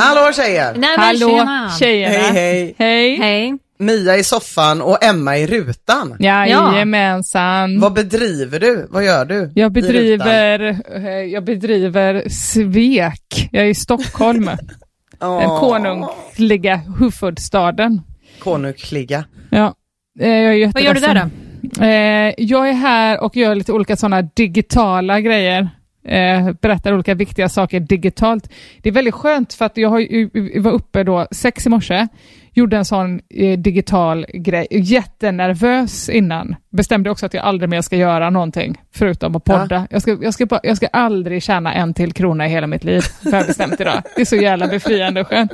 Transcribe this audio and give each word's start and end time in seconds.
Hallå 0.00 0.32
tjejer! 0.32 0.74
Nej, 0.76 0.90
men 0.96 1.06
Hallå 1.06 1.28
tjena. 1.28 1.70
tjejerna. 1.78 2.14
Hej 2.14 2.32
hej! 2.32 2.74
Hej. 2.78 3.16
Hej. 3.16 3.58
Mia 3.78 4.16
i 4.16 4.24
soffan 4.24 4.82
och 4.82 5.04
Emma 5.04 5.38
i 5.38 5.46
rutan. 5.46 6.16
Jajamensan. 6.20 7.80
Vad 7.80 7.92
bedriver 7.92 8.60
du? 8.60 8.86
Vad 8.90 9.04
gör 9.04 9.24
du? 9.24 9.52
Jag 9.54 9.72
bedriver, 9.72 10.80
eh, 10.94 11.08
jag 11.08 11.44
bedriver 11.44 12.28
svek. 12.28 13.48
Jag 13.52 13.64
är 13.64 13.68
i 13.68 13.74
Stockholm, 13.74 14.44
den 15.18 15.28
Åh, 15.28 15.60
konungliga 15.60 16.80
huvudstaden. 16.98 18.02
Konungkliga. 18.38 19.24
Ja, 19.50 19.74
eh, 20.20 20.28
jag 20.30 20.62
är 20.62 20.72
Vad 20.74 20.82
gör 20.82 20.94
du 20.94 21.00
där 21.00 21.14
då? 21.14 21.20
då? 21.62 21.84
Eh, 21.84 22.34
jag 22.38 22.68
är 22.68 22.72
här 22.72 23.20
och 23.24 23.36
gör 23.36 23.54
lite 23.54 23.72
olika 23.72 23.96
sådana 23.96 24.22
digitala 24.22 25.20
grejer. 25.20 25.68
Eh, 26.04 26.52
berättar 26.60 26.94
olika 26.94 27.14
viktiga 27.14 27.48
saker 27.48 27.80
digitalt. 27.80 28.50
Det 28.82 28.88
är 28.88 28.92
väldigt 28.92 29.14
skönt 29.14 29.54
för 29.54 29.64
att 29.64 29.76
jag 29.76 29.88
har, 29.88 30.60
var 30.60 30.72
uppe 30.72 31.04
då 31.04 31.26
sex 31.30 31.66
i 31.66 31.68
morse, 31.68 32.08
gjorde 32.60 32.76
en 32.76 32.84
sån 32.84 33.20
eh, 33.30 33.58
digital 33.58 34.26
grej, 34.34 34.66
jättenervös 34.70 36.08
innan. 36.08 36.56
Bestämde 36.72 37.10
också 37.10 37.26
att 37.26 37.34
jag 37.34 37.44
aldrig 37.44 37.70
mer 37.70 37.80
ska 37.80 37.96
göra 37.96 38.30
någonting 38.30 38.80
förutom 38.94 39.36
att 39.36 39.44
podda. 39.44 39.86
Jag, 39.90 40.02
ska, 40.02 40.18
jag, 40.22 40.34
ska 40.34 40.46
bara, 40.46 40.60
jag 40.62 40.76
ska 40.76 40.86
aldrig 40.86 41.42
tjäna 41.42 41.74
en 41.74 41.94
till 41.94 42.12
krona 42.12 42.46
i 42.46 42.48
hela 42.48 42.66
mitt 42.66 42.84
liv, 42.84 43.02
har 43.24 43.38
jag 43.38 43.46
bestämt 43.46 43.80
idag. 43.80 44.02
Det 44.16 44.20
är 44.20 44.26
så 44.26 44.36
jävla 44.36 44.66
befriande 44.66 45.20
och 45.20 45.26
skönt. 45.26 45.52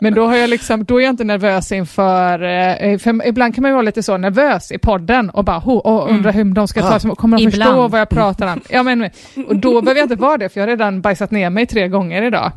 Men 0.00 0.14
då, 0.14 0.26
har 0.26 0.36
jag 0.36 0.50
liksom, 0.50 0.84
då 0.84 1.00
är 1.00 1.04
jag 1.04 1.10
inte 1.12 1.24
nervös 1.24 1.72
inför, 1.72 2.42
eh, 2.42 2.98
för 2.98 3.26
ibland 3.26 3.54
kan 3.54 3.62
man 3.62 3.70
ju 3.70 3.72
vara 3.72 3.82
lite 3.82 4.02
så 4.02 4.16
nervös 4.16 4.72
i 4.72 4.78
podden 4.78 5.30
och 5.30 5.44
bara 5.44 5.58
ho, 5.58 5.72
och 5.72 6.10
undra 6.10 6.30
hur 6.30 6.44
de 6.44 6.68
ska 6.68 6.82
ta 6.82 7.00
sig, 7.00 7.10
kommer 7.10 7.38
de 7.38 7.44
förstå 7.44 7.60
Ibland. 7.62 7.90
vad 7.90 8.00
jag 8.00 8.08
pratar 8.08 8.52
om? 8.52 8.60
Ja, 8.68 8.82
men, 8.82 9.10
och 9.48 9.56
då 9.56 9.82
behöver 9.82 10.00
jag 10.00 10.04
inte 10.04 10.22
vara 10.22 10.38
det, 10.38 10.48
för 10.48 10.60
jag 10.60 10.66
har 10.66 10.70
redan 10.70 11.00
bajsat 11.00 11.30
ner 11.30 11.50
mig 11.50 11.66
tre 11.66 11.88
gånger 11.88 12.22
idag. 12.22 12.52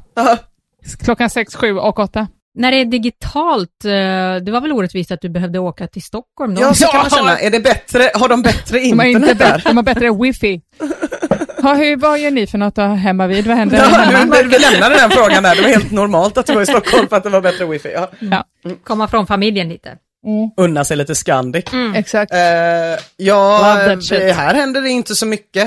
Klockan 1.00 1.30
sex, 1.30 1.56
sju 1.56 1.78
och 1.78 2.00
åtta. 2.00 2.28
När 2.58 2.72
det 2.72 2.78
är 2.78 2.86
digitalt, 2.86 3.86
eh, 3.86 3.92
det 4.46 4.52
var 4.52 4.62
väl 4.62 4.72
orättvist 4.72 5.12
att 5.12 5.22
du 5.22 5.30
behövde 5.30 5.60
åka 5.60 5.88
till 5.88 6.02
Stockholm 6.04 6.56
då? 6.56 6.62
Ja, 6.62 6.74
så 6.74 6.88
kan 6.88 7.02
man 7.02 7.10
känna. 7.10 7.40
Är 7.40 7.50
det 7.50 7.60
bättre? 7.60 8.12
Har 8.14 8.30
de 8.30 8.42
bättre 8.42 8.80
De 8.80 9.00
har, 9.00 9.06
inte 9.06 9.08
internet 9.08 9.38
bättre, 9.38 9.52
där? 9.58 9.62
de 9.66 9.78
har 9.78 9.84
bättre 9.84 10.12
wifi. 10.12 10.62
Ha, 11.62 11.74
hur, 11.74 11.96
vad 11.96 12.20
gör 12.20 12.32
ni 12.32 12.48
för 12.48 12.58
något 12.58 12.76
då, 12.76 12.82
hemma 12.82 13.28
vid? 13.28 13.48
Vad 13.48 13.58
händer? 13.58 13.78
Ja, 13.78 13.84
hemma? 13.84 14.36
vi, 14.44 14.60
lämnade 14.60 14.96
den 14.96 15.10
frågan 15.10 15.44
där. 15.44 15.56
Det 15.56 15.62
var 15.62 15.70
helt 15.70 15.92
normalt 15.92 16.38
att 16.38 16.46
du 16.46 16.54
var 16.54 16.62
i 16.62 16.66
Stockholm 16.66 17.08
för 17.08 17.16
att 17.18 17.24
det 17.24 17.30
var 17.30 17.42
bättre 17.42 17.66
wifi. 17.66 17.92
Ja. 17.94 18.12
Ja, 18.20 18.44
Komma 18.84 19.08
från 19.08 19.28
familjen 19.28 19.70
lite. 19.70 19.98
Unna 20.58 20.84
sig 20.86 20.98
lite 20.98 21.16
Scandic. 21.16 21.66
exakt. 21.96 22.34
Eh, 22.34 22.40
ja, 23.18 23.58
här 24.36 24.54
händer 24.54 24.82
det 24.82 24.90
inte 24.90 25.16
så 25.16 25.26
mycket. 25.26 25.64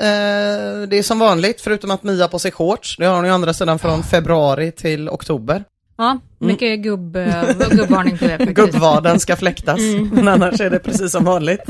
Eh, 0.00 0.88
det 0.88 0.98
är 0.98 1.02
som 1.02 1.18
vanligt, 1.18 1.60
förutom 1.60 1.90
att 1.90 2.02
Mia 2.02 2.28
på 2.28 2.38
sig 2.38 2.50
shorts. 2.52 2.96
Det 2.96 3.06
har 3.06 3.16
hon 3.16 3.24
ju 3.24 3.30
andra 3.30 3.54
sidan 3.54 3.78
från 3.78 4.02
februari 4.02 4.72
till 4.72 5.08
oktober. 5.08 5.64
Ja, 6.02 6.18
mycket 6.38 6.80
gubb, 6.80 7.16
eh, 7.16 7.42
gubbvarning 7.70 8.18
på 8.18 8.24
det 8.24 8.38
faktiskt. 8.38 8.54
Gubbvaden 8.56 9.20
ska 9.20 9.36
fläktas, 9.36 9.80
men 10.12 10.28
annars 10.28 10.60
är 10.60 10.70
det 10.70 10.78
precis 10.78 11.12
som 11.12 11.24
vanligt. 11.24 11.60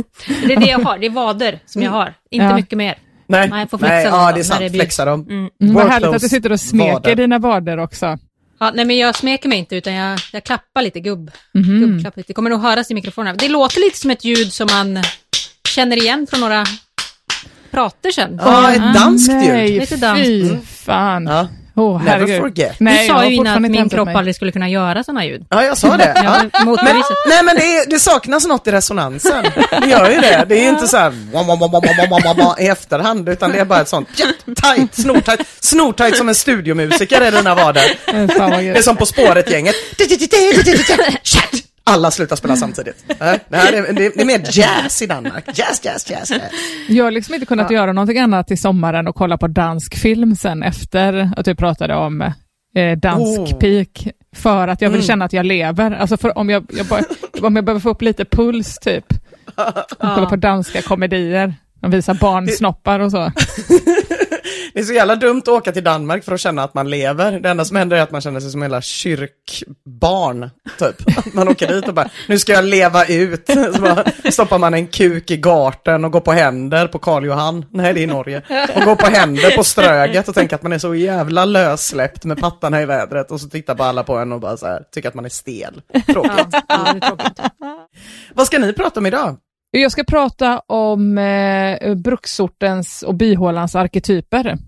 Det 0.47 0.53
är 0.53 0.60
det 0.60 0.66
jag 0.66 0.78
har, 0.78 0.98
det 0.98 1.06
är 1.06 1.10
vader 1.10 1.59
som 1.66 1.82
jag 1.82 1.91
har, 1.91 2.15
inte 2.31 2.44
Ja. 2.47 2.56
mycket 2.56 2.78
mer. 2.78 2.98
Nej, 3.26 3.48
Nej, 3.50 3.60
jag 3.60 3.70
får 3.70 3.78
flexa 3.78 3.94
nej 3.94 4.04
dem 4.04 4.15
ja 4.20 4.32
det 4.32 4.41
är 4.41 4.44
sant, 4.44 4.60
det 4.60 4.70
flexa 4.70 5.04
dem. 5.04 5.26
Mm. 5.31 5.48
Mm, 5.62 5.75
vad 5.75 5.88
härligt 5.88 6.09
att 6.15 6.20
du 6.22 6.28
sitter 6.28 6.53
och 6.53 6.60
smeker 6.60 6.93
vader. 6.93 7.15
dina 7.16 7.38
vader 7.38 7.78
också. 7.78 8.19
Ja, 8.60 8.70
nej 8.75 8.84
men 8.84 8.97
jag 8.98 9.15
smeker 9.16 9.48
mig 9.48 9.59
inte 9.59 9.76
utan 9.76 9.93
jag, 9.94 10.19
jag 10.32 10.44
klappar 10.44 10.82
lite 10.82 11.00
gubb. 11.00 11.31
Gubbklapp 11.53 12.16
lite. 12.16 12.26
Det 12.26 12.34
kommer 12.34 12.50
nog 12.50 12.60
höras 12.60 12.91
i 12.91 12.94
mikrofonen. 12.94 13.37
Det 13.37 13.49
låter 13.49 13.81
lite 13.81 13.99
som 13.99 14.10
ett 14.10 14.25
ljud 14.25 14.53
som 14.53 14.66
man 14.70 15.03
känner 15.69 15.97
igen 15.97 16.26
från 16.31 16.41
några 16.41 16.64
prater 17.70 18.10
sen. 18.10 18.41
Ja, 18.44 18.72
ett 18.72 18.94
danskt 18.94 19.32
ljud. 19.32 19.38
Nej, 19.49 19.78
Lite 19.81 19.97
danskt. 19.97 20.25
fy 20.26 20.56
fan. 20.66 21.26
Ja. 21.26 21.49
Åh, 21.75 21.99
Never 21.99 22.10
herregud. 22.10 22.41
forget. 22.41 22.78
Du 22.78 22.84
Nej, 22.84 23.06
jag 23.06 23.16
sa 23.16 23.25
ju 23.25 23.34
innan 23.34 23.53
att 23.53 23.56
inte 23.56 23.69
min 23.81 23.88
kropp 23.88 24.06
mig. 24.06 24.15
aldrig 24.16 24.34
skulle 24.37 24.53
kunna 24.53 24.69
göra 24.69 25.05
sådana 25.05 25.25
ljud. 25.25 25.44
Ja, 25.49 25.65
jag 25.65 25.78
sa 25.78 25.97
det. 25.97 26.12
Ja, 26.25 26.43
men. 26.65 27.03
Nej 27.28 27.43
men 27.44 27.56
det, 27.56 27.77
är, 27.77 27.91
det 27.91 27.99
saknas 27.99 28.47
något 28.47 28.66
i 28.66 28.72
resonansen. 28.72 29.44
Det 29.81 29.87
gör 29.91 30.11
ju 30.11 30.21
det. 30.21 30.44
Det 30.49 30.59
är 30.59 30.62
ju 30.62 30.69
inte 30.69 30.88
så 30.88 30.97
här 30.97 31.12
i 32.61 32.66
efterhand, 32.66 33.28
utan 33.28 33.53
det 33.53 33.59
är 33.59 33.65
bara 33.65 33.81
ett 33.81 33.88
sånt 33.88 34.09
tight, 34.62 34.94
snortajt, 34.94 35.41
snortajt 35.61 36.16
som 36.16 36.28
en 36.28 36.34
studiomusiker 36.34 37.21
i. 37.21 37.81
Eh, 38.06 38.28
Fan 38.28 38.50
vad 38.50 38.61
Det 38.61 38.69
är 38.71 38.82
som 38.82 38.97
På 38.97 39.06
spåret-gänget. 39.06 39.75
Alla 41.84 42.10
slutar 42.10 42.37
spela 42.37 42.56
samtidigt. 42.56 43.05
Nej, 43.20 43.40
Det, 43.49 43.56
här 43.56 43.73
är, 43.73 43.93
det, 43.93 44.06
är, 44.06 44.12
det 44.14 44.20
är 44.20 44.25
mer 44.26 44.40
jazz 44.58 45.02
i 45.02 45.06
Danmark. 45.06 45.44
Jazz, 45.58 45.81
jazz, 45.84 46.11
jazz. 46.11 46.31
jazz. 46.31 46.43
Jag 46.88 47.05
har 47.05 47.11
liksom 47.11 47.34
inte 47.34 47.46
kunnat 47.46 47.70
göra 47.70 47.93
någonting 47.93 48.19
annat 48.19 48.50
i 48.50 48.56
sommaren 48.56 49.08
och 49.08 49.14
kolla 49.14 49.38
på 49.38 49.46
dansk 49.49 49.94
film 49.99 50.37
sen 50.37 50.62
efter 50.62 51.31
att 51.37 51.49
vi 51.49 51.55
pratade 51.55 51.94
om 51.94 52.20
eh, 52.76 52.99
dansk 53.02 53.40
Oh. 53.40 53.58
peak. 53.58 54.08
För 54.37 54.69
att 54.69 54.81
jag 54.81 54.90
vill 54.90 54.96
Mm. 55.00 55.06
känna 55.06 55.25
att 55.25 55.32
jag 55.32 55.46
lever. 55.46 55.90
Alltså 55.90 56.17
för 56.17 56.38
om 56.38 56.50
jag, 56.50 56.64
jag, 56.73 56.87
bara, 56.87 57.02
om 57.43 57.56
jag 57.56 57.64
behöver 57.64 57.81
få 57.81 57.90
upp 57.90 58.02
lite 58.02 58.25
puls 58.25 58.78
typ. 58.78 59.05
Och 59.99 60.14
kolla 60.14 60.26
på 60.26 60.37
danska 60.37 60.82
komedier. 60.82 61.55
De 61.81 61.90
visar 61.90 62.14
barnsnoppar 62.14 63.00
och 63.00 63.11
så. 63.11 63.19
Det 64.75 64.81
är 64.81 64.85
så 64.85 64.93
jävla 64.93 65.17
dumt 65.17 65.39
att 65.39 65.49
åka 65.49 65.73
till 65.73 65.85
Danmark 65.85 66.25
för 66.25 66.33
att 66.33 66.41
känna 66.41 66.63
att 66.63 66.75
man 66.75 66.91
lever. 66.91 67.41
Det 67.41 67.49
enda 67.51 67.65
som 67.65 67.77
händer 67.77 67.97
är 67.97 68.01
att 68.01 68.11
man 68.11 68.21
känner 68.21 68.41
sig 68.41 68.51
som 68.51 68.63
jävla 68.63 68.81
kyrkbarn, 68.83 70.51
typ. 70.79 71.19
Att 71.19 71.35
Man 71.35 71.49
åker 71.49 71.69
dit 71.69 71.89
och 71.89 71.95
bara, 71.95 72.11
nu 72.29 72.39
ska 72.39 72.53
jag 72.53 72.65
leva 72.65 73.05
ut. 73.05 73.51
Så 73.75 73.81
bara 73.81 74.05
stoppar 74.31 74.59
man 74.59 74.75
en 74.75 74.87
kuk 74.87 75.31
i 75.31 75.37
garten 75.37 76.05
och 76.05 76.13
går 76.13 76.21
på 76.21 76.33
händer 76.33 76.87
på 76.87 76.99
Karl 76.99 77.25
Johan. 77.25 77.65
Nej, 77.71 77.95
det 77.95 78.01
är 78.01 78.03
i 78.03 78.07
Norge. 78.07 78.43
Och 78.77 78.83
går 78.83 78.97
på 78.97 79.07
händer 79.07 79.57
på 79.57 79.65
Ströget 79.65 80.29
och 80.29 80.35
tänker 80.35 80.57
att 80.57 80.63
man 80.63 80.73
är 80.73 80.79
så 80.79 80.95
jävla 80.95 81.45
lössläppt 81.45 82.25
med 82.25 82.41
pattarna 82.41 82.83
i 82.83 82.87
vädret. 82.87 83.31
Och 83.31 83.41
så 83.41 83.49
tittar 83.49 83.75
bara 83.75 83.89
alla 83.89 84.05
på 84.05 84.17
en 84.17 84.33
och 84.33 84.41
bara 84.41 84.57
så 84.57 84.67
här, 84.67 84.83
tycker 84.93 85.09
att 85.09 85.15
man 85.15 85.25
är 85.25 85.29
stel. 85.29 85.83
Tråkigt. 86.07 86.47
Ja, 86.69 86.87
är 86.87 87.01
tråkigt. 87.01 87.41
Vad 88.35 88.47
ska 88.47 88.59
ni 88.59 88.73
prata 88.73 89.01
om 89.01 89.07
idag? 89.07 89.37
Jag 89.75 89.93
ska 89.93 90.05
prata 90.05 90.59
om 90.59 91.19
eh, 91.19 91.95
bruksortens 91.95 93.03
och 93.03 93.15
bihålans 93.15 93.75
arketyper. 93.75 94.59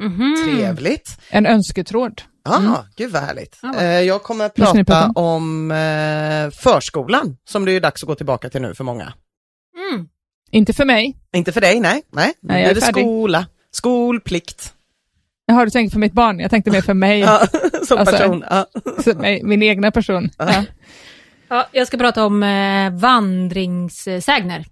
Mhm. 0.00 0.36
Trevligt. 0.44 1.20
En 1.30 1.46
önsketråd. 1.46 2.22
Ja, 2.44 2.56
ah, 2.56 2.86
gud 2.96 3.10
vad 3.12 3.22
härligt. 3.22 3.58
Eh, 3.78 3.84
jag 3.84 4.22
kommer 4.22 4.44
att 4.44 4.54
prata 4.54 4.84
prata 4.84 5.10
om 5.14 5.70
eh, 5.70 6.50
förskolan, 6.50 7.36
som 7.48 7.64
det 7.64 7.72
är 7.72 7.80
dags 7.80 8.02
att 8.02 8.06
gå 8.06 8.14
tillbaka 8.14 8.50
till 8.50 8.62
nu 8.62 8.74
för 8.74 8.84
många. 8.84 9.12
Mm. 9.92 10.08
Inte 10.50 10.72
för 10.72 10.84
mig. 10.84 11.16
Inte 11.36 11.52
för 11.52 11.60
dig, 11.60 11.80
nej. 11.80 12.02
Nej, 12.12 12.32
Nej, 12.40 12.62
jag 12.62 12.66
är 12.66 12.70
är 12.70 12.74
det 12.74 12.80
skola, 12.80 13.46
skolplikt. 13.70 14.74
Jaha, 15.46 15.64
du 15.64 15.70
tänker 15.70 15.92
för 15.92 16.00
mitt 16.00 16.12
barn. 16.12 16.40
Jag 16.40 16.50
tänkte 16.50 16.70
mer 16.70 16.80
för 16.80 16.94
mig. 16.94 17.20
Ja, 17.20 17.46
som 17.86 17.98
Alltså, 17.98 18.16
person. 18.16 18.44
Ja. 18.50 18.66
Min 19.42 19.62
egna 19.62 19.90
person. 19.90 20.30
Ja. 20.38 20.64
Ja, 21.54 21.66
jag 21.72 21.86
ska 21.86 21.96
prata 21.96 22.24
om 22.24 22.42
eh, 22.42 22.90
vandringssägner. 23.00 24.64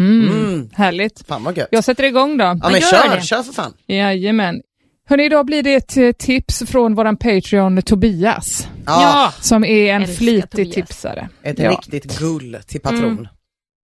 Mm. 0.00 0.28
Mm. 0.28 0.70
Härligt. 0.72 1.26
Fan 1.26 1.44
vad 1.44 1.56
gött. 1.56 1.68
Jag 1.70 1.84
sätter 1.84 2.04
igång 2.04 2.38
då. 2.38 2.44
Ja 2.44 2.58
men 2.62 2.72
gör 2.72 2.80
kör, 2.80 3.16
det. 3.16 3.22
kör 3.22 3.42
för 3.42 3.52
fan. 3.52 3.72
Jajamän. 3.86 4.60
Hörrni, 5.08 5.24
idag 5.24 5.46
blir 5.46 5.62
det 5.62 5.74
ett 5.74 5.96
eh, 5.96 6.12
tips 6.12 6.62
från 6.66 6.94
våran 6.94 7.16
Patreon 7.16 7.82
Tobias, 7.82 8.68
Ja, 8.86 9.32
som 9.40 9.64
är 9.64 9.94
en 9.94 10.02
Älskar 10.02 10.16
flitig 10.16 10.50
Tobias. 10.50 10.74
tipsare. 10.74 11.28
Ett 11.42 11.58
ja. 11.58 11.70
riktigt 11.70 12.18
gull 12.18 12.58
till 12.66 12.80
patron. 12.80 13.28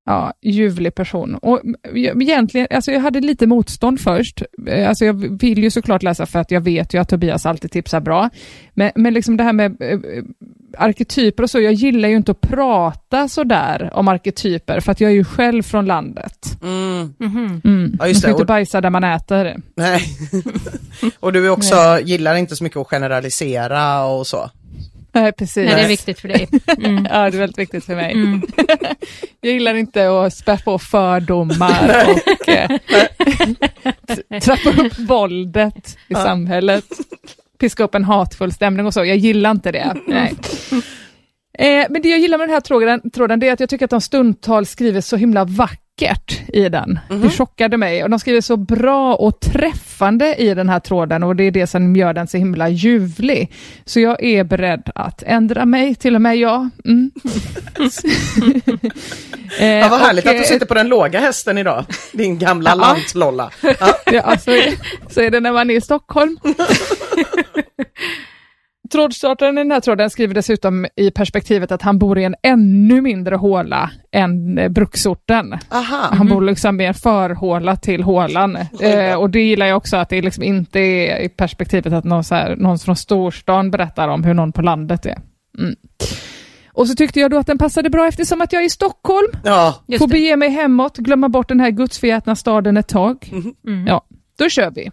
Mm. 0.09 0.21
Ja, 0.21 0.33
ljuvlig 0.41 0.95
person. 0.95 1.35
Och 1.35 1.61
mm, 1.93 2.21
egentligen, 2.21 2.67
alltså 2.71 2.91
jag 2.91 2.99
hade 2.99 3.19
lite 3.21 3.47
motstånd 3.47 3.99
först. 4.01 4.43
Eh, 4.67 4.89
Alltså 4.89 5.05
jag 5.05 5.39
vill 5.39 5.63
ju 5.63 5.71
såklart 5.71 6.03
läsa 6.03 6.25
för 6.25 6.39
att 6.39 6.51
jag 6.51 6.61
vet 6.61 6.93
ju 6.93 7.01
att 7.01 7.09
Tobias 7.09 7.45
alltid 7.45 7.71
tipsar 7.71 7.99
bra. 7.99 8.29
Men, 8.73 8.91
men 8.95 9.13
liksom 9.13 9.37
det 9.37 9.43
här 9.43 9.53
med 9.53 9.81
eh, 9.81 9.99
arketyper 10.77 11.43
och 11.43 11.49
så, 11.49 11.59
jag 11.59 11.73
gillar 11.73 12.09
ju 12.09 12.15
inte 12.15 12.31
att 12.31 12.41
prata 12.41 13.27
sådär 13.27 13.89
om 13.93 14.07
arketyper, 14.07 14.79
för 14.79 14.91
att 14.91 15.01
jag 15.01 15.11
är 15.11 15.15
ju 15.15 15.23
själv 15.23 15.63
från 15.63 15.85
landet. 15.85 16.57
Mm. 16.63 17.13
Mhm. 17.17 17.61
Mm. 17.65 17.97
Ja, 17.99 18.07
just 18.07 18.23
man 18.23 18.31
får 18.31 18.37
det. 18.37 18.41
inte 18.41 18.45
bajsa 18.45 18.81
där 18.81 18.89
man 18.89 19.03
äter. 19.03 19.57
Nej. 19.75 20.01
och 21.19 21.33
du 21.33 21.45
är 21.45 21.49
också, 21.49 21.99
gillar 22.03 22.35
inte 22.35 22.55
så 22.55 22.63
mycket 22.63 22.77
att 22.79 22.87
generalisera 22.87 24.05
och 24.05 24.27
så. 24.27 24.49
Nej, 25.11 25.31
precis. 25.31 25.65
Nej, 25.65 25.75
det 25.75 25.81
är 25.81 25.87
viktigt 25.87 26.19
för 26.19 26.27
dig. 26.27 26.47
Mm. 26.77 27.05
Ja, 27.11 27.29
det 27.29 27.37
är 27.37 27.39
väldigt 27.39 27.57
viktigt 27.57 27.85
för 27.85 27.95
mig. 27.95 28.11
Mm. 28.13 28.41
Jag 29.41 29.53
gillar 29.53 29.75
inte 29.75 30.09
att 30.09 30.33
spä 30.33 30.57
på 30.57 30.79
fördomar 30.79 32.05
och 32.09 32.49
eh, 32.49 32.69
trappa 34.41 34.69
upp 34.81 34.99
våldet 34.99 35.97
i 36.07 36.13
samhället. 36.13 36.85
Piska 37.59 37.83
upp 37.83 37.95
en 37.95 38.03
hatfull 38.03 38.51
stämning 38.53 38.85
och 38.85 38.93
så. 38.93 39.05
Jag 39.05 39.17
gillar 39.17 39.51
inte 39.51 39.71
det. 39.71 39.95
Nej. 40.07 40.33
Eh, 41.59 41.85
men 41.89 42.01
det 42.01 42.09
jag 42.09 42.19
gillar 42.19 42.37
med 42.37 42.47
den 42.47 42.53
här 42.53 42.61
tråden, 42.61 43.11
tråden 43.11 43.39
det 43.39 43.47
är 43.47 43.53
att 43.53 43.59
jag 43.59 43.69
tycker 43.69 43.85
att 43.85 43.91
de 43.91 44.01
stundtals 44.01 44.69
skriver 44.69 45.01
så 45.01 45.15
himla 45.15 45.45
vackert 45.45 46.41
i 46.53 46.69
den. 46.69 46.99
Det 47.09 47.29
chockade 47.29 47.77
mig. 47.77 48.03
Och 48.03 48.09
de 48.09 48.19
skriver 48.19 48.41
så 48.41 48.57
bra 48.57 49.15
och 49.15 49.39
träffande 49.39 50.35
i 50.35 50.53
den 50.53 50.69
här 50.69 50.79
tråden 50.79 51.23
och 51.23 51.35
det 51.35 51.43
är 51.43 51.51
det 51.51 51.67
som 51.67 51.95
gör 51.95 52.13
den 52.13 52.27
så 52.27 52.37
himla 52.37 52.69
ljuvlig. 52.69 53.51
Så 53.85 53.99
jag 53.99 54.23
är 54.23 54.43
beredd 54.43 54.91
att 54.95 55.23
ändra 55.23 55.65
mig, 55.65 55.95
till 55.95 56.15
och 56.15 56.21
med 56.21 56.37
jag. 56.37 56.69
Mm. 56.85 57.11
eh, 59.59 59.67
Ja, 59.67 59.87
vad 59.89 59.99
härligt 59.99 60.25
och, 60.25 60.31
att 60.31 60.37
du 60.37 60.43
sitter 60.43 60.65
på 60.65 60.73
den 60.73 60.87
låga 60.87 61.19
hästen 61.19 61.57
idag. 61.57 61.85
Din 62.13 62.39
gamla 62.39 62.75
lantlolla. 62.75 63.51
Ja, 64.11 64.37
så, 64.37 64.51
är, 64.51 64.73
så 65.13 65.21
är 65.21 65.31
det 65.31 65.39
när 65.39 65.51
man 65.51 65.69
är 65.69 65.75
i 65.75 65.81
Stockholm. 65.81 66.39
Trådstartaren 68.91 69.57
i 69.57 69.61
den 69.61 69.71
här 69.71 69.79
tråden 69.79 70.09
skriver 70.09 70.33
dessutom 70.33 70.87
i 70.95 71.11
perspektivet 71.11 71.71
att 71.71 71.81
han 71.81 71.99
bor 71.99 72.19
i 72.19 72.23
en 72.23 72.35
ännu 72.43 73.01
mindre 73.01 73.35
håla 73.35 73.91
än 74.11 74.57
eh, 74.57 74.69
bruksorten. 74.69 75.57
Aha. 75.71 76.09
Han 76.11 76.27
bor 76.27 76.41
liksom 76.41 76.77
mer 76.77 76.93
förhåla 76.93 77.75
till 77.75 78.03
hålan. 78.03 78.57
Eh, 78.81 79.15
och 79.15 79.29
det 79.29 79.41
gillar 79.41 79.65
jag 79.65 79.77
också, 79.77 79.97
att 79.97 80.09
det 80.09 80.21
liksom 80.21 80.43
inte 80.43 80.79
är 80.79 81.19
i 81.19 81.29
perspektivet 81.29 81.93
att 81.93 82.03
någon, 82.03 82.23
så 82.23 82.35
här, 82.35 82.55
någon 82.55 82.79
från 82.79 82.95
storstan 82.95 83.71
berättar 83.71 84.07
om 84.07 84.23
hur 84.23 84.33
någon 84.33 84.51
på 84.51 84.61
landet 84.61 85.05
är. 85.05 85.17
Mm. 85.59 85.75
Och 86.73 86.87
så 86.87 86.95
tyckte 86.95 87.19
jag 87.19 87.31
då 87.31 87.37
att 87.37 87.47
den 87.47 87.57
passade 87.57 87.89
bra 87.89 88.07
eftersom 88.07 88.41
att 88.41 88.53
jag 88.53 88.61
är 88.61 88.65
i 88.65 88.69
Stockholm. 88.69 89.27
Ja, 89.43 89.83
Just 89.87 89.99
Får 90.01 90.07
bege 90.07 90.35
mig 90.35 90.49
hemåt, 90.49 90.97
glömma 90.97 91.29
bort 91.29 91.47
den 91.47 91.59
här 91.59 91.71
gudsförgätna 91.71 92.35
staden 92.35 92.77
ett 92.77 92.87
tag. 92.87 93.31
Mm. 93.67 93.87
Ja, 93.87 94.05
då 94.37 94.49
kör 94.49 94.71
vi. 94.71 94.91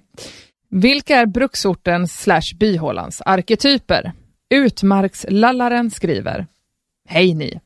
Vilka 0.78 1.16
är 1.16 1.26
bruksortens 1.26 2.22
slash 2.22 2.56
byhålans 2.58 3.22
arketyper? 3.26 4.12
Utmarkslallaren 4.54 5.90
skriver. 5.90 6.46
Hej 7.08 7.34
ni! 7.34 7.60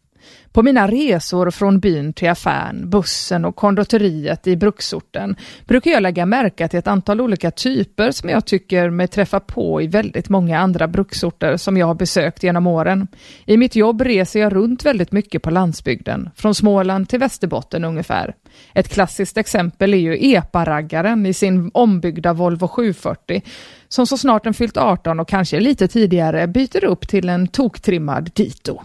På 0.53 0.63
mina 0.63 0.89
resor 0.89 1.51
från 1.51 1.81
byn 1.81 2.13
till 2.13 2.31
affären, 2.31 2.91
bussen 2.91 3.45
och 3.45 3.57
konditoriet 3.57 4.47
i 4.47 4.57
bruksorten 4.57 5.37
brukar 5.65 5.91
jag 5.91 6.03
lägga 6.03 6.27
märke 6.27 6.69
till 6.69 6.79
ett 6.79 6.87
antal 6.87 7.21
olika 7.21 7.51
typer 7.51 8.11
som 8.11 8.29
jag 8.29 8.47
tycker 8.47 8.91
mig 8.91 9.09
träffa 9.09 9.41
på 9.41 9.83
i 9.83 9.87
väldigt 9.87 10.29
många 10.29 10.59
andra 10.59 10.89
bruksorter 10.89 11.57
som 11.57 11.77
jag 11.77 11.87
har 11.87 11.95
besökt 11.95 12.43
genom 12.43 12.67
åren. 12.67 13.09
I 13.45 13.57
mitt 13.57 13.77
jobb 13.77 14.01
reser 14.01 14.41
jag 14.41 14.55
runt 14.55 14.85
väldigt 14.85 15.13
mycket 15.13 15.43
på 15.43 15.51
landsbygden, 15.51 16.31
från 16.37 16.55
Småland 16.55 17.09
till 17.09 17.19
Västerbotten 17.19 17.85
ungefär. 17.85 18.35
Ett 18.75 18.89
klassiskt 18.89 19.37
exempel 19.37 19.95
är 19.95 19.99
ju 19.99 20.35
epa-raggaren 20.35 21.27
i 21.27 21.33
sin 21.33 21.71
ombyggda 21.75 22.33
Volvo 22.33 22.69
740 22.69 23.43
som 23.89 24.07
så 24.07 24.19
snart 24.19 24.45
den 24.45 24.55
fyllt 24.55 24.77
18 24.77 25.21
och 25.21 25.29
kanske 25.29 25.61
lite 25.61 25.89
tidigare 25.89 26.47
byter 26.47 26.85
upp 26.85 27.09
till 27.09 27.29
en 27.29 27.49
toktrimmad 27.49 28.31
Dito. 28.35 28.81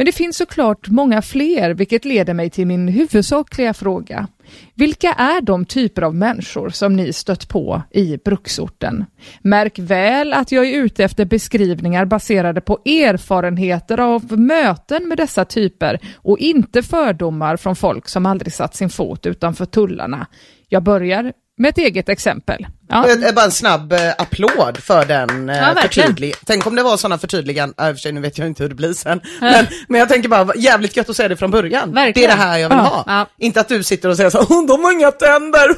Men 0.00 0.04
det 0.04 0.12
finns 0.12 0.36
såklart 0.36 0.88
många 0.88 1.22
fler, 1.22 1.74
vilket 1.74 2.04
leder 2.04 2.34
mig 2.34 2.50
till 2.50 2.66
min 2.66 2.88
huvudsakliga 2.88 3.74
fråga. 3.74 4.28
Vilka 4.74 5.12
är 5.12 5.40
de 5.40 5.64
typer 5.64 6.02
av 6.02 6.14
människor 6.14 6.70
som 6.70 6.96
ni 6.96 7.12
stött 7.12 7.48
på 7.48 7.82
i 7.90 8.16
bruksorten? 8.16 9.04
Märk 9.42 9.78
väl 9.78 10.32
att 10.32 10.52
jag 10.52 10.66
är 10.66 10.78
ute 10.78 11.04
efter 11.04 11.24
beskrivningar 11.24 12.04
baserade 12.04 12.60
på 12.60 12.78
erfarenheter 12.84 14.00
av 14.00 14.38
möten 14.38 15.08
med 15.08 15.18
dessa 15.18 15.44
typer 15.44 15.98
och 16.16 16.38
inte 16.38 16.82
fördomar 16.82 17.56
från 17.56 17.76
folk 17.76 18.08
som 18.08 18.26
aldrig 18.26 18.52
satt 18.52 18.76
sin 18.76 18.90
fot 18.90 19.26
utanför 19.26 19.66
tullarna. 19.66 20.26
Jag 20.68 20.82
börjar 20.82 21.32
med 21.56 21.68
ett 21.68 21.78
eget 21.78 22.08
exempel. 22.08 22.66
Ja. 22.90 23.06
Det 23.16 23.32
bara 23.34 23.44
en 23.44 23.50
snabb 23.50 23.92
eh, 23.92 23.98
applåd 24.18 24.78
för 24.78 25.04
den 25.04 25.48
eh, 25.50 25.56
Ja, 25.56 25.74
förtydlig. 25.82 26.34
Tänk 26.46 26.66
om 26.66 26.74
det 26.76 26.82
var 26.82 26.96
sådana 26.96 27.18
förtydliganden, 27.18 27.88
äh, 28.06 28.12
nu 28.12 28.20
vet 28.20 28.38
jag 28.38 28.46
inte 28.46 28.62
hur 28.62 28.68
det 28.68 28.74
blir 28.74 28.92
sen. 28.92 29.20
Men, 29.40 29.66
men 29.88 29.98
jag 30.00 30.08
tänker 30.08 30.28
bara, 30.28 30.54
jävligt 30.56 30.96
gött 30.96 31.08
att 31.10 31.16
säga 31.16 31.28
det 31.28 31.36
från 31.36 31.50
början. 31.50 31.92
Verkligen. 31.94 32.28
Det 32.28 32.32
är 32.32 32.36
det 32.36 32.42
här 32.42 32.58
jag 32.58 32.68
vill 32.68 32.78
Ja. 32.78 32.84
ha. 32.84 33.04
Ja. 33.06 33.26
Inte 33.38 33.60
att 33.60 33.68
du 33.68 33.82
sitter 33.82 34.08
och 34.08 34.16
säger 34.16 34.30
så 34.30 34.38
"Åh, 34.50 34.66
de 34.66 34.84
har 34.84 34.92
inga 34.92 35.10
tänder, 35.10 35.68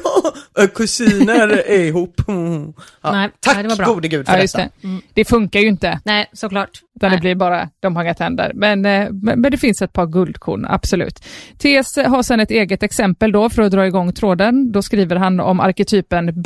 Äh, 0.59 0.67
kusiner 0.75 1.49
är 1.49 1.79
ihop. 1.79 2.21
Mm. 2.27 2.73
Nej, 3.03 3.29
tack 3.39 3.53
nej, 3.55 3.63
det 3.63 3.69
var 3.69 3.75
bra. 3.75 3.85
gode 3.85 4.07
gud 4.07 4.25
för 4.27 4.37
detta. 4.37 4.57
det. 4.57 4.69
det 5.13 5.25
funkar 5.25 5.59
ju 5.59 5.67
inte. 5.67 5.99
Nej, 6.05 6.29
såklart. 6.33 6.69
Utan 6.95 7.09
det 7.09 7.15
Nej. 7.15 7.21
blir 7.21 7.35
bara, 7.35 7.69
de 7.79 7.95
har 7.95 8.03
inga 8.03 8.13
tänder. 8.13 8.51
Men, 8.55 8.85
eh, 8.85 9.07
men, 9.11 9.41
men 9.41 9.51
det 9.51 9.57
finns 9.57 9.81
ett 9.81 9.93
par 9.93 10.05
guldkorn, 10.05 10.65
absolut. 10.69 11.19
TS 11.57 11.95
har 12.07 12.23
sedan 12.23 12.39
ett 12.39 12.51
eget 12.51 12.83
exempel 12.83 13.31
då 13.31 13.49
för 13.49 13.61
att 13.61 13.71
dra 13.71 13.85
igång 13.87 14.13
tråden. 14.13 14.71
Då 14.71 14.81
skriver 14.81 15.15
han 15.15 15.39
om 15.39 15.59
arketypen 15.59 16.41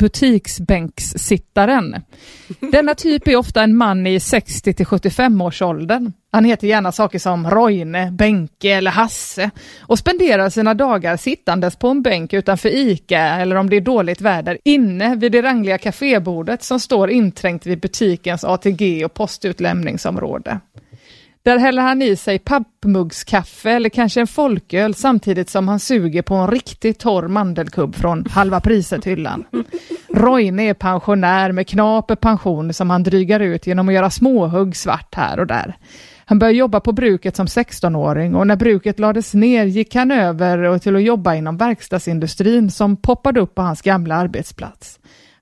butiksbänkssittaren. 0.60 2.02
Denna 2.72 2.94
typ 2.94 3.28
är 3.28 3.36
ofta 3.36 3.62
en 3.62 3.76
man 3.76 4.06
i 4.06 4.20
60 4.20 4.72
till 4.72 4.86
75 4.86 5.40
års 5.40 5.62
åldern. 5.62 6.12
Han 6.30 6.44
heter 6.44 6.66
gärna 6.66 6.92
saker 6.92 7.18
som 7.18 7.50
Roine, 7.50 8.16
Benke 8.16 8.74
eller 8.74 8.90
Hasse 8.90 9.50
och 9.80 9.98
spenderar 9.98 10.50
sina 10.50 10.74
dagar 10.74 11.16
sittandes 11.16 11.76
på 11.76 11.88
en 11.88 12.02
bänk 12.02 12.32
utanför 12.32 12.68
ICA 12.68 13.20
eller 13.20 13.56
om 13.56 13.70
det 13.70 13.76
är 13.76 13.80
dåligt 13.80 14.20
väder 14.20 14.58
inne 14.64 15.16
vid 15.16 15.32
det 15.32 15.42
rangliga 15.42 15.78
kafébordet 15.78 16.62
som 16.62 16.80
står 16.80 17.10
inträngt 17.10 17.66
vid 17.66 17.80
butikens 17.80 18.44
ATG 18.44 19.04
och 19.04 19.14
postutlämningsområde. 19.14 20.60
Där 21.48 21.58
häller 21.58 21.82
han 21.82 22.02
i 22.02 22.16
sig 22.16 22.38
pappmuggskaffe 22.38 23.70
eller 23.70 23.88
kanske 23.88 24.20
en 24.20 24.26
folköl 24.26 24.94
samtidigt 24.94 25.50
som 25.50 25.68
han 25.68 25.80
suger 25.80 26.22
på 26.22 26.34
en 26.34 26.50
riktigt 26.50 26.98
torr 26.98 27.28
mandelkubb 27.28 27.94
från 27.94 28.24
halva 28.30 28.60
priset-hyllan. 28.60 29.44
Roine 30.14 30.60
är 30.60 30.74
pensionär 30.74 31.52
med 31.52 31.68
knaper 31.68 32.16
pension 32.16 32.72
som 32.72 32.90
han 32.90 33.02
drygar 33.02 33.40
ut 33.40 33.66
genom 33.66 33.88
att 33.88 33.94
göra 33.94 34.10
småhugg 34.10 34.76
svart 34.76 35.14
här 35.14 35.40
och 35.40 35.46
där. 35.46 35.76
Han 36.24 36.38
började 36.38 36.58
jobba 36.58 36.80
på 36.80 36.92
bruket 36.92 37.36
som 37.36 37.46
16-åring 37.46 38.34
och 38.34 38.46
när 38.46 38.56
bruket 38.56 38.98
lades 38.98 39.34
ner 39.34 39.64
gick 39.64 39.94
han 39.94 40.10
över 40.10 40.78
till 40.78 40.96
att 40.96 41.02
jobba 41.02 41.34
inom 41.34 41.56
verkstadsindustrin 41.56 42.70
som 42.70 42.96
poppade 42.96 43.40
upp 43.40 43.54
på 43.54 43.62
hans 43.62 43.82
gamla 43.82 44.14
arbetsplats. 44.14 44.98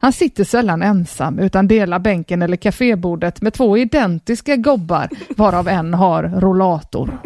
Han 0.06 0.12
sitter 0.12 0.44
sällan 0.44 0.82
ensam 0.82 1.38
utan 1.38 1.68
delar 1.68 1.98
bänken 1.98 2.42
eller 2.42 2.56
kafébordet 2.56 3.42
med 3.42 3.54
två 3.54 3.78
identiska 3.78 4.56
gobbar 4.56 5.08
varav 5.36 5.68
en 5.68 5.94
har 5.94 6.22
rollator. 6.22 7.20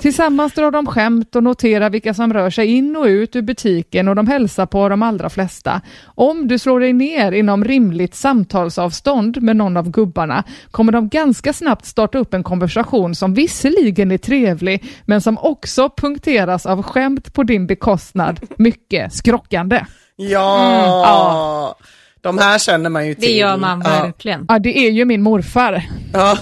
Tillsammans 0.00 0.52
drar 0.52 0.70
de 0.70 0.86
skämt 0.86 1.36
och 1.36 1.42
noterar 1.42 1.90
vilka 1.90 2.14
som 2.14 2.32
rör 2.32 2.50
sig 2.50 2.66
in 2.66 2.96
och 2.96 3.04
ut 3.04 3.36
ur 3.36 3.42
butiken 3.42 4.08
och 4.08 4.16
de 4.16 4.26
hälsar 4.26 4.66
på 4.66 4.88
de 4.88 5.02
allra 5.02 5.30
flesta. 5.30 5.80
Om 6.04 6.48
du 6.48 6.58
slår 6.58 6.80
dig 6.80 6.92
ner 6.92 7.32
inom 7.32 7.64
rimligt 7.64 8.14
samtalsavstånd 8.14 9.42
med 9.42 9.56
någon 9.56 9.76
av 9.76 9.90
gubbarna 9.90 10.44
kommer 10.70 10.92
de 10.92 11.08
ganska 11.08 11.52
snabbt 11.52 11.86
starta 11.86 12.18
upp 12.18 12.34
en 12.34 12.42
konversation 12.42 13.14
som 13.14 13.34
visserligen 13.34 14.12
är 14.12 14.18
trevlig 14.18 14.84
men 15.06 15.20
som 15.20 15.38
också 15.38 15.90
punkteras 15.96 16.66
av 16.66 16.82
skämt 16.82 17.34
på 17.34 17.42
din 17.42 17.66
bekostnad. 17.66 18.40
Mycket 18.56 19.14
skrockande. 19.14 19.84
Ja, 20.16 21.76
de 22.22 22.38
här 22.38 22.58
känner 22.58 22.90
man 22.90 23.06
ju 23.06 23.14
till. 23.14 23.28
Det 23.28 23.34
gör 23.36 23.56
man 23.56 23.82
Ja. 23.84 23.90
verkligen. 24.02 24.44
Ja, 24.48 24.58
det 24.58 24.78
är 24.78 24.90
ju 24.90 25.04
min 25.04 25.22
morfar. 25.22 25.82
Ja. 26.12 26.38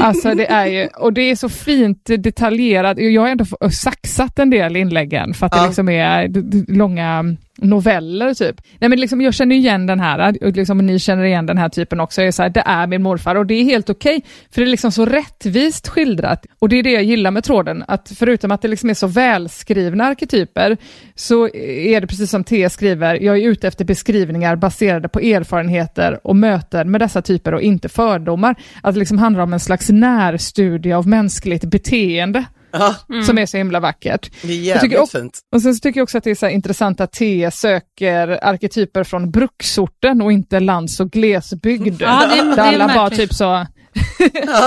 Alltså 0.00 0.34
det 0.34 0.46
är 0.46 0.66
ju, 0.66 0.86
och 0.86 1.12
det 1.12 1.22
är 1.30 1.36
så 1.36 1.48
fint 1.48 2.04
detaljerat. 2.18 2.98
Jag 2.98 3.22
har 3.22 3.28
ändå 3.28 3.44
saxat 3.70 4.38
en 4.38 4.50
del 4.50 4.76
inläggen 4.76 5.34
för 5.34 5.46
att 5.46 5.52
Ja. 5.54 5.60
det 5.60 5.66
liksom 5.66 5.88
är 5.88 6.28
långa 6.72 7.36
noveller 7.64 8.34
typ. 8.34 8.60
Nej 8.78 8.88
men 8.90 9.00
liksom 9.00 9.20
jag 9.20 9.34
känner 9.34 9.56
igen 9.56 9.86
den 9.86 10.00
här, 10.00 10.44
och 10.44 10.52
liksom 10.52 10.78
ni 10.78 10.98
känner 10.98 11.24
igen 11.24 11.46
den 11.46 11.58
här 11.58 11.68
typen 11.68 12.00
också. 12.00 12.20
Jag 12.20 12.28
är 12.28 12.32
så 12.32 12.42
här, 12.42 12.50
det 12.50 12.62
är 12.66 12.86
min 12.86 13.02
morfar 13.02 13.34
och 13.34 13.46
det 13.46 13.54
är 13.54 13.64
helt 13.64 13.90
okej. 13.90 14.22
för 14.50 14.60
det 14.60 14.66
är 14.66 14.70
liksom 14.70 14.92
så 14.92 15.06
rättvist 15.06 15.88
skildrat. 15.88 16.46
Och 16.58 16.68
det 16.68 16.78
är 16.78 16.82
det 16.82 16.90
jag 16.90 17.04
gillar 17.04 17.30
med 17.30 17.44
tråden, 17.44 17.84
att 17.88 18.12
förutom 18.18 18.50
att 18.50 18.62
det 18.62 18.68
liksom 18.68 18.90
är 18.90 18.94
så 18.94 19.06
välskrivna 19.06 20.04
arketyper, 20.04 20.76
så 21.14 21.48
är 21.54 22.00
det 22.00 22.06
precis 22.06 22.30
som 22.30 22.44
T 22.44 22.70
skriver, 22.70 23.14
jag 23.14 23.38
är 23.38 23.48
ute 23.48 23.68
efter 23.68 23.84
beskrivningar 23.84 24.56
baserade 24.56 25.08
på 25.08 25.20
erfarenheter 25.20 26.20
och 26.24 26.36
möten 26.36 26.90
med 26.90 27.00
dessa 27.00 27.22
typer 27.22 27.54
och 27.54 27.62
inte 27.62 27.88
fördomar. 27.88 28.54
Att 28.82 28.94
det 28.94 28.98
liksom 28.98 29.18
handlar 29.18 29.42
om 29.42 29.52
en 29.52 29.60
slags 29.60 29.90
närstudie 29.90 30.92
av 30.92 31.08
mänskligt 31.08 31.64
beteende. 31.64 32.44
Ja, 32.78 32.94
Som 33.26 33.38
är 33.38 33.46
så 33.46 33.56
himla 33.56 33.80
vackert. 33.80 34.30
det 34.42 34.52
är 34.52 34.56
Jag 34.56 34.80
tycker 34.80 34.94
jävligt 34.96 34.98
också- 35.00 35.18
fint. 35.18 35.38
Och 35.54 35.62
sen 35.62 35.74
så 35.74 35.80
tycker 35.80 36.00
jag 36.00 36.02
också 36.02 36.18
att 36.18 36.24
det 36.24 36.30
är 36.30 36.34
så 36.34 36.46
här 36.46 36.52
intressant 36.52 37.00
att 37.00 37.12
T 37.12 37.50
söker 37.52 38.44
arketyper 38.44 39.04
från 39.04 39.30
bruksorten 39.30 40.22
och 40.22 40.32
inte 40.32 40.60
lands 40.60 41.00
och 41.00 41.10
glesbygd. 41.10 42.02
Ja, 42.02 42.26
det 42.34 42.38
är- 42.38 42.44
det 42.44 42.56
där 42.56 42.72
är 42.72 42.74
alla 42.74 42.94
bara 42.94 43.10
typ 43.10 43.34
så, 43.34 43.66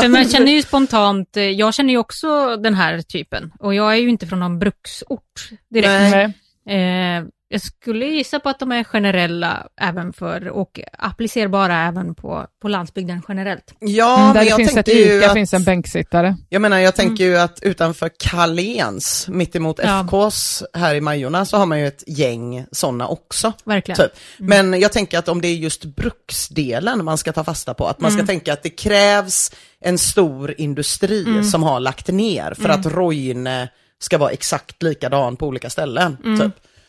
För 0.01 0.07
man 0.07 0.25
känner 0.29 0.51
ju 0.51 0.61
spontant, 0.61 1.37
eh, 1.37 1.43
jag 1.43 1.73
känner 1.73 1.89
ju 1.93 1.97
också 1.99 2.57
den 2.57 2.73
här 2.73 3.01
typen. 3.01 3.51
Och 3.59 3.73
jag 3.75 3.91
är 3.93 3.97
ju 3.97 4.09
inte 4.09 4.27
från 4.27 4.39
någon 4.39 4.59
bruksort 4.59 5.49
direkt. 5.73 6.33
Nej. 6.65 7.17
Eh, 7.17 7.23
jag 7.49 7.61
skulle 7.61 8.05
gissa 8.05 8.39
på 8.39 8.49
att 8.49 8.59
de 8.59 8.71
är 8.71 8.83
generella 8.83 9.67
även 9.81 10.13
för, 10.13 10.47
och 10.47 10.79
applicerbara 10.97 11.77
även 11.87 12.15
på, 12.15 12.47
på 12.61 12.67
landsbygden 12.67 13.21
generellt. 13.27 13.73
Ja, 13.79 14.13
Mm, 14.15 14.25
men 14.25 14.33
där 14.33 14.41
det 14.41 14.49
jag 14.49 14.57
finns 14.57 14.77
ett 14.77 14.85
tänker 14.85 15.17
Ica 15.17 15.27
att, 15.27 15.33
finns 15.33 15.53
en 15.53 15.63
bänksittare. 15.63 16.35
jag 16.49 16.61
menar, 16.61 16.77
jag 16.77 16.95
tänker 16.95 17.23
ju 17.23 17.37
att 17.37 17.59
utanför 17.61 18.11
Carléns, 18.19 19.27
mittemot 19.29 19.79
Ja. 19.83 20.03
FKs 20.03 20.63
här 20.73 20.95
i 20.95 21.01
Majorna, 21.01 21.45
så 21.45 21.57
har 21.57 21.65
man 21.65 21.79
ju 21.79 21.87
ett 21.87 22.03
gäng 22.07 22.65
sådana 22.71 23.07
också. 23.07 23.53
Verkligen. 23.63 23.97
Typ. 23.97 24.11
Men 24.37 24.79
jag 24.79 24.91
tänker 24.91 25.17
att 25.19 25.27
om 25.29 25.41
det 25.41 25.47
är 25.47 25.55
just 25.55 25.85
bruksdelen 25.85 27.05
man 27.05 27.17
ska 27.17 27.31
ta 27.33 27.43
fasta 27.43 27.73
på, 27.73 27.87
att 27.87 27.99
man 27.99 28.11
Mm. 28.11 28.19
ska 28.19 28.27
tänka 28.27 28.53
att 28.53 28.63
det 28.63 28.69
krävs 28.69 29.51
en 29.79 29.97
stor 29.97 30.53
industri 30.57 31.23
Mm. 31.25 31.43
som 31.43 31.63
har 31.63 31.79
lagt 31.79 32.07
ner 32.07 32.53
för 32.53 32.69
att 32.69 32.85
Roine 32.85 33.67
ska 33.99 34.17
vara 34.17 34.31
exakt 34.31 34.83
likadan 34.83 35.35
på 35.37 35.47
olika 35.47 35.69
ställen. 35.69 36.17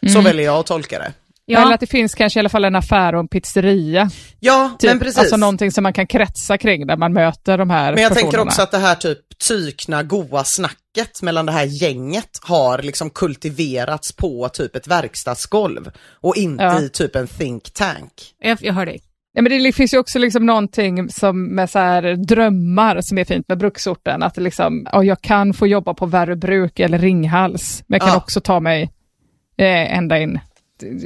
Mm. 0.03 0.15
Så 0.15 0.21
väljer 0.21 0.45
jag 0.45 0.57
att 0.59 0.67
tolka 0.67 0.99
det. 0.99 1.05
Eller 1.05 1.61
Ja, 1.61 1.75
att 1.75 1.81
det 1.81 1.87
finns 1.87 2.15
kanske 2.15 2.39
i 2.39 2.41
alla 2.41 2.49
fall 2.49 2.65
en 2.65 2.77
affär 2.77 3.15
och 3.15 3.21
en 3.21 3.29
pizzeria. 3.29 4.11
Ja, 4.41 4.77
Typ. 4.79 4.91
men 4.91 4.99
precis. 4.99 5.19
Alltså 5.19 5.37
någonting 5.37 5.73
som 5.73 5.83
man 5.83 5.93
kan 5.93 6.07
kretsa 6.07 6.59
kring 6.59 6.87
där 6.87 6.97
man 6.97 7.13
möter 7.13 7.59
de 7.59 7.71
här 7.71 7.93
Men 7.95 8.03
jag 8.03 8.09
personerna. 8.13 8.31
tänker 8.31 8.47
också 8.47 8.63
att 8.63 8.71
det 8.71 8.79
här 8.79 8.95
typ 8.95 9.19
tykna, 9.49 10.03
goa 10.03 10.45
snacket 10.45 11.23
mellan 11.23 11.47
det 11.47 11.53
här 11.53 11.65
gänget 11.65 12.29
har 12.43 12.79
liksom 12.83 13.11
kultiverats 13.11 14.13
på 14.13 14.49
typ 14.49 14.77
ett 14.77 14.87
verkstadsgolv 14.87 15.91
och 16.21 16.37
inte 16.37 16.65
Ja. 16.65 16.81
i 16.83 16.89
typ 16.89 17.17
en 17.17 17.27
think 17.27 17.71
tank. 17.73 18.13
jag, 18.43 18.59
jag 18.61 18.73
hör 18.75 18.87
dig. 18.87 19.01
Ja, 19.33 19.43
men 19.43 19.63
det 19.63 19.73
finns 19.73 19.95
ju 19.95 19.99
också 19.99 20.19
liksom 20.19 20.47
någonting 20.47 21.09
som 21.11 21.55
med 21.55 21.71
så 21.71 21.79
här 21.79 22.03
drömmar 22.17 23.01
som 23.01 23.19
är 23.19 23.25
fint 23.25 23.49
med 23.49 23.59
bruksorten. 23.59 24.23
Att 24.23 24.37
liksom, 24.37 24.87
ja, 24.93 25.05
jag 25.05 25.21
kan 25.21 25.55
få 25.55 25.67
jobba 25.67 25.95
på 25.95 26.07
Värö 26.07 26.35
bruk 26.37 26.81
eller 26.81 26.99
Ringhals, 26.99 27.83
men 27.87 27.97
jag 27.97 28.01
kan 28.03 28.11
Ja. 28.15 28.17
också 28.17 28.41
ta 28.41 28.61
mig 28.61 28.91
eh, 29.59 29.97
ända 29.97 30.19
in 30.19 30.41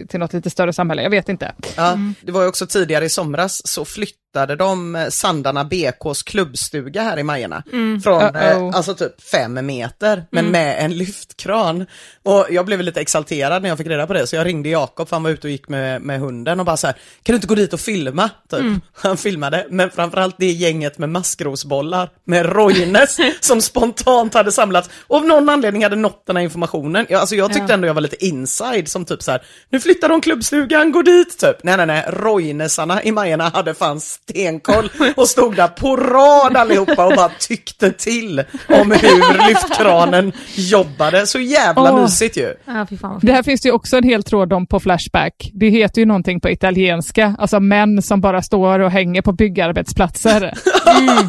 till, 0.08 0.20
något 0.20 0.32
lite 0.32 0.50
större 0.50 0.72
samhälle. 0.72 1.02
Jag 1.02 1.10
vet 1.10 1.28
inte. 1.28 1.52
Ja, 1.76 1.98
Det 2.20 2.32
var 2.32 2.42
ju 2.42 2.48
också 2.48 2.66
tidigare 2.66 3.04
i 3.04 3.08
somras 3.08 3.66
så 3.68 3.84
flyttade 4.32 4.56
de 4.56 4.96
eh, 4.96 5.08
Sandarna 5.08 5.64
BKs 5.64 6.22
klubbstuga 6.22 7.02
här 7.02 7.18
i 7.18 7.22
Majerna. 7.22 7.62
Från 8.02 8.22
eh, 8.22 8.30
Uh-oh. 8.30 8.74
alltså 8.74 8.94
typ 8.94 9.22
fem 9.22 9.66
meter, 9.66 10.24
men 10.30 10.50
med 10.50 10.84
en 10.84 10.96
lyftkran. 10.96 11.86
Och 12.22 12.46
jag 12.50 12.66
blev 12.66 12.80
lite 12.80 13.00
exalterad 13.00 13.62
när 13.62 13.68
jag 13.68 13.78
fick 13.78 13.86
reda 13.86 14.06
på 14.06 14.12
det, 14.12 14.26
så 14.26 14.36
jag 14.36 14.46
ringde 14.46 14.68
Jakob, 14.68 15.08
han 15.10 15.22
var 15.22 15.30
ute 15.30 15.46
och 15.46 15.50
gick 15.50 15.68
med, 15.68 16.02
med 16.02 16.20
hunden 16.20 16.60
och 16.60 16.66
bara 16.66 16.76
så 16.76 16.86
här, 16.86 16.94
kan 17.22 17.32
du 17.32 17.34
inte 17.34 17.46
gå 17.46 17.54
dit 17.54 17.72
och 17.72 17.80
filma? 17.80 18.30
Typ. 18.50 18.60
Han 18.94 19.16
filmade, 19.16 19.66
men 19.70 19.90
framförallt 19.90 20.36
det 20.38 20.50
gänget 20.50 20.98
med 20.98 21.08
maskrosbollar 21.08 22.10
med 22.24 22.46
Roines 22.46 23.18
som 23.40 23.60
spontant 23.60 24.34
hade 24.34 24.52
samlats 24.52 24.90
och 25.06 25.16
av 25.16 25.26
någon 25.26 25.48
anledning 25.48 25.82
hade 25.82 25.96
nått 25.96 26.26
den 26.26 26.36
här 26.36 26.42
informationen. 26.42 27.06
Jag, 27.08 27.20
alltså 27.20 27.34
jag 27.34 27.52
tyckte 27.52 27.74
ändå 27.74 27.86
jag 27.86 27.94
var 27.94 28.00
lite 28.00 28.24
inside 28.24 28.88
som 28.88 29.04
typ 29.04 29.22
så 29.22 29.30
här, 29.30 29.42
nu 29.70 29.80
flyttar 29.80 30.08
de 30.08 30.20
klubbstugan, 30.20 30.92
gå 30.92 31.02
dit 31.02 31.38
typ. 31.38 31.56
Nej 31.62 31.76
nej 31.76 31.86
nej, 31.86 32.04
Roinesarna 32.08 33.02
i 33.02 33.12
Majerna 33.12 33.48
hade 33.48 33.74
fan 33.74 34.00
stenkoll 34.30 34.88
och 35.16 35.28
stod 35.28 35.56
där 35.56 35.68
på 35.68 35.96
rad 35.96 36.56
allihopa 36.56 37.06
och 37.06 37.12
bara 37.16 37.30
tyckte 37.38 37.92
till 37.92 38.44
om 38.68 38.90
hur 38.90 39.48
lyftkranen 39.48 40.32
jobbade. 40.54 41.26
Så 41.26 41.38
jävla 41.38 41.92
Åh. 41.92 42.02
mysigt 42.02 42.36
ju. 42.36 42.54
Ja, 42.64 42.86
Det 43.22 43.32
här 43.32 43.42
finns 43.42 43.60
det 43.60 43.68
ju 43.68 43.72
också 43.72 43.96
en 43.96 44.04
hel 44.04 44.22
tråd 44.22 44.52
om 44.52 44.66
på 44.66 44.80
Flashback. 44.80 45.50
Det 45.54 45.68
heter 45.68 46.00
ju 46.00 46.06
någonting 46.06 46.40
på 46.40 46.50
italienska, 46.50 47.36
alltså 47.38 47.60
män 47.60 48.02
som 48.02 48.20
bara 48.20 48.42
står 48.42 48.78
och 48.80 48.90
hänger 48.90 49.22
på 49.22 49.32
byggarbetsplatser. 49.32 50.54
Mm. 50.98 51.28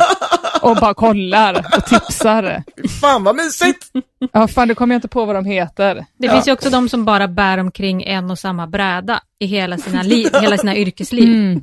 Och 0.62 0.76
bara 0.76 0.94
kollar 0.94 1.66
och 1.78 1.86
tipsar. 1.86 2.64
Fan 3.02 3.24
vad 3.24 3.36
mysigt! 3.36 3.88
Ja, 4.32 4.48
fan, 4.48 4.68
det 4.68 4.76
kommer 4.76 4.96
jag 4.96 4.98
inte 4.98 5.08
på 5.08 5.26
vad 5.26 5.36
de 5.36 5.46
heter. 5.46 6.06
Det 6.20 6.30
finns 6.30 6.48
ju 6.48 6.52
också 6.52 6.70
de 6.70 6.90
som 6.90 7.06
bara 7.06 7.28
bär 7.28 7.58
omkring 7.58 8.04
en 8.04 8.32
och 8.32 8.40
samma 8.40 8.68
bräda 8.68 9.20
i 9.40 9.46
hela 9.46 9.78
sina, 9.78 10.04
liv, 10.04 10.28
hela 10.42 10.58
sina 10.58 10.76
yrkesliv. 10.76 11.30
Mm. 11.30 11.62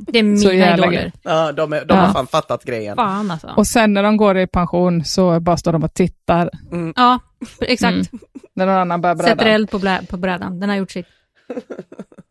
Det 0.00 0.18
är 0.18 0.36
Så 0.36 0.48
mina 0.48 0.74
idoler. 0.74 1.12
Ja, 1.22 1.52
de, 1.52 1.72
är, 1.72 1.84
de 1.84 1.94
Ja. 1.94 2.00
har 2.04 2.12
fan 2.12 2.26
fattat 2.26 2.64
grejen. 2.64 2.96
Fan 2.96 3.30
alltså. 3.30 3.52
Och 3.56 3.66
sen 3.66 3.92
när 3.94 4.02
de 4.02 4.16
går 4.16 4.38
i 4.38 4.46
pension 4.46 5.04
så 5.04 5.40
bara 5.40 5.56
står 5.56 5.72
de 5.72 5.84
och 5.84 5.94
tittar 5.94 6.50
Ja, 6.96 7.18
exakt. 7.60 7.92
Mm. 7.94 8.06
när 8.54 8.66
någon 8.66 8.74
annan 8.74 9.00
börjar 9.00 9.16
Sätter 9.16 9.36
bräda. 9.36 9.50
eld 9.50 9.70
på, 9.70 9.78
blä, 9.78 10.00
på 10.10 10.16
brädan. 10.16 10.60
Den 10.60 10.68
har 10.68 10.76
gjort 10.76 10.90
sitt. 10.90 11.06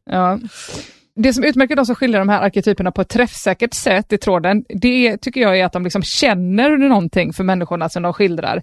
Ja. 0.05 0.39
Det 1.21 1.33
som 1.33 1.43
utmärker 1.43 1.75
de 1.75 1.85
som 1.85 1.95
skiljer 1.95 2.19
de 2.19 2.29
här 2.29 2.41
arketyperna 2.41 2.91
på 2.91 3.01
ett 3.01 3.09
träffsäkert 3.09 3.73
sätt 3.73 4.13
i 4.13 4.17
tråden, 4.17 4.65
det 4.69 5.17
tycker 5.17 5.41
jag 5.41 5.59
är 5.59 5.65
att 5.65 5.73
de 5.73 5.83
liksom 5.83 6.03
känner 6.03 6.77
någonting 6.77 7.33
för 7.33 7.43
människorna 7.43 7.89
som 7.89 8.03
de 8.03 8.13
skildrar. 8.13 8.61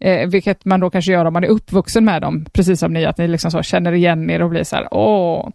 Eh, 0.00 0.28
vilket 0.28 0.64
man 0.64 0.80
då 0.80 0.90
kanske 0.90 1.12
gör 1.12 1.24
om 1.24 1.32
man 1.32 1.44
är 1.44 1.48
uppvuxen 1.48 2.04
med 2.04 2.22
dem, 2.22 2.46
precis 2.52 2.80
som 2.80 2.92
ni, 2.92 3.06
att 3.06 3.18
ni 3.18 3.28
liksom 3.28 3.50
så 3.50 3.62
känner 3.62 3.92
igen 3.92 4.30
er 4.30 4.42
och 4.42 4.50
blir 4.50 4.64
så 4.64 4.76
här, 4.76 4.88
åh, 4.90 5.48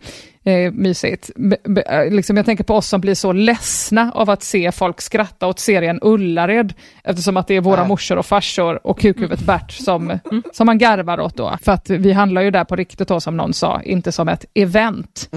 eh, 0.45 0.71
mysigt. 0.71 1.29
B- 1.35 1.57
b- 1.63 1.83
eh, 1.87 2.11
liksom 2.11 2.37
jag 2.37 2.45
tänker 2.45 2.63
på 2.63 2.75
oss 2.75 2.87
som 2.87 3.01
blir 3.01 3.15
så 3.15 3.31
ledsna 3.31 4.11
av 4.15 4.29
att 4.29 4.43
se 4.43 4.71
folk 4.71 5.01
skratta 5.01 5.47
åt 5.47 5.59
serien 5.59 5.99
Ullared, 6.01 6.73
eftersom 7.03 7.37
att 7.37 7.47
det 7.47 7.55
är 7.55 7.61
våra 7.61 7.87
morsor 7.87 8.17
och 8.17 8.25
farsor 8.25 8.87
och 8.87 8.99
kukhuvudet 8.99 9.45
Bert 9.45 9.71
som, 9.71 10.19
som 10.53 10.65
man 10.65 10.77
garvar 10.77 11.19
åt 11.19 11.37
då. 11.37 11.57
För 11.61 11.71
att 11.71 11.89
vi 11.89 12.11
handlar 12.11 12.41
ju 12.41 12.51
där 12.51 12.63
på 12.63 12.75
riktigt 12.75 13.07
då, 13.07 13.19
som 13.19 13.37
någon 13.37 13.53
sa, 13.53 13.81
inte 13.81 14.11
som 14.11 14.29
ett 14.29 14.45
event. 14.53 15.29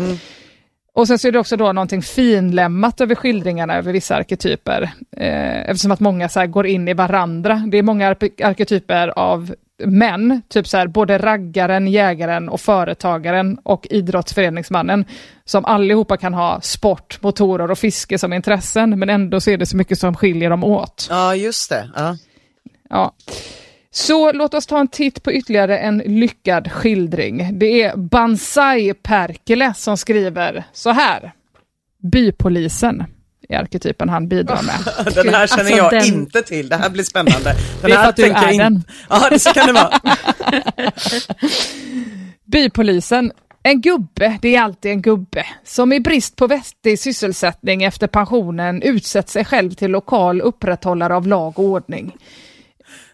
Och 0.95 1.07
sen 1.09 1.19
så 1.19 1.29
är 1.29 1.33
det 1.33 1.39
också 1.39 1.57
då 1.57 1.73
någonting 1.73 2.03
finlämmat 2.03 3.01
över 3.01 3.15
skildringarna 3.15 3.77
över 3.77 3.93
vissa 3.93 4.17
arketyper. 4.17 4.83
Eh, 5.17 5.71
eftersom 5.71 5.91
att 5.91 6.01
många 6.01 6.29
så 6.29 6.47
går 6.47 6.67
in 6.67 6.89
i 6.89 6.95
varandra. 6.95 7.63
Det 7.67 7.79
är 7.79 7.83
många 7.83 8.09
arketyper 8.43 9.09
av 9.09 9.55
män, 9.85 10.43
typ 10.49 10.69
så 10.69 10.77
här 10.77 10.87
både 10.87 11.19
raggaren, 11.19 11.87
jägaren 11.89 12.49
och 12.49 12.61
företagaren 12.61 13.59
och 13.63 13.87
idrottsföreningsmannen, 13.91 15.05
som 15.45 15.65
allihopa 15.65 16.17
kan 16.17 16.35
ha 16.35 16.61
sport, 16.61 17.19
motorer 17.23 17.71
och 17.71 17.79
fiske 17.79 18.19
som 18.19 18.33
intressen, 18.33 18.99
men 18.99 19.11
ändå 19.11 19.41
så 19.41 19.51
är 19.51 19.59
det 19.59 19.67
så 19.67 19.77
mycket 19.77 19.99
som 19.99 20.17
skiljer 20.17 20.51
dem 20.51 20.65
åt. 20.65 21.07
Ja, 21.11 21.35
just 21.35 21.71
det. 21.71 21.91
Ja. 21.97 22.17
Ja. 22.91 23.13
Så 23.97 24.33
låt 24.33 24.55
oss 24.55 24.67
ta 24.67 24.79
en 24.81 24.89
titt 24.89 25.23
på 25.23 25.33
ytterligare 25.33 25.79
en 25.79 25.99
lyckad 25.99 26.73
skildring. 26.73 27.59
Det 27.59 27.83
är 27.83 27.97
Bansai 27.97 28.95
Perkele 28.95 29.75
som 29.75 29.97
skriver 29.97 30.65
så 30.73 30.91
här. 30.91 31.33
Bypolisen 32.13 33.05
är 33.49 33.59
arketypen 33.59 34.09
han 34.09 34.29
bidrar 34.29 34.63
med. 34.63 35.15
Den 35.15 35.35
här 35.35 35.47
känner 35.47 35.61
Alltså, 35.63 35.77
jag 35.77 35.91
den- 35.93 36.05
inte 36.05 36.43
till. 36.43 36.69
Det 36.69 36.77
här 36.77 36.91
blir 36.91 37.05
spännande. 37.05 37.55
Den 37.81 37.91
Det 37.91 37.93
är 37.93 37.97
för 37.97 38.03
här 38.03 38.09
att 38.09 38.17
du 38.17 38.25
är 38.25 38.53
in- 38.53 38.59
den. 38.59 38.83
Ja, 39.09 39.27
det 39.31 39.39
så 39.39 39.51
kan 39.53 39.67
det 39.67 39.73
vara. 39.73 40.01
Bypolisen 42.45 43.33
En 43.63 43.81
gubbe, 43.81 44.39
det 44.43 44.57
är 44.57 44.63
alltid 44.63 44.91
en 44.93 45.03
gubbe, 45.03 45.47
som 45.65 45.93
i 45.93 46.01
brist 46.01 46.37
på 46.37 46.47
vettig 46.47 46.99
sysselsättning 46.99 47.85
efter 47.85 48.07
pensionen 48.07 48.83
utsett 48.83 49.29
sig 49.29 49.45
själv 49.45 49.71
till 49.71 49.91
lokal 49.91 50.41
upprätthållare 50.41 51.17
av 51.17 51.27
lag 51.27 51.59
och 51.59 51.65
ordning. 51.65 52.17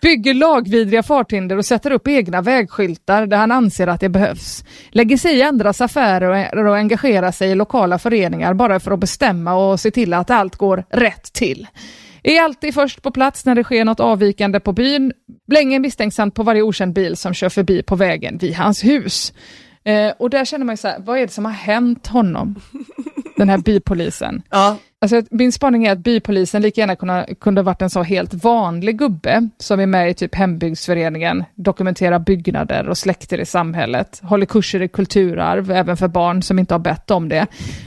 Bygger 0.03 0.35
lagvidriga 0.35 1.03
farthinder 1.03 1.57
och 1.57 1.67
sätter 1.67 1.91
upp 1.91 2.09
egna 2.09 2.43
vägskyltar 2.43 3.27
där 3.27 3.37
han 3.37 3.53
anser 3.53 3.87
att 3.87 4.01
det 4.01 4.09
behövs. 4.09 4.65
Lägger 4.91 5.17
sig 5.17 5.39
i 5.39 5.43
andras 5.43 5.81
affärer 5.81 6.67
och 6.67 6.77
engagerar 6.77 7.33
sig 7.33 7.51
i 7.51 7.55
lokala 7.55 7.99
föreningar 7.99 8.55
bara 8.55 8.81
för 8.81 8.91
att 8.91 9.01
bestämma 9.01 9.55
och 9.55 9.81
se 9.81 9.91
till 9.91 10.15
att 10.15 10.31
allt 10.31 10.57
går 10.57 10.85
rätt 10.91 11.33
till. 11.33 11.67
Är 12.23 12.43
alltid 12.43 12.75
först 12.75 13.03
på 13.03 13.11
plats 13.11 13.45
när 13.47 13.55
det 13.55 13.65
sker 13.65 13.85
något 13.85 14.01
avvikande 14.01 14.61
på 14.61 14.73
byn. 14.73 15.13
Blänger 15.49 15.79
misstänksamt 15.79 16.35
på 16.35 16.43
varje 16.43 16.63
okänd 16.63 16.93
bil 16.93 17.17
som 17.17 17.35
kör 17.35 17.49
förbi 17.49 17.83
på 17.83 17.97
vägen 17.97 18.39
vid 18.39 18.55
hans 18.55 18.85
hus. 18.85 19.33
Eh, 19.85 20.13
och 20.19 20.31
där 20.31 20.45
känner 20.45 20.65
man 20.65 20.73
ju 20.73 20.77
så 20.77 20.89
här, 20.89 20.99
vad 20.99 21.19
är 21.19 21.23
det 21.23 21.33
som 21.33 21.45
har 21.45 21.53
hänt 21.53 22.07
honom? 22.07 22.61
Den 23.41 23.49
här 23.49 23.59
bypolisen. 23.59 24.43
Ja. 24.51 24.77
Alltså, 25.01 25.23
min 25.31 25.53
spaning 25.53 25.87
är 25.87 25.93
att 25.93 25.99
bypolisen 25.99 26.63
lika 26.63 26.81
gärna 26.81 26.97
kunna, 26.97 27.27
kunde 27.41 27.63
varit 27.63 27.83
en 27.83 27.91
så 27.91 28.03
helt 28.03 28.35
vanlig 28.35 28.99
gubbe 28.99 29.49
som 29.59 29.81
är 29.81 29.87
med 29.87 30.11
i 30.11 30.15
typ 30.15 30.35
hembygdsföreningen, 30.35 31.45
dokumenterar 31.55 32.19
byggnader 32.19 32.89
och 32.89 32.99
släkter 32.99 33.41
i 33.41 33.47
samhället, 33.47 34.21
håller 34.23 34.47
kurser 34.47 34.83
i 34.83 34.89
kulturarv 34.89 35.71
även 35.71 35.97
för 35.97 36.09
barn 36.09 36.43
som 36.43 36.59
inte 36.59 36.75
har 36.75 36.79
bett 36.79 37.11
om 37.11 37.29
det. 37.29 37.47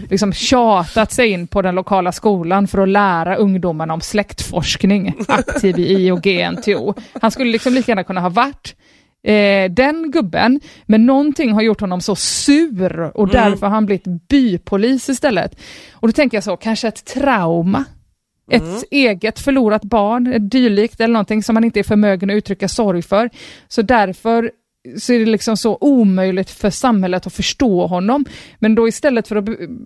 Liksom 0.09 0.33
tjatat 0.33 1.11
sig 1.11 1.29
in 1.29 1.47
på 1.47 1.61
den 1.61 1.75
lokala 1.75 2.11
skolan 2.11 2.67
för 2.67 2.77
att 2.77 2.89
lära 2.89 3.35
ungdomarna 3.35 3.93
om 3.93 4.01
släktforskning, 4.01 5.15
aktiv 5.27 5.79
i 5.79 6.05
I 6.05 6.11
och 6.11 6.21
GNTO. 6.21 6.93
Han 7.21 7.31
skulle 7.31 7.51
liksom 7.51 7.73
lika 7.73 7.91
gärna 7.91 8.03
kunna 8.03 8.21
ha 8.21 8.29
varit 8.29 8.75
eh, 9.23 9.71
den 9.71 10.11
gubben, 10.11 10.59
men 10.85 11.05
någonting 11.05 11.51
har 11.51 11.61
gjort 11.61 11.81
honom 11.81 12.01
så 12.01 12.15
sur 12.15 12.99
och 13.17 13.29
Mm. 13.33 13.43
därför 13.51 13.65
har 13.67 13.73
han 13.73 13.85
blivit 13.85 14.27
bypolis 14.29 15.09
istället. 15.09 15.59
Och 15.93 16.07
då 16.07 16.11
tänker 16.11 16.37
jag 16.37 16.43
så, 16.43 16.57
kanske 16.57 16.87
ett 16.87 17.05
trauma? 17.05 17.85
Ett 18.51 18.61
Mm. 18.61 18.81
eget 18.91 19.39
förlorat 19.39 19.83
barn, 19.83 20.27
ett 20.27 20.51
dylikt 20.51 21.01
eller 21.01 21.13
någonting 21.13 21.43
som 21.43 21.53
man 21.53 21.63
inte 21.63 21.79
är 21.79 21.83
förmögen 21.83 22.29
att 22.29 22.33
uttrycka 22.35 22.67
sorg 22.67 23.01
för. 23.01 23.29
Så 23.67 23.81
därför 23.81 24.51
så 24.99 25.13
är 25.13 25.19
det 25.19 25.25
liksom 25.25 25.57
så 25.57 25.77
omöjligt 25.81 26.49
för 26.49 26.69
samhället 26.69 27.27
att 27.27 27.33
förstå 27.33 27.87
honom. 27.87 28.25
Men 28.59 28.75
då 28.75 28.87
istället 28.87 29.27
för 29.27 29.35
att, 29.35 29.45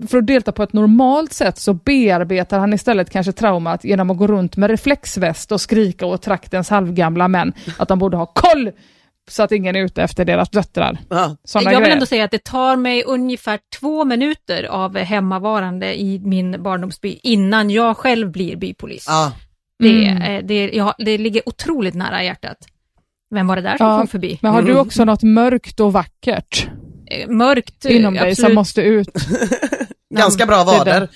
för 0.09 0.17
att 0.17 0.27
delta 0.27 0.51
på 0.51 0.63
ett 0.63 0.73
normalt 0.73 1.33
sätt 1.33 1.57
så 1.57 1.73
bearbetar 1.73 2.59
han 2.59 2.73
istället 2.73 3.09
kanske 3.09 3.31
traumat 3.31 3.83
genom 3.83 4.09
att 4.09 4.17
gå 4.17 4.27
runt 4.27 4.57
med 4.57 4.69
reflexväst 4.69 5.51
och 5.51 5.61
skrika 5.61 6.05
åt 6.05 6.21
traktens 6.21 6.69
halvgamla 6.69 7.27
män 7.27 7.53
att 7.77 7.87
de 7.87 7.99
borde 7.99 8.17
ha 8.17 8.25
koll 8.25 8.71
så 9.27 9.43
att 9.43 9.51
ingen 9.51 9.75
är 9.75 9.79
ute 9.79 10.03
efter 10.03 10.25
deras 10.25 10.49
döttrar. 10.49 10.97
Ja. 11.09 11.37
Jag 11.53 11.59
vill 11.61 11.69
grejer. 11.69 11.89
ändå 11.89 12.05
säga 12.05 12.23
att 12.23 12.31
det 12.31 12.43
tar 12.43 12.75
mig 12.75 13.03
ungefär 13.03 13.59
två 13.79 14.05
minuter 14.05 14.63
av 14.63 14.97
hemmavarande 14.97 15.99
i 16.01 16.19
min 16.19 16.63
barndomsby 16.63 17.19
innan 17.23 17.69
jag 17.69 17.97
själv 17.97 18.31
blir 18.31 18.55
bypolis. 18.55 19.05
Ja. 19.07 19.31
Det, 19.79 20.05
Mm. 20.07 20.47
det, 20.47 20.69
jag, 20.73 20.93
det 20.97 21.17
ligger 21.17 21.41
otroligt 21.49 21.93
nära 21.95 22.23
hjärtat. 22.23 22.57
Vem 23.35 23.47
var 23.47 23.55
det 23.55 23.61
där 23.61 23.77
som 23.77 23.87
Ja, 23.87 23.97
kom 23.97 24.07
förbi? 24.07 24.39
Men 24.41 24.51
har 24.53 24.61
du 24.61 24.71
Mm. 24.71 24.81
också 24.81 25.05
något 25.05 25.23
mörkt 25.23 25.79
och 25.79 25.93
vackert 25.93 26.67
Eh, 27.11 27.27
Mörkt, 27.29 27.85
inom 27.85 28.13
dig 28.13 28.35
som 28.35 28.43
absolut. 28.43 28.55
måste 28.55 28.81
ut? 28.81 29.09
Ganska 30.15 30.45
bra 30.45 30.63
vader. 30.63 31.07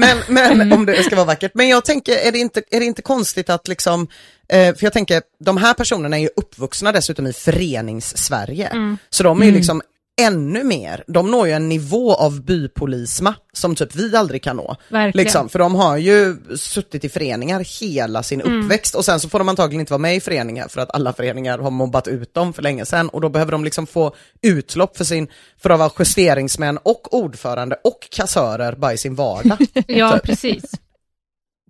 Men, 0.00 0.18
men 0.28 0.72
om 0.72 0.86
det 0.86 1.02
ska 1.02 1.16
vara 1.16 1.26
vackert. 1.26 1.52
Men 1.54 1.68
jag 1.68 1.84
tänker, 1.84 2.16
är 2.16 2.32
det 2.32 2.38
inte, 2.38 2.62
är 2.70 2.80
det 2.80 2.86
inte 2.86 3.02
konstigt 3.02 3.50
att 3.50 3.68
liksom, 3.68 4.08
eh, 4.48 4.74
för 4.74 4.84
jag 4.86 4.92
tänker, 4.92 5.22
de 5.44 5.56
här 5.56 5.74
personerna 5.74 6.16
är 6.16 6.20
ju 6.20 6.28
uppvuxna 6.36 6.92
dessutom 6.92 7.26
i 7.26 7.32
förenings-Sverige. 7.32 8.96
Så 9.10 9.22
de 9.22 9.42
är 9.42 9.46
ju 9.46 9.52
liksom 9.52 9.82
ännu 10.20 10.64
mer, 10.64 11.04
de 11.06 11.30
når 11.30 11.46
ju 11.46 11.52
en 11.52 11.68
nivå 11.68 12.14
av 12.14 12.40
bypolisma 12.42 13.34
som 13.52 13.74
typ 13.74 13.94
vi 13.94 14.16
aldrig 14.16 14.42
kan 14.42 14.56
nå. 14.56 14.76
Verkligen. 14.88 15.24
Liksom, 15.24 15.48
för 15.48 15.58
de 15.58 15.74
har 15.74 15.96
ju 15.96 16.36
suttit 16.56 17.04
i 17.04 17.08
föreningar 17.08 17.80
hela 17.80 18.22
sin 18.22 18.40
uppväxt 18.42 18.94
och 18.94 19.04
sen 19.04 19.20
så 19.20 19.28
får 19.28 19.38
de 19.38 19.48
antagligen 19.48 19.80
inte 19.80 19.92
vara 19.92 19.98
med 19.98 20.16
i 20.16 20.20
föreningar 20.20 20.68
för 20.68 20.80
att 20.80 20.94
alla 20.94 21.12
föreningar 21.12 21.58
har 21.58 21.70
mobbat 21.70 22.08
ut 22.08 22.34
dem 22.34 22.52
för 22.52 22.62
länge 22.62 22.86
sedan 22.86 23.08
och 23.08 23.20
då 23.20 23.28
behöver 23.28 23.52
de 23.52 23.64
liksom 23.64 23.86
få 23.86 24.14
utlopp 24.42 24.96
för 24.96 25.04
sin, 25.04 25.28
för 25.62 25.70
att 25.70 25.78
vara 25.78 25.90
justeringsmän 25.98 26.78
och 26.78 27.14
ordförande 27.14 27.76
och 27.84 28.08
kassörer 28.10 28.72
bara 28.72 28.92
i 28.92 28.98
sin 28.98 29.14
vardag. 29.14 29.58
Ja, 29.86 30.18
precis. 30.24 30.64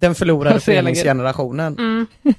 Den 0.00 0.14
förlorade 0.14 0.60
föreningsgenerationen. 0.60 1.78
Mm. 1.78 2.06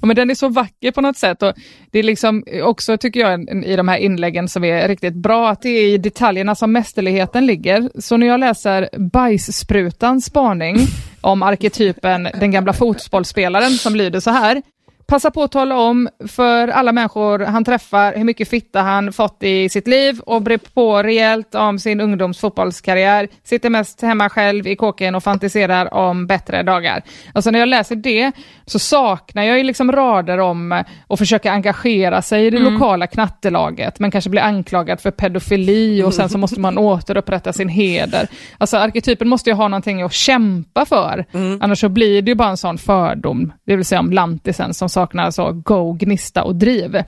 Ja, 0.00 0.06
men 0.06 0.16
den 0.16 0.30
är 0.30 0.34
så 0.34 0.48
vacker 0.48 0.90
på 0.90 1.00
något 1.00 1.16
sätt. 1.16 1.42
Och 1.42 1.52
det 1.90 1.98
är 1.98 2.02
liksom 2.02 2.44
också, 2.62 2.96
tycker 2.98 3.20
jag, 3.20 3.64
i 3.64 3.76
de 3.76 3.88
här 3.88 3.96
inläggen 3.96 4.48
som 4.48 4.64
är 4.64 4.88
riktigt 4.88 5.14
bra, 5.14 5.50
att 5.50 5.62
det 5.62 5.68
är 5.68 5.86
i 5.86 5.98
detaljerna 5.98 6.54
som 6.54 6.72
mästerligheten 6.72 7.46
ligger. 7.46 7.90
Så 8.00 8.16
när 8.16 8.26
jag 8.26 8.40
läser 8.40 8.88
Bajssprutans 9.12 10.24
spaning 10.24 10.76
om 11.20 11.42
arketypen 11.42 12.28
den 12.40 12.50
gamla 12.50 12.72
fotbollsspelaren 12.72 13.70
som 13.70 13.94
lyder 13.96 14.20
så 14.20 14.30
här. 14.30 14.62
Passa 15.10 15.30
på 15.30 15.42
att 15.42 15.52
tala 15.52 15.76
om 15.78 16.08
för 16.28 16.68
alla 16.68 16.92
människor 16.92 17.38
han 17.38 17.64
träffar 17.64 18.14
hur 18.16 18.24
mycket 18.24 18.48
fitta 18.48 18.80
han 18.80 19.12
fått 19.12 19.42
i 19.42 19.68
sitt 19.68 19.88
liv 19.88 20.20
och 20.20 20.42
bre 20.42 20.58
på 20.58 21.02
rejält 21.02 21.54
om 21.54 21.78
sin 21.78 22.00
ungdoms 22.00 22.38
fotbollskarriär. 22.38 23.28
Sitter 23.44 23.70
mest 23.70 24.02
hemma 24.02 24.30
själv 24.30 24.66
i 24.66 24.76
kåken 24.76 25.14
och 25.14 25.22
fantiserar 25.22 25.94
om 25.94 26.26
bättre 26.26 26.62
dagar. 26.62 27.02
Alltså 27.32 27.50
när 27.50 27.58
jag 27.58 27.68
läser 27.68 27.96
det 27.96 28.32
så 28.66 28.78
saknar 28.78 29.42
jag 29.42 29.58
ju 29.58 29.64
liksom 29.64 29.92
rader 29.92 30.38
om 30.38 30.84
att 31.08 31.18
försöka 31.18 31.52
engagera 31.52 32.22
sig 32.22 32.46
i 32.46 32.50
det 32.50 32.58
lokala 32.58 33.06
knattelaget 33.06 33.98
men 33.98 34.10
kanske 34.10 34.30
bli 34.30 34.40
anklagad 34.40 35.00
för 35.00 35.10
pedofili 35.10 36.02
och 36.02 36.14
sen 36.14 36.28
så 36.28 36.38
måste 36.48 36.60
man 36.60 36.78
återupprätta 36.78 37.52
sin 37.52 37.68
heder. 37.68 38.28
Alltså 38.58 38.76
arketypen 38.76 39.28
måste 39.28 39.50
ju 39.50 39.56
ha 39.56 39.68
någonting 39.68 40.02
att 40.02 40.12
kämpa 40.12 40.86
för. 40.86 41.24
Annars 41.60 41.80
så 41.80 41.88
blir 41.88 42.22
det 42.22 42.30
ju 42.30 42.34
bara 42.34 42.48
en 42.48 42.56
sån 42.56 42.78
fördom, 42.78 43.52
det 43.66 43.76
vill 43.76 43.84
säga 43.84 44.00
om 44.00 44.12
lantisen 44.12 44.74
som 44.74 44.88
saknar 44.98 45.30
så 45.30 45.52
go, 45.52 45.92
gnista 45.92 46.44
och 46.44 46.56
driv. 46.56 46.96
Eh, 46.96 47.04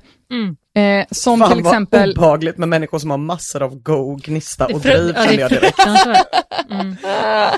som 1.10 1.38
Fan 1.38 1.52
till 1.52 1.62
vad 1.62 1.72
exempel... 1.72 2.10
obehagligt 2.10 2.58
med 2.58 2.68
människor 2.68 2.98
som 2.98 3.10
har 3.10 3.18
massor 3.18 3.62
av 3.62 3.82
go, 3.82 4.16
gnista 4.24 4.66
och 4.66 4.80
driv 4.80 5.16
är 5.16 5.38
jag 5.38 5.50
direkt. 5.50 5.62
fruktansvärt. 5.62 6.26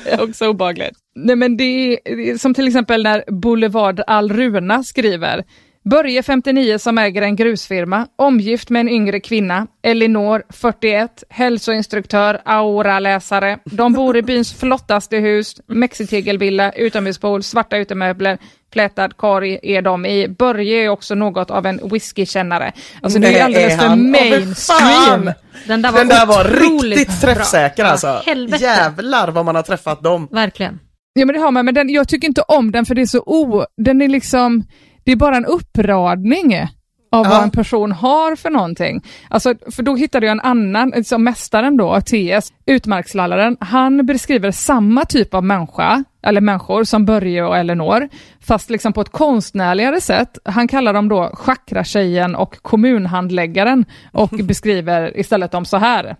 Det 0.04 0.10
är 0.10 0.22
också 0.22 0.48
obehagligt. 0.48 0.98
Nej 1.14 1.36
men 1.36 1.56
det 1.56 1.64
är, 1.64 1.98
det 2.16 2.30
är 2.30 2.38
som 2.38 2.54
till 2.54 2.68
exempel 2.68 3.02
när 3.02 3.24
Boulevard 3.28 4.00
Alruna 4.06 4.82
skriver 4.82 5.44
Börje 5.84 6.22
59 6.22 6.78
som 6.78 6.98
äger 6.98 7.22
en 7.22 7.36
grusfirma, 7.36 8.06
omgift 8.18 8.70
med 8.70 8.80
en 8.80 8.88
yngre 8.88 9.20
kvinna, 9.20 9.66
Elinor 9.82 10.42
41, 10.50 11.24
hälsoinstruktör, 11.28 12.40
auraläsare. 12.44 13.58
De 13.64 13.92
bor 13.92 14.16
i 14.16 14.22
byns 14.22 14.52
flottaste 14.54 15.16
hus, 15.16 15.54
mexitegelvilla, 15.66 16.72
utomhuspool, 16.72 17.42
svarta 17.42 17.76
utemöbler, 17.76 18.38
plätad 18.72 19.16
korg 19.16 19.58
är 19.62 19.82
de 19.82 20.06
i. 20.06 20.28
Börje 20.28 20.84
är 20.84 20.88
också 20.88 21.14
något 21.14 21.50
av 21.50 21.66
en 21.66 21.80
whiskykännare. 21.92 22.72
Alltså 23.02 23.18
det 23.18 23.38
är 23.38 23.44
alldeles 23.44 23.80
för 23.80 23.96
mainstream. 23.96 25.30
Den 25.66 25.82
där 25.82 25.92
var, 25.92 25.98
Den 25.98 26.08
där 26.08 26.26
var 26.26 26.44
riktigt 26.90 27.20
träffsäker 27.20 27.82
bra. 27.82 27.90
alltså. 27.90 28.22
Helvete. 28.26 28.64
Jävlar 28.64 29.28
vad 29.28 29.44
man 29.44 29.54
har 29.56 29.62
träffat 29.62 30.02
dem. 30.02 30.28
Verkligen. 30.30 30.78
Ja 31.14 31.26
men 31.26 31.34
det 31.34 31.40
har 31.40 31.50
man, 31.50 31.64
men 31.64 31.74
den, 31.74 31.88
jag 31.88 32.08
tycker 32.08 32.28
inte 32.28 32.42
om 32.42 32.72
den 32.72 32.86
för 32.86 32.94
det 32.94 33.02
är 33.02 33.06
så 33.06 33.20
o... 33.26 33.64
Den 33.76 34.02
är 34.02 34.08
liksom... 34.08 34.64
Det 35.04 35.12
är 35.12 35.16
bara 35.16 35.36
en 35.36 35.46
uppradning 35.46 36.66
av 37.12 37.26
vad 37.26 37.42
en 37.42 37.50
person 37.50 37.92
har 37.92 38.36
för 38.36 38.50
någonting. 38.50 39.02
Alltså, 39.28 39.54
för 39.70 39.82
då 39.82 39.96
hittade 39.96 40.26
jag 40.26 40.32
en 40.32 40.40
annan, 40.40 41.04
som 41.04 41.24
mästaren 41.24 41.76
då, 41.76 42.00
TS, 42.00 42.52
utmarkslallaren, 42.66 43.56
han 43.60 44.06
beskriver 44.06 44.50
samma 44.50 45.04
typ 45.04 45.34
av 45.34 45.44
människa, 45.44 46.04
eller 46.22 46.40
människor 46.40 46.84
som 46.84 47.04
Börje 47.04 47.44
och 47.44 47.56
Elinor, 47.56 48.08
fast 48.40 48.70
liksom 48.70 48.92
på 48.92 49.00
ett 49.00 49.12
konstnärligare 49.12 50.00
sätt. 50.00 50.38
Han 50.44 50.68
kallar 50.68 50.92
dem 50.92 51.08
då 51.08 51.30
chakratjejen 51.34 52.34
och 52.34 52.62
kommunhandläggaren 52.62 53.84
och 54.12 54.30
beskriver 54.44 55.18
istället 55.18 55.52
dem 55.52 55.64
så 55.64 55.76
här. 55.76 56.16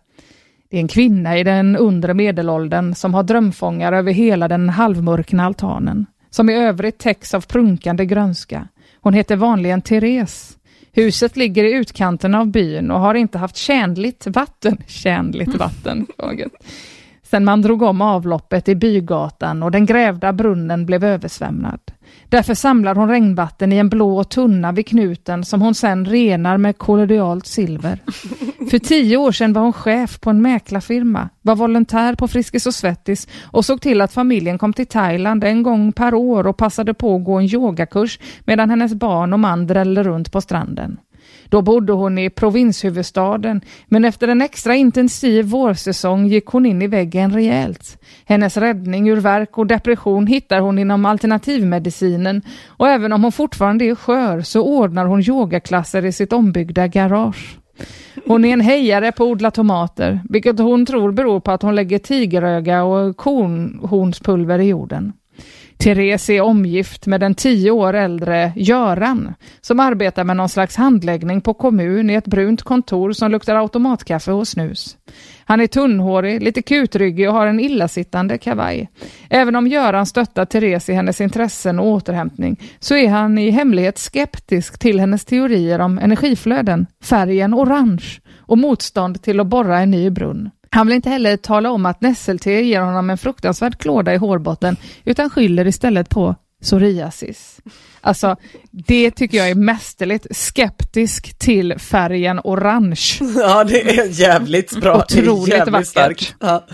Det 0.70 0.76
är 0.76 0.80
en 0.80 0.88
kvinna 0.88 1.38
i 1.38 1.44
den 1.44 1.76
undre 1.76 2.14
medelåldern 2.14 2.94
som 2.94 3.14
har 3.14 3.22
drömfångar 3.22 3.92
över 3.92 4.12
hela 4.12 4.48
den 4.48 4.68
halvmörkna 4.68 5.46
altanen, 5.46 6.06
som 6.34 6.50
i 6.50 6.54
övrigt 6.54 6.98
täcks 6.98 7.34
av 7.34 7.40
prunkande 7.40 8.06
grönska. 8.06 8.68
Hon 9.00 9.14
heter 9.14 9.36
vanligen 9.36 9.82
Therese. 9.82 10.58
Huset 10.92 11.36
ligger 11.36 11.64
i 11.64 11.72
utkanten 11.72 12.34
av 12.34 12.46
byn 12.46 12.90
och 12.90 13.00
har 13.00 13.14
inte 13.14 13.38
haft 13.38 13.56
tjänligt 13.56 14.26
vatten. 14.26 14.78
Tjänligt 14.86 15.54
vatten. 15.54 16.06
Åh. 16.18 16.32
Sen 17.32 17.44
man 17.44 17.62
drog 17.62 17.82
om 17.82 18.00
avloppet 18.00 18.68
i 18.68 18.74
bygatan 18.74 19.62
och 19.62 19.70
den 19.70 19.86
grävda 19.86 20.32
brunnen 20.32 20.86
blev 20.86 21.04
översvämmad. 21.04 21.80
Därför 22.28 22.54
samlar 22.54 22.94
hon 22.94 23.08
regnvatten 23.08 23.72
i 23.72 23.76
en 23.76 23.88
blå 23.88 24.24
tunna 24.24 24.72
vid 24.72 24.86
knuten 24.86 25.44
som 25.44 25.62
hon 25.62 25.74
sen 25.74 26.04
renar 26.04 26.56
med 26.56 26.78
kollodialt 26.78 27.46
silver. 27.46 27.98
För 28.70 28.78
tio 28.78 29.16
år 29.16 29.32
sedan 29.32 29.52
var 29.52 29.62
hon 29.62 29.72
chef 29.72 30.20
på 30.20 30.30
en 30.30 30.42
mäklarfirma, 30.42 31.28
var 31.42 31.56
volontär 31.56 32.14
på 32.14 32.28
Friskis 32.28 32.66
och 32.66 32.74
Svettis 32.74 33.28
och 33.42 33.64
såg 33.64 33.80
till 33.80 34.00
att 34.00 34.12
familjen 34.12 34.58
kom 34.58 34.72
till 34.72 34.86
Thailand 34.86 35.44
en 35.44 35.62
gång 35.62 35.92
per 35.92 36.14
år 36.14 36.46
och 36.46 36.56
passade 36.56 36.94
på 36.94 37.16
att 37.16 37.24
gå 37.24 37.38
en 37.38 37.54
yogakurs 37.54 38.18
medan 38.44 38.70
hennes 38.70 38.94
barn 38.94 39.32
och 39.32 39.40
man 39.40 39.66
drällde 39.66 40.02
runt 40.02 40.32
på 40.32 40.40
stranden. 40.40 40.96
Då 41.52 41.62
bodde 41.62 41.92
hon 41.92 42.18
i 42.18 42.30
provinshuvudstaden, 42.30 43.60
men 43.86 44.04
efter 44.04 44.28
en 44.28 44.42
extra 44.42 44.74
intensiv 44.74 45.44
vårsäsong 45.44 46.26
gick 46.26 46.46
hon 46.46 46.66
in 46.66 46.82
i 46.82 46.86
väggen 46.86 47.32
rejält. 47.32 47.98
Hennes 48.24 48.56
räddning 48.56 49.08
ur 49.08 49.16
värk 49.16 49.58
och 49.58 49.66
depression 49.66 50.26
hittar 50.26 50.60
hon 50.60 50.78
inom 50.78 51.06
alternativmedicinen 51.06 52.42
och 52.66 52.88
även 52.88 53.12
om 53.12 53.22
hon 53.22 53.32
fortfarande 53.32 53.84
är 53.84 53.94
skör 53.94 54.40
så 54.40 54.62
ordnar 54.62 55.06
hon 55.06 55.20
yogaklasser 55.20 56.04
i 56.04 56.12
sitt 56.12 56.32
ombyggda 56.32 56.86
garage. 56.86 57.58
Hon 58.26 58.44
är 58.44 58.52
en 58.52 58.60
hejare 58.60 59.12
på 59.12 59.24
att 59.24 59.30
odla 59.30 59.50
tomater, 59.50 60.20
vilket 60.28 60.58
hon 60.58 60.86
tror 60.86 61.12
beror 61.12 61.40
på 61.40 61.50
att 61.50 61.62
hon 61.62 61.74
lägger 61.74 61.98
tigeröga 61.98 62.84
och 62.84 63.16
kornhornspulver 63.16 64.58
i 64.58 64.68
jorden. 64.68 65.12
Therese 65.78 66.30
är 66.30 66.40
omgift 66.40 67.06
med 67.06 67.20
den 67.20 67.34
tio 67.34 67.70
år 67.70 67.94
äldre 67.94 68.52
Göran 68.56 69.34
som 69.60 69.80
arbetar 69.80 70.24
med 70.24 70.36
någon 70.36 70.48
slags 70.48 70.76
handläggning 70.76 71.40
på 71.40 71.54
kommun 71.54 72.10
i 72.10 72.14
ett 72.14 72.26
brunt 72.26 72.62
kontor 72.62 73.12
som 73.12 73.30
luktar 73.30 73.56
automatkaffe 73.56 74.32
och 74.32 74.48
snus. 74.48 74.96
Han 75.44 75.60
är 75.60 75.66
tunnhårig, 75.66 76.42
lite 76.42 76.62
kutryggig 76.62 77.28
och 77.28 77.34
har 77.34 77.46
en 77.46 77.60
illasittande 77.60 78.38
kavaj. 78.38 78.90
Även 79.30 79.56
om 79.56 79.66
Göran 79.66 80.06
stöttar 80.06 80.44
Therese 80.44 80.88
i 80.88 80.92
hennes 80.92 81.20
intressen 81.20 81.78
och 81.78 81.86
återhämtning 81.86 82.60
så 82.80 82.94
är 82.94 83.08
han 83.08 83.38
i 83.38 83.50
hemlighet 83.50 83.98
skeptisk 83.98 84.78
till 84.78 85.00
hennes 85.00 85.24
teorier 85.24 85.78
om 85.78 85.98
energiflöden, 85.98 86.86
färgen 87.02 87.54
orange 87.54 88.20
och 88.38 88.58
motstånd 88.58 89.22
till 89.22 89.40
att 89.40 89.46
borra 89.46 89.78
en 89.80 89.90
ny 89.90 90.10
brunn. 90.10 90.50
Han 90.74 90.86
vill 90.86 90.96
inte 90.96 91.10
heller 91.10 91.36
tala 91.36 91.70
om 91.70 91.86
att 91.86 92.00
nässelte 92.00 92.50
ger 92.50 92.80
honom 92.80 93.10
en 93.10 93.18
fruktansvärd 93.18 93.78
klåda 93.78 94.14
i 94.14 94.16
hårbotten, 94.16 94.76
utan 95.04 95.30
skyller 95.30 95.66
istället 95.66 96.08
på 96.08 96.34
psoriasis. 96.62 97.60
Alltså, 98.00 98.36
det 98.70 99.10
tycker 99.10 99.38
jag 99.38 99.50
är 99.50 99.54
mästerligt. 99.54 100.36
Skeptisk 100.36 101.38
till 101.38 101.78
färgen 101.78 102.40
orange. 102.44 103.18
Ja, 103.36 103.64
det 103.64 103.98
är 103.98 104.20
jävligt 104.20 104.80
bra. 104.80 104.96
Otroligt 104.98 105.48
jävligt 105.54 105.72
vackert. 105.72 105.86
starkt. 105.88 106.34
Ja. 106.40 106.66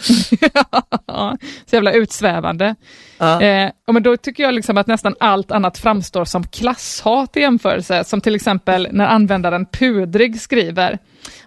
Ja, 1.06 1.36
så 1.66 1.76
jävla 1.76 1.92
utsvävande. 1.92 2.74
Ja. 3.18 3.42
Eh, 3.42 3.70
men 3.92 4.02
då 4.02 4.16
tycker 4.16 4.42
jag 4.42 4.54
liksom 4.54 4.78
att 4.78 4.86
nästan 4.86 5.14
allt 5.20 5.50
annat 5.50 5.78
framstår 5.78 6.24
som 6.24 6.46
klasshat 6.46 7.36
i 7.36 7.40
jämförelse, 7.40 8.04
som 8.04 8.20
till 8.20 8.34
exempel 8.34 8.88
när 8.92 9.06
användaren 9.06 9.66
Pudrig 9.66 10.40
skriver. 10.40 10.98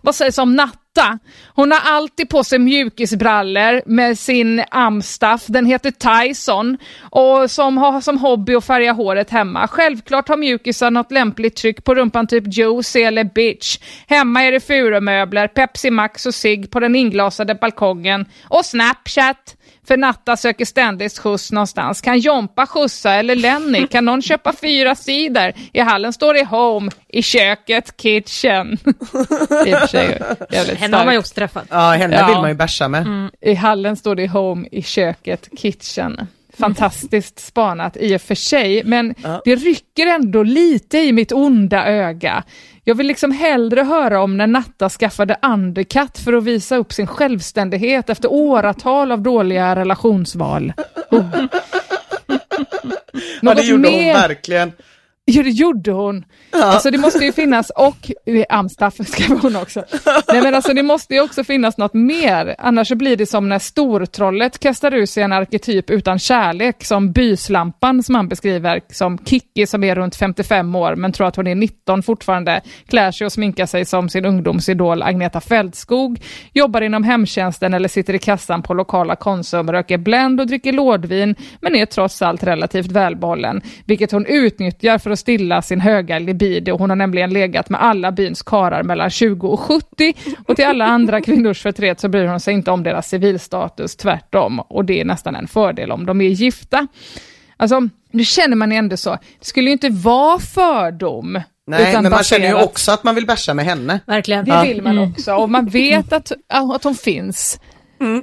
Vad 0.01 0.15
sägs 0.15 0.37
om 0.37 0.55
Natta? 0.55 1.19
Hon 1.55 1.71
har 1.71 1.79
alltid 1.83 2.29
på 2.29 2.43
sig 2.43 2.59
mjukisbrallor 2.59 3.81
med 3.85 4.19
sin 4.19 4.63
amstaff, 4.71 5.43
den 5.47 5.65
heter 5.65 5.91
Tyson, 5.91 6.77
och 7.09 7.51
som 7.51 7.77
har 7.77 8.01
som 8.01 8.17
hobby 8.17 8.55
att 8.55 8.65
färga 8.65 8.91
håret 8.91 9.29
hemma. 9.29 9.67
Självklart 9.67 10.29
har 10.29 10.37
mjukisar 10.37 10.91
något 10.91 11.11
lämpligt 11.11 11.55
tryck 11.55 11.83
på 11.83 11.95
rumpan 11.95 12.27
typ 12.27 12.57
Juicy 12.57 13.01
eller 13.01 13.23
Bitch. 13.23 13.77
Hemma 14.07 14.43
är 14.43 14.51
det 14.51 14.59
furumöbler, 14.59 15.47
Pepsi 15.47 15.91
Max 15.91 16.25
och 16.25 16.35
sig 16.35 16.71
på 16.71 16.79
den 16.79 16.95
inglasade 16.95 17.55
balkongen. 17.55 18.25
Och 18.43 18.65
Snapchat! 18.65 19.57
För 19.87 19.97
Natta 19.97 20.37
söker 20.37 20.65
ständigt 20.65 21.17
skjuts 21.19 21.51
någonstans. 21.51 22.01
Kan 22.01 22.19
Jompa 22.19 22.65
skjutsa 22.67 23.13
eller 23.13 23.35
Lenny? 23.35 23.87
Kan 23.87 24.05
någon 24.05 24.21
köpa 24.21 24.53
fyra 24.61 24.95
sidor? 24.95 25.53
I 25.73 25.79
hallen 25.79 26.13
står 26.13 26.33
det 26.33 26.45
Home, 26.45 26.91
i 27.07 27.21
köket 27.23 27.97
Kitchen. 28.01 28.71
I 29.65 29.73
och 29.73 29.79
för 29.79 29.87
sig 29.87 30.21
jävligt 30.51 30.77
Henne 30.79 30.97
har 30.97 31.05
man 31.05 31.13
ju 31.13 31.19
också 31.19 31.33
träffat. 31.35 31.65
ja, 31.69 31.91
henne 31.91 32.15
Ja. 32.15 32.27
vill 32.27 32.35
man 32.35 32.49
ju 32.49 32.55
bärsa 32.55 32.87
med. 32.87 33.29
I 33.41 33.53
hallen 33.53 33.95
står 33.95 34.15
det 34.15 34.27
Home, 34.27 34.67
i 34.71 34.83
köket 34.83 35.49
Kitchen. 35.57 36.27
Fantastiskt 36.59 37.39
spanat 37.39 37.97
i 37.97 38.15
och 38.17 38.21
för 38.21 38.35
sig, 38.35 38.83
men 38.83 39.15
det 39.45 39.55
rycker 39.55 40.07
ändå 40.07 40.43
lite 40.43 40.97
i 40.97 41.11
mitt 41.11 41.31
onda 41.31 41.85
öga. 41.85 42.43
Jag 42.83 42.95
vill 42.95 43.07
liksom 43.07 43.31
hellre 43.31 43.81
höra 43.81 44.21
om 44.21 44.37
när 44.37 44.47
Natta 44.47 44.89
skaffade 44.89 45.37
undercut 45.41 46.17
för 46.17 46.33
att 46.33 46.43
visa 46.43 46.75
upp 46.77 46.93
sin 46.93 47.07
självständighet 47.07 48.09
efter 48.09 48.31
åratal 48.31 49.11
av 49.11 49.21
dåliga 49.21 49.75
relationsval. 49.75 50.73
Oh. 51.11 51.25
Ja, 53.13 53.19
Något 53.41 53.55
det 53.57 53.63
gjorde 53.63 53.89
hon 53.89 53.97
mer- 53.97 54.13
verkligen. 54.13 54.71
Ja, 55.41 55.43
det 55.43 55.49
gjorde 55.49 55.91
hon. 55.91 56.25
Alltså 56.51 56.91
det 56.91 56.97
måste 56.97 57.25
ju 57.25 57.31
finnas, 57.31 57.69
och 57.69 58.11
eh, 58.25 58.45
Amstaff 58.49 58.93
skrev 59.07 59.39
hon 59.41 59.55
också. 59.55 59.83
Nej 60.27 60.41
men 60.41 60.55
alltså 60.55 60.73
det 60.73 60.83
måste 60.83 61.13
ju 61.13 61.21
också 61.21 61.43
finnas 61.43 61.77
något 61.77 61.93
mer, 61.93 62.55
annars 62.57 62.87
så 62.87 62.95
blir 62.95 63.17
det 63.17 63.25
som 63.25 63.49
när 63.49 63.59
stortrollet 63.59 64.59
kastar 64.59 64.93
ur 64.93 65.05
sig 65.05 65.23
en 65.23 65.31
arketyp 65.31 65.89
utan 65.89 66.19
kärlek, 66.19 66.85
som 66.85 67.11
byslampan 67.11 68.03
som 68.03 68.15
han 68.15 68.27
beskriver, 68.27 68.81
som 68.91 69.17
Kikki 69.17 69.67
som 69.67 69.83
är 69.83 69.95
runt 69.95 70.15
55 70.15 70.75
år 70.75 70.95
men 70.95 71.11
tror 71.11 71.27
att 71.27 71.35
hon 71.35 71.47
är 71.47 71.55
19 71.55 72.03
fortfarande, 72.03 72.61
klär 72.87 73.11
sig 73.11 73.25
och 73.25 73.31
sminkar 73.31 73.65
sig 73.65 73.85
som 73.85 74.09
sin 74.09 74.25
ungdomsidol 74.25 75.03
Agneta 75.03 75.41
Fältskog, 75.41 76.21
jobbar 76.53 76.81
inom 76.81 77.03
hemtjänsten 77.03 77.73
eller 77.73 77.89
sitter 77.89 78.13
i 78.13 78.19
kassan 78.19 78.61
på 78.63 78.73
lokala 78.73 79.15
Konsum, 79.15 79.71
röker 79.71 79.97
Blend 79.97 80.39
och 80.41 80.47
dricker 80.47 80.73
lådvin, 80.73 81.35
men 81.61 81.75
är 81.75 81.85
trots 81.85 82.21
allt 82.21 82.43
relativt 82.43 82.91
välbehållen, 82.91 83.61
vilket 83.85 84.11
hon 84.11 84.25
utnyttjar 84.25 84.97
för 84.97 85.11
att 85.11 85.19
stilla 85.21 85.61
sin 85.61 85.79
höga 85.81 86.19
libido. 86.19 86.77
Hon 86.77 86.89
har 86.89 86.95
nämligen 86.97 87.29
legat 87.33 87.69
med 87.69 87.83
alla 87.83 88.11
byns 88.11 88.41
karar 88.41 88.83
mellan 88.83 89.09
20 89.09 89.47
och 89.47 89.59
70 89.59 90.13
och 90.47 90.55
till 90.55 90.65
alla 90.65 90.85
andra 90.85 91.21
kvinnors 91.21 91.61
förtret 91.61 91.99
så 91.99 92.09
bryr 92.09 92.25
hon 92.25 92.39
sig 92.39 92.53
inte 92.53 92.71
om 92.71 92.83
deras 92.83 93.09
civilstatus, 93.09 93.95
tvärtom. 93.95 94.59
Och 94.59 94.85
det 94.85 95.01
är 95.01 95.05
nästan 95.05 95.35
en 95.35 95.47
fördel 95.47 95.91
om 95.91 96.05
de 96.05 96.21
är 96.21 96.25
gifta. 96.29 96.87
Alltså, 97.57 97.81
nu 98.11 98.23
känner 98.23 98.55
man 98.55 98.71
ju 98.71 98.77
ändå 98.77 98.97
så, 98.97 99.09
det 99.39 99.45
skulle 99.45 99.65
ju 99.67 99.71
inte 99.71 99.89
vara 99.89 100.39
fördom. 100.39 101.41
Nej, 101.67 101.93
men 102.01 102.11
man 102.11 102.23
känner 102.23 102.47
ju 102.47 102.63
också 102.63 102.91
att 102.91 103.03
man 103.03 103.15
vill 103.15 103.25
bärsa 103.25 103.53
med 103.53 103.65
henne. 103.65 103.99
Verkligen. 104.05 104.45
det 104.45 104.63
vill 104.63 104.81
man 104.81 104.97
också 104.97 105.33
och 105.35 105.49
man 105.49 105.65
vet 105.65 106.13
att, 106.13 106.31
att 106.47 106.83
hon 106.83 106.95
finns. 106.95 107.59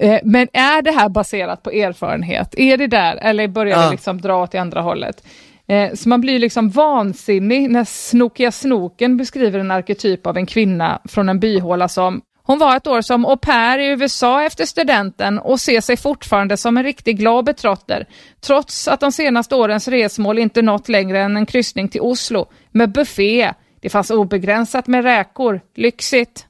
Eh, 0.00 0.18
Men 0.24 0.48
är 0.52 0.82
det 0.82 0.90
här 0.90 1.08
baserat 1.08 1.62
på 1.62 1.70
erfarenhet? 1.70 2.54
Är 2.58 2.76
det 2.76 2.86
där 2.86 3.16
eller 3.16 3.48
börjar 3.48 3.78
Ja. 3.78 3.84
det 3.84 3.90
liksom 3.90 4.20
dra 4.20 4.42
åt 4.42 4.52
det 4.52 4.58
andra 4.58 4.80
hållet? 4.80 5.22
Eh, 5.68 5.94
Så 5.94 6.08
man 6.08 6.20
blir 6.20 6.38
liksom 6.38 6.70
vansinnig 6.70 7.70
när 7.70 7.84
Snokiga 7.84 8.52
Snoken 8.52 9.16
beskriver 9.16 9.58
en 9.58 9.70
arketyp 9.70 10.26
av 10.26 10.36
en 10.36 10.46
kvinna 10.46 11.00
från 11.04 11.28
en 11.28 11.40
byhåla 11.40 11.88
som 11.88 12.22
hon 12.42 12.58
var 12.58 12.76
ett 12.76 12.86
år 12.86 13.00
som 13.00 13.24
au 13.24 13.36
pair 13.36 13.78
i 13.78 13.86
USA 13.86 14.42
efter 14.42 14.64
studenten 14.64 15.38
och 15.38 15.60
ser 15.60 15.80
sig 15.80 15.96
fortfarande 15.96 16.56
som 16.56 16.76
en 16.76 16.84
riktig 16.84 17.18
glad 17.18 17.44
betrotter, 17.44 18.06
trots 18.40 18.88
att 18.88 19.00
de 19.00 19.12
senaste 19.12 19.54
årens 19.54 19.88
resmål 19.88 20.38
inte 20.38 20.62
nått 20.62 20.88
längre 20.88 21.20
än 21.20 21.36
en 21.36 21.46
kryssning 21.46 21.88
till 21.88 22.00
Oslo 22.00 22.46
med 22.70 22.92
buffé. 22.92 23.52
Det 23.80 23.88
fanns 23.88 24.10
obegränsat 24.10 24.86
med 24.86 25.04
räkor, 25.04 25.60
lyxigt. 25.74 26.47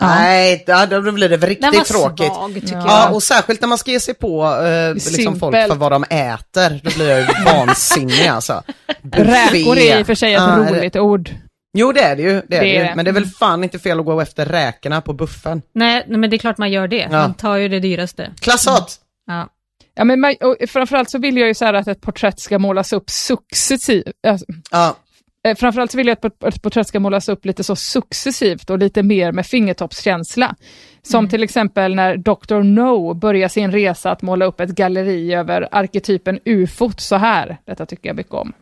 Nej, 0.00 0.64
ja, 0.66 0.86
då 0.86 1.12
blir 1.12 1.28
det 1.28 1.36
väl 1.36 1.54
Den 1.60 1.62
var 1.62 1.78
riktigt 1.78 1.96
tråkigt. 1.96 2.26
svag 2.34 2.54
tycker 2.54 2.72
Ja, 2.76 3.04
jag. 3.04 3.14
och 3.14 3.22
särskilt 3.22 3.60
när 3.60 3.68
man 3.68 3.78
ska 3.78 3.90
ge 3.90 4.00
sig 4.00 4.14
på 4.14 4.44
eh, 4.64 4.94
liksom 4.94 5.38
folk 5.40 5.56
för 5.56 5.74
vad 5.74 5.92
de 5.92 6.04
äter, 6.04 6.80
då 6.84 6.90
blir 6.96 7.10
jag 7.10 7.20
ju 7.20 7.26
vansinnig 7.44 8.26
alltså. 8.26 8.62
Räkor 9.12 9.78
är 9.78 9.98
i 9.98 10.02
och 10.02 10.06
för 10.06 10.14
sig 10.14 10.34
ett 10.34 10.40
Ja, 10.40 10.52
är 10.64 10.72
det- 10.72 10.78
roligt 10.80 10.96
ord. 10.96 11.30
Jo 11.78 11.92
det 11.92 12.00
är 12.00 12.16
det 12.16 12.22
ju, 12.22 12.28
det 12.28 12.36
är 12.36 12.40
det 12.48 12.60
Det 12.60 12.76
är 12.76 12.80
ju. 12.82 12.88
det. 12.88 12.92
men 12.96 13.04
det 13.04 13.10
är 13.10 13.12
väl 13.12 13.26
fan 13.26 13.64
inte 13.64 13.78
fel 13.78 14.00
att 14.00 14.06
gå 14.06 14.20
efter 14.20 14.46
räkorna 14.46 15.00
på 15.00 15.12
buffen. 15.12 15.62
Nej, 15.74 16.04
nej, 16.08 16.18
men 16.18 16.30
det 16.30 16.36
är 16.36 16.38
klart 16.38 16.58
man 16.58 16.70
gör 16.70 16.88
det. 16.88 16.96
Ja. 16.96 17.08
Man 17.10 17.34
tar 17.34 17.56
ju 17.56 17.68
det 17.68 17.80
dyraste. 17.80 18.30
Klassat! 18.40 18.96
Ja. 19.26 19.48
Ja, 19.94 20.04
men 20.04 20.20
man, 20.20 20.34
framförallt 20.68 21.10
så 21.10 21.18
vill 21.18 21.36
jag 21.36 21.48
ju 21.48 21.54
så 21.54 21.64
här 21.64 21.74
att 21.74 21.88
ett 21.88 22.00
porträtt 22.00 22.40
ska 22.40 22.58
målas 22.58 22.92
upp 22.92 23.10
successivt. 23.10 24.04
Alltså, 24.26 24.46
Ja, 24.70 24.96
eh, 25.48 25.54
framförallt 25.56 25.90
så 25.90 25.96
vill 25.98 26.06
jag 26.06 26.18
att 26.26 26.44
ett- 26.44 26.62
porträtt 26.62 26.86
ska 26.88 27.00
målas 27.00 27.28
upp 27.28 27.44
lite 27.44 27.64
så 27.64 27.76
successivt 27.76 28.70
och 28.70 28.78
lite 28.78 29.02
mer 29.02 29.32
med 29.32 29.46
fingertoppskänsla. 29.46 30.54
Som 31.02 31.28
till 31.28 31.42
exempel 31.42 31.94
när 31.94 32.16
Dr. 32.16 32.62
No 32.62 33.14
börjar 33.14 33.48
sin 33.48 33.72
resa 33.72 34.10
att 34.10 34.22
måla 34.22 34.44
upp 34.44 34.60
ett 34.60 34.70
galleri 34.70 35.34
över 35.34 35.68
arketypen 35.72 36.38
ufot 36.44 37.00
så 37.00 37.16
här. 37.16 37.56
Detta 37.66 37.86
tycker 37.86 38.08
jag 38.08 38.16
mycket 38.16 38.32
om. 38.34 38.52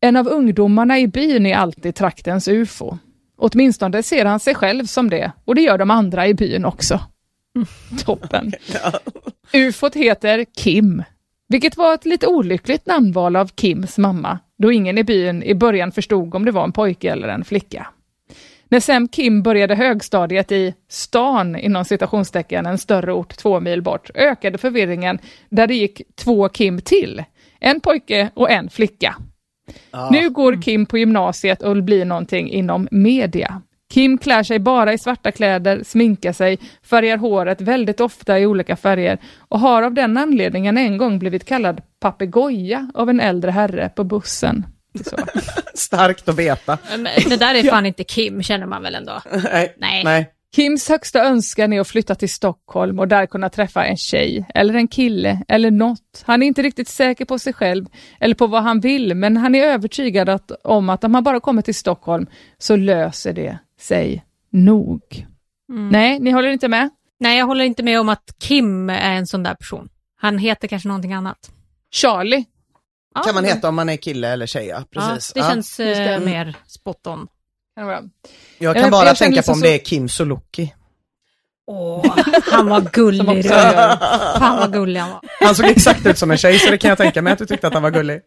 En 0.00 0.16
av 0.16 0.28
ungdomarna 0.28 0.98
i 0.98 1.06
byn 1.08 1.46
är 1.46 1.54
alltid 1.56 1.94
traktens 1.94 2.48
ufo. 2.48 2.98
Åtminstone 3.38 4.02
ser 4.02 4.24
han 4.24 4.40
sig 4.40 4.54
själv 4.54 4.84
som 4.84 5.10
det 5.10 5.32
och 5.44 5.54
det 5.54 5.60
gör 5.60 5.78
de 5.78 5.90
andra 5.90 6.26
i 6.26 6.34
byn 6.34 6.64
också. 6.64 7.00
Toppen. 8.04 8.52
Ufot 9.52 9.94
heter 9.94 10.44
Kim, 10.56 11.02
vilket 11.48 11.76
var 11.76 11.94
ett 11.94 12.06
lite 12.06 12.26
olyckligt 12.26 12.86
namnval 12.86 13.36
av 13.36 13.50
Kims 13.56 13.98
mamma, 13.98 14.38
då 14.58 14.72
ingen 14.72 14.98
i 14.98 15.04
byn 15.04 15.42
i 15.42 15.54
början 15.54 15.92
förstod 15.92 16.34
om 16.34 16.44
det 16.44 16.52
var 16.52 16.64
en 16.64 16.72
pojke 16.72 17.12
eller 17.12 17.28
en 17.28 17.44
flicka. 17.44 17.86
När 18.68 18.80
sen 18.80 19.08
Kim 19.08 19.42
började 19.42 19.74
högstadiet 19.74 20.52
i 20.52 20.74
stan, 20.88 21.56
inom 21.56 21.84
citationstecken, 21.84 22.66
en 22.66 22.78
större 22.78 23.12
ort 23.12 23.36
två 23.36 23.60
mil 23.60 23.82
bort, 23.82 24.10
ökade 24.14 24.58
förvirringen 24.58 25.18
där 25.48 25.66
det 25.66 25.74
gick 25.74 26.02
två 26.14 26.48
Kim 26.48 26.80
till. 26.80 27.24
En 27.60 27.80
pojke 27.80 28.30
och 28.34 28.50
en 28.50 28.70
flicka. 28.70 29.16
Nu 30.10 30.30
går 30.30 30.62
Kim 30.62 30.86
på 30.86 30.98
gymnasiet 30.98 31.62
och 31.62 31.82
blir 31.82 32.04
någonting 32.04 32.50
inom 32.50 32.88
media. 32.90 33.62
Kim 33.94 34.18
klär 34.18 34.42
sig 34.42 34.58
bara 34.58 34.92
i 34.92 34.98
svarta 34.98 35.32
kläder, 35.32 35.82
sminkar 35.84 36.32
sig, 36.32 36.58
färgar 36.82 37.16
håret 37.16 37.60
väldigt 37.60 38.00
ofta 38.00 38.38
i 38.38 38.46
olika 38.46 38.76
färger 38.76 39.18
och 39.38 39.60
har 39.60 39.82
av 39.82 39.94
den 39.94 40.16
anledningen 40.16 40.78
en 40.78 40.98
gång 40.98 41.18
blivit 41.18 41.44
kallad 41.44 41.80
papegoja 42.00 42.90
av 42.94 43.10
en 43.10 43.20
äldre 43.20 43.50
herre 43.50 43.90
på 43.96 44.04
bussen. 44.04 44.66
Starkt 45.74 46.28
att 46.28 46.38
veta. 46.38 46.78
Men 46.90 47.04
Det 47.28 47.36
där 47.36 47.54
är 47.54 47.62
fan 47.62 47.86
inte 47.86 48.04
Kim, 48.04 48.42
känner 48.42 48.66
man 48.66 48.82
väl 48.82 48.94
ändå. 48.94 49.22
Nej. 49.52 49.74
Nej. 49.78 50.04
Nej. 50.04 50.32
Kims 50.56 50.88
högsta 50.88 51.24
önskan 51.24 51.72
är 51.72 51.80
att 51.80 51.88
flytta 51.88 52.14
till 52.14 52.30
Stockholm 52.30 52.98
och 52.98 53.08
där 53.08 53.26
kunna 53.26 53.48
träffa 53.48 53.84
en 53.84 53.96
tjej, 53.96 54.46
eller 54.54 54.74
en 54.74 54.88
kille, 54.88 55.42
eller 55.48 55.70
något. 55.70 56.22
Han 56.24 56.42
är 56.42 56.46
inte 56.46 56.62
riktigt 56.62 56.88
säker 56.88 57.24
på 57.24 57.38
sig 57.38 57.52
själv 57.52 57.86
eller 58.20 58.34
på 58.34 58.46
vad 58.46 58.62
han 58.62 58.80
vill, 58.80 59.14
men 59.14 59.36
han 59.36 59.54
är 59.54 59.64
övertygad 59.64 60.28
att, 60.28 60.50
om 60.64 60.90
att 60.90 61.04
om 61.04 61.14
han 61.14 61.24
bara 61.24 61.40
kommer 61.40 61.62
till 61.62 61.74
Stockholm 61.74 62.26
så 62.58 62.76
löser 62.76 63.32
det 63.32 63.58
sig 63.80 64.24
nog. 64.52 65.26
Nej, 65.68 66.18
ni 66.20 66.30
håller 66.30 66.48
inte 66.48 66.68
med? 66.68 66.90
Nej, 67.20 67.38
jag 67.38 67.46
håller 67.46 67.64
inte 67.64 67.82
med 67.82 68.00
om 68.00 68.08
att 68.08 68.34
Kim 68.38 68.90
är 68.90 69.12
en 69.14 69.26
sån 69.26 69.42
där 69.42 69.54
person. 69.54 69.88
Han 70.16 70.38
heter 70.38 70.68
kanske 70.68 70.88
någonting 70.88 71.12
annat. 71.12 71.50
Charlie? 71.94 72.44
Ja, 73.14 73.22
Kan 73.22 73.34
man 73.34 73.44
men- 73.44 73.52
heta 73.54 73.68
om 73.68 73.74
man 73.74 73.88
är 73.88 73.96
kille 73.96 74.28
eller 74.28 74.46
tjej, 74.46 74.66
ja. 74.66 74.82
Precis. 74.90 75.32
Ja, 75.34 75.42
det 75.42 75.46
Ja. 75.48 75.52
känns 75.54 75.80
eh, 75.80 76.20
mer 76.20 76.56
spot 76.66 77.06
on. 77.06 77.26
Jag 77.76 78.10
Jag- 78.58 78.76
kan 78.76 78.90
bara 78.90 79.06
jag 79.06 79.16
tänka 79.16 79.36
liksom 79.36 79.52
på 79.52 79.56
om 79.56 79.60
så- 79.60 79.66
det 79.66 79.74
är 79.74 79.78
Kim 79.78 80.08
Soluki. 80.08 80.74
Åh, 81.66 82.16
han 82.52 82.66
var 82.68 82.80
gullig. 82.92 83.28
också 83.28 83.48
Fan 84.38 84.56
vad 84.58 84.72
gullig 84.72 85.00
han 85.00 85.10
var. 85.10 85.20
Han 85.40 85.54
såg 85.54 85.66
exakt 85.66 86.06
ut 86.06 86.18
som 86.18 86.30
en 86.30 86.36
tjej, 86.36 86.58
så 86.58 86.70
det 86.70 86.78
kan 86.78 86.88
jag 86.88 86.98
tänka 86.98 87.22
mig 87.22 87.32
att 87.32 87.38
du 87.38 87.46
tyckte 87.46 87.66
att 87.66 87.74
han 87.74 87.82
var 87.82 87.90
gullig. 87.90 88.20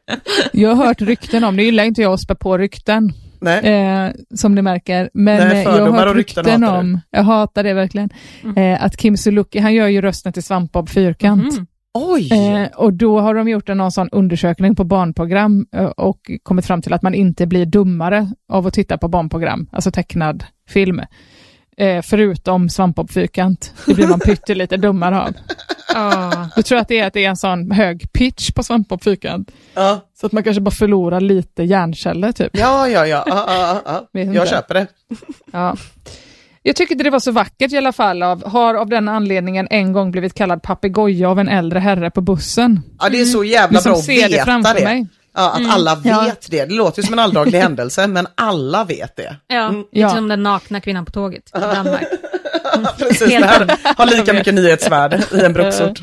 Jag 0.54 0.76
har 0.76 0.86
hört 0.86 1.02
rykten 1.02 1.44
om, 1.44 1.56
det 1.56 1.64
gillar 1.64 1.84
inte 1.84 2.02
jag 2.02 2.14
att 2.14 2.22
spä 2.22 2.36
på 2.36 2.58
rykten. 2.58 3.14
Eh, 3.47 4.12
som 4.36 4.56
ni 4.56 4.62
märker. 4.62 5.10
Men 5.13 5.47
Nej, 5.47 5.65
eh, 5.65 5.75
jag 5.75 5.91
har 5.91 6.06
hört 6.06 6.15
rykten 6.15 6.63
om, 6.63 6.99
jag 7.10 7.23
hatar 7.23 7.63
det 7.63 7.73
verkligen, 7.73 8.10
eh, 8.56 8.84
att 8.84 8.97
Kim 8.97 9.17
Sulocki, 9.17 9.60
han 9.60 9.73
gör 9.73 9.88
ju 9.88 10.02
rösten 10.02 10.34
till 10.34 10.43
Svampbob 10.43 10.89
Fyrkant. 10.89 11.54
Mhm. 11.54 11.67
Oj! 11.93 12.34
Eh, 12.34 12.67
och 12.75 12.93
då 12.93 13.19
har 13.19 13.36
de 13.36 13.49
gjort 13.49 13.69
en 13.69 13.78
någon 13.78 13.91
sån 13.91 14.10
undersökning 14.12 14.75
på 14.75 14.84
barnprogram 14.84 15.65
eh, 15.75 15.86
och 15.86 16.32
kommit 16.43 16.65
fram 16.65 16.82
till 16.82 16.93
att 16.93 17.02
man 17.02 17.13
inte 17.13 17.47
blir 17.47 17.65
dummare 17.65 18.28
av 18.49 18.67
att 18.67 18.73
titta 18.73 18.97
på 18.97 19.08
barnprogram, 19.08 19.69
alltså 19.71 19.91
tecknad 19.91 20.43
film. 20.69 21.02
Eh, 21.80 22.02
förutom 22.02 22.70
Svampbob 22.70 23.12
Fyrkant. 23.12 23.74
Det 23.86 23.94
blir 23.94 24.08
man 24.08 24.20
pyttelite 24.20 24.78
dummare 24.78 25.22
av. 25.22 25.34
Ja. 25.94 26.50
Jag 26.56 26.65
tror 26.65 26.80
att 26.80 26.88
det 26.88 27.00
är 27.00 27.08
att 27.08 27.13
det 27.13 27.26
är 27.26 27.30
en 27.30 27.38
sån 27.38 27.72
hög 27.72 28.13
pitch 28.13 28.52
på 28.52 28.63
Svampbob 28.63 29.04
Fyrkant. 29.04 29.52
Ja, 29.74 30.00
Så 30.20 30.26
att 30.26 30.32
man 30.32 30.44
kanske 30.44 30.62
bara 30.62 30.72
förlorar 30.72 31.22
lite 31.22 31.63
hjärnceller 31.63 32.32
typ. 32.32 32.50
ja, 32.58 32.88
ja. 32.88 33.06
ja. 33.06 34.10
Vet 34.13 34.34
Jag 34.34 34.48
köper 34.48 34.74
det. 34.74 34.88
Ja. 35.52 35.76
Jag 36.63 36.76
tycker 36.76 36.92
inte 36.94 37.04
det 37.04 37.10
var 37.10 37.20
så 37.20 37.32
vackert 37.32 37.72
i 37.72 37.78
alla 37.78 37.92
fall. 37.92 38.24
Av, 38.24 38.48
har 38.50 38.76
av 38.76 38.89
den 38.89 39.08
anledningen 39.08 39.68
en 39.72 39.94
gång 39.94 40.12
blivit 40.12 40.34
kallad 40.34 40.62
papegoja 40.63 41.30
av 41.30 41.39
en 41.39 41.50
äldre 41.50 41.80
herre 41.80 42.12
på 42.12 42.22
bussen. 42.22 42.82
Ja, 43.00 43.10
det 43.10 43.22
är 43.22 43.26
så 43.26 43.44
jävla 43.44 43.76
Liksom 43.76 43.92
bra 43.92 44.00
att 44.00 44.06
ser 44.06 44.22
det 44.22 44.28
veta 44.36 44.46
framför 44.46 44.74
det. 44.76 44.84
mig. 44.84 45.08
Ja, 45.34 45.50
att 45.52 45.70
alla 45.76 45.96
vet 45.96 46.06
Ja. 46.06 46.26
det. 46.50 46.65
Det 46.65 46.74
låter 46.76 47.02
ju 47.02 47.06
som 47.06 47.13
en 47.13 47.20
alldaglig 47.20 47.60
händelse, 47.62 48.08
men 48.08 48.28
alla 48.36 48.84
vet 48.84 49.15
det. 49.15 49.36
Ja, 49.48 49.70
lite 49.70 49.88
Ja. 49.92 50.10
som 50.10 50.28
den 50.28 50.44
nakna 50.44 50.82
kvinnan 50.82 51.06
på 51.06 51.12
tåget 51.12 51.44
i 51.56 51.60
Danmark. 51.60 52.04
Precis, 52.98 53.20
det 53.20 53.46
här 53.46 53.78
har 53.98 54.06
lika 54.06 54.34
mycket 54.34 54.54
nyhetsvärde 54.54 55.24
i 55.34 55.40
en 55.40 55.54
bruksort. 55.54 56.00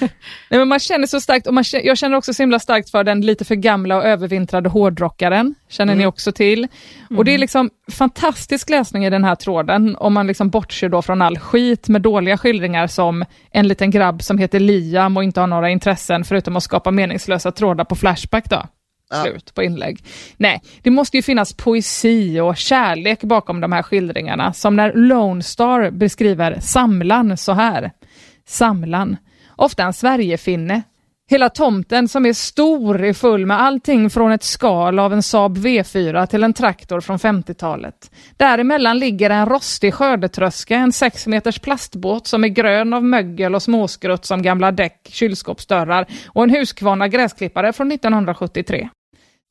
Nej, 0.48 0.58
men 0.58 0.68
man 0.68 0.78
känner 0.78 1.06
så 1.06 1.20
starkt, 1.20 1.46
och 1.46 1.54
man 1.54 1.64
jag 1.72 1.98
känner 1.98 2.16
också 2.16 2.34
så 2.34 2.42
himla 2.42 2.58
starkt 2.58 2.90
för 2.90 3.04
den 3.04 3.20
lite 3.20 3.44
för 3.44 3.54
gamla 3.54 3.96
och 3.96 4.04
övervintrade 4.04 4.68
hårdrockaren. 4.68 5.54
Känner 5.68 5.94
ni 5.94 6.06
också 6.06 6.32
till. 6.32 6.68
Och 7.16 7.24
det 7.24 7.34
är 7.34 7.38
liksom 7.38 7.70
fantastisk 7.92 8.70
läsning 8.70 9.04
i 9.04 9.10
den 9.10 9.24
här 9.24 9.34
tråden, 9.34 9.96
om 9.96 10.12
man 10.12 10.26
liksom 10.26 10.50
bortser 10.50 10.88
då 10.88 11.02
från 11.02 11.22
all 11.22 11.38
skit 11.38 11.88
med 11.88 12.02
dåliga 12.02 12.38
skildringar 12.38 12.86
som 12.86 13.24
en 13.50 13.68
liten 13.68 13.90
grabb 13.90 14.22
som 14.22 14.38
heter 14.38 14.60
Liam 14.60 15.16
och 15.16 15.24
inte 15.24 15.40
har 15.40 15.46
några 15.46 15.70
intressen 15.70 16.24
förutom 16.24 16.56
att 16.56 16.62
skapa 16.62 16.90
meningslösa 16.90 17.52
trådar 17.52 17.84
på 17.84 17.96
Flashback 17.96 18.50
då. 18.50 18.62
Slut 19.22 19.54
på 19.54 19.62
inlägg. 19.62 20.04
Nej, 20.36 20.62
det 20.82 20.90
måste 20.90 21.16
ju 21.16 21.22
finnas 21.22 21.52
poesi 21.52 22.40
och 22.40 22.56
kärlek 22.56 23.22
bakom 23.22 23.60
de 23.60 23.72
här 23.72 23.82
skildringarna, 23.82 24.52
som 24.52 24.76
när 24.76 24.92
Lone 24.92 25.42
Star 25.42 25.90
beskriver 25.90 26.60
Samlan 26.60 27.36
så 27.36 27.52
här. 27.52 27.90
Samlan, 28.46 29.16
ofta 29.56 29.82
en 29.82 29.92
Sverigefinne. 29.92 30.82
Hela 31.30 31.48
tomten 31.48 32.08
som 32.08 32.26
är 32.26 32.32
stor 32.32 33.04
är 33.04 33.12
full 33.12 33.46
med 33.46 33.60
allting 33.60 34.10
från 34.10 34.32
ett 34.32 34.42
skal 34.42 34.98
av 34.98 35.12
en 35.12 35.22
Saab 35.22 35.58
V4 35.58 36.26
till 36.26 36.42
en 36.42 36.52
traktor 36.52 37.00
från 37.00 37.18
50-talet. 37.18 38.10
Däremellan 38.36 38.98
ligger 38.98 39.30
en 39.30 39.46
rostig 39.46 39.94
skördetröska, 39.94 40.76
en 40.76 40.92
6 40.92 41.26
meters 41.26 41.58
plastbåt 41.58 42.26
som 42.26 42.44
är 42.44 42.48
grön 42.48 42.92
av 42.92 43.04
mögel 43.04 43.54
och 43.54 43.62
småskrutt 43.62 44.24
som 44.24 44.42
gamla 44.42 44.72
däck, 44.72 45.08
kylskåpsdörrar 45.12 46.06
och 46.26 46.42
en 46.42 46.50
Husqvarna 46.50 47.08
gräsklippare 47.08 47.72
från 47.72 47.92
1973. 47.92 48.88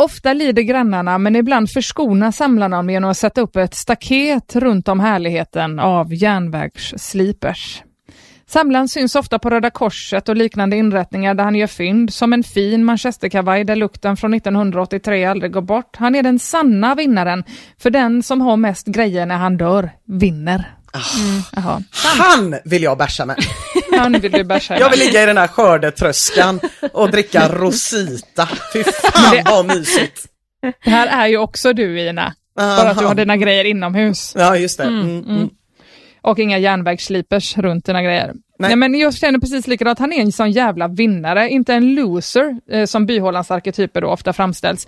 Ofta 0.01 0.33
lider 0.33 0.61
grannarna, 0.61 1.17
men 1.17 1.35
ibland 1.35 1.69
förskonar 1.69 2.31
samlarna 2.31 2.77
dem 2.77 2.89
genom 2.89 3.11
att 3.11 3.17
sätta 3.17 3.41
upp 3.41 3.55
ett 3.55 3.73
staket 3.73 4.55
runt 4.55 4.87
om 4.87 4.99
härligheten 4.99 5.79
av 5.79 6.13
järnvägsslipers. 6.13 7.83
Samlaren 8.47 8.87
syns 8.87 9.15
ofta 9.15 9.39
på 9.39 9.49
Röda 9.49 9.69
Korset 9.69 10.29
och 10.29 10.37
liknande 10.37 10.75
inrättningar 10.77 11.33
där 11.33 11.43
han 11.43 11.55
gör 11.55 11.67
fynd, 11.67 12.13
som 12.13 12.33
en 12.33 12.43
fin 12.43 12.85
manchesterkavaj 12.85 13.63
där 13.63 13.75
lukten 13.75 14.17
från 14.17 14.33
1983 14.33 15.25
aldrig 15.25 15.51
går 15.51 15.61
bort. 15.61 15.95
Han 15.95 16.15
är 16.15 16.23
den 16.23 16.39
sanna 16.39 16.95
vinnaren, 16.95 17.43
för 17.77 17.89
den 17.89 18.23
som 18.23 18.41
har 18.41 18.57
mest 18.57 18.87
grejer 18.87 19.25
när 19.25 19.37
han 19.37 19.57
dör, 19.57 19.91
vinner. 20.05 20.75
Mm. 20.93 21.41
Jaha. 21.55 21.83
Han 22.17 22.55
vill 22.65 22.83
jag 22.83 22.97
bärsa 22.97 23.25
med. 23.25 23.35
Han 24.01 24.13
vill 24.13 24.31
du 24.31 24.43
bärsa 24.43 24.79
Jag 24.79 24.89
vill 24.89 24.99
ligga 24.99 25.23
i 25.23 25.25
den 25.25 25.37
här 25.37 25.47
skördetröskan 25.47 26.59
och 26.93 27.11
dricka 27.11 27.47
Rosita. 27.47 28.49
Fy 28.73 28.83
fan 28.83 29.43
vad 29.45 29.65
mysigt. 29.65 30.27
Det 30.83 30.89
här 30.89 31.07
är 31.07 31.27
ju 31.27 31.37
också 31.37 31.73
du 31.73 32.01
Ina, 32.09 32.33
bara 32.55 32.89
att 32.89 32.97
du 32.97 33.05
har 33.05 33.15
dina 33.15 33.37
grejer 33.37 33.65
inomhus. 33.65 34.33
Ja, 34.37 34.57
just 34.57 34.77
det. 34.77 34.83
Mm, 34.83 35.23
mm. 35.23 35.49
Och 36.21 36.39
inga 36.39 36.57
järnvägsslipers 36.57 37.57
runt 37.57 37.85
dina 37.85 38.03
grejer. 38.03 38.33
Nej. 38.59 38.69
Nej. 38.69 38.75
men 38.75 38.99
jag 38.99 39.13
känner 39.13 39.39
precis 39.39 39.67
likadant, 39.67 39.99
han 39.99 40.13
är 40.13 40.21
en 40.21 40.31
sån 40.31 40.51
jävla 40.51 40.87
vinnare, 40.87 41.49
inte 41.49 41.73
en 41.73 41.95
loser 41.95 42.59
eh, 42.71 42.85
som 42.85 43.05
byhålans 43.05 43.51
arketyper 43.51 44.01
då 44.01 44.07
ofta 44.07 44.33
framställs. 44.33 44.87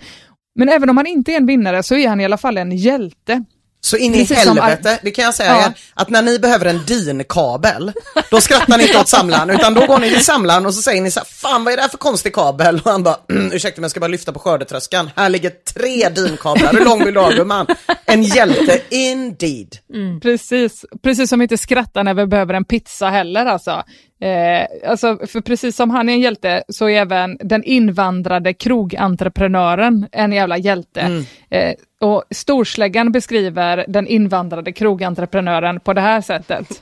Men 0.55 0.69
även 0.69 0.89
om 0.89 0.97
han 0.97 1.07
inte 1.07 1.31
är 1.31 1.37
en 1.37 1.45
vinnare 1.45 1.83
så 1.83 1.95
är 1.95 2.09
han 2.09 2.21
i 2.21 2.25
alla 2.25 2.37
fall 2.37 2.57
en 2.57 2.71
hjälte. 2.71 3.43
Så 3.85 3.97
in 3.97 4.15
i 4.15 4.17
Precis 4.17 4.43
som 4.43 4.57
helvete, 4.57 4.99
det 5.03 5.11
kan 5.11 5.25
jag 5.25 5.33
säga 5.33 5.49
Ja. 5.51 5.65
er, 5.65 5.73
att 5.93 6.09
när 6.09 6.21
ni 6.21 6.39
behöver 6.39 6.65
en 6.65 6.85
DIN-kabel, 6.85 7.91
då 8.31 8.41
skrattar 8.41 8.77
ni 8.77 8.83
inte 8.87 8.99
åt 8.99 9.07
samlaren, 9.09 9.49
utan 9.49 9.73
då 9.73 9.85
går 9.85 9.99
ni 9.99 10.09
till 10.09 10.25
samlaren 10.25 10.65
och 10.65 10.73
så 10.73 10.81
säger 10.81 11.01
ni 11.01 11.11
så 11.11 11.19
här, 11.19 11.27
fan 11.27 11.63
vad 11.63 11.73
är 11.73 11.77
det 11.77 11.81
här 11.83 11.89
för 11.89 11.97
konstig 11.97 12.33
kabel? 12.33 12.81
Och 12.85 12.91
han 12.91 13.03
bara, 13.03 13.17
mm, 13.29 13.51
ursäkta 13.51 13.81
men 13.81 13.83
jag 13.83 13.91
ska 13.91 13.99
bara 13.99 14.07
lyfta 14.07 14.31
på 14.33 14.39
skördetröskan. 14.39 15.09
Här 15.15 15.29
ligger 15.29 15.49
tre 15.73 16.09
DIN-kablar, 16.09 16.71
hur 16.73 16.85
lång 16.85 17.05
vill 17.05 17.13
du 17.13 17.19
ha 17.19 17.29
gumman? 17.29 17.67
En 18.05 18.23
hjälte 18.23 18.81
indeed. 18.89 19.77
Precis, 20.21 20.85
precis 21.03 21.29
som 21.29 21.39
vi 21.39 21.43
inte 21.43 21.57
skrattar 21.57 22.03
när 22.03 22.13
vi 22.13 22.25
behöver 22.27 22.53
en 22.53 22.65
pizza 22.65 23.09
heller 23.09 23.45
alltså. 23.45 23.83
Eh, 24.23 24.67
alltså. 24.89 25.17
För 25.27 25.41
precis 25.41 25.75
som 25.75 25.89
han 25.89 26.09
är 26.09 26.13
en 26.13 26.19
hjälte 26.19 26.63
så 26.69 26.89
är 26.89 27.01
även 27.01 27.37
den 27.39 27.63
invandrade 27.63 28.53
krogentreprenören 28.53 30.07
en 30.11 30.31
jävla 30.31 30.57
hjälte. 30.57 31.25
Eh, 31.49 31.73
och 32.01 32.23
Storsläggan 32.29 33.11
beskriver 33.11 33.85
den 33.87 34.07
invandrade 34.07 34.71
krogentreprenören 34.71 35.79
på 35.79 35.93
det 35.93 36.01
här 36.01 36.21
sättet. 36.21 36.81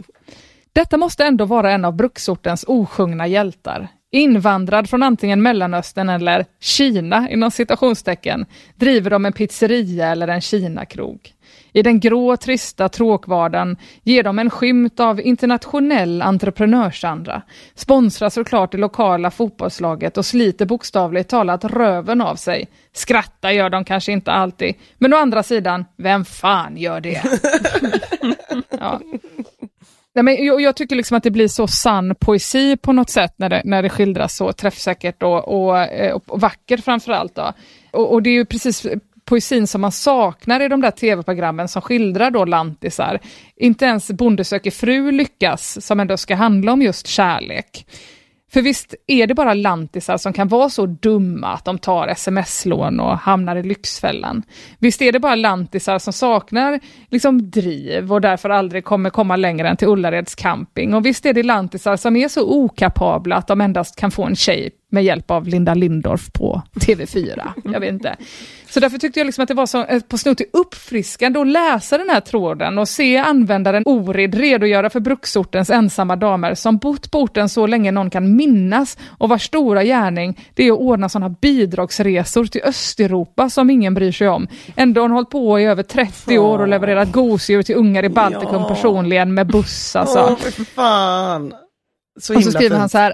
Detta 0.73 0.97
måste 0.97 1.25
ändå 1.25 1.45
vara 1.45 1.71
en 1.71 1.85
av 1.85 1.95
bruksortens 1.95 2.65
osjungna 2.67 3.27
hjältar. 3.27 3.87
Invandrad 4.13 4.89
från 4.89 5.03
antingen 5.03 5.41
Mellanöstern 5.41 6.09
eller 6.09 6.45
Kina, 6.59 7.29
inom 7.29 7.51
citationstecken, 7.51 8.45
driver 8.75 9.09
de 9.09 9.25
en 9.25 9.33
pizzeria 9.33 10.07
eller 10.07 10.27
en 10.27 10.41
Kina-krog. 10.41 11.33
I 11.73 11.81
den 11.81 11.99
grå, 11.99 12.37
trista 12.37 12.89
tråkvardagen 12.89 13.77
ger 14.03 14.23
de 14.23 14.39
en 14.39 14.49
skymt 14.49 14.99
av 14.99 15.21
internationell 15.21 16.21
entreprenörsanda, 16.21 17.41
sponsrar 17.75 18.29
såklart 18.29 18.71
det 18.71 18.77
lokala 18.77 19.31
fotbollslaget 19.31 20.17
och 20.17 20.25
sliter 20.25 20.65
bokstavligt 20.65 21.29
talat 21.29 21.65
röven 21.65 22.21
av 22.21 22.35
sig. 22.35 22.67
Skratta 22.93 23.53
gör 23.53 23.69
de 23.69 23.85
kanske 23.85 24.11
inte 24.11 24.31
alltid, 24.31 24.75
men 24.97 25.13
å 25.13 25.17
andra 25.17 25.43
sidan, 25.43 25.85
vem 25.97 26.25
fan 26.25 26.77
gör 26.77 27.01
det? 27.01 27.21
ja. 28.79 29.01
Nej, 30.15 30.23
men 30.23 30.45
jag, 30.45 30.61
jag 30.61 30.75
tycker 30.75 30.95
liksom 30.95 31.17
att 31.17 31.23
det 31.23 31.31
blir 31.31 31.47
så 31.47 31.67
sann 31.67 32.15
poesi 32.15 32.77
på 32.77 32.91
något 32.91 33.09
sätt 33.09 33.33
när 33.37 33.49
det, 33.49 33.61
när 33.65 33.83
det 33.83 33.89
skildras 33.89 34.35
så 34.35 34.53
träffsäkert 34.53 35.23
och, 35.23 35.47
och, 35.47 35.87
och, 36.13 36.23
och 36.27 36.41
vackert 36.41 36.83
framförallt. 36.83 37.35
Då. 37.35 37.53
Och, 37.91 38.13
och 38.13 38.23
det 38.23 38.29
är 38.29 38.33
ju 38.33 38.45
precis 38.45 38.87
poesin 39.25 39.67
som 39.67 39.81
man 39.81 39.91
saknar 39.91 40.59
i 40.59 40.67
de 40.67 40.81
där 40.81 40.91
tv-programmen 40.91 41.67
som 41.67 41.81
skildrar 41.81 42.31
då 42.31 42.45
lantisar. 42.45 43.19
Inte 43.55 43.85
ens 43.85 44.11
Bonde 44.11 44.43
söker 44.43 44.71
fru 44.71 45.11
lyckas, 45.11 45.85
som 45.85 45.99
ändå 45.99 46.17
ska 46.17 46.35
handla 46.35 46.71
om 46.73 46.81
just 46.81 47.07
kärlek. 47.07 47.85
För 48.53 48.61
visst 48.61 48.95
är 49.07 49.27
det 49.27 49.33
bara 49.33 49.53
lantisar 49.53 50.17
som 50.17 50.33
kan 50.33 50.47
vara 50.47 50.69
så 50.69 50.85
dumma 50.85 51.47
att 51.47 51.65
de 51.65 51.77
tar 51.77 52.07
sms-lån 52.07 52.99
och 52.99 53.17
hamnar 53.17 53.55
i 53.55 53.63
Lyxfällan. 53.63 54.43
Visst 54.79 55.01
är 55.01 55.11
det 55.11 55.19
bara 55.19 55.35
lantisar 55.35 55.99
som 55.99 56.13
saknar 56.13 56.79
liksom 57.09 57.51
driv 57.51 58.13
och 58.13 58.21
därför 58.21 58.49
aldrig 58.49 58.83
kommer 58.83 59.09
komma 59.09 59.35
längre 59.35 59.69
än 59.69 59.77
till 59.77 59.87
Ullareds 59.87 60.35
camping. 60.35 60.93
Och 60.93 61.05
visst 61.05 61.25
är 61.25 61.33
det 61.33 61.43
lantisar 61.43 61.95
som 61.95 62.15
är 62.15 62.27
så 62.27 62.49
okapabla 62.49 63.35
att 63.35 63.47
de 63.47 63.61
endast 63.61 63.95
kan 63.95 64.11
få 64.11 64.23
en 64.23 64.35
tjej 64.35 64.71
med 64.91 65.03
hjälp 65.03 65.31
av 65.31 65.47
Linda 65.47 65.73
Lindorff 65.73 66.31
på 66.31 66.61
TV4. 66.75 67.51
Jag 67.63 67.79
vet 67.79 67.89
inte. 67.93 68.15
Så 68.69 68.79
därför 68.79 68.97
tyckte 68.97 69.19
jag 69.19 69.25
liksom 69.25 69.41
att 69.41 69.47
det 69.47 69.53
var 69.53 69.65
så 69.65 69.83
eh, 69.85 70.01
på 70.01 70.17
snudd 70.17 70.37
till 70.37 70.45
uppfriskande 70.53 71.39
att 71.39 71.47
läsa 71.47 71.97
den 71.97 72.09
här 72.09 72.19
tråden 72.19 72.77
och 72.79 72.87
se 72.89 73.17
användaren 73.17 73.83
Orid 73.85 74.35
redogöra 74.35 74.89
för 74.89 74.99
bruksortens 74.99 75.69
ensamma 75.69 76.15
damer 76.15 76.55
som 76.55 76.77
bott 76.77 77.11
på 77.11 77.19
orten 77.19 77.49
så 77.49 77.67
länge 77.67 77.91
någon 77.91 78.09
kan 78.09 78.35
minnas 78.35 78.97
och 79.17 79.29
vars 79.29 79.43
stora 79.45 79.83
gärning 79.83 80.47
det 80.53 80.67
är 80.67 80.71
att 80.71 80.79
ordna 80.79 81.09
sådana 81.09 81.35
bidragsresor 81.41 82.45
till 82.45 82.61
Östeuropa 82.63 83.49
som 83.49 83.69
ingen 83.69 83.93
bryr 83.93 84.11
sig 84.11 84.29
om. 84.29 84.47
Ändå 84.75 85.01
har 85.01 85.07
hon 85.07 85.11
hållit 85.15 85.29
på 85.29 85.59
i 85.59 85.63
över 85.65 85.83
30 85.83 86.39
år 86.39 86.59
och 86.59 86.67
levererat 86.67 87.11
gosedjur 87.11 87.63
till 87.63 87.75
ungar 87.75 88.03
i 88.05 88.09
Baltikum 88.09 88.55
Ja. 88.61 88.67
personligen 88.69 89.33
med 89.33 89.47
buss 89.47 89.95
alltså. 89.95 90.19
Åh, 90.31 90.35
för 90.37 90.63
fan. 90.63 91.53
Så 92.19 92.35
Och 92.35 92.43
så 92.43 92.51
skriver 92.51 92.75
han 92.75 92.83
fint. 92.85 92.91
så 92.91 92.97
här, 92.97 93.13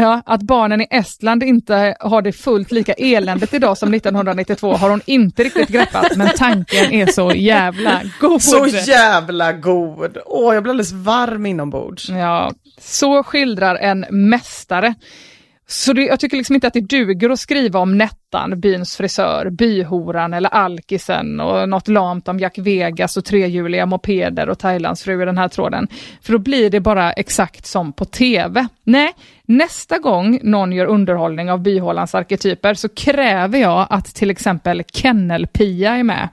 ja, 0.00 0.22
att 0.26 0.42
barnen 0.42 0.80
i 0.80 0.86
Estland 0.90 1.42
inte 1.42 1.96
har 2.00 2.22
det 2.22 2.32
fullt 2.32 2.72
lika 2.72 2.92
eländigt 2.92 3.54
idag 3.54 3.78
som 3.78 3.94
1992 3.94 4.72
har 4.72 4.90
hon 4.90 5.00
inte 5.06 5.44
riktigt 5.44 5.68
greppat, 5.68 6.16
men 6.16 6.28
tanken 6.36 6.92
är 6.92 7.06
så 7.06 7.32
jävla 7.32 8.02
god. 8.20 8.42
Så 8.42 8.66
jävla 8.66 9.52
god. 9.52 10.18
Åh, 10.26 10.54
jag 10.54 10.62
blir 10.62 10.70
alldeles 10.70 10.92
varm 10.92 11.46
inombords. 11.46 12.08
Ja, 12.08 12.52
så 12.80 13.22
skildrar 13.22 13.74
en 13.76 14.06
mästare. 14.10 14.94
Så 15.72 15.92
det, 15.92 16.02
jag 16.02 16.20
tycker 16.20 16.36
liksom 16.36 16.54
inte 16.54 16.66
att 16.66 16.72
det 16.72 16.80
duger 16.80 17.30
att 17.30 17.38
skriva 17.38 17.78
om 17.78 17.98
Nettan, 17.98 18.60
byns 18.60 18.96
frisör, 18.96 19.50
byhoran 19.50 20.34
eller 20.34 20.48
alkisen 20.48 21.40
och 21.40 21.68
något 21.68 21.88
lamt 21.88 22.28
om 22.28 22.38
Jack 22.38 22.58
Vegas 22.58 23.16
och 23.16 23.24
trehjuliga 23.24 23.86
mopeder 23.86 24.48
och 24.48 24.58
Thailandsfru 24.58 25.22
i 25.22 25.24
den 25.24 25.38
här 25.38 25.48
tråden. 25.48 25.88
För 26.22 26.32
då 26.32 26.38
blir 26.38 26.70
det 26.70 26.80
bara 26.80 27.12
exakt 27.12 27.66
som 27.66 27.92
på 27.92 28.04
TV. 28.04 28.66
Nej, 28.84 29.12
nästa 29.44 29.98
gång 29.98 30.40
någon 30.42 30.72
gör 30.72 30.86
underhållning 30.86 31.50
av 31.50 31.60
byhålans 31.60 32.14
arketyper 32.14 32.74
så 32.74 32.88
kräver 32.88 33.58
jag 33.58 33.86
att 33.90 34.14
till 34.14 34.30
exempel 34.30 34.82
Kennel-Pia 34.92 35.96
är 35.96 36.02
med. 36.02 36.28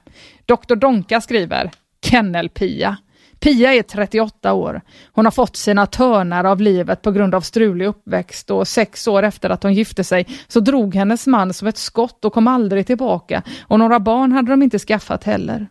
Dr. 0.45 0.75
Donka 0.75 1.21
skriver 1.21 1.71
Kennel-Pia. 2.01 2.97
Pia 3.39 3.73
är 3.73 3.81
38 3.81 4.53
år. 4.53 4.81
Hon 5.11 5.25
har 5.25 5.31
fått 5.31 5.55
sina 5.55 5.85
törnar 5.85 6.43
av 6.43 6.61
livet 6.61 7.01
på 7.01 7.11
grund 7.11 7.35
av 7.35 7.41
strulig 7.41 7.85
uppväxt 7.85 8.51
och 8.51 8.67
sex 8.67 9.07
år 9.07 9.23
efter 9.23 9.49
att 9.49 9.63
hon 9.63 9.73
gifte 9.73 10.03
sig 10.03 10.27
så 10.47 10.59
drog 10.59 10.95
hennes 10.95 11.27
man 11.27 11.53
som 11.53 11.67
ett 11.67 11.77
skott 11.77 12.25
och 12.25 12.33
kom 12.33 12.47
aldrig 12.47 12.87
tillbaka 12.87 13.43
och 13.61 13.79
några 13.79 13.99
barn 13.99 14.31
hade 14.31 14.51
de 14.51 14.63
inte 14.63 14.79
skaffat 14.79 15.23
heller. 15.23 15.67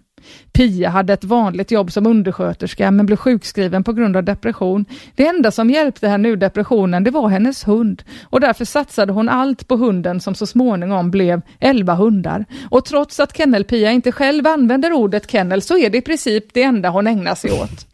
Pia 0.52 0.88
hade 0.88 1.12
ett 1.12 1.24
vanligt 1.24 1.70
jobb 1.70 1.92
som 1.92 2.06
undersköterska 2.06 2.90
men 2.90 3.06
blev 3.06 3.16
sjukskriven 3.16 3.84
på 3.84 3.92
grund 3.92 4.16
av 4.16 4.24
depression. 4.24 4.84
Det 5.14 5.26
enda 5.26 5.50
som 5.50 5.70
hjälpte 5.70 6.08
henne 6.08 6.28
ur 6.28 6.36
depressionen 6.36 7.04
det 7.04 7.10
var 7.10 7.28
hennes 7.28 7.68
hund 7.68 8.02
och 8.24 8.40
därför 8.40 8.64
satsade 8.64 9.12
hon 9.12 9.28
allt 9.28 9.68
på 9.68 9.76
hunden 9.76 10.20
som 10.20 10.34
så 10.34 10.46
småningom 10.46 11.10
blev 11.10 11.40
11 11.60 11.94
hundar. 11.94 12.44
Och 12.70 12.84
trots 12.84 13.20
att 13.20 13.36
Kennel-Pia 13.36 13.90
inte 13.90 14.12
själv 14.12 14.46
använder 14.46 14.92
ordet 14.92 15.30
kennel 15.30 15.62
så 15.62 15.78
är 15.78 15.90
det 15.90 15.98
i 15.98 16.02
princip 16.02 16.54
det 16.54 16.62
enda 16.62 16.88
hon 16.88 17.06
ägnar 17.06 17.34
sig 17.34 17.52
åt. 17.52 17.86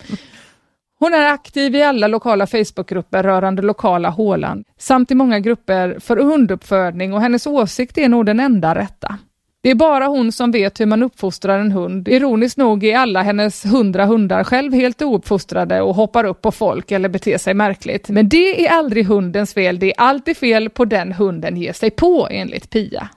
Hon 1.02 1.14
är 1.14 1.32
aktiv 1.32 1.74
i 1.74 1.82
alla 1.82 2.06
lokala 2.06 2.46
Facebookgrupper 2.46 3.22
rörande 3.22 3.62
lokala 3.62 4.10
hålan 4.10 4.64
samt 4.78 5.10
i 5.10 5.14
många 5.14 5.40
grupper 5.40 5.96
för 6.00 6.16
hunduppfödning 6.16 7.14
och 7.14 7.20
hennes 7.20 7.46
åsikt 7.46 7.98
är 7.98 8.08
nog 8.08 8.26
den 8.26 8.40
enda 8.40 8.74
rätta. 8.74 9.18
Det 9.62 9.70
är 9.70 9.74
bara 9.74 10.06
hon 10.06 10.32
som 10.32 10.50
vet 10.50 10.80
hur 10.80 10.86
man 10.86 11.02
uppfostrar 11.02 11.58
en 11.58 11.72
hund. 11.72 12.08
Ironiskt 12.08 12.56
nog 12.56 12.84
är 12.84 12.96
alla 12.96 13.22
hennes 13.22 13.64
hundra 13.64 14.06
hundar 14.06 14.44
själv 14.44 14.72
helt 14.72 15.02
ouppfostrade 15.02 15.80
och 15.80 15.94
hoppar 15.94 16.24
upp 16.24 16.42
på 16.42 16.52
folk 16.52 16.90
eller 16.90 17.08
beter 17.08 17.38
sig 17.38 17.54
märkligt. 17.54 18.08
Men 18.08 18.28
det 18.28 18.66
är 18.66 18.72
aldrig 18.72 19.06
hundens 19.06 19.54
fel, 19.54 19.78
det 19.78 19.86
är 19.86 20.00
alltid 20.00 20.36
fel 20.36 20.70
på 20.70 20.84
den 20.84 21.12
hunden 21.12 21.56
ger 21.56 21.72
sig 21.72 21.90
på 21.90 22.28
enligt 22.30 22.70
Pia. 22.70 23.08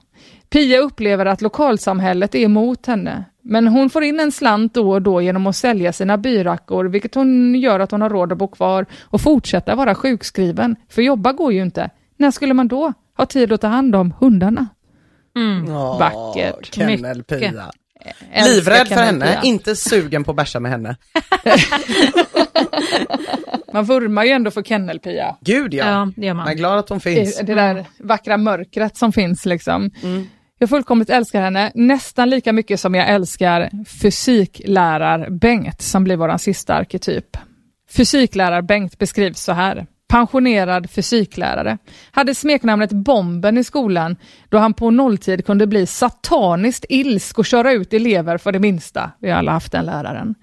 Pia 0.50 0.78
upplever 0.78 1.26
att 1.26 1.40
lokalsamhället 1.40 2.34
är 2.34 2.38
emot 2.38 2.86
henne. 2.86 3.24
Men 3.42 3.68
hon 3.68 3.90
får 3.90 4.04
in 4.04 4.20
en 4.20 4.32
slant 4.32 4.74
då 4.74 4.90
och 4.90 5.02
då 5.02 5.22
genom 5.22 5.46
att 5.46 5.56
sälja 5.56 5.92
sina 5.92 6.18
byrackor, 6.18 6.84
vilket 6.84 7.14
hon 7.14 7.54
gör 7.54 7.80
att 7.80 7.90
hon 7.90 8.02
har 8.02 8.10
råd 8.10 8.32
att 8.32 8.38
bo 8.38 8.48
kvar 8.48 8.86
och 9.02 9.20
fortsätta 9.20 9.74
vara 9.74 9.94
sjukskriven. 9.94 10.76
För 10.88 11.02
jobba 11.02 11.32
går 11.32 11.52
ju 11.52 11.62
inte. 11.62 11.90
När 12.16 12.30
skulle 12.30 12.54
man 12.54 12.68
då 12.68 12.92
ha 13.16 13.26
tid 13.26 13.52
att 13.52 13.60
ta 13.60 13.66
hand 13.66 13.96
om 13.96 14.14
hundarna? 14.18 14.66
Åh, 15.36 15.98
Vackert. 15.98 16.74
Kennel-Pia. 16.74 17.70
Livrädd 18.44 18.88
för 18.88 18.94
henne, 18.96 19.40
inte 19.42 19.76
sugen 19.76 20.24
på 20.24 20.30
att 20.30 20.36
bärsa 20.36 20.60
med 20.60 20.70
henne. 20.70 20.96
Man 23.72 23.84
vurmar 23.84 24.24
ju 24.24 24.30
ändå 24.30 24.50
för 24.50 24.62
Kennelpia. 24.62 25.36
Gud 25.40 25.74
ja. 25.74 25.90
Ja, 25.90 26.12
det 26.16 26.26
gör 26.26 26.30
är 26.30 26.34
man. 26.34 26.56
glad 26.56 26.78
att 26.78 26.88
hon 26.88 27.00
finns. 27.00 27.38
Det 27.38 27.54
där 27.54 27.86
vackra 27.98 28.36
mörkret 28.36 28.96
som 28.96 29.12
finns 29.12 29.46
liksom. 29.46 29.90
Jag 30.58 30.68
fullkomligt 30.68 31.10
älskar 31.10 31.40
henne, 31.40 31.72
nästan 31.74 32.30
lika 32.30 32.52
mycket 32.52 32.80
som 32.80 32.94
jag 32.94 33.08
älskar 33.08 33.70
fysiklärar-Bengt 34.02 35.82
som 35.82 36.04
blir 36.04 36.16
vår 36.16 36.36
sista 36.36 36.74
arketyp. 36.74 37.36
Fysiklärar-Bengt 37.90 38.98
beskrivs 38.98 39.40
så 39.40 39.52
här. 39.52 39.86
Pensionerad 40.08 40.90
fysiklärare. 40.90 41.78
Hade 42.10 42.34
smeknamnet 42.34 42.92
Bomben 42.92 43.58
i 43.58 43.64
skolan 43.64 44.16
då 44.48 44.58
han 44.58 44.74
på 44.74 44.90
nolltid 44.90 45.46
kunde 45.46 45.66
bli 45.66 45.86
sataniskt 45.86 46.84
ilsk 46.88 47.38
och 47.38 47.46
köra 47.46 47.72
ut 47.72 47.92
elever 47.92 48.38
för 48.38 48.52
det 48.52 48.58
minsta. 48.58 49.10
Vi 49.20 49.30
har 49.30 49.38
alla 49.38 49.52
haft 49.52 49.72
den 49.72 49.84
läraren. 49.84 50.34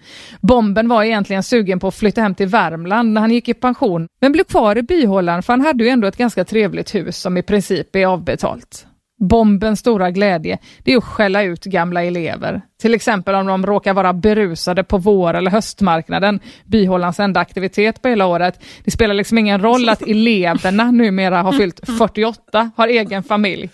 Bomben 0.41 0.87
var 0.87 1.03
egentligen 1.03 1.43
sugen 1.43 1.79
på 1.79 1.87
att 1.87 1.95
flytta 1.95 2.21
hem 2.21 2.35
till 2.35 2.47
Värmland 2.47 3.13
när 3.13 3.21
han 3.21 3.31
gick 3.31 3.49
i 3.49 3.53
pension, 3.53 4.07
men 4.21 4.31
blev 4.31 4.43
kvar 4.43 4.77
i 4.77 4.81
byhålan 4.81 5.43
för 5.43 5.53
han 5.53 5.61
hade 5.61 5.83
ju 5.83 5.89
ändå 5.89 6.07
ett 6.07 6.17
ganska 6.17 6.45
trevligt 6.45 6.95
hus 6.95 7.17
som 7.17 7.37
i 7.37 7.43
princip 7.43 7.95
är 7.95 8.05
avbetalt. 8.05 8.87
Bombens 9.27 9.79
stora 9.79 10.11
glädje, 10.11 10.57
det 10.83 10.93
är 10.93 10.97
att 10.97 11.03
skälla 11.03 11.43
ut 11.43 11.63
gamla 11.63 12.03
elever. 12.03 12.61
Till 12.81 12.93
exempel 12.93 13.35
om 13.35 13.47
de 13.47 13.65
råkar 13.65 13.93
vara 13.93 14.13
berusade 14.13 14.83
på 14.83 14.97
vår 14.97 15.33
eller 15.33 15.51
höstmarknaden, 15.51 16.39
byhållans 16.65 17.19
enda 17.19 17.39
aktivitet 17.39 18.01
på 18.01 18.07
hela 18.07 18.25
året. 18.25 18.59
Det 18.83 18.91
spelar 18.91 19.13
liksom 19.13 19.37
ingen 19.37 19.61
roll 19.61 19.89
att 19.89 20.01
eleverna 20.01 20.91
numera 20.91 21.41
har 21.41 21.51
fyllt 21.51 21.79
48, 21.97 22.71
har 22.75 22.87
egen 22.87 23.23
familj 23.23 23.69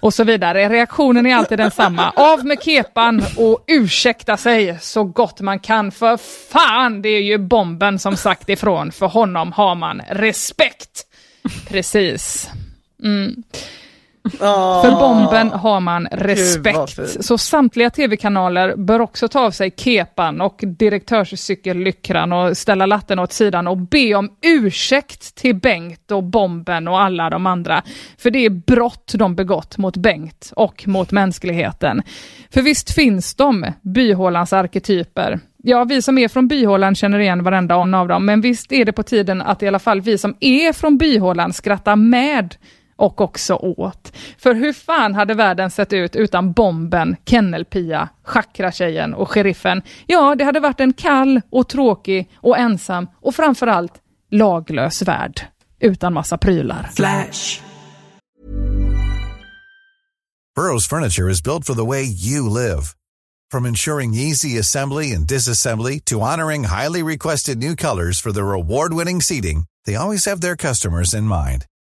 och 0.00 0.14
så 0.14 0.24
vidare. 0.24 0.68
Reaktionen 0.68 1.26
är 1.26 1.36
alltid 1.36 1.58
densamma. 1.58 2.10
Av 2.16 2.44
med 2.44 2.62
kepan 2.62 3.22
och 3.36 3.64
ursäkta 3.66 4.36
sig 4.36 4.78
så 4.80 5.04
gott 5.04 5.40
man 5.40 5.58
kan. 5.58 5.92
För 5.92 6.16
fan, 6.50 7.02
det 7.02 7.08
är 7.08 7.22
ju 7.22 7.38
bomben 7.38 7.98
som 7.98 8.16
sagt 8.16 8.48
ifrån. 8.48 8.92
För 8.92 9.06
honom 9.06 9.52
har 9.52 9.74
man 9.74 10.02
respekt. 10.10 11.04
Precis. 11.68 12.50
För 14.30 14.90
bomben 14.90 15.50
har 15.50 15.80
man 15.80 16.06
respekt. 16.12 16.96
fint. 16.96 17.24
Så 17.24 17.38
samtliga 17.38 17.90
tv-kanaler 17.90 18.76
bör 18.76 19.00
också 19.00 19.28
ta 19.28 19.40
av 19.40 19.50
sig 19.50 19.74
kepan 19.76 20.40
och 20.40 20.60
direktörscykellyckran 20.66 22.32
och 22.32 22.56
ställa 22.56 22.86
latten 22.86 23.18
åt 23.18 23.32
sidan 23.32 23.66
och 23.66 23.76
be 23.76 24.14
om 24.14 24.30
ursäkt 24.42 25.34
till 25.34 25.54
Bengt 25.54 26.10
och 26.10 26.24
bomben 26.24 26.88
och 26.88 27.00
alla 27.00 27.30
de 27.30 27.46
andra. 27.46 27.82
För 28.18 28.30
det 28.30 28.38
är 28.38 28.50
brott 28.50 29.12
de 29.14 29.34
begått 29.34 29.78
mot 29.78 29.96
Bengt 29.96 30.52
och 30.56 30.88
mot 30.88 31.12
mänskligheten. 31.12 32.02
För 32.50 32.62
visst 32.62 32.94
finns 32.94 33.34
de, 33.34 33.66
byhålans 33.82 34.52
arketyper. 34.52 35.40
Ja, 35.62 35.84
vi 35.84 36.02
som 36.02 36.18
är 36.18 36.28
från 36.28 36.48
byhålan 36.48 36.94
känner 36.94 37.18
igen 37.18 37.44
varenda 37.44 37.74
en 37.74 37.94
av 37.94 38.08
dem, 38.08 38.26
men 38.26 38.40
visst 38.40 38.72
är 38.72 38.84
det 38.84 38.92
på 38.92 39.02
tiden 39.02 39.42
att 39.42 39.62
i 39.62 39.68
alla 39.68 39.78
fall 39.78 40.00
vi 40.00 40.18
som 40.18 40.36
är 40.40 40.72
från 40.72 40.98
byhålan 40.98 41.52
skrattar 41.52 41.96
med 41.96 42.54
och 42.98 43.20
också 43.20 43.54
åt. 43.54 44.12
För 44.38 44.54
hur 44.54 44.72
fan 44.72 45.14
hade 45.14 45.34
världen 45.34 45.70
sett 45.70 45.92
ut 45.92 46.16
utan 46.16 46.52
bomben, 46.52 47.16
Kennelpia, 47.26 48.08
Chakra-tjejen 48.24 49.14
och 49.14 49.30
sheriffen? 49.30 49.82
Ja, 50.06 50.34
det 50.34 50.44
hade 50.44 50.60
varit 50.60 50.80
en 50.80 50.92
kall 50.92 51.40
och 51.50 51.68
tråkig 51.68 52.30
och 52.36 52.58
ensam 52.58 53.06
och 53.20 53.34
framförallt 53.34 53.92
laglös 54.30 55.02
värld. 55.02 55.40
Utan 55.80 56.12
massa 56.12 56.38
prylar. 56.38 56.90
Burrow's 60.58 60.88
furniture 60.88 61.30
is 61.30 61.42
built 61.42 61.64
for 61.64 61.74
the 61.74 61.84
way 61.84 62.02
you 62.02 62.48
live. 62.48 62.82
From 63.52 63.66
ensuring 63.66 64.14
easy 64.14 64.58
assembly 64.58 65.12
and 65.12 65.26
disassembly 65.26 66.00
to 66.04 66.20
honoring 66.20 66.64
highly 66.64 67.02
requested 67.02 67.58
new 67.58 67.76
colors 67.76 68.20
for 68.20 68.32
their 68.32 68.52
award-winning 68.52 69.22
seating, 69.22 69.64
they 69.86 69.94
always 69.96 70.26
have 70.26 70.40
their 70.40 70.56
customers 70.56 71.14
in 71.14 71.24
mind. 71.24 71.64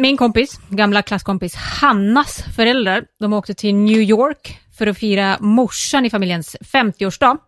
Min 0.00 0.16
kompis, 0.16 0.60
gamla 0.68 1.02
klasskompis 1.02 1.54
Hannas 1.54 2.44
föräldrar, 2.56 3.04
de 3.18 3.32
åkte 3.32 3.54
till 3.54 3.74
New 3.74 4.00
York 4.00 4.58
för 4.78 4.86
att 4.86 4.98
fira 4.98 5.36
morsan 5.40 6.06
i 6.06 6.10
familjens 6.10 6.56
50-årsdag. 6.60 7.38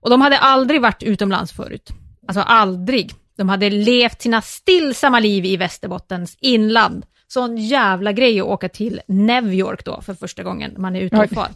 Och 0.00 0.10
de 0.10 0.20
hade 0.20 0.38
aldrig 0.38 0.80
varit 0.80 1.02
utomlands 1.02 1.52
förut. 1.52 1.90
Alltså 2.28 2.40
aldrig. 2.40 3.12
De 3.36 3.48
hade 3.48 3.70
levt 3.70 4.22
sina 4.22 4.42
stillsamma 4.42 5.20
liv 5.20 5.44
i 5.44 5.56
Västerbottens 5.56 6.36
inland. 6.40 7.06
Sån 7.28 7.56
jävla 7.56 8.12
grej 8.12 8.40
att 8.40 8.46
åka 8.46 8.68
till 8.68 9.00
New 9.08 9.54
York 9.54 9.84
då 9.84 10.00
för 10.00 10.14
första 10.14 10.42
gången 10.42 10.74
man 10.78 10.96
är 10.96 11.00
ute 11.00 11.16
och 11.16 11.30
far. 11.30 11.48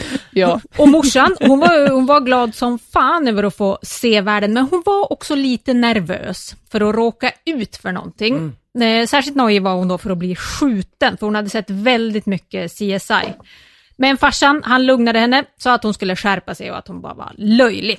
Ja. 0.30 0.60
Och 0.76 0.88
morsan, 0.88 1.36
hon 1.40 1.58
var, 1.58 1.90
hon 1.90 2.06
var 2.06 2.20
glad 2.20 2.54
som 2.54 2.78
fan 2.78 3.28
över 3.28 3.42
att 3.42 3.56
få 3.56 3.78
se 3.82 4.20
världen, 4.20 4.52
men 4.52 4.68
hon 4.70 4.82
var 4.86 5.12
också 5.12 5.34
lite 5.34 5.74
nervös 5.74 6.54
för 6.70 6.88
att 6.88 6.94
råka 6.94 7.32
ut 7.46 7.76
för 7.76 7.92
någonting. 7.92 8.36
Eh, 8.36 8.50
Särskilt 9.08 9.36
nojig 9.36 9.62
var 9.62 9.74
hon 9.74 9.88
då 9.88 9.98
för 9.98 10.10
att 10.10 10.18
bli 10.18 10.36
skjuten, 10.36 11.16
för 11.16 11.26
hon 11.26 11.34
hade 11.34 11.50
sett 11.50 11.70
väldigt 11.70 12.26
mycket 12.26 12.72
CSI. 12.72 13.34
Men 13.96 14.16
farsan, 14.16 14.62
han 14.64 14.86
lugnade 14.86 15.18
henne, 15.18 15.44
sa 15.58 15.74
att 15.74 15.82
hon 15.82 15.94
skulle 15.94 16.16
skärpa 16.16 16.54
sig 16.54 16.70
och 16.70 16.78
att 16.78 16.88
hon 16.88 17.00
bara 17.00 17.14
var 17.14 17.32
löjlig. 17.36 17.98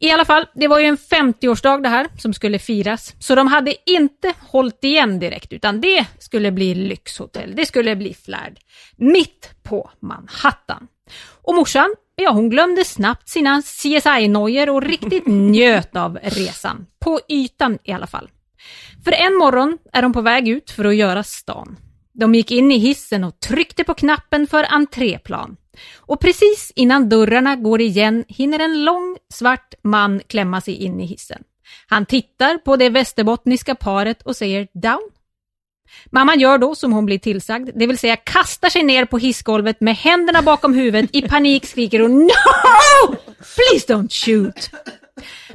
I 0.00 0.10
alla 0.10 0.24
fall, 0.24 0.46
det 0.54 0.68
var 0.68 0.78
ju 0.78 0.86
en 0.86 0.96
50-årsdag 0.96 1.82
det 1.82 1.88
här 1.88 2.06
som 2.18 2.34
skulle 2.34 2.58
firas, 2.58 3.14
så 3.18 3.34
de 3.34 3.46
hade 3.46 3.90
inte 3.90 4.34
hållit 4.40 4.84
igen 4.84 5.18
direkt, 5.18 5.52
utan 5.52 5.80
det 5.80 6.06
skulle 6.18 6.52
bli 6.52 6.74
lyxhotell, 6.74 7.52
det 7.56 7.66
skulle 7.66 7.96
bli 7.96 8.14
flärd, 8.14 8.58
mitt 8.96 9.50
på 9.62 9.90
Manhattan. 10.00 10.88
Och 11.42 11.54
morsan, 11.54 11.94
ja 12.16 12.30
hon 12.30 12.50
glömde 12.50 12.84
snabbt 12.84 13.28
sina 13.28 13.62
CSI-nojor 13.62 14.68
och 14.68 14.82
riktigt 14.82 15.26
njöt 15.26 15.96
av 15.96 16.18
resan. 16.22 16.86
På 17.00 17.20
ytan 17.28 17.78
i 17.84 17.92
alla 17.92 18.06
fall. 18.06 18.30
För 19.04 19.12
en 19.12 19.34
morgon 19.34 19.78
är 19.92 20.02
de 20.02 20.12
på 20.12 20.20
väg 20.20 20.48
ut 20.48 20.70
för 20.70 20.84
att 20.84 20.96
göra 20.96 21.22
stan. 21.22 21.76
De 22.12 22.34
gick 22.34 22.50
in 22.50 22.72
i 22.72 22.78
hissen 22.78 23.24
och 23.24 23.40
tryckte 23.40 23.84
på 23.84 23.94
knappen 23.94 24.46
för 24.46 24.66
entréplan. 24.68 25.56
Och 25.96 26.20
precis 26.20 26.72
innan 26.74 27.08
dörrarna 27.08 27.56
går 27.56 27.80
igen 27.80 28.24
hinner 28.28 28.58
en 28.58 28.84
lång 28.84 29.18
svart 29.34 29.74
man 29.82 30.20
klämma 30.26 30.60
sig 30.60 30.74
in 30.74 31.00
i 31.00 31.06
hissen. 31.06 31.42
Han 31.86 32.06
tittar 32.06 32.58
på 32.58 32.76
det 32.76 32.88
västerbottniska 32.88 33.74
paret 33.74 34.22
och 34.22 34.36
säger 34.36 34.68
down. 34.74 35.10
Mamman 36.10 36.40
gör 36.40 36.58
då 36.58 36.74
som 36.74 36.92
hon 36.92 37.06
blir 37.06 37.18
tillsagd, 37.18 37.70
det 37.74 37.86
vill 37.86 37.98
säga 37.98 38.16
kastar 38.16 38.68
sig 38.68 38.82
ner 38.82 39.04
på 39.04 39.18
hissgolvet 39.18 39.80
med 39.80 39.96
händerna 39.96 40.42
bakom 40.42 40.74
huvudet, 40.74 41.10
i 41.12 41.22
panik 41.22 41.66
skriker 41.66 42.00
hon 42.00 42.18
No! 42.18 43.16
Please 43.56 43.92
don't 43.92 44.08
shoot! 44.24 44.70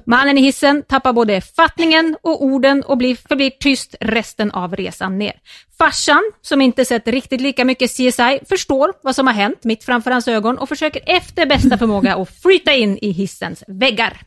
Mannen 0.06 0.38
i 0.38 0.42
hissen 0.42 0.84
tappar 0.84 1.14
både 1.14 1.42
fattningen 1.42 2.18
och 2.22 2.44
orden 2.44 2.84
och 2.84 2.98
blir, 2.98 3.16
förblir 3.16 3.50
tyst 3.50 3.96
resten 4.00 4.52
av 4.52 4.76
resan 4.76 5.18
ner. 5.18 5.34
Farsan, 5.78 6.32
som 6.42 6.62
inte 6.62 6.86
sett 6.86 7.08
riktigt 7.08 7.42
lika 7.42 7.66
mycket 7.66 7.92
CSI, 7.92 8.40
förstår 8.50 8.94
vad 9.04 9.16
som 9.16 9.28
har 9.28 9.34
hänt 9.34 9.64
mitt 9.64 9.84
framför 9.84 10.12
hans 10.12 10.28
ögon 10.28 10.58
och 10.58 10.70
försöker 10.70 11.02
efter 11.06 11.46
bästa 11.46 11.78
förmåga 11.78 12.16
att 12.16 12.42
flyta 12.42 12.74
in 12.74 12.98
i 12.98 13.12
hissens 13.12 13.64
väggar. 13.68 14.22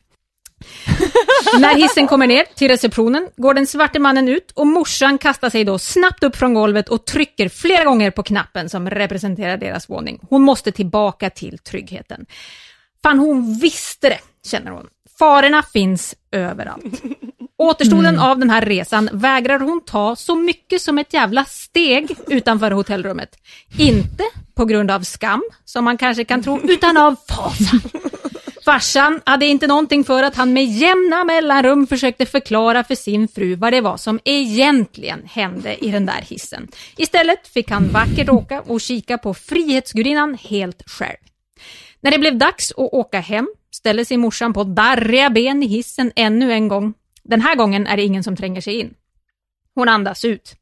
När 1.59 1.74
hissen 1.74 2.07
kommer 2.07 2.26
ner 2.26 2.45
till 2.55 2.68
receptionen 2.68 3.28
går 3.37 3.55
den 3.55 3.66
svarte 3.66 3.99
mannen 3.99 4.28
ut 4.28 4.51
och 4.51 4.66
morsan 4.66 5.18
kastar 5.18 5.51
sig 5.51 5.64
då 5.64 5.78
snabbt 5.78 6.24
upp 6.24 6.37
från 6.37 6.55
golvet 6.55 6.89
och 6.89 7.07
trycker 7.07 7.49
flera 7.49 7.85
gånger 7.85 8.11
på 8.11 8.22
knappen 8.22 8.68
som 8.68 8.91
representerar 8.91 9.57
deras 9.57 9.91
våning. 9.91 10.20
Hon 10.31 10.43
måste 10.43 10.72
tillbaka 10.72 11.31
till 11.31 11.59
tryggheten. 11.59 12.26
Fan, 13.03 13.18
hon 13.18 13.59
visste 13.59 14.09
det, 14.09 14.20
känner 14.45 14.70
hon. 14.70 14.87
Farorna 15.21 15.62
finns 15.62 16.14
överallt. 16.33 17.03
Återstoden 17.59 18.18
av 18.18 18.39
den 18.39 18.51
här 18.51 18.62
resan 18.62 19.09
vägrar 19.12 19.59
hon 19.59 19.81
ta 19.87 20.16
så 20.16 20.35
mycket 20.35 20.83
som 20.83 20.99
ett 20.99 21.14
jävla 21.14 21.45
steg 21.45 22.16
utanför 22.29 22.71
hotellrummet. 22.71 23.29
Inte 23.79 24.25
på 24.55 24.64
grund 24.64 24.91
av 24.91 25.01
skam, 25.01 25.43
som 25.64 25.85
man 25.85 25.99
kanske 25.99 26.25
kan 26.25 26.43
tro, 26.43 26.61
utan 26.62 26.97
av 26.97 27.16
fasa. 27.29 27.77
Farsan 28.64 29.21
hade 29.27 29.47
inte 29.47 29.66
någonting 29.66 30.05
för 30.05 30.23
att 30.23 30.37
han 30.37 30.53
med 30.53 30.64
jämna 30.64 31.25
mellanrum 31.25 31.87
försökte 31.87 32.27
förklara 32.27 32.85
för 32.85 32.95
sin 32.95 33.29
fru 33.29 33.55
vad 33.55 33.73
det 33.73 33.81
var 33.81 33.97
som 33.97 34.21
egentligen 34.25 35.23
hände 35.27 35.85
i 35.85 35.91
den 35.91 36.07
där 36.07 36.25
hissen. 36.29 36.68
Istället 36.97 37.49
fick 37.49 37.71
han 37.71 37.89
vackert 37.89 38.29
åka 38.29 38.61
och 38.61 38.81
kika 38.81 39.18
på 39.18 39.35
Frihetsgudinnan 39.35 40.39
helt 40.41 40.83
själv. 40.91 41.16
När 42.01 42.11
det 42.11 42.18
blev 42.18 42.39
dags 42.39 42.71
att 42.71 42.79
åka 42.93 43.21
hem 43.21 43.49
ställer 43.81 44.05
sig 44.05 44.16
morsan 44.16 44.53
på 44.53 44.64
darriga 44.64 45.31
ben 45.31 45.62
i 45.62 45.66
hissen 45.66 46.12
ännu 46.16 46.53
en 46.53 46.68
gång. 46.68 46.95
Den 47.22 47.41
här 47.41 47.57
gången 47.57 47.87
är 47.87 47.97
det 47.97 48.03
ingen 48.03 48.24
som 48.24 48.37
tränger 48.37 48.61
sig 48.61 48.81
in. 48.81 48.95
Hon 49.74 49.89
andas 49.89 50.24
ut. 50.24 50.57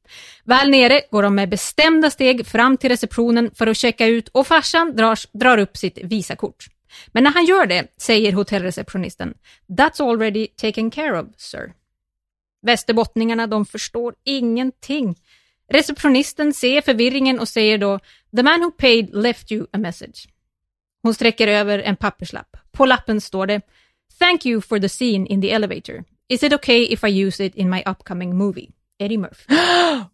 Väl 0.45 0.71
nere 0.71 1.03
går 1.11 1.23
de 1.23 1.35
med 1.35 1.49
bestämda 1.49 2.11
steg 2.11 2.47
fram 2.47 2.77
till 2.77 2.91
receptionen 2.91 3.51
för 3.55 3.67
att 3.67 3.77
checka 3.77 4.07
ut 4.07 4.29
och 4.29 4.47
farsan 4.47 4.97
drar, 4.97 5.19
drar 5.39 5.59
upp 5.59 5.77
sitt 5.77 5.99
visakort. 5.99 6.67
Men 7.07 7.25
när 7.25 7.31
han 7.31 7.45
gör 7.45 7.67
det 7.67 7.87
säger 7.97 8.33
hotellreceptionisten 8.33 9.35
“That's 9.69 10.11
already 10.11 10.47
taken 10.47 10.91
care 10.91 11.21
of, 11.21 11.27
sir”. 11.37 11.73
Västerbottningarna, 12.63 13.47
de 13.47 13.67
förstår 13.67 14.15
ingenting. 14.25 15.17
Receptionisten 15.73 16.55
ser 16.55 16.81
förvirringen 16.81 17.41
och 17.41 17.49
säger 17.49 17.79
då 17.79 17.99
“The 18.37 18.43
man 18.43 18.61
who 18.61 18.71
paid 18.71 19.15
left 19.15 19.53
you 19.53 19.67
a 19.73 19.79
message”. 19.79 20.29
Hon 21.03 21.15
sträcker 21.15 21.49
över 21.49 21.79
en 21.79 21.97
papperslapp. 21.97 22.57
På 22.73 22.87
lappen 22.87 23.21
står 23.21 23.47
det 23.47 23.61
“Thank 24.19 24.47
you 24.47 24.61
for 24.61 24.79
the 24.79 24.89
scene 24.89 25.27
in 25.29 25.43
the 25.43 25.51
elevator. 25.51 26.05
Is 26.29 26.43
it 26.43 26.53
okay 26.53 26.93
if 26.93 27.05
I 27.05 27.25
use 27.25 27.45
it 27.45 27.55
in 27.55 27.71
my 27.71 27.83
upcoming 27.87 28.37
movie?” 28.37 28.69
Eddie 28.99 29.19
Murphy. 29.19 29.45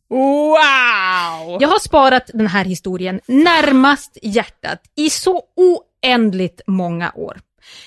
Wow! 0.08 1.58
Jag 1.60 1.68
har 1.68 1.78
sparat 1.78 2.30
den 2.34 2.46
här 2.46 2.64
historien 2.64 3.20
närmast 3.26 4.18
hjärtat 4.22 4.82
i 4.96 5.10
så 5.10 5.42
oändligt 5.56 6.60
många 6.66 7.12
år. 7.14 7.40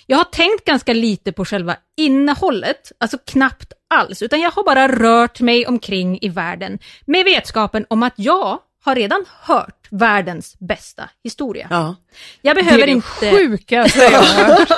Jag 0.05 0.17
har 0.17 0.23
tänkt 0.23 0.65
ganska 0.65 0.93
lite 0.93 1.31
på 1.31 1.45
själva 1.45 1.75
innehållet, 1.97 2.91
alltså 2.97 3.17
knappt 3.17 3.73
alls, 3.89 4.21
utan 4.21 4.41
jag 4.41 4.51
har 4.51 4.63
bara 4.63 4.87
rört 4.87 5.39
mig 5.39 5.67
omkring 5.67 6.19
i 6.21 6.29
världen 6.29 6.79
med 7.05 7.25
vetskapen 7.25 7.85
om 7.89 8.03
att 8.03 8.13
jag 8.15 8.59
har 8.87 8.95
redan 8.95 9.25
hört 9.41 9.87
världens 9.89 10.59
bästa 10.59 11.09
historia. 11.23 11.67
Ja. 11.69 11.95
Jag 12.41 12.55
Det 12.55 12.59
är 12.59 12.63
behöver 12.63 12.85
det 12.85 12.91
inte... 12.91 13.31
sjukaste 13.31 13.99
jag 13.99 14.11
har 14.21 14.45
hört. 14.57 14.69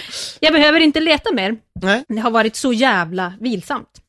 Jag 0.40 0.52
behöver 0.52 0.80
inte 0.80 1.00
leta 1.00 1.32
mer. 1.32 1.56
Nej. 1.82 2.04
Det 2.08 2.20
har 2.20 2.30
varit 2.30 2.56
så 2.56 2.72
jävla 2.72 3.34
vilsamt. 3.40 4.00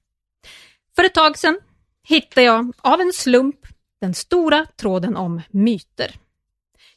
För 0.96 1.04
ett 1.04 1.14
tag 1.14 1.38
sedan 1.38 1.60
hittade 2.08 2.46
jag, 2.46 2.74
av 2.82 3.02
en 3.02 3.14
slump, 3.14 3.56
den 4.02 4.14
stora 4.14 4.66
tråden 4.80 5.16
om 5.16 5.42
myter. 5.50 6.12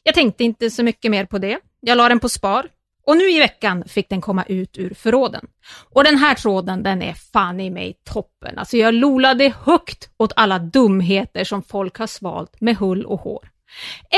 Jag 0.03 0.15
tänkte 0.15 0.43
inte 0.43 0.69
så 0.71 0.83
mycket 0.83 1.11
mer 1.11 1.25
på 1.25 1.37
det. 1.37 1.59
Jag 1.79 1.95
la 1.97 2.09
den 2.09 2.19
på 2.19 2.29
spar 2.29 2.67
och 3.09 3.17
nu 3.17 3.31
i 3.31 3.39
veckan 3.39 3.83
fick 3.87 4.09
den 4.09 4.21
komma 4.21 4.43
ut 4.43 4.77
ur 4.77 4.93
förråden. 4.93 5.47
Och 5.93 6.03
den 6.03 6.17
här 6.17 6.35
tråden, 6.35 6.83
den 6.83 7.01
är 7.01 7.13
fan 7.13 7.59
i 7.59 7.69
mig 7.69 7.93
toppen. 8.13 8.57
Alltså 8.57 8.77
jag 8.77 8.93
lolade 8.93 9.53
högt 9.63 10.09
åt 10.17 10.33
alla 10.35 10.59
dumheter 10.59 11.43
som 11.43 11.63
folk 11.63 11.97
har 11.97 12.07
svalt 12.07 12.61
med 12.61 12.77
hull 12.77 13.05
och 13.05 13.19
hår. 13.19 13.49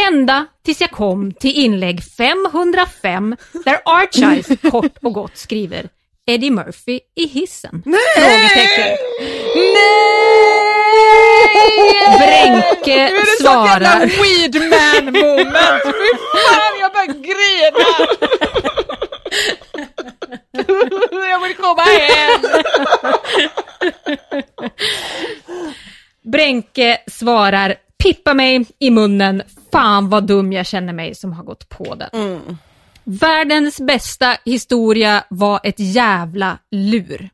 Ända 0.08 0.46
tills 0.66 0.82
jag 0.82 0.92
kom 0.92 1.34
till 1.34 1.56
inlägg 1.56 2.04
505 2.04 3.36
där 3.66 3.78
Archive 3.86 4.56
kort 4.72 4.98
och 5.02 5.14
gott 5.14 5.38
skriver 5.38 5.90
Eddie 6.26 6.52
Murphy 6.52 7.00
i 7.16 7.28
hissen? 7.28 7.84
Frågetecken. 7.84 8.98
Nej! 9.56 10.21
Bränke 12.18 13.10
Nu 13.10 13.16
är 13.16 13.20
det 13.20 13.44
sånt 13.44 13.70
jävla 13.70 13.90
svarar... 13.90 14.00
weed 14.06 14.56
man 14.56 15.06
moment. 15.06 15.84
Fy 15.84 16.12
fan, 16.34 16.74
jag 16.80 16.92
bara 16.94 17.06
grina. 17.06 17.86
jag 21.30 21.40
vill 21.40 21.56
komma 21.56 21.82
hem. 21.82 22.42
Bränke 26.24 26.98
svarar 27.08 27.76
pippa 28.04 28.34
mig 28.34 28.66
i 28.80 28.90
munnen. 28.90 29.44
Fan 29.72 30.10
vad 30.10 30.24
dum 30.28 30.54
jag 30.54 30.66
känner 30.66 30.94
mig 30.94 31.16
som 31.16 31.34
har 31.34 31.44
gått 31.44 31.70
på 31.70 31.96
den. 31.96 32.58
Världens 33.04 33.82
bästa 33.82 34.38
historia 34.46 35.24
var 35.30 35.60
ett 35.64 35.80
jävla 35.80 36.58
lur. 36.72 37.30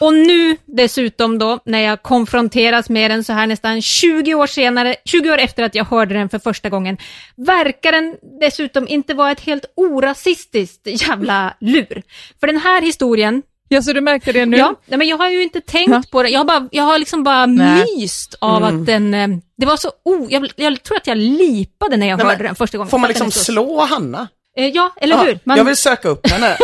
Och 0.00 0.14
nu 0.14 0.56
dessutom 0.66 1.38
då, 1.38 1.58
när 1.64 1.78
jag 1.80 2.02
konfronteras 2.02 2.88
med 2.90 3.10
den 3.10 3.24
så 3.24 3.32
här 3.32 3.46
nästan 3.46 3.82
20 3.82 4.34
år 4.34 4.46
senare, 4.46 4.96
20 5.04 5.30
år 5.30 5.38
efter 5.38 5.62
att 5.62 5.74
jag 5.74 5.84
hörde 5.84 6.14
den 6.14 6.28
för 6.28 6.38
första 6.38 6.68
gången, 6.68 6.96
verkar 7.36 7.92
den 7.92 8.16
dessutom 8.40 8.88
inte 8.88 9.14
vara 9.14 9.30
ett 9.30 9.40
helt 9.40 9.64
orasistiskt 9.76 10.86
jävla 10.86 11.54
lur. 11.60 12.02
För 12.40 12.46
den 12.46 12.56
här 12.58 12.82
historien, 12.82 13.42
Ja, 13.72 13.82
så 13.82 13.92
du 13.92 14.00
märkte 14.00 14.32
det 14.32 14.46
nu? 14.46 14.56
Ja, 14.56 14.74
nej, 14.86 14.98
men 14.98 15.08
jag 15.08 15.16
har 15.16 15.30
ju 15.30 15.42
inte 15.42 15.60
tänkt 15.60 15.90
Ja. 15.90 16.02
på 16.10 16.22
det. 16.22 16.28
Jag 16.28 16.40
har, 16.40 16.44
bara, 16.44 16.68
jag 16.72 16.82
har 16.84 16.98
liksom 16.98 17.22
bara 17.24 17.46
Nej. 17.46 17.84
myst 17.96 18.34
av 18.40 18.64
att 18.64 18.86
den... 18.86 19.14
eh, 19.14 19.28
Det 19.56 19.66
var 19.66 19.76
så... 19.76 19.90
Oh, 20.04 20.26
jag, 20.32 20.48
jag 20.56 20.82
tror 20.82 20.96
att 20.96 21.06
jag 21.06 21.18
lipade 21.18 21.96
när 21.96 22.06
jag 22.08 22.16
Nej, 22.16 22.26
hörde 22.26 22.38
men 22.38 22.46
den 22.46 22.54
första 22.54 22.78
gången. 22.78 22.90
Får 22.90 22.98
man 22.98 23.08
liksom 23.08 23.30
slå 23.30 23.80
Hanna? 23.84 24.28
Eh, 24.56 24.66
Ja, 24.68 24.92
eller 24.96 25.16
Ja, 25.16 25.22
hur? 25.22 25.38
Man, 25.44 25.56
Jag 25.58 25.64
vill 25.64 25.76
söka 25.76 26.08
upp 26.08 26.30
henne. 26.30 26.56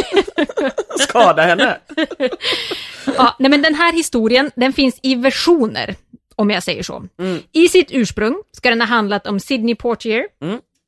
Skada 0.98 1.42
henne. 1.42 1.78
ja, 3.16 3.36
nej, 3.38 3.50
men 3.50 3.62
den 3.62 3.74
här 3.74 3.92
historien, 3.92 4.50
den 4.56 4.72
finns 4.72 5.00
i 5.02 5.14
versioner, 5.14 5.94
om 6.36 6.50
jag 6.50 6.62
säger 6.62 6.82
så. 6.82 7.04
I 7.52 7.68
sitt 7.68 7.88
ursprung 7.90 8.42
ska 8.52 8.70
den 8.70 8.80
ha 8.80 8.88
handlat 8.88 9.26
om 9.26 9.40
Sidney 9.40 9.74
Portier, 9.74 10.24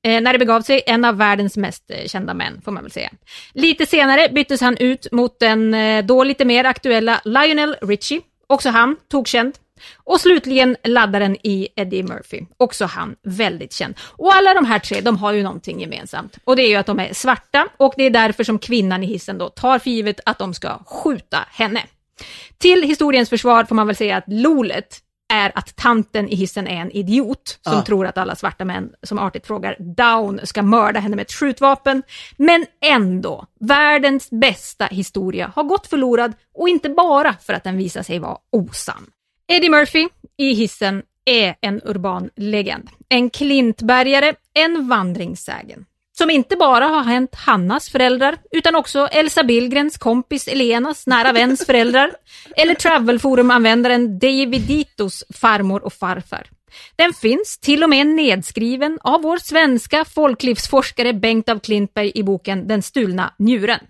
eh, 0.05 0.21
när 0.21 0.33
det 0.33 0.39
begav 0.39 0.61
sig, 0.63 0.83
en 0.87 1.05
av 1.05 1.17
världens 1.17 1.57
mest 1.57 1.91
eh, 1.91 2.07
kända 2.07 2.35
män, 2.35 2.61
får 2.65 2.73
man 2.73 2.83
väl 2.83 2.93
säga. 2.93 3.11
Lite 3.55 3.87
senare 3.87 4.29
byttes 4.29 4.61
han 4.61 4.77
ut 4.77 5.13
mot 5.13 5.41
den 5.41 5.75
eh, 5.75 6.05
då 6.05 6.25
lite 6.25 6.45
mer 6.45 6.65
aktuella 6.65 7.21
Lionel 7.25 7.77
Richie, 7.83 8.21
också 8.47 8.69
han 8.69 8.97
tokkänd. 9.11 9.55
Och 10.05 10.21
slutligen 10.21 10.77
laddaren 10.85 11.37
i 11.43 11.69
Eddie 11.77 12.03
Murphy, 12.03 12.41
också 12.57 12.85
han 12.85 13.17
väldigt 13.23 13.73
känd. 13.73 13.95
Och 14.01 14.35
alla 14.35 14.55
de 14.55 14.65
här 14.65 14.79
tre, 14.79 15.01
de 15.01 15.17
har 15.17 15.33
ju 15.33 15.43
någonting 15.43 15.81
gemensamt. 15.81 16.39
Och 16.45 16.57
det 16.57 16.63
är 16.63 16.69
ju 16.69 16.77
att 16.77 16.87
de 16.87 17.01
är 17.01 17.13
svarta 17.15 17.69
och 17.77 17.95
det 17.97 18.03
är 18.03 18.11
därför 18.11 18.45
som 18.45 18.59
kvinnan 18.59 19.03
i 19.03 19.07
hissen 19.07 19.39
då 19.39 19.49
tar 19.49 19.79
för 19.79 19.91
givet 19.91 20.21
att 20.25 20.39
de 20.39 20.55
ska 20.55 20.79
skjuta 20.85 21.39
henne. 21.51 21.83
Till 22.59 22.83
historiens 22.83 23.29
försvar 23.29 23.65
får 23.65 23.75
man 23.75 23.87
väl 23.87 23.97
säga 23.97 24.17
att 24.17 24.25
lolet 24.27 24.99
är 25.33 25.53
att 25.55 25.77
tanten 25.77 26.29
i 26.29 26.35
hissen 26.35 26.69
är 26.69 26.81
en 26.81 26.91
idiot 26.91 27.59
som 27.63 27.73
Ja. 27.73 27.83
tror 27.83 28.07
att 28.07 28.19
alla 28.19 28.37
svarta 28.37 28.65
män 28.65 28.91
som 29.03 29.19
artigt 29.19 29.47
frågar 29.47 29.77
down 29.97 30.41
ska 30.45 30.63
mörda 30.63 31.01
henne 31.01 31.17
med 31.17 31.23
ett 31.23 31.33
skjutvapen. 31.33 32.03
Men 32.37 32.67
ändå, 32.85 33.47
världens 33.61 34.31
bästa 34.31 34.85
historia 34.87 35.53
har 35.57 35.63
gått 35.65 35.87
förlorad 35.87 36.33
och 36.55 36.69
inte 36.69 36.89
bara 36.89 37.35
för 37.41 37.53
att 37.53 37.65
den 37.65 37.77
visar 37.77 38.03
sig 38.03 38.19
vara 38.19 38.37
osann. 38.53 39.07
Eddie 39.51 39.71
Murphy 39.71 40.09
i 40.37 40.53
hissen 40.53 41.03
är 41.25 41.55
en 41.61 41.81
urban 41.85 42.31
legend. 42.37 42.89
En 43.09 43.31
klintbergare, 43.31 44.35
en 44.55 44.89
vandringssägen. 44.89 45.85
Som 46.19 46.31
inte 46.31 46.57
bara 46.57 46.85
har 46.85 47.05
hänt 47.05 47.35
Hannas 47.35 47.89
föräldrar, 47.91 48.37
utan 48.51 48.75
också 48.75 49.07
Elsa 49.07 49.45
Billgrens 49.45 49.99
kompis 49.99 50.49
Elenas 50.49 51.07
nära 51.07 51.33
väns 51.33 51.67
föräldrar. 51.67 52.13
Eller 52.57 52.75
travelforumanvändaren 52.75 54.19
David 54.19 54.63
Ditos 54.63 55.25
farmor 55.35 55.85
och 55.85 55.93
farfar. 55.93 56.47
Den 56.97 57.13
finns 57.13 57.59
till 57.59 57.83
och 57.83 57.91
med 57.91 58.07
nedskriven 58.07 58.99
av 59.03 59.23
vår 59.23 59.37
svenska 59.37 60.05
folklivsforskare 60.05 61.13
Bengt 61.13 61.49
av 61.49 61.59
Klintberg 61.59 62.13
i 62.15 62.23
boken 62.23 62.69
Den 62.69 62.83
stulna 62.83 63.35
njuren. 63.39 63.81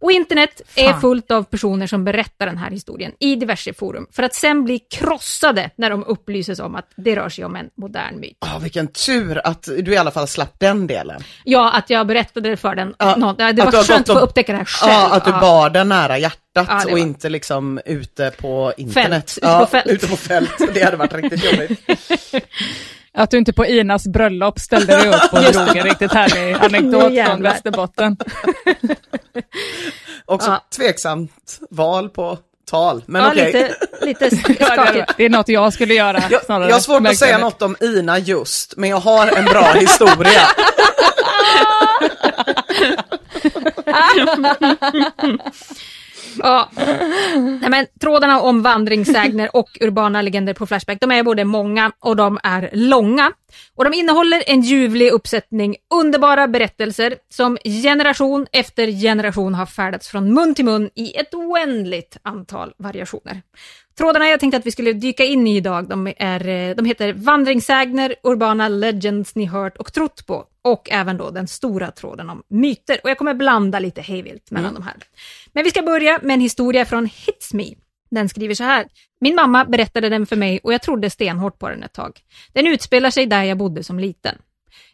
Och 0.00 0.12
internet 0.12 0.62
är 0.74 0.90
Fan. 0.92 1.00
fullt 1.00 1.30
av 1.30 1.42
personer 1.42 1.86
som 1.86 2.04
berättar 2.04 2.46
den 2.46 2.58
här 2.58 2.70
historien 2.70 3.12
i 3.20 3.36
diverse 3.36 3.72
forum 3.72 4.06
för 4.12 4.22
att 4.22 4.34
sen 4.34 4.64
bli 4.64 4.78
krossade 4.78 5.70
när 5.76 5.90
de 5.90 6.04
upplyses 6.04 6.58
om 6.58 6.74
att 6.74 6.90
det 6.96 7.16
rör 7.16 7.28
sig 7.28 7.44
om 7.44 7.56
en 7.56 7.68
modern 7.76 8.20
myt. 8.20 8.36
Ah, 8.40 8.58
vilken 8.58 8.88
tur 8.88 9.40
att 9.46 9.62
du 9.78 9.92
i 9.92 9.96
alla 9.96 10.10
fall 10.10 10.28
slapp 10.28 10.54
den 10.60 10.86
delen. 10.86 11.22
Ja, 11.44 11.72
att 11.72 11.90
jag 11.90 12.06
berättade 12.06 12.48
det 12.50 12.56
för 12.56 12.74
den. 12.74 12.94
Ja, 12.98 13.16
Nå- 13.16 13.32
det 13.32 13.52
var 13.64 13.84
skönt 13.84 14.08
att 14.08 14.18
få 14.18 14.24
upptäcka 14.24 14.52
det 14.52 14.58
här 14.58 14.64
själv. 14.64 14.92
Ja, 14.92 15.14
att 15.16 15.24
du 15.24 15.30
bar 15.30 15.70
den 15.70 15.88
nära 15.88 16.18
hjärtat 16.18 16.40
Ja, 16.68 16.84
och 16.84 16.90
var- 16.90 16.98
inte 16.98 17.28
liksom 17.28 17.80
ute 17.86 18.32
på 18.40 18.72
internet. 18.76 19.34
ute 19.38 19.46
ja, 19.46 19.58
på 19.60 19.66
fält. 19.66 19.86
Ute 19.86 20.06
på 20.06 20.16
fält. 20.16 20.74
Det 20.74 20.82
hade 20.84 20.96
varit 20.96 21.14
riktigt 21.14 21.44
jobbigt. 21.44 21.80
Att 23.16 23.30
du 23.30 23.38
inte 23.38 23.52
på 23.52 23.66
Inas 23.66 24.06
bröllop 24.06 24.58
ställde 24.58 24.96
dig 24.96 25.08
upp 25.08 25.32
och 25.32 25.40
drog 25.52 25.76
en 25.76 25.84
riktigt 25.84 26.12
härlig 26.12 26.52
anekdot 26.60 27.26
från. 27.26 27.42
Västerbotten. 27.42 28.16
Också 30.24 30.50
Ja. 30.50 30.64
tveksamt 30.76 31.58
val 31.70 32.08
på 32.08 32.38
tal, 32.70 33.02
men 33.06 33.22
ja, 33.22 33.28
okej. 33.30 33.52
lite, 34.02 34.26
lite 34.26 34.54
Ja, 34.60 34.66
skakigt. 34.66 34.94
det- 34.94 35.14
Det 35.16 35.24
är 35.24 35.30
något 35.30 35.48
jag 35.48 35.72
skulle 35.72 35.94
göra. 35.94 36.22
Jag, 36.30 36.40
jag 36.48 36.72
har 36.72 36.80
svårt 36.80 37.06
att 37.06 37.16
säga 37.16 37.38
något 37.38 37.62
om 37.62 37.76
Ina 37.80 38.18
just, 38.18 38.74
men 38.76 38.90
jag 38.90 38.96
har 39.00 39.26
en 39.26 39.44
bra 39.44 39.72
historia. 39.72 40.40
Ja. 46.42 46.68
Nej, 47.60 47.70
men, 47.70 47.86
trådarna 48.00 48.40
om 48.40 48.62
vandringssägner 48.62 49.56
och 49.56 49.78
urbana 49.80 50.22
legender 50.22 50.54
på 50.54 50.66
Flashback, 50.66 50.98
de 51.00 51.10
är 51.10 51.22
både 51.22 51.44
många 51.44 51.92
och 52.00 52.16
de 52.16 52.38
är 52.42 52.70
långa. 52.72 53.32
Och 53.74 53.84
de 53.84 53.94
innehåller 53.94 54.42
en 54.46 54.60
ljuvlig 54.60 55.10
uppsättning 55.10 55.76
underbara 55.94 56.48
berättelser 56.48 57.16
som 57.28 57.58
generation 57.64 58.46
efter 58.52 58.86
generation 58.86 59.54
har 59.54 59.66
färdats 59.66 60.08
från 60.08 60.34
mun 60.34 60.54
till 60.54 60.64
mun 60.64 60.90
i 60.94 61.16
ett 61.16 61.34
oändligt 61.34 62.16
antal 62.22 62.74
variationer. 62.78 63.42
Trådarna 63.98 64.28
jag 64.28 64.40
tänkte 64.40 64.56
att 64.56 64.66
vi 64.66 64.70
skulle 64.70 64.92
dyka 64.92 65.24
in 65.24 65.46
i 65.46 65.56
idag, 65.56 65.88
de, 65.88 66.12
är, 66.16 66.48
eh, 66.48 66.74
de 66.76 66.84
heter 66.84 67.12
vandringssägner, 67.12 68.14
urbana 68.22 68.68
legends 68.68 69.34
ni 69.34 69.44
hört 69.44 69.76
och 69.76 69.92
trott 69.92 70.26
på 70.26 70.46
och 70.62 70.90
även 70.90 71.16
då 71.16 71.30
den 71.30 71.46
stora 71.48 71.90
tråden 71.90 72.30
om 72.30 72.42
myter. 72.48 73.00
Och 73.02 73.10
jag 73.10 73.18
kommer 73.18 73.34
blanda 73.34 73.78
lite 73.78 74.00
hejvilt 74.00 74.50
mellan 74.50 74.74
de 74.74 74.82
här. 74.82 74.94
Men 75.52 75.64
vi 75.64 75.70
ska 75.70 75.82
börja 75.82 76.18
med 76.22 76.34
en 76.34 76.40
historia 76.40 76.84
från 76.84 77.06
Hits 77.06 77.54
Me. 77.54 77.64
Den 78.10 78.28
skriver 78.28 78.54
så 78.54 78.64
här. 78.64 78.86
Min 79.20 79.34
mamma 79.34 79.64
berättade 79.64 80.08
den 80.08 80.26
för 80.26 80.36
mig 80.36 80.60
och 80.62 80.72
jag 80.72 80.82
trodde 80.82 81.10
stenhårt 81.10 81.58
på 81.58 81.68
den 81.68 81.82
ett 81.82 81.92
tag. 81.92 82.20
Den 82.52 82.66
utspelar 82.66 83.10
sig 83.10 83.26
där 83.26 83.42
jag 83.42 83.58
bodde 83.58 83.84
som 83.84 83.98
liten. 83.98 84.38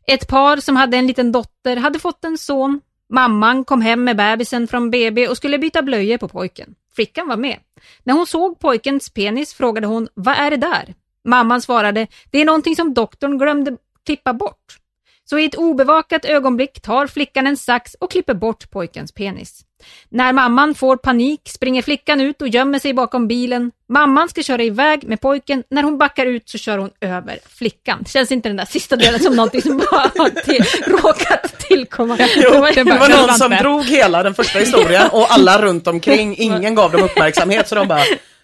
Ett 0.06 0.28
par 0.28 0.56
som 0.56 0.76
hade 0.76 0.96
en 0.96 1.06
liten 1.06 1.32
dotter 1.32 1.76
hade 1.76 1.98
fått 1.98 2.24
en 2.24 2.38
son. 2.38 2.80
Mamman 3.08 3.64
kom 3.64 3.80
hem 3.80 4.04
med 4.04 4.16
bebisen 4.16 4.68
från 4.68 4.90
BB 4.90 5.28
och 5.28 5.36
skulle 5.36 5.58
byta 5.58 5.82
blöjor 5.82 6.18
på 6.18 6.28
pojken. 6.28 6.74
Flickan 6.94 7.28
var 7.28 7.36
med. 7.36 7.58
När 8.02 8.14
hon 8.14 8.26
såg 8.26 8.58
pojkens 8.58 9.10
penis 9.10 9.54
frågade 9.54 9.86
hon, 9.86 10.08
vad 10.14 10.34
är 10.36 10.50
det 10.50 10.56
där? 10.56 10.94
Mamman 11.24 11.62
svarade, 11.62 12.06
det 12.30 12.38
är 12.38 12.44
någonting 12.44 12.76
som 12.76 12.94
doktorn 12.94 13.38
glömde 13.38 13.76
klippa 14.06 14.32
bort. 14.32 14.78
Så 15.24 15.38
i 15.38 15.44
ett 15.44 15.54
obevakat 15.54 16.24
ögonblick 16.24 16.80
tar 16.80 17.06
flickan 17.06 17.46
en 17.46 17.56
sax 17.56 17.94
och 17.94 18.10
klipper 18.10 18.34
bort 18.34 18.70
pojkens 18.70 19.12
penis. 19.12 19.64
När 20.08 20.32
mamman 20.32 20.74
får 20.74 20.96
panik 20.96 21.40
springer 21.44 21.82
flickan 21.82 22.20
ut 22.20 22.42
och 22.42 22.48
gömmer 22.48 22.78
sig 22.78 22.92
bakom 22.94 23.28
bilen. 23.28 23.70
Mamman 23.88 24.28
ska 24.28 24.42
köra 24.42 24.62
iväg 24.62 25.04
med 25.08 25.20
pojken. 25.20 25.62
När 25.70 25.82
hon 25.82 25.98
backar 25.98 26.26
ut 26.26 26.48
så 26.48 26.58
kör 26.58 26.78
hon 26.78 26.90
över 27.00 27.38
flickan. 27.58 28.04
Känns 28.08 28.32
inte 28.32 28.48
den 28.48 28.56
där 28.56 28.64
sista 28.64 28.96
delen 28.96 29.20
som 29.20 29.36
någonting 29.36 29.62
som 29.62 29.78
bara 29.78 30.10
har 30.18 30.28
till, 30.30 30.64
råkat 30.86 31.58
tillkomma? 31.58 32.18
Jo, 32.36 32.50
Det 32.50 32.58
var- 32.58 32.72
det 32.72 32.84
var 32.84 33.08
någon 33.08 33.34
som 33.34 33.50
drog 33.50 33.84
hela 33.84 34.22
den 34.22 34.34
första 34.34 34.58
historien 34.58 35.06
och 35.12 35.32
alla 35.32 35.62
runt 35.62 35.86
omkring, 35.86 36.34
ingen 36.38 36.74
gav 36.74 36.92
dem 36.92 37.02
uppmärksamhet 37.02 37.68
så 37.68 37.74
de 37.74 37.88
bara, 37.88 38.00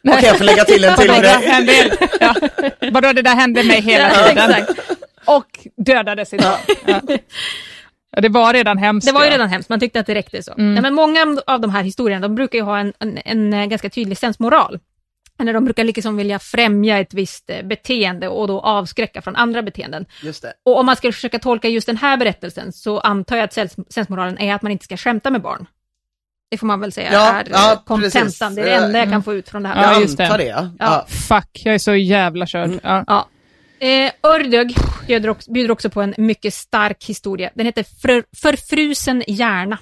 okej 0.08 0.24
jag 0.24 0.38
får 0.38 0.44
lägga 0.44 0.64
till 0.64 0.84
en 0.84 0.96
till 0.96 1.08
Vadå, 1.08 1.20
det 1.22 1.62
grej. 1.66 1.92
ja. 2.20 2.34
Vadå, 2.92 3.12
det 3.12 3.22
där 3.22 3.34
hände 3.34 3.62
mig 3.64 3.80
hela 3.80 4.10
Ja, 4.14 4.28
tiden. 4.28 4.50
exakt. 4.50 4.80
Och 5.24 5.46
dödades 5.76 6.34
idag. 6.34 6.56
Ja. 6.86 7.00
Ja, 8.10 8.20
det 8.20 8.28
var 8.28 8.52
redan 8.52 8.78
hemskt. 8.78 9.06
Det 9.06 9.12
var 9.12 9.24
ju 9.24 9.30
redan 9.30 9.48
hemskt, 9.48 9.68
man 9.68 9.80
tyckte 9.80 10.00
att 10.00 10.06
det 10.06 10.14
räckte 10.14 10.42
så. 10.42 10.52
Mm. 10.52 10.72
Nej, 10.74 10.82
men 10.82 10.94
många 10.94 11.36
av 11.46 11.60
de 11.60 11.70
här 11.70 11.82
historierna, 11.82 12.28
de 12.28 12.34
brukar 12.34 12.58
ju 12.58 12.64
ha 12.64 12.78
en, 12.78 12.92
en, 13.00 13.18
en 13.24 13.52
eh, 13.52 13.66
ganska 13.66 13.90
tydlig 13.90 14.18
sensmoral. 14.18 14.78
Eller 15.40 15.52
de 15.52 15.64
brukar 15.64 15.84
liksom 15.84 16.16
vilja 16.16 16.38
främja 16.38 16.98
ett 16.98 17.14
visst 17.14 17.50
eh, 17.50 17.62
beteende 17.62 18.28
och 18.28 18.48
då 18.48 18.60
avskräcka 18.60 19.22
från 19.22 19.36
andra 19.36 19.62
beteenden. 19.62 20.06
Just 20.22 20.42
det. 20.42 20.52
Och 20.64 20.78
om 20.80 20.86
man 20.86 20.96
ska 20.96 21.12
försöka 21.12 21.38
tolka 21.38 21.68
just 21.68 21.86
den 21.86 21.96
här 21.96 22.16
berättelsen 22.16 22.72
så 22.72 23.00
antar 23.00 23.36
jag 23.36 23.44
att 23.44 23.52
sens- 23.54 23.92
sensmoralen 23.92 24.38
är 24.38 24.54
att 24.54 24.62
man 24.62 24.72
inte 24.72 24.84
ska 24.84 24.96
skämta 24.96 25.30
med 25.30 25.42
barn. 25.42 25.66
Det 26.50 26.58
får 26.58 26.66
man 26.66 26.80
väl 26.80 26.92
säga 26.92 27.12
Ja, 27.12 27.32
är 27.32 27.44
ja, 27.50 27.72
eh, 27.72 27.78
kontentan. 27.84 28.54
Det 28.54 28.60
är 28.60 28.64
det 28.64 28.72
enda 28.86 28.98
jag 28.98 29.10
kan 29.10 29.22
få 29.22 29.34
ut 29.34 29.48
från 29.48 29.62
det 29.62 29.68
här. 29.68 29.82
Ja, 29.82 29.92
Jag 29.92 30.00
just 30.02 30.16
det. 30.16 30.24
antar 30.24 30.38
det. 30.38 30.70
Ja. 30.78 31.06
Fuck, 31.08 31.62
jag 31.64 31.74
är 31.74 31.78
så 31.78 31.94
jävla 31.94 32.46
körd. 32.46 32.70
Ja. 32.82 33.04
Ja. 33.06 33.28
Eh, 33.80 34.12
Ördög 34.22 34.74
bjuder 35.06 35.28
också, 35.28 35.52
bjuder 35.52 35.70
också 35.70 35.90
på 35.90 36.02
en 36.02 36.14
mycket 36.18 36.54
stark 36.54 37.04
historia. 37.04 37.50
Den 37.54 37.66
heter 37.66 37.84
För, 38.02 38.24
Förfrusen 38.36 39.24
hjärna. 39.26 39.78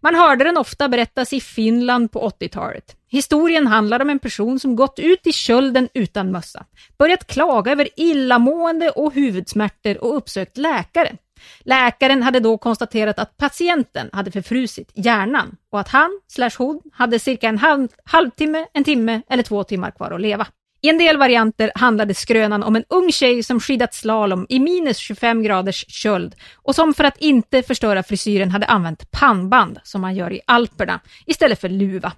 Man 0.00 0.14
hörde 0.14 0.44
den 0.44 0.56
ofta 0.56 0.88
berättas 0.88 1.32
i 1.32 1.40
Finland 1.40 2.12
på 2.12 2.28
80-talet. 2.28 2.96
Historien 3.10 3.66
handlar 3.66 4.02
om 4.02 4.10
en 4.10 4.18
person 4.18 4.60
som 4.60 4.76
gått 4.76 4.98
ut 4.98 5.26
i 5.26 5.32
kölden 5.32 5.88
utan 5.94 6.32
mössa, 6.32 6.64
börjat 6.98 7.26
klaga 7.26 7.72
över 7.72 7.88
illamående 7.96 8.90
och 8.90 9.14
huvudsmärtor 9.14 10.04
och 10.04 10.16
uppsökt 10.16 10.56
läkare. 10.56 11.16
Läkaren 11.60 12.22
hade 12.22 12.40
då 12.40 12.58
konstaterat 12.58 13.18
att 13.18 13.36
patienten 13.36 14.10
hade 14.12 14.30
förfrusit 14.30 14.92
hjärnan 14.94 15.56
och 15.72 15.80
att 15.80 15.88
han, 15.88 16.20
slash 16.28 16.50
hon, 16.58 16.80
hade 16.92 17.18
cirka 17.18 17.48
en 17.48 17.58
halv, 17.58 17.88
halvtimme, 18.04 18.66
en 18.72 18.84
timme 18.84 19.22
eller 19.30 19.42
två 19.42 19.64
timmar 19.64 19.90
kvar 19.90 20.10
att 20.10 20.20
leva. 20.20 20.46
I 20.80 20.88
en 20.88 20.98
del 20.98 21.16
varianter 21.16 21.72
handlade 21.74 22.14
skrönan 22.14 22.62
om 22.62 22.76
en 22.76 22.84
ung 22.88 23.12
tjej 23.12 23.42
som 23.42 23.60
skidat 23.60 23.94
slalom 23.94 24.46
i 24.48 24.58
minus 24.58 24.98
25 24.98 25.42
graders 25.42 25.84
köld 25.88 26.34
och 26.56 26.74
som 26.74 26.94
för 26.94 27.04
att 27.04 27.16
inte 27.18 27.62
förstöra 27.62 28.02
frisyren 28.02 28.50
hade 28.50 28.66
använt 28.66 29.10
pannband 29.10 29.78
som 29.82 30.00
man 30.00 30.16
gör 30.16 30.32
i 30.32 30.40
Alperna 30.46 31.00
istället 31.26 31.60
för 31.60 31.68
luva. 31.68 32.12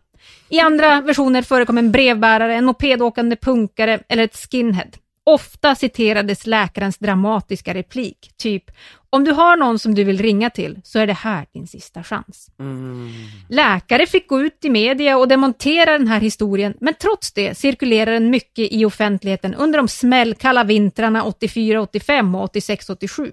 I 0.49 0.61
andra 0.61 1.01
versioner 1.01 1.43
förekom 1.43 1.79
en 1.79 1.93
brevbärare, 1.93 2.55
en 2.55 2.65
mopedåkande 2.65 3.37
punkare 3.37 4.01
eller 4.09 4.25
ett 4.25 4.37
skinhead. 4.51 4.91
Ofta 5.31 5.75
citerades 5.75 6.47
läkarens 6.47 6.99
dramatiska 6.99 7.75
replik, 7.75 8.31
typ 8.37 8.65
om 9.11 9.25
du 9.25 9.33
har 9.33 9.57
någon 9.57 9.79
som 9.79 9.95
du 9.95 10.05
vill 10.05 10.19
ringa 10.19 10.51
till 10.51 10.81
så 10.85 10.99
är 10.99 11.07
det 11.07 11.13
här 11.13 11.47
din 11.53 11.67
sista 11.67 12.03
chans. 12.03 12.51
Läkare 13.49 14.07
fick 14.07 14.29
gå 14.29 14.41
ut 14.41 14.65
i 14.65 14.71
media 14.71 15.19
och 15.19 15.29
demontera 15.29 15.99
den 15.99 16.09
här 16.09 16.21
historien, 16.21 16.75
men 16.81 16.95
trots 16.95 17.33
det 17.33 17.55
cirkulerar 17.55 18.13
den 18.13 18.31
mycket 18.31 18.73
i 18.73 18.85
offentligheten 18.85 19.55
under 19.55 19.79
de 19.79 19.89
smällkalla 19.89 20.65
vintrarna 20.65 21.25
84-85 21.25 22.43
och 22.43 22.55
86-87. 22.55 23.33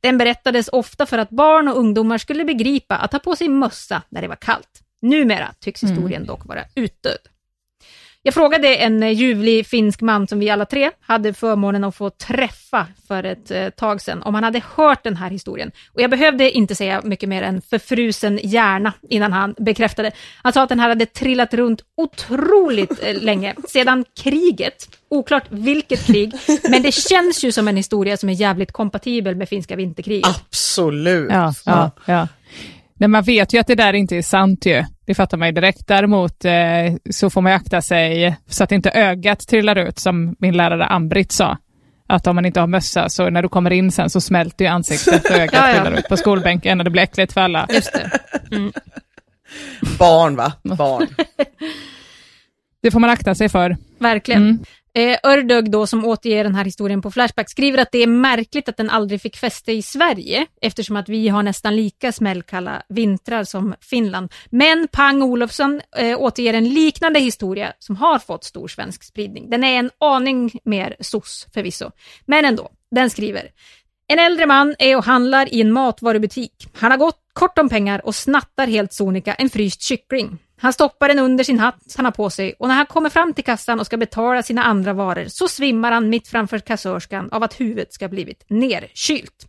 Den 0.00 0.18
berättades 0.18 0.68
ofta 0.68 1.06
för 1.06 1.18
att 1.18 1.30
barn 1.30 1.68
och 1.68 1.78
ungdomar 1.78 2.18
skulle 2.18 2.44
begripa 2.44 2.96
att 2.96 3.10
ta 3.10 3.18
på 3.18 3.36
sig 3.36 3.48
mössa 3.48 4.02
när 4.08 4.22
det 4.22 4.28
var 4.28 4.36
kallt. 4.36 4.82
Numera 5.02 5.54
tycks 5.60 5.82
historien 5.82 6.26
dock 6.26 6.46
vara 6.46 6.64
utdöd. 6.74 7.18
Jag 8.26 8.34
frågade 8.34 8.76
en 8.76 9.02
eh, 9.02 9.10
ljuvlig 9.10 9.66
finsk 9.66 10.00
man 10.00 10.28
som 10.28 10.38
vi 10.38 10.50
alla 10.50 10.64
tre 10.64 10.90
hade 11.00 11.34
förmånen 11.34 11.84
att 11.84 11.96
få 11.96 12.10
träffa 12.10 12.86
för 13.08 13.24
ett 13.24 13.50
eh, 13.50 13.68
tag 13.68 14.00
sedan, 14.00 14.22
om 14.22 14.34
han 14.34 14.44
hade 14.44 14.62
hört 14.76 15.04
den 15.04 15.16
här 15.16 15.30
historien. 15.30 15.70
Och 15.92 16.00
jag 16.00 16.10
behövde 16.10 16.50
inte 16.50 16.74
säga 16.74 17.00
mycket 17.04 17.28
mer 17.28 17.42
än 17.42 17.62
förfrusen 17.62 18.40
hjärna 18.42 18.92
innan 19.08 19.32
han 19.32 19.54
bekräftade. 19.58 20.12
Han 20.42 20.52
sa 20.52 20.62
att 20.62 20.68
den 20.68 20.80
här 20.80 20.88
hade 20.88 21.06
trillat 21.06 21.54
runt 21.54 21.82
otroligt 21.96 23.02
eh, 23.02 23.22
länge, 23.22 23.54
sedan 23.68 24.04
kriget. 24.22 24.88
Oklart 25.08 25.44
vilket 25.48 26.06
krig, 26.06 26.32
men 26.70 26.82
det 26.82 26.92
känns 26.92 27.44
ju 27.44 27.52
som 27.52 27.68
en 27.68 27.76
historia 27.76 28.16
som 28.16 28.28
är 28.28 28.34
jävligt 28.34 28.72
kompatibel 28.72 29.34
med 29.34 29.48
finska 29.48 29.76
vinterkriget. 29.76 30.26
Absolut. 30.26 31.30
Ja, 31.30 31.52
ja, 31.64 31.90
ja. 32.06 32.28
Men 32.98 33.10
man 33.10 33.22
vet 33.22 33.54
ju 33.54 33.58
att 33.58 33.66
det 33.66 33.74
där 33.74 33.92
inte 33.92 34.16
är 34.16 34.22
sant 34.22 34.66
ju. 34.66 34.84
Det 35.06 35.14
fattar 35.14 35.36
man 35.36 35.48
ju 35.48 35.52
direkt. 35.52 35.86
Däremot 35.86 36.44
eh, 36.44 36.52
så 37.10 37.30
får 37.30 37.40
man 37.40 37.52
ju 37.52 37.56
akta 37.56 37.82
sig 37.82 38.36
så 38.48 38.64
att 38.64 38.72
inte 38.72 38.90
ögat 38.90 39.48
trillar 39.48 39.76
ut, 39.76 39.98
som 39.98 40.36
min 40.38 40.56
lärare 40.56 40.86
Ambrit 40.86 41.32
sa. 41.32 41.58
Att 42.08 42.26
om 42.26 42.34
man 42.34 42.46
inte 42.46 42.60
har 42.60 42.66
mössa 42.66 43.08
så 43.08 43.30
när 43.30 43.42
du 43.42 43.48
kommer 43.48 43.70
in 43.70 43.92
sen 43.92 44.10
så 44.10 44.20
smälter 44.20 44.64
ju 44.64 44.70
ansiktet 44.70 45.24
och 45.24 45.30
ögat 45.36 45.54
Ja, 45.54 45.68
ja. 45.68 45.82
trillar 45.82 45.98
ut 45.98 46.08
på 46.08 46.16
skolbänken 46.16 46.80
och 46.80 46.84
det 46.84 46.90
blir 46.90 47.02
äckligt 47.02 47.32
för 47.32 47.40
alla. 47.40 47.66
Just 47.70 47.92
det. 47.92 48.10
Mm. 48.56 48.72
Barn 49.98 50.36
va? 50.36 50.52
Barn. 50.62 51.06
Det 52.82 52.90
får 52.90 53.00
man 53.00 53.10
akta 53.10 53.34
sig 53.34 53.48
för. 53.48 53.76
Verkligen. 53.98 54.42
Mm. 54.42 54.64
Eh, 54.96 55.18
Ördög 55.22 55.70
då, 55.70 55.86
som 55.86 56.04
återger 56.04 56.44
den 56.44 56.54
här 56.54 56.64
historien 56.64 57.02
på 57.02 57.10
Flashback, 57.10 57.50
skriver 57.50 57.78
att 57.78 57.92
det 57.92 58.02
är 58.02 58.06
märkligt 58.06 58.68
att 58.68 58.76
den 58.76 58.90
aldrig 58.90 59.20
fick 59.20 59.36
fäste 59.36 59.72
i 59.72 59.82
Sverige, 59.82 60.46
eftersom 60.60 60.96
att 60.96 61.08
vi 61.08 61.28
har 61.28 61.42
nästan 61.42 61.76
lika 61.76 62.12
smällkalla 62.12 62.82
vintrar 62.88 63.44
som 63.44 63.74
Finland. 63.80 64.32
Men 64.50 64.88
Pang 64.92 65.22
Olofsson 65.22 65.80
eh, 65.96 66.20
återger 66.20 66.54
en 66.54 66.68
liknande 66.68 67.20
historia 67.20 67.72
som 67.78 67.96
har 67.96 68.18
fått 68.18 68.44
stor 68.44 68.68
svensk 68.68 69.02
spridning. 69.04 69.50
Den 69.50 69.64
är 69.64 69.78
en 69.78 69.90
aning 70.00 70.50
mer 70.64 70.96
sos 71.00 71.46
förvisso, 71.54 71.90
men 72.26 72.44
ändå. 72.44 72.70
Den 72.90 73.10
skriver 73.10 73.50
en 74.08 74.18
äldre 74.18 74.46
man 74.46 74.74
är 74.78 74.96
och 74.96 75.04
handlar 75.04 75.54
i 75.54 75.60
en 75.60 75.72
matvarubutik. 75.72 76.68
Han 76.74 76.90
har 76.90 76.98
gått 76.98 77.18
kort 77.32 77.58
om 77.58 77.68
pengar 77.68 78.06
och 78.06 78.14
snattar 78.14 78.66
helt 78.66 78.92
sonika 78.92 79.34
en 79.34 79.50
fryst 79.50 79.82
kyckling. 79.82 80.38
Han 80.58 80.72
stoppar 80.72 81.08
den 81.08 81.18
under 81.18 81.44
sin 81.44 81.58
hatt 81.58 81.94
han 81.96 82.04
har 82.04 82.12
på 82.12 82.30
sig 82.30 82.54
och 82.58 82.68
när 82.68 82.74
han 82.74 82.86
kommer 82.86 83.10
fram 83.10 83.34
till 83.34 83.44
kassan 83.44 83.80
och 83.80 83.86
ska 83.86 83.96
betala 83.96 84.42
sina 84.42 84.62
andra 84.62 84.92
varor 84.92 85.24
så 85.28 85.48
svimmar 85.48 85.92
han 85.92 86.08
mitt 86.08 86.28
framför 86.28 86.58
kassörskan 86.58 87.28
av 87.32 87.42
att 87.42 87.60
huvudet 87.60 87.92
ska 87.92 88.08
blivit 88.08 88.44
nerkylt. 88.48 89.46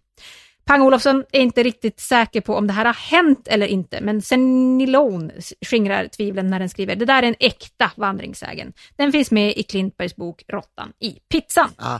Pang 0.67 0.81
Olofsson 0.81 1.23
är 1.31 1.39
inte 1.39 1.63
riktigt 1.63 1.99
säker 1.99 2.41
på 2.41 2.55
om 2.55 2.67
det 2.67 2.73
här 2.73 2.85
har 2.85 2.93
hänt 2.93 3.47
eller 3.47 3.67
inte, 3.67 4.01
men 4.01 4.21
Senilon 4.21 5.31
skingrar 5.65 6.07
tvivlen 6.07 6.47
när 6.47 6.59
den 6.59 6.69
skriver 6.69 6.95
det 6.95 7.05
där 7.05 7.23
är 7.23 7.27
en 7.27 7.35
äkta 7.39 7.91
vandringssägen. 7.95 8.73
Den 8.95 9.11
finns 9.11 9.31
med 9.31 9.57
i 9.57 9.63
Klintbergs 9.63 10.15
bok 10.15 10.43
Råttan 10.47 10.93
i 10.99 11.11
pizzan. 11.31 11.69
Ah. 11.77 11.99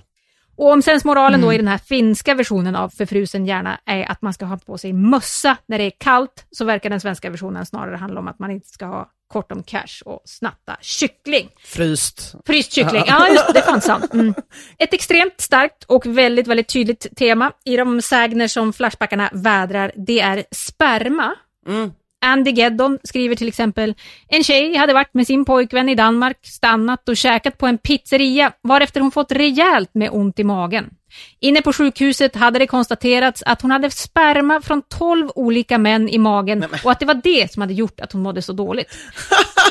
Och 0.58 0.72
om 0.72 0.82
sensmoralen 0.82 1.42
då 1.42 1.54
i 1.54 1.58
den 1.58 1.68
här 1.68 1.78
finska 1.78 2.36
versionen 2.36 2.76
av 2.76 2.90
Förfrusen 2.90 3.46
hjärna 3.46 3.80
är 3.86 4.12
att 4.12 4.22
man 4.22 4.34
ska 4.34 4.46
ha 4.46 4.58
på 4.58 4.78
sig 4.78 4.94
mössa 4.94 5.58
när 5.68 5.78
det 5.78 5.84
är 5.84 5.92
kallt, 5.98 6.46
så 6.52 6.66
verkar 6.66 6.90
den 6.90 7.02
svenska 7.02 7.30
versionen 7.30 7.66
snarare 7.66 7.96
handla 7.96 8.20
om 8.20 8.28
att 8.28 8.40
man 8.40 8.52
inte 8.52 8.68
ska 8.68 8.86
ha 8.86 9.12
kort 9.28 9.52
om 9.52 9.64
cash 9.64 10.02
och 10.06 10.22
snatta 10.26 10.78
kyckling. 10.82 11.50
Fryst. 11.64 12.36
Fryst 12.46 12.72
kyckling, 12.74 13.04
ja 13.08 13.28
just 13.28 13.54
det, 13.54 13.62
fanns 13.62 13.86
sant. 13.86 14.14
Mm. 14.14 14.34
Ett 14.78 14.94
extremt 14.94 15.42
starkt 15.42 15.84
och 15.84 16.06
väldigt, 16.06 16.48
väldigt 16.48 16.68
tydligt 16.68 17.18
tema 17.18 17.52
i 17.66 17.78
de 17.78 18.02
sägner 18.02 18.48
som 18.48 18.74
Flashbackarna 18.74 19.30
vädrar, 19.34 19.92
det 19.96 20.20
är 20.20 20.44
sperma. 20.52 21.36
Andy 22.26 22.52
Geddon 22.52 23.00
skriver 23.04 23.36
till 23.36 23.48
exempel, 23.48 23.96
en 24.28 24.44
tjej 24.44 24.76
hade 24.76 24.94
varit 24.94 25.14
med 25.14 25.28
sin 25.28 25.46
pojkvän 25.46 25.90
i 25.90 25.96
Danmark, 25.96 26.38
stannat 26.46 27.10
och 27.10 27.18
käkat 27.18 27.58
på 27.58 27.68
en 27.68 27.78
pizzeria, 27.78 28.52
varefter 28.64 29.02
hon 29.02 29.12
fått 29.12 29.32
rejält 29.32 29.90
med 29.94 30.10
ont 30.12 30.40
i 30.40 30.44
magen. 30.44 30.90
Inne 31.40 31.62
på 31.62 31.74
sjukhuset 31.74 32.36
hade 32.36 32.60
det 32.60 32.68
konstaterats 32.68 33.44
att 33.46 33.62
hon 33.62 33.72
hade 33.72 33.92
sperma 33.92 34.62
från 34.62 34.82
12 34.98 35.30
olika 35.36 35.78
män 35.78 36.10
i 36.10 36.18
magen 36.18 36.66
och 36.84 36.92
att 36.92 37.00
det 37.00 37.06
var 37.06 37.22
det 37.24 37.54
som 37.54 37.62
hade 37.62 37.74
gjort 37.74 38.00
att 38.00 38.12
hon 38.12 38.22
mådde 38.22 38.42
så 38.42 38.54
dåligt. 38.54 38.88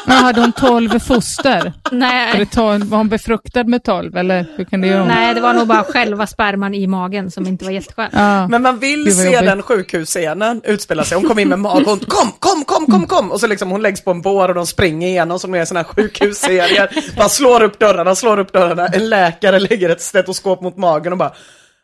Ja, 0.09 0.13
hade 0.15 0.41
hon 0.41 0.53
tolv 0.53 0.99
foster? 0.99 1.73
Eller 1.91 1.99
Nej, 1.99 2.47
tolv, 2.47 2.87
var 2.87 2.99
hon 2.99 3.09
befruktad 3.09 3.65
med 3.65 3.83
tolv? 3.85 4.17
Eller 4.17 4.47
hur 4.57 4.65
kan 4.65 4.81
det 4.81 4.87
göra? 4.87 5.05
nej, 5.05 5.35
det 5.35 5.41
var 5.41 5.55
nog 5.55 5.67
bara 5.67 5.85
själva 5.85 6.27
sperman 6.27 6.75
i 6.75 6.87
magen 6.87 7.31
som 7.31 7.47
inte 7.47 7.65
var 7.65 7.73
jätteskön. 7.73 8.09
Ja. 8.13 8.49
Men 8.49 8.63
man 8.63 8.79
vill 8.79 9.17
se 9.17 9.25
jobbigt. 9.25 9.41
den 9.47 9.63
sjukhusscenen 9.63 10.61
utspela 10.65 11.05
sig. 11.05 11.19
Hon 11.19 11.29
kom 11.29 11.39
in 11.39 11.49
med 11.49 11.59
mag 11.59 11.77
och 11.77 11.89
hon, 11.89 11.99
kom, 11.99 12.33
kom, 12.39 12.65
kom, 12.65 12.87
kom, 12.87 13.07
kom. 13.07 13.33
Och 13.33 13.41
så 13.41 13.47
liksom 13.47 13.71
hon 13.71 13.83
läggs 13.83 14.05
på 14.05 14.11
en 14.11 14.23
bår 14.23 14.49
och 14.49 14.55
de 14.55 14.67
springer 14.67 15.09
igenom 15.09 15.39
som 15.39 15.55
är 15.55 15.65
sådana 15.65 15.87
här 15.87 15.95
sjukhusserier. 15.95 16.91
Bara 17.17 17.29
slår 17.29 17.63
upp 17.63 17.79
dörrarna, 17.79 18.15
slår 18.15 18.39
upp 18.39 18.53
dörrarna. 18.53 18.87
En 18.87 19.09
läkare 19.09 19.59
lägger 19.59 19.89
ett 19.89 20.03
stetoskop 20.03 20.61
mot 20.61 20.77
magen 20.77 21.13
och 21.13 21.19
bara 21.19 21.26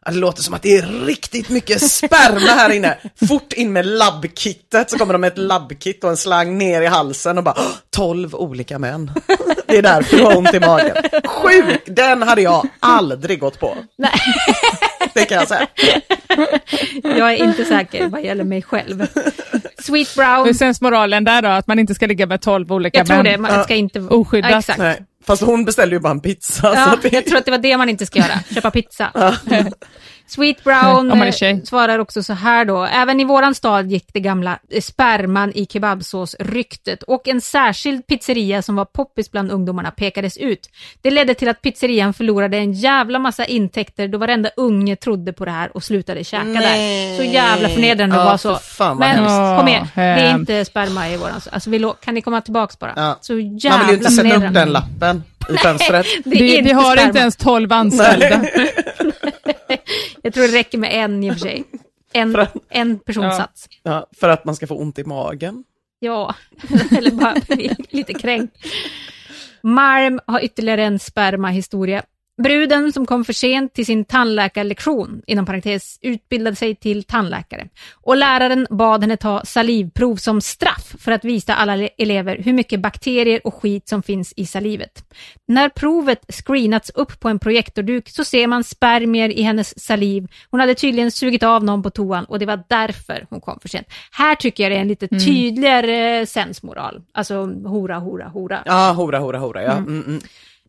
"Ja, 0.04 0.10
det 0.12 0.18
låter 0.18 0.42
som 0.42 0.54
att 0.54 0.62
det 0.62 0.76
är 0.78 1.04
riktigt 1.06 1.48
mycket 1.48 1.90
sperma 1.90 2.38
här 2.46 2.72
inne. 2.72 2.96
Fort 3.28 3.52
in 3.52 3.72
med 3.72 3.86
labbkittet 3.86 4.90
så 4.90 4.98
kommer 4.98 5.12
de 5.14 5.20
med 5.20 5.32
ett 5.32 5.38
labbkit 5.38 6.04
och 6.04 6.10
en 6.10 6.16
slang 6.16 6.58
ner 6.58 6.82
i 6.82 6.86
halsen 6.86 7.38
och 7.38 7.44
bara 7.44 7.54
"Åh, 7.58 7.64
12 7.90 8.34
olika 8.34 8.78
män. 8.78 9.10
Det 9.66 9.78
är 9.78 9.82
därför 9.82 10.16
du 10.16 10.22
har 10.24 10.36
ont 10.36 10.54
i 10.54 10.60
magen. 10.60 10.96
Sjuk! 11.26 11.82
Den 11.86 12.22
hade 12.22 12.42
jag 12.42 12.68
aldrig 12.80 13.40
gått 13.40 13.60
på. 13.60 13.76
Nej. 13.98 14.10
Det 15.14 15.24
kan 15.24 15.38
jag 15.38 15.48
säga. 15.48 15.66
Jag 17.02 17.32
är 17.32 17.36
inte 17.36 17.64
säker 17.64 18.06
vad 18.06 18.22
gäller 18.22 18.44
mig 18.44 18.62
själv. 18.62 19.06
Sweet 19.78 20.14
Brown, 20.14 20.46
Hur 20.46 20.54
känns 20.54 20.80
moralen 20.80 21.24
där 21.24 21.42
då? 21.42 21.48
Att 21.48 21.66
man 21.66 21.78
inte 21.78 21.94
ska 21.94 22.06
ligga 22.06 22.26
med 22.26 22.40
tolv 22.40 22.72
olika 22.72 22.98
jag 22.98 23.06
tror 23.06 23.16
män? 23.16 23.24
det, 23.24 23.38
man 23.38 23.64
ska 23.64 23.74
inte... 23.74 24.00
Oskyddat. 24.00 24.50
Ja, 24.50 24.58
exakt. 24.58 24.78
Nej, 24.78 25.02
fast 25.26 25.42
hon 25.42 25.64
beställde 25.64 25.96
ju 25.96 26.00
bara 26.00 26.10
en 26.10 26.20
pizza. 26.20 26.72
Ja, 26.74 26.96
det... 27.02 27.12
jag 27.12 27.26
tror 27.26 27.38
att 27.38 27.44
det 27.44 27.50
var 27.50 27.58
det 27.58 27.76
man 27.76 27.88
inte 27.88 28.06
ska 28.06 28.18
göra, 28.18 28.38
köpa 28.54 28.70
pizza. 28.70 29.12
Sweet 30.34 30.64
Brown 30.64 31.10
är 31.22 31.42
eh, 31.44 31.56
svarar 31.64 31.98
också 31.98 32.22
så 32.22 32.32
här 32.32 32.64
då. 32.64 32.84
Även 32.84 33.20
i 33.20 33.24
våran 33.24 33.54
stad 33.54 33.90
gick 33.90 34.04
det 34.12 34.20
gamla 34.20 34.58
eh, 34.70 34.80
sperman 34.80 35.52
i 35.54 35.66
kebabsås-ryktet 35.66 37.02
och 37.02 37.28
en 37.28 37.40
särskild 37.40 38.06
pizzeria 38.06 38.62
som 38.62 38.76
var 38.76 38.84
poppis 38.84 39.30
bland 39.30 39.50
ungdomarna 39.52 39.90
pekades 39.90 40.36
ut. 40.36 40.70
Det 41.02 41.10
ledde 41.10 41.34
till 41.34 41.48
att 41.48 41.62
pizzerian 41.62 42.14
förlorade 42.14 42.56
en 42.56 42.72
jävla 42.72 43.18
massa 43.18 43.44
intäkter 43.44 44.08
då 44.08 44.18
varenda 44.18 44.50
unge 44.56 44.96
trodde 44.96 45.32
på 45.32 45.44
det 45.44 45.50
här 45.50 45.76
och 45.76 45.82
slutade 45.84 46.24
käka 46.24 46.44
där. 46.44 47.16
Så 47.16 47.22
jävla 47.22 47.68
förnedrande 47.68 48.16
Ja, 48.16 48.20
att 48.22 48.26
vara 48.26 48.38
så. 48.38 48.54
för 48.54 48.74
fan 48.74 48.96
Men 48.98 49.08
hemskt. 49.16 49.58
kom 49.60 49.68
igen, 49.68 49.86
det 49.94 50.00
är 50.02 50.34
inte 50.34 50.64
sperma 50.64 51.08
i 51.08 51.16
våran. 51.16 51.40
Alltså, 51.52 51.70
vi 51.70 51.78
lo- 51.78 51.96
kan 52.04 52.14
ni 52.14 52.22
komma 52.22 52.40
tillbaks 52.40 52.78
bara? 52.78 52.92
Ja. 52.96 53.18
Så 53.20 53.38
jävla 53.38 53.78
Man 53.78 53.86
vill 53.86 53.96
ju 53.96 53.98
inte 53.98 54.10
sätta 54.10 54.36
upp 54.46 54.54
den 54.54 54.70
lappen 54.72 55.22
i 55.50 55.56
fönstret. 55.56 56.06
Det 56.24 56.36
är 56.36 56.40
Vi, 56.40 56.56
inte 56.56 56.68
vi 56.68 56.72
har 56.72 56.82
sperma. 56.92 57.06
inte 57.06 57.18
ens 57.18 57.36
tolv 57.36 57.72
anställda. 57.72 58.40
Jag 60.22 60.34
tror 60.34 60.46
det 60.46 60.58
räcker 60.58 60.78
med 60.78 60.90
en 61.04 61.24
i 61.24 61.30
och 61.30 61.34
för 61.34 61.40
sig. 61.40 61.64
En, 62.12 62.32
För 62.32 62.38
att- 62.38 62.56
en 62.68 62.98
personsats. 62.98 63.68
Ja, 63.82 64.06
för 64.20 64.28
att 64.28 64.44
man 64.44 64.56
ska 64.56 64.66
få 64.66 64.76
ont 64.76 64.98
i 64.98 65.04
magen. 65.04 65.64
Ja, 65.98 66.34
eller 66.96 67.10
bara 67.10 67.34
bli 67.48 67.76
lite 67.90 68.14
kränkt. 68.14 68.56
Marm 69.62 70.20
har 70.26 70.40
ytterligare 70.44 70.84
en 70.84 70.98
spermahistoria. 70.98 72.02
Bruden 72.42 72.92
som 72.92 73.06
kom 73.06 73.24
för 73.24 73.32
sent 73.32 73.74
till 73.74 73.86
sin 73.86 74.04
tandläkarlektion, 74.04 75.22
inom 75.26 75.46
parentes, 75.46 75.98
utbildade 76.02 76.56
sig 76.56 76.74
till 76.74 77.04
tandläkare. 77.04 77.68
Och 77.92 78.16
läraren 78.16 78.66
bad 78.70 79.00
henne 79.00 79.16
ta 79.16 79.42
salivprov 79.44 80.16
som 80.16 80.40
straff 80.40 80.94
för 80.98 81.12
att 81.12 81.24
visa 81.24 81.54
alla 81.54 81.76
elever 81.76 82.38
hur 82.38 82.52
mycket 82.52 82.80
bakterier 82.80 83.46
och 83.46 83.54
skit 83.54 83.88
som 83.88 84.02
finns 84.02 84.32
i 84.36 84.46
salivet. 84.46 85.04
När 85.48 85.68
provet 85.68 86.34
screenats 86.34 86.90
upp 86.90 87.20
på 87.20 87.28
en 87.28 87.38
projektorduk 87.38 88.08
så 88.08 88.24
ser 88.24 88.46
man 88.46 88.64
spermier 88.64 89.28
i 89.28 89.42
hennes 89.42 89.84
saliv. 89.84 90.26
Hon 90.50 90.60
hade 90.60 90.74
tydligen 90.74 91.10
sugit 91.10 91.42
av 91.42 91.64
någon 91.64 91.82
på 91.82 91.90
toan 91.90 92.24
och 92.24 92.38
det 92.38 92.46
var 92.46 92.62
därför 92.68 93.26
hon 93.30 93.40
kom 93.40 93.58
för 93.60 93.68
sent. 93.68 93.86
Här 94.12 94.34
tycker 94.34 94.62
jag 94.62 94.72
det 94.72 94.76
är 94.76 94.80
en 94.80 94.88
lite 94.88 95.08
tydligare 95.08 96.26
sensmoral. 96.26 97.02
Alltså 97.14 97.34
hora, 97.46 97.98
hora, 97.98 98.28
hora. 98.28 98.62
Ja, 98.66 98.92
hora, 98.92 99.18
hora, 99.18 99.38
hora, 99.38 99.62
ja. 99.62 99.72
Mm, 99.72 100.04
mm. 100.06 100.20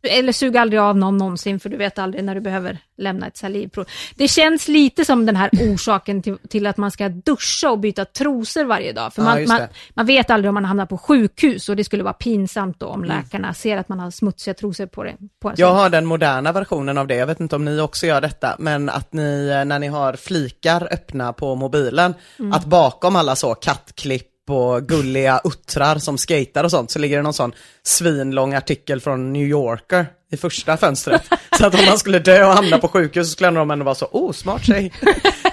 Eller 0.07 0.31
sug 0.31 0.57
aldrig 0.57 0.79
av 0.81 0.97
någon 0.97 1.17
någonsin, 1.17 1.59
för 1.59 1.69
du 1.69 1.77
vet 1.77 1.99
aldrig 1.99 2.23
när 2.23 2.35
du 2.35 2.41
behöver 2.41 2.77
lämna 2.97 3.27
ett 3.27 3.37
salivprov. 3.37 3.85
Det 4.15 4.27
känns 4.27 4.67
lite 4.67 5.05
som 5.05 5.25
den 5.25 5.35
här 5.35 5.49
orsaken 5.53 6.21
till, 6.21 6.37
till 6.49 6.67
att 6.67 6.77
man 6.77 6.91
ska 6.91 7.09
duscha 7.09 7.69
och 7.71 7.79
byta 7.79 8.05
trosor 8.05 8.63
varje 8.65 8.91
dag. 8.93 9.13
För 9.13 9.21
Ja, 9.21 9.25
man, 9.29 9.39
just 9.39 9.49
man, 9.53 9.61
man 9.93 10.05
vet 10.05 10.29
aldrig 10.29 10.49
om 10.49 10.53
man 10.53 10.65
hamnar 10.65 10.85
på 10.85 10.97
sjukhus 10.97 11.69
och 11.69 11.75
det 11.75 11.83
skulle 11.83 12.03
vara 12.03 12.13
pinsamt 12.13 12.79
då 12.79 12.85
om 12.87 13.03
Mm. 13.03 13.17
läkarna 13.17 13.53
ser 13.53 13.77
att 13.77 13.89
man 13.89 13.99
har 13.99 14.11
smutsiga 14.11 14.53
trosor 14.53 14.85
på, 14.85 15.03
det, 15.03 15.15
på 15.41 15.49
en. 15.49 15.55
Jag 15.57 15.73
har 15.73 15.89
den 15.89 16.05
moderna 16.05 16.51
versionen 16.51 16.97
av 16.97 17.07
det, 17.07 17.15
jag 17.15 17.27
vet 17.27 17.39
inte 17.39 17.55
om 17.55 17.65
ni 17.65 17.79
också 17.79 18.05
gör 18.07 18.21
detta, 18.21 18.55
men 18.59 18.89
att 18.89 19.13
ni, 19.13 19.47
eh, 19.59 19.65
när 19.65 19.79
ni 19.79 19.87
har 19.87 20.13
flikar 20.13 20.87
öppna 20.91 21.33
på 21.33 21.55
mobilen, 21.55 22.13
Mm. 22.39 22.51
att 22.53 22.65
bakom 22.65 23.15
alla 23.15 23.35
så 23.35 23.55
kattklipp 23.55 24.27
och 24.49 24.87
gulliga 24.87 25.41
uttrar 25.43 25.97
som 25.97 26.17
skater 26.17 26.63
och 26.63 26.71
sånt, 26.71 26.91
så 26.91 26.99
ligger 26.99 27.17
det 27.17 27.23
någon 27.23 27.33
sån 27.33 27.53
svinlång 27.83 28.53
artikel 28.53 29.01
från 29.01 29.33
New 29.33 29.47
Yorker 29.47 30.07
i 30.31 30.37
första 30.37 30.77
fönstret. 30.77 31.29
så 31.57 31.65
att 31.65 31.79
om 31.79 31.85
man 31.85 31.97
skulle 31.97 32.19
dö 32.19 32.45
och 32.45 32.53
hamna 32.53 32.77
på 32.77 32.87
sjukhus 32.87 33.27
så 33.27 33.31
skulle 33.31 33.51
de 33.51 33.71
ändå 33.71 33.85
vara 33.85 33.95
så, 33.95 34.07
oh, 34.11 34.31
smart 34.31 34.65
tjej. 34.65 34.93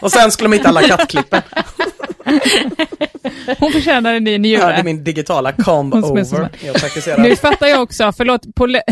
och 0.01 0.13
sen 0.13 0.31
skulle 0.31 0.49
de 0.49 0.57
hitta 0.57 0.69
alla 0.69 0.83
kattklippen. 0.83 1.43
Hon 3.59 3.73
förtjänar 3.73 4.15
en 4.15 4.25
ny 4.25 4.39
njure. 4.39 4.67
det 4.67 4.73
är 4.73 4.83
min 4.83 5.05
digitala 5.05 5.53
så 5.65 5.73
over. 5.93 6.49
Jag. 7.07 7.21
Nu 7.21 7.37
fattar 7.37 7.67
jag 7.67 7.83
också, 7.83 8.13
förlåt, 8.17 8.55
pole... 8.55 8.83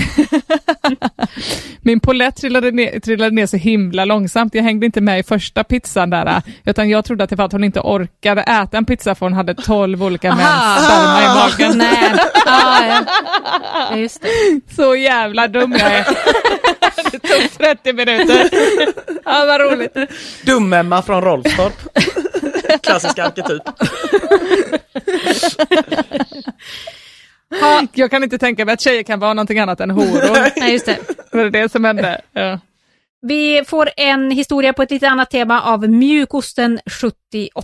min 1.80 2.01
polett 2.01 2.36
trillade 2.36 2.70
ner, 2.70 3.01
trillade 3.01 3.30
ner 3.30 3.47
så 3.47 3.57
himla 3.57 4.05
långsamt. 4.05 4.55
Jag 4.55 4.62
hängde 4.62 4.86
inte 4.86 5.01
med 5.01 5.20
i 5.20 5.22
första 5.22 5.64
pizzan 5.64 6.11
där, 6.11 6.43
utan 6.64 6.89
jag 6.89 7.05
trodde 7.05 7.24
att 7.24 7.30
det 7.30 7.36
var 7.36 7.45
att 7.45 7.53
hon 7.53 7.64
inte 7.64 7.80
orkade 7.80 8.43
äta 8.43 8.76
en 8.78 8.84
pizza 8.84 9.14
för 9.14 9.26
hon 9.26 9.32
hade 9.32 9.55
tolv 9.55 10.05
olika 10.05 10.34
mäns 10.34 10.84
sperma 10.84 11.22
i 11.22 11.26
magen. 11.26 11.78
Nej, 11.78 12.20
ah, 12.47 12.86
ja. 12.86 13.05
ja, 13.91 13.97
just 13.97 14.22
det. 14.22 14.74
Så 14.74 14.97
jävla 14.97 15.49
dum 15.49 15.72
jag 15.72 15.93
är. 15.93 16.07
det 17.12 17.18
tog 17.18 17.59
30 17.59 17.93
minuter. 17.93 18.51
Ja, 19.24 19.45
vad 19.47 19.61
roligt. 19.61 19.97
Dum-Emma 20.43 21.03
från 21.03 21.22
Rolfstorp. 21.22 21.74
Klassisk 22.82 23.18
arketyp. 23.18 23.62
Jag 27.92 28.10
kan 28.10 28.24
inte 28.24 28.38
tänka 28.38 28.64
mig 28.64 28.72
att 28.72 28.80
tjejer 28.80 29.02
kan 29.02 29.20
vara 29.20 29.34
någonting 29.34 29.58
annat 29.58 29.80
än 29.80 29.90
horor. 29.90 30.50
Nej, 30.60 30.72
just 30.72 30.86
det. 30.86 30.98
Det 31.32 31.38
var 31.38 31.50
det 31.50 31.72
som 31.72 31.84
hände. 31.84 32.20
Ja. 32.32 32.60
Vi 33.20 33.64
får 33.66 33.90
en 33.96 34.30
historia 34.30 34.72
på 34.72 34.82
ett 34.82 34.90
lite 34.90 35.08
annat 35.08 35.30
tema 35.30 35.62
av 35.62 35.88
Mjukosten 35.88 36.80
78. 36.86 37.62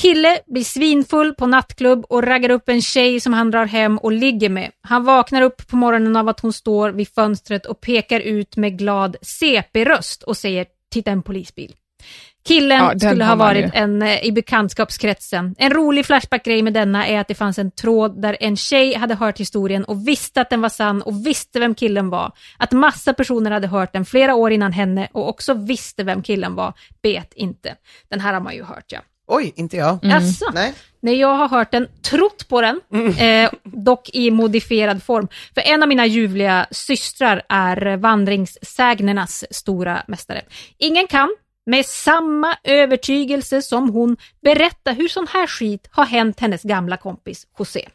Kille 0.00 0.38
blir 0.46 0.64
svinfull 0.64 1.34
på 1.34 1.46
nattklubb 1.46 2.04
och 2.08 2.22
raggar 2.22 2.50
upp 2.50 2.68
en 2.68 2.82
tjej 2.82 3.20
som 3.20 3.32
han 3.32 3.50
drar 3.50 3.66
hem 3.66 3.98
och 3.98 4.12
ligger 4.12 4.48
med. 4.48 4.70
Han 4.80 5.04
vaknar 5.04 5.42
upp 5.42 5.68
på 5.68 5.76
morgonen 5.76 6.16
av 6.16 6.28
att 6.28 6.40
hon 6.40 6.52
står 6.52 6.90
vid 6.90 7.08
fönstret 7.08 7.66
och 7.66 7.80
pekar 7.80 8.20
ut 8.20 8.56
med 8.56 8.78
glad 8.78 9.16
CP-röst 9.22 10.22
och 10.22 10.36
säger 10.36 10.66
“Titta 10.90 11.10
en 11.10 11.22
polisbil”. 11.22 11.74
Killen 12.48 12.78
Ja, 12.78 12.98
skulle 12.98 13.24
ha 13.24 13.34
varit 13.34 13.64
ju. 13.64 13.70
en 13.74 14.02
eh, 14.02 14.24
i 14.24 14.32
bekantskapskretsen. 14.32 15.54
En 15.58 15.70
rolig 15.70 16.06
Flashback-grej 16.06 16.62
med 16.62 16.72
denna 16.72 17.06
är 17.06 17.20
att 17.20 17.28
det 17.28 17.34
fanns 17.34 17.58
en 17.58 17.70
tråd 17.70 18.22
där 18.22 18.36
en 18.40 18.56
tjej 18.56 18.94
hade 18.94 19.14
hört 19.14 19.40
historien 19.40 19.84
och 19.84 20.08
visste 20.08 20.40
att 20.40 20.50
den 20.50 20.60
var 20.60 20.68
sann 20.68 21.02
och 21.02 21.26
visste 21.26 21.60
vem 21.60 21.74
killen 21.74 22.10
var. 22.10 22.32
Att 22.58 22.72
massa 22.72 23.12
personer 23.14 23.50
hade 23.50 23.66
hört 23.66 23.92
den 23.92 24.04
flera 24.04 24.34
år 24.34 24.52
innan 24.52 24.72
henne 24.72 25.08
och 25.12 25.28
också 25.28 25.54
visste 25.54 26.04
vem 26.04 26.22
killen 26.22 26.54
var, 26.54 26.72
bet 27.02 27.32
inte. 27.34 27.74
Den 28.10 28.20
här 28.20 28.32
har 28.32 28.40
man 28.40 28.54
ju 28.54 28.62
hört 28.64 28.84
ja. 28.92 28.98
Oj, 29.26 29.52
inte 29.56 29.76
jag. 29.76 29.98
Jaså? 30.02 30.44
Nej. 30.54 30.74
Nej, 31.02 31.14
jag 31.20 31.34
har 31.34 31.48
hört 31.48 31.70
den, 31.70 31.88
trott 32.10 32.48
på 32.48 32.60
den, 32.60 32.80
eh, 33.18 33.50
dock 33.64 34.10
i 34.12 34.30
modifierad 34.30 35.02
form. 35.02 35.28
För 35.54 35.60
en 35.60 35.82
av 35.82 35.88
mina 35.88 36.06
ljuvliga 36.06 36.66
systrar 36.70 37.42
är 37.48 37.96
vandringssägnernas 37.96 39.44
stora 39.50 40.02
mästare. 40.08 40.42
Ingen 40.78 41.06
kan 41.06 41.28
med 41.66 41.86
samma 41.86 42.56
övertygelse 42.64 43.62
som 43.62 43.90
hon 43.90 44.16
berättar 44.42 44.94
hur 44.94 45.08
sån 45.08 45.26
här 45.26 45.46
skit 45.46 45.88
har 45.90 46.04
hänt 46.04 46.40
hennes 46.40 46.62
gamla 46.62 46.96
kompis 46.96 47.46
José. 47.58 47.88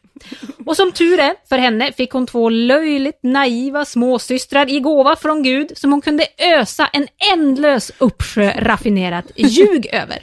Och 0.66 0.76
som 0.76 0.92
tur 0.92 1.18
är 1.18 1.34
för 1.48 1.58
henne 1.58 1.92
fick 1.92 2.10
hon 2.10 2.26
två 2.26 2.48
löjligt 2.48 3.18
naiva 3.22 3.84
småsystrar 3.84 4.70
i 4.70 4.80
gåva 4.80 5.16
från 5.16 5.42
Gud 5.42 5.78
som 5.78 5.92
hon 5.92 6.00
kunde 6.00 6.26
ösa 6.38 6.86
en 6.92 7.08
ändlös 7.32 7.92
uppsjö 7.98 8.52
raffinerat 8.56 9.32
ljug 9.36 9.86
över. 9.86 10.18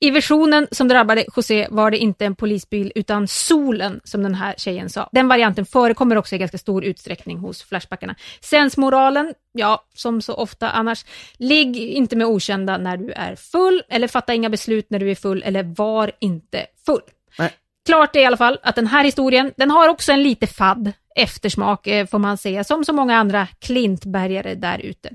I 0.00 0.10
versionen 0.10 0.66
som 0.70 0.88
drabbade 0.88 1.24
José 1.36 1.66
var 1.70 1.90
det 1.90 1.98
inte 1.98 2.26
en 2.26 2.36
polisbil 2.36 2.92
utan 2.94 3.28
solen 3.28 4.00
som 4.04 4.22
den 4.22 4.34
här 4.34 4.54
tjejen 4.58 4.90
sa. 4.90 5.08
Den 5.12 5.28
varianten 5.28 5.66
förekommer 5.66 6.16
också 6.16 6.34
i 6.34 6.38
ganska 6.38 6.58
stor 6.58 6.84
utsträckning 6.84 7.38
hos 7.38 7.62
Flashbackarna. 7.62 8.14
Sensmoralen, 8.40 9.34
ja, 9.52 9.84
som 9.94 10.22
så 10.22 10.34
ofta 10.34 10.70
annars, 10.70 11.04
ligg 11.38 11.76
inte 11.76 12.16
med 12.16 12.26
okända 12.26 12.78
när 12.78 12.96
du 12.96 13.12
är 13.12 13.36
full 13.36 13.82
eller 13.88 14.08
fatta 14.08 14.34
inga 14.34 14.50
beslut 14.50 14.90
när 14.90 14.98
du 14.98 15.10
är 15.10 15.14
full 15.14 15.42
eller 15.42 15.62
var 15.62 16.12
inte 16.20 16.66
full. 16.86 17.02
Nej. 17.38 17.52
Klart 17.86 18.16
är 18.16 18.20
i 18.20 18.24
alla 18.24 18.36
fall 18.36 18.58
att 18.62 18.74
den 18.74 18.86
här 18.86 19.04
historien, 19.04 19.52
den 19.56 19.70
har 19.70 19.88
också 19.88 20.12
en 20.12 20.22
lite 20.22 20.46
fadd 20.46 20.92
eftersmak 21.14 21.86
eh, 21.86 22.06
får 22.06 22.18
man 22.18 22.38
säga, 22.38 22.64
som 22.64 22.84
så 22.84 22.92
många 22.92 23.16
andra 23.16 23.46
klintbergare 23.58 24.54
där 24.54 24.78
ute. 24.78 25.10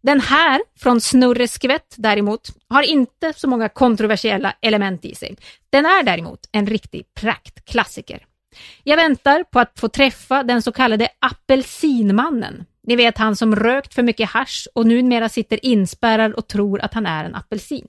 Den 0.00 0.20
här, 0.20 0.60
från 0.78 1.00
Snurre 1.00 1.48
Skvätt 1.48 1.94
däremot, 1.96 2.48
har 2.68 2.82
inte 2.82 3.32
så 3.36 3.48
många 3.48 3.68
kontroversiella 3.68 4.54
element 4.60 5.04
i 5.04 5.14
sig. 5.14 5.36
Den 5.70 5.86
är 5.86 6.02
däremot 6.02 6.40
en 6.52 6.66
riktig 6.66 7.14
praktklassiker. 7.14 8.26
Jag 8.82 8.96
väntar 8.96 9.44
på 9.44 9.60
att 9.60 9.78
få 9.80 9.88
träffa 9.88 10.42
den 10.42 10.62
så 10.62 10.72
kallade 10.72 11.08
apelsinmannen. 11.18 12.64
Ni 12.86 12.96
vet 12.96 13.18
han 13.18 13.36
som 13.36 13.56
rökt 13.56 13.94
för 13.94 14.02
mycket 14.02 14.30
hasch 14.30 14.68
och 14.74 14.86
numera 14.86 15.28
sitter 15.28 15.66
inspärrad 15.66 16.32
och 16.32 16.48
tror 16.48 16.80
att 16.80 16.94
han 16.94 17.06
är 17.06 17.24
en 17.24 17.34
apelsin. 17.34 17.86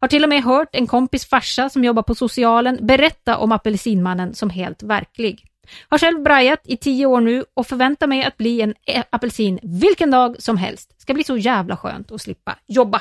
Har 0.00 0.08
till 0.08 0.22
och 0.22 0.28
med 0.28 0.42
hört 0.42 0.68
en 0.72 0.86
kompis 0.86 1.26
farsa 1.26 1.70
som 1.70 1.84
jobbar 1.84 2.02
på 2.02 2.14
socialen 2.14 2.86
berätta 2.86 3.36
om 3.38 3.52
apelsinmannen 3.52 4.34
som 4.34 4.50
helt 4.50 4.82
verklig. 4.82 5.49
Har 5.88 5.98
själv 5.98 6.22
brajat 6.22 6.60
i 6.64 6.76
tio 6.76 7.06
år 7.06 7.20
nu 7.20 7.44
och 7.54 7.66
förväntar 7.66 8.06
mig 8.06 8.24
att 8.24 8.36
bli 8.36 8.60
en 8.60 8.74
apelsin 9.10 9.58
vilken 9.62 10.10
dag 10.10 10.42
som 10.42 10.56
helst. 10.56 11.00
Ska 11.00 11.14
bli 11.14 11.24
så 11.24 11.36
jävla 11.36 11.76
skönt 11.76 12.12
att 12.12 12.20
slippa 12.22 12.56
jobba. 12.66 13.00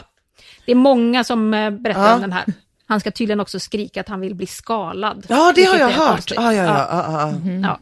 Det 0.65 0.71
är 0.71 0.75
många 0.75 1.23
som 1.23 1.53
eh, 1.53 1.69
berättar 1.71 2.07
Ja. 2.07 2.15
om 2.15 2.21
den 2.21 2.31
här. 2.33 2.45
Han 2.87 2.99
ska 2.99 3.11
tydligen 3.11 3.39
också 3.39 3.59
skrika 3.59 4.01
att 4.01 4.09
han 4.09 4.21
vill 4.21 4.35
bli 4.35 4.45
skalad. 4.45 5.25
Ja, 5.29 5.51
det 5.55 5.63
har 5.63 5.77
jag 5.77 5.89
hört. 5.89 6.31
Ah, 6.37 6.51
ja, 6.51 6.63
ja, 6.63 6.87
ja, 6.91 7.33
ja. 7.45 7.51
Ja. 7.63 7.79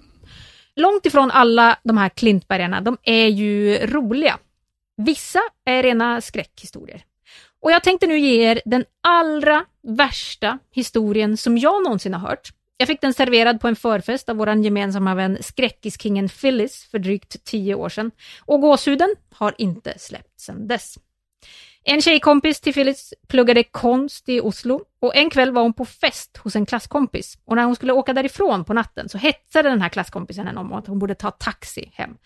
Långt 0.76 1.06
ifrån 1.06 1.32
alla 1.32 1.78
de 1.84 1.98
här 1.98 2.10
klintbergarna, 2.10 2.82
de 2.82 2.98
är 3.04 3.28
ju 3.28 3.78
roliga. 3.88 4.38
Vissa 4.98 5.40
är 5.66 5.84
rena 5.84 6.22
skräckhistorier. 6.22 7.02
Och 7.62 7.72
jag 7.72 7.84
tänkte 7.84 8.08
nu 8.08 8.20
ge 8.20 8.52
er 8.52 8.62
den 8.66 8.86
allra 9.04 9.66
värsta 9.88 10.60
historien 10.72 11.38
som 11.38 11.58
jag 11.58 11.84
någonsin 11.84 12.14
har 12.14 12.30
hört. 12.30 12.50
Jag 12.78 12.88
fick 12.88 13.02
den 13.02 13.14
serverad 13.14 13.62
på 13.62 13.68
en 13.68 13.76
förfest 13.76 14.30
av 14.30 14.36
vår 14.36 14.50
gemensamma 14.50 15.16
vän 15.16 15.38
skräckiskingen 15.42 16.30
Phyllis 16.30 16.88
för 16.92 17.00
drygt 17.00 17.44
tio 17.44 17.76
år 17.76 17.90
sedan. 17.90 18.12
Och 18.46 18.62
gåshuden 18.62 19.16
har 19.32 19.56
inte 19.58 20.00
släppt 20.00 20.40
sedan 20.40 20.68
dess. 20.68 20.98
En 21.84 22.02
tjejkompis 22.02 22.60
till 22.62 22.74
Phyllis 22.74 23.14
pluggade 23.28 23.64
konst 23.64 24.30
i 24.30 24.42
Oslo 24.42 24.82
och 25.00 25.16
en 25.16 25.30
kväll 25.30 25.52
var 25.52 25.62
hon 25.62 25.74
på 25.74 25.86
fest 25.86 26.38
hos 26.38 26.56
en 26.56 26.66
klasskompis 26.66 27.38
och 27.46 27.56
när 27.56 27.64
hon 27.64 27.76
skulle 27.76 27.94
åka 27.94 28.14
därifrån 28.14 28.66
på 28.66 28.74
natten 28.74 29.10
så 29.10 29.18
hetsade 29.18 29.70
den 29.70 29.82
här 29.82 29.90
klasskompisen 29.90 30.48
henne 30.48 30.60
om 30.60 30.74
att 30.74 30.88
hon 30.88 31.00
borde 31.00 31.16
ta 31.16 31.32
taxi 31.32 31.92
hem. 31.94 32.18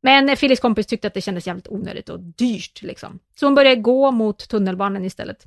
Men 0.00 0.36
Phyllis 0.36 0.60
kompis 0.60 0.86
tyckte 0.86 1.06
att 1.06 1.14
det 1.14 1.20
kändes 1.20 1.46
jävligt 1.46 1.68
onödigt 1.68 2.08
och 2.08 2.20
dyrt 2.20 2.82
liksom. 2.82 3.18
Så 3.40 3.46
hon 3.46 3.54
började 3.54 3.80
gå 3.80 4.10
mot 4.10 4.48
tunnelbanan 4.48 5.04
istället. 5.04 5.46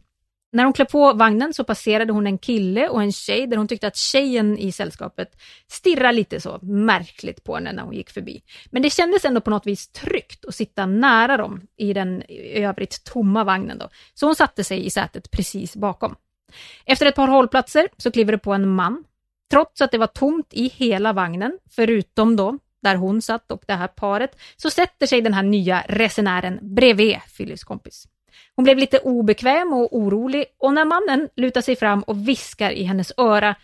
När 0.51 0.63
hon 0.63 0.73
klev 0.73 0.85
på 0.85 1.13
vagnen 1.13 1.53
så 1.53 1.63
passerade 1.63 2.13
hon 2.13 2.27
en 2.27 2.37
kille 2.37 2.89
och 2.89 3.01
en 3.01 3.11
tjej 3.11 3.47
där 3.47 3.57
hon 3.57 3.67
tyckte 3.67 3.87
att 3.87 3.95
tjejen 3.95 4.57
i 4.57 4.71
sällskapet 4.71 5.41
stirrade 5.67 6.13
lite 6.13 6.41
så 6.41 6.59
märkligt 6.61 7.43
på 7.43 7.55
henne 7.55 7.71
när 7.73 7.83
hon 7.83 7.93
gick 7.93 8.09
förbi. 8.09 8.41
Men 8.71 8.81
det 8.81 8.89
kändes 8.89 9.25
ändå 9.25 9.41
på 9.41 9.49
något 9.49 9.67
vis 9.67 9.87
tryggt 9.87 10.45
att 10.45 10.55
sitta 10.55 10.85
nära 10.85 11.37
dem 11.37 11.61
i 11.77 11.93
den 11.93 12.23
i 12.23 12.63
övrigt 12.63 13.03
tomma 13.03 13.43
vagnen 13.43 13.77
då. 13.77 13.89
Så 14.13 14.25
hon 14.25 14.35
satte 14.35 14.63
sig 14.63 14.85
i 14.85 14.89
sätet 14.89 15.31
precis 15.31 15.75
bakom. 15.75 16.15
Efter 16.85 17.05
ett 17.05 17.15
par 17.15 17.27
hållplatser 17.27 17.87
så 17.97 18.11
kliver 18.11 18.31
det 18.31 18.37
på 18.37 18.53
en 18.53 18.69
man. 18.69 19.03
Trots 19.51 19.81
att 19.81 19.91
det 19.91 19.97
var 19.97 20.07
tomt 20.07 20.47
i 20.51 20.67
hela 20.67 21.13
vagnen, 21.13 21.59
förutom 21.69 22.35
då 22.35 22.59
där 22.81 22.95
hon 22.95 23.21
satt 23.21 23.51
och 23.51 23.63
det 23.67 23.73
här 23.73 23.87
paret, 23.87 24.39
så 24.55 24.69
sätter 24.69 25.07
sig 25.07 25.21
den 25.21 25.33
här 25.33 25.43
nya 25.43 25.83
resenären 25.87 26.59
bredvid 26.61 27.17
Phyllis 27.37 27.63
kompis. 27.63 28.07
Hon 28.55 28.63
blev 28.63 28.77
lite 28.77 28.99
obekväm 28.99 29.73
och 29.73 29.97
orolig 29.97 30.45
och 30.57 30.73
när 30.73 30.85
mannen 30.85 31.29
lutar 31.35 31.61
sig 31.61 31.75
fram 31.75 32.03
och 32.03 32.27
viskar 32.27 32.71
i 32.71 32.83
hennes 32.83 33.11
öra 33.17 33.55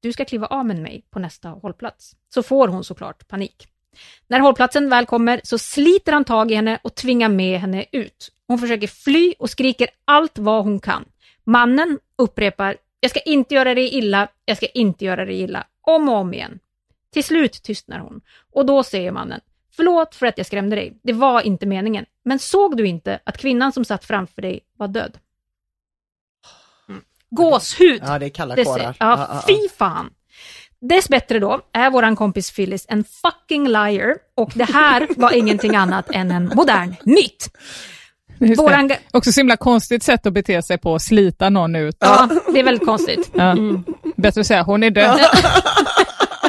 du 0.00 0.12
ska 0.12 0.24
kliva 0.24 0.46
av 0.46 0.66
med 0.66 0.78
mig 0.78 1.04
på 1.10 1.18
nästa 1.18 1.48
hållplats, 1.48 2.16
så 2.34 2.42
får 2.42 2.68
hon 2.68 2.84
såklart 2.84 3.28
panik. 3.28 3.68
När 4.28 4.40
hållplatsen 4.40 4.90
väl 4.90 5.06
kommer 5.06 5.40
så 5.44 5.58
sliter 5.58 6.12
han 6.12 6.24
tag 6.24 6.50
i 6.50 6.54
henne 6.54 6.78
och 6.82 6.94
tvingar 6.94 7.28
med 7.28 7.60
henne 7.60 7.84
ut. 7.92 8.32
Hon 8.46 8.58
försöker 8.58 8.86
fly 8.86 9.34
och 9.38 9.50
skriker 9.50 9.88
allt 10.04 10.38
vad 10.38 10.64
hon 10.64 10.80
kan. 10.80 11.04
Mannen 11.44 11.98
upprepar 12.18 12.76
jag 13.00 13.10
ska 13.10 13.20
inte 13.20 13.54
göra 13.54 13.74
dig 13.74 13.94
illa, 13.94 14.28
jag 14.44 14.56
ska 14.56 14.66
inte 14.66 15.04
göra 15.04 15.24
dig 15.24 15.40
illa, 15.40 15.66
om 15.80 16.08
och 16.08 16.14
om 16.14 16.34
igen. 16.34 16.58
Till 17.12 17.24
slut 17.24 17.52
tystnar 17.52 17.98
hon 17.98 18.20
och 18.52 18.66
då 18.66 18.82
säger 18.82 19.12
mannen 19.12 19.40
Förlåt 19.78 20.14
för 20.14 20.26
att 20.26 20.38
jag 20.38 20.46
skrämde 20.46 20.76
dig, 20.76 20.98
det 21.02 21.12
var 21.12 21.40
inte 21.40 21.66
meningen. 21.66 22.04
Men 22.24 22.38
såg 22.38 22.76
du 22.76 22.86
inte 22.86 23.18
att 23.24 23.38
kvinnan 23.38 23.72
som 23.72 23.84
satt 23.84 24.04
framför 24.04 24.42
dig 24.42 24.60
var 24.76 24.88
död? 24.88 25.18
Mm. 26.88 27.02
Gåshud! 27.30 28.02
Ja, 28.06 28.18
det 28.18 28.26
är 28.26 28.30
kalla 28.30 28.64
kårar. 28.64 28.96
Ja, 29.00 29.42
fy 29.46 29.68
fan! 29.78 30.10
Dessbättre 30.80 31.38
då 31.38 31.60
är 31.72 31.90
våran 31.90 32.16
kompis 32.16 32.50
Phyllis 32.50 32.86
en 32.88 33.04
fucking 33.04 33.68
liar 33.68 34.14
och 34.36 34.52
det 34.54 34.64
här 34.64 35.08
var 35.16 35.32
ingenting 35.32 35.76
annat 35.76 36.10
än 36.10 36.30
en 36.30 36.52
modern 36.54 36.94
myt. 37.02 37.50
Våran, 38.56 38.90
Också 39.10 39.32
så 39.32 39.40
himla 39.40 39.56
konstigt 39.56 40.02
sätt 40.02 40.26
att 40.26 40.32
bete 40.32 40.62
sig 40.62 40.78
på, 40.78 40.98
slita 40.98 41.50
någon 41.50 41.76
ut. 41.76 41.96
ja, 42.00 42.28
det 42.52 42.60
är 42.60 42.64
väldigt 42.64 42.86
konstigt. 42.86 43.30
Ja. 43.34 43.56
Bättre 44.16 44.40
att 44.40 44.46
säga 44.46 44.62
hon 44.62 44.82
är 44.82 44.90
död. 44.90 45.20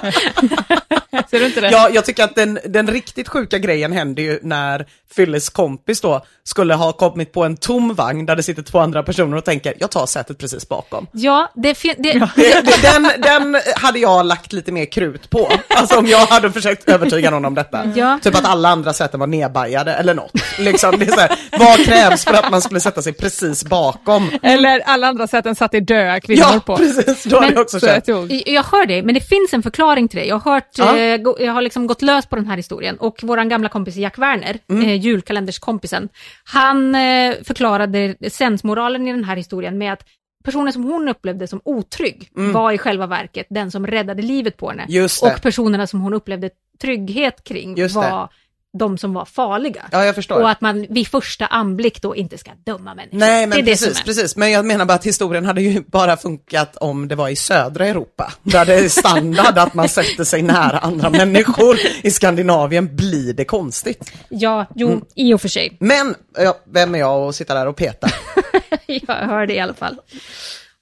Ser 1.29 1.39
du 1.39 1.45
inte 1.45 1.61
det? 1.61 1.69
Ja, 1.71 1.89
jag 1.93 2.05
tycker 2.05 2.23
att 2.23 2.35
den, 2.35 2.59
den 2.65 2.87
riktigt 2.87 3.27
sjuka 3.29 3.57
grejen 3.57 3.91
händer 3.91 4.23
ju 4.23 4.39
när 4.43 4.85
Phyllis 5.15 5.49
kompis 5.49 6.01
då 6.01 6.25
skulle 6.43 6.73
ha 6.73 6.91
kommit 6.91 7.31
på 7.33 7.43
en 7.43 7.57
tom 7.57 7.93
vagn 7.93 8.25
där 8.25 8.35
det 8.35 8.43
sitter 8.43 8.61
två 8.61 8.79
andra 8.79 9.03
personer 9.03 9.37
och 9.37 9.45
tänker 9.45 9.73
jag 9.79 9.91
tar 9.91 10.05
sätet 10.05 10.37
precis 10.37 10.69
bakom. 10.69 11.07
Ja, 11.11 11.51
det, 11.55 11.75
fin- 11.75 11.95
det, 11.97 12.13
Det- 12.13 12.31
det- 12.35 12.81
Den, 12.81 13.11
den 13.21 13.61
hade 13.75 13.99
jag 13.99 14.25
lagt 14.25 14.53
lite 14.53 14.71
mer 14.71 14.85
krut 14.85 15.29
på. 15.29 15.51
Alltså 15.67 15.99
om 15.99 16.05
jag 16.07 16.19
hade 16.25 16.51
försökt 16.51 16.89
övertyga 16.89 17.29
någon 17.29 17.45
om 17.45 17.55
detta. 17.55 17.91
Ja. 17.95 18.19
Typ 18.23 18.35
att 18.35 18.45
alla 18.45 18.69
andra 18.69 18.93
säten 18.93 19.19
var 19.19 19.27
nedbajade 19.27 19.93
eller 19.93 20.13
något. 20.13 20.31
Liksom, 20.59 20.99
det 20.99 21.05
är 21.05 21.11
så 21.11 21.19
här, 21.19 21.39
vad 21.59 21.85
krävs 21.85 22.23
för 22.23 22.33
att 22.33 22.51
man 22.51 22.61
skulle 22.61 22.79
sätta 22.79 23.01
sig 23.01 23.13
precis 23.13 23.63
bakom? 23.65 24.31
Eller 24.43 24.79
alla 24.85 25.07
andra 25.07 25.27
sätten 25.27 25.55
satt 25.55 25.71
det 25.71 25.79
döda 25.79 26.19
kvinnor 26.19 26.45
Ja, 26.53 26.59
på. 26.65 26.77
precis. 26.77 27.23
Då 27.23 27.35
hade 27.35 27.45
Men- 27.47 27.53
jag 27.55 27.61
också 27.61 27.79
känt. 27.79 28.07
Jag- 28.07 28.43
Jag 28.47 28.63
hör 28.63 28.85
dig, 28.85 29.01
men 29.03 29.15
det 29.15 29.21
finns 29.21 29.53
en 29.53 29.63
förklaring 29.63 30.07
till 30.07 30.19
det. 30.19 30.25
Jag 30.25 30.39
har, 30.39 30.53
hört, 30.53 30.69
Ja. 30.77 30.97
eh, 30.97 31.17
jag 31.39 31.53
har 31.53 31.61
liksom 31.61 31.87
gått 31.87 32.01
lös 32.01 32.25
på 32.25 32.35
den 32.35 32.47
här 32.47 32.57
historien 32.57 32.97
och 32.97 33.23
våran 33.23 33.49
gamla 33.49 33.69
kompis 33.69 33.95
Jack 33.95 34.17
Werner, 34.17 34.59
Mm. 34.69 34.83
eh, 34.85 34.95
julkalenderskompisen, 34.95 36.09
han 36.43 36.95
eh, 36.95 37.35
förklarade 37.43 38.15
sensmoralen 38.31 39.07
i 39.07 39.11
den 39.11 39.23
här 39.23 39.35
historien 39.35 39.77
med 39.77 39.93
att 39.93 40.03
personen 40.43 40.73
som 40.73 40.83
hon 40.83 41.09
upplevde 41.09 41.47
som 41.47 41.61
otrygg 41.65 42.29
var 42.53 42.71
i 42.71 42.77
själva 42.77 43.07
verket 43.07 43.47
den 43.49 43.71
som 43.71 43.87
räddade 43.87 44.21
livet 44.21 44.57
på 44.57 44.69
henne. 44.69 44.85
Mm. 44.89 45.35
Och 45.35 45.41
personerna 45.41 45.87
som 45.87 46.01
hon 46.01 46.13
upplevde 46.13 46.49
trygghet 46.81 47.43
kring 47.43 47.75
var 47.95 48.29
de 48.77 48.97
som 48.97 49.13
var 49.13 49.25
farliga. 49.25 49.85
Ja, 49.91 50.05
jag 50.05 50.15
förstår. 50.15 50.41
Och 50.41 50.49
att 50.49 50.61
man 50.61 50.85
vid 50.89 51.07
första 51.07 51.45
anblick 51.45 52.01
då 52.01 52.15
inte 52.15 52.37
ska 52.37 52.51
döma 52.65 52.95
människor. 52.95 53.17
Nej, 53.17 53.47
men 53.47 53.65
precis, 53.65 54.01
precis. 54.03 54.35
Men 54.35 54.51
jag 54.51 54.65
menar 54.65 54.85
bara 54.85 54.93
att 54.93 55.05
historien 55.05 55.45
hade 55.45 55.61
ju 55.61 55.81
bara 55.87 56.17
funkat 56.17 56.75
om 56.77 57.07
det 57.07 57.15
var 57.15 57.29
i 57.29 57.35
södra 57.35 57.87
Europa. 57.87 58.33
Där 58.43 58.65
det 58.65 58.73
är 58.73 58.89
standard 58.89 59.57
att 59.57 59.73
man 59.73 59.89
sätter 59.89 60.23
sig 60.23 60.41
nära 60.41 60.77
andra 60.77 61.09
människor. 61.09 61.77
I 62.03 62.11
Skandinavien 62.11 62.95
blir 62.95 63.33
det 63.33 63.45
konstigt. 63.45 64.11
Ja, 64.29 64.65
jo, 64.75 64.87
Mm. 64.87 65.01
i 65.15 65.33
och 65.33 65.41
för 65.41 65.49
sig. 65.49 65.77
Men, 65.79 66.15
ja, 66.37 66.57
vem 66.73 66.95
är 66.95 66.99
jag 66.99 67.29
att 67.29 67.35
sitta 67.35 67.53
där 67.53 67.67
och 67.67 67.75
peta? 67.75 68.09
Jag 68.85 69.15
hör 69.15 69.45
det 69.47 69.53
i 69.53 69.59
alla 69.59 69.73
fall. 69.73 69.97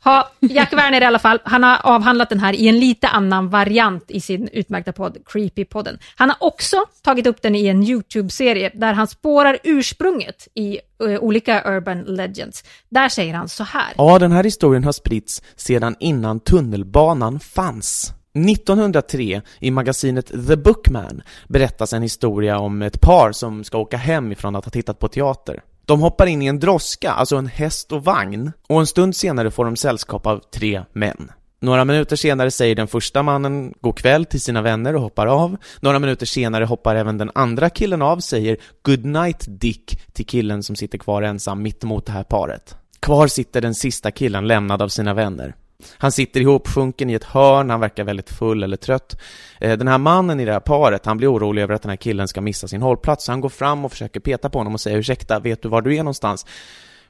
Ha, 0.07 0.31
Jack 0.39 0.73
Werner 0.73 1.01
i 1.01 1.05
alla 1.05 1.19
fall, 1.19 1.39
han 1.43 1.63
har 1.63 1.77
avhandlat 1.83 2.29
den 2.29 2.39
här 2.39 2.53
i 2.53 2.67
en 2.67 2.79
lite 2.79 3.07
annan 3.07 3.49
variant 3.49 4.11
i 4.11 4.21
sin 4.21 4.47
utmärkta 4.47 4.93
podd 4.93 5.17
Creepy-podden. 5.25 5.99
Han 6.15 6.29
har 6.29 6.37
också 6.39 6.77
tagit 7.01 7.27
upp 7.27 7.41
den 7.41 7.55
i 7.55 7.67
en 7.67 7.83
YouTube-serie 7.83 8.71
där 8.73 8.93
han 8.93 9.07
spårar 9.07 9.57
ursprunget 9.63 10.47
i 10.53 10.79
uh, 11.03 11.19
olika 11.19 11.63
urban 11.65 12.01
legends. 12.01 12.63
Där 12.89 13.09
säger 13.09 13.33
han 13.33 13.49
så 13.49 13.63
här. 13.63 13.93
Ja, 13.97 14.19
den 14.19 14.31
här 14.31 14.43
historien 14.43 14.83
har 14.83 14.91
spritts 14.91 15.41
sedan 15.55 15.95
innan 15.99 16.39
tunnelbanan 16.39 17.39
fanns. 17.39 18.13
1903 18.33 19.41
i 19.59 19.71
magasinet 19.71 20.47
The 20.47 20.55
Bookman 20.55 21.21
berättas 21.47 21.93
en 21.93 22.01
historia 22.01 22.59
om 22.59 22.81
ett 22.81 23.01
par 23.01 23.31
som 23.31 23.63
ska 23.63 23.77
åka 23.77 23.97
hem 23.97 24.31
ifrån 24.31 24.55
att 24.55 24.65
ha 24.65 24.71
tittat 24.71 24.99
på 24.99 25.07
teater. 25.07 25.61
De 25.88 26.01
hoppar 26.01 26.25
in 26.25 26.41
i 26.41 26.45
en 26.45 26.59
droska, 26.59 27.11
alltså 27.11 27.35
en 27.35 27.47
häst 27.47 27.91
och 27.91 28.03
vagn, 28.03 28.51
och 28.69 28.79
en 28.79 28.88
stund 28.88 29.15
senare 29.15 29.51
får 29.51 29.65
de 29.65 29.75
sällskap 29.75 30.27
av 30.27 30.41
tre 30.53 30.83
män. 30.93 31.31
Några 31.59 31.85
minuter 31.85 32.15
senare 32.15 32.51
säger 32.51 32.75
den 32.75 32.88
första 32.88 33.23
mannen 33.23 33.73
god 33.81 33.97
kväll 33.97 34.25
till 34.25 34.41
sina 34.41 34.61
vänner 34.61 34.95
och 34.95 35.01
hoppar 35.01 35.27
av. 35.27 35.57
Några 35.79 35.99
minuter 35.99 36.25
senare 36.25 36.65
hoppar 36.65 36.95
även 36.95 37.17
den 37.17 37.31
andra 37.35 37.69
killen 37.69 38.01
av, 38.01 38.19
säger 38.19 38.57
good 38.81 39.05
night 39.05 39.45
Dick 39.47 39.99
till 40.13 40.25
killen 40.25 40.63
som 40.63 40.75
sitter 40.75 40.97
kvar 40.97 41.21
ensam 41.21 41.61
mitt 41.61 41.83
emot 41.83 42.05
det 42.05 42.11
här 42.11 42.23
paret. 42.23 42.75
Kvar 42.99 43.27
sitter 43.27 43.61
den 43.61 43.75
sista 43.75 44.11
killen 44.11 44.47
lämnad 44.47 44.81
av 44.81 44.88
sina 44.88 45.13
vänner. 45.13 45.55
Han 45.97 46.11
sitter 46.11 46.41
ihopsjunken 46.41 47.09
i 47.09 47.13
ett 47.13 47.23
hörn, 47.23 47.69
han 47.69 47.80
verkar 47.80 48.03
väldigt 48.03 48.30
full 48.30 48.63
eller 48.63 48.78
trött. 48.78 49.21
Eh, 49.59 49.78
den 49.78 49.88
här 49.88 49.97
mannen 49.97 50.39
i 50.39 50.45
det 50.45 50.53
här 50.53 50.59
paret, 50.59 51.05
han 51.05 51.17
blir 51.17 51.34
orolig 51.34 51.61
över 51.61 51.73
att 51.73 51.82
den 51.82 51.89
här 51.89 51.97
killen 51.97 52.28
ska 52.28 52.41
missa 52.41 52.67
sin 52.67 52.82
hållplats, 52.82 53.25
så 53.25 53.32
han 53.32 53.41
går 53.41 53.49
fram 53.49 53.86
och 53.86 53.91
försöker 53.91 54.19
peta 54.19 54.49
på 54.49 54.57
honom 54.57 54.73
och 54.73 54.82
säger 54.82 54.97
ursäkta, 54.97 55.39
vet 55.39 55.61
du 55.61 55.69
var 55.69 55.82
du 55.82 55.95
är 55.95 55.97
någonstans? 55.97 56.45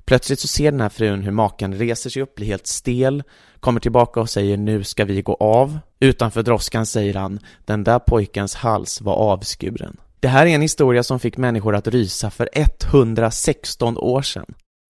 Plötsligt 0.05 0.39
så 0.39 0.47
ser 0.47 0.71
den 0.71 0.81
här 0.81 0.89
frun 0.89 1.21
hur 1.21 1.31
maken 1.31 1.73
reser 1.73 2.09
sig 2.09 2.21
upp, 2.21 2.35
blir 2.35 2.47
helt 2.47 2.67
stel, 2.67 3.23
kommer 3.59 3.79
tillbaka 3.79 4.19
och 4.19 4.29
säger 4.29 4.57
nu 4.57 4.83
ska 4.83 5.05
vi 5.05 5.21
gå 5.21 5.33
av. 5.33 5.79
Utanför 5.99 6.43
droskan 6.43 6.85
säger 6.85 7.13
han, 7.13 7.39
den 7.65 7.83
där 7.83 7.99
pojkens 7.99 8.55
hals 8.55 9.01
var 9.01 9.13
avskuren. 9.13 9.97
Det 10.19 10.27
här 10.27 10.45
är 10.45 10.49
en 10.49 10.61
historia 10.61 11.03
som 11.03 11.19
fick 11.19 11.37
människor 11.37 11.75
att 11.75 11.87
rysa 11.87 12.29
för 12.29 12.49
116 12.53 13.97
år 13.97 14.21
sedan. 14.21 14.45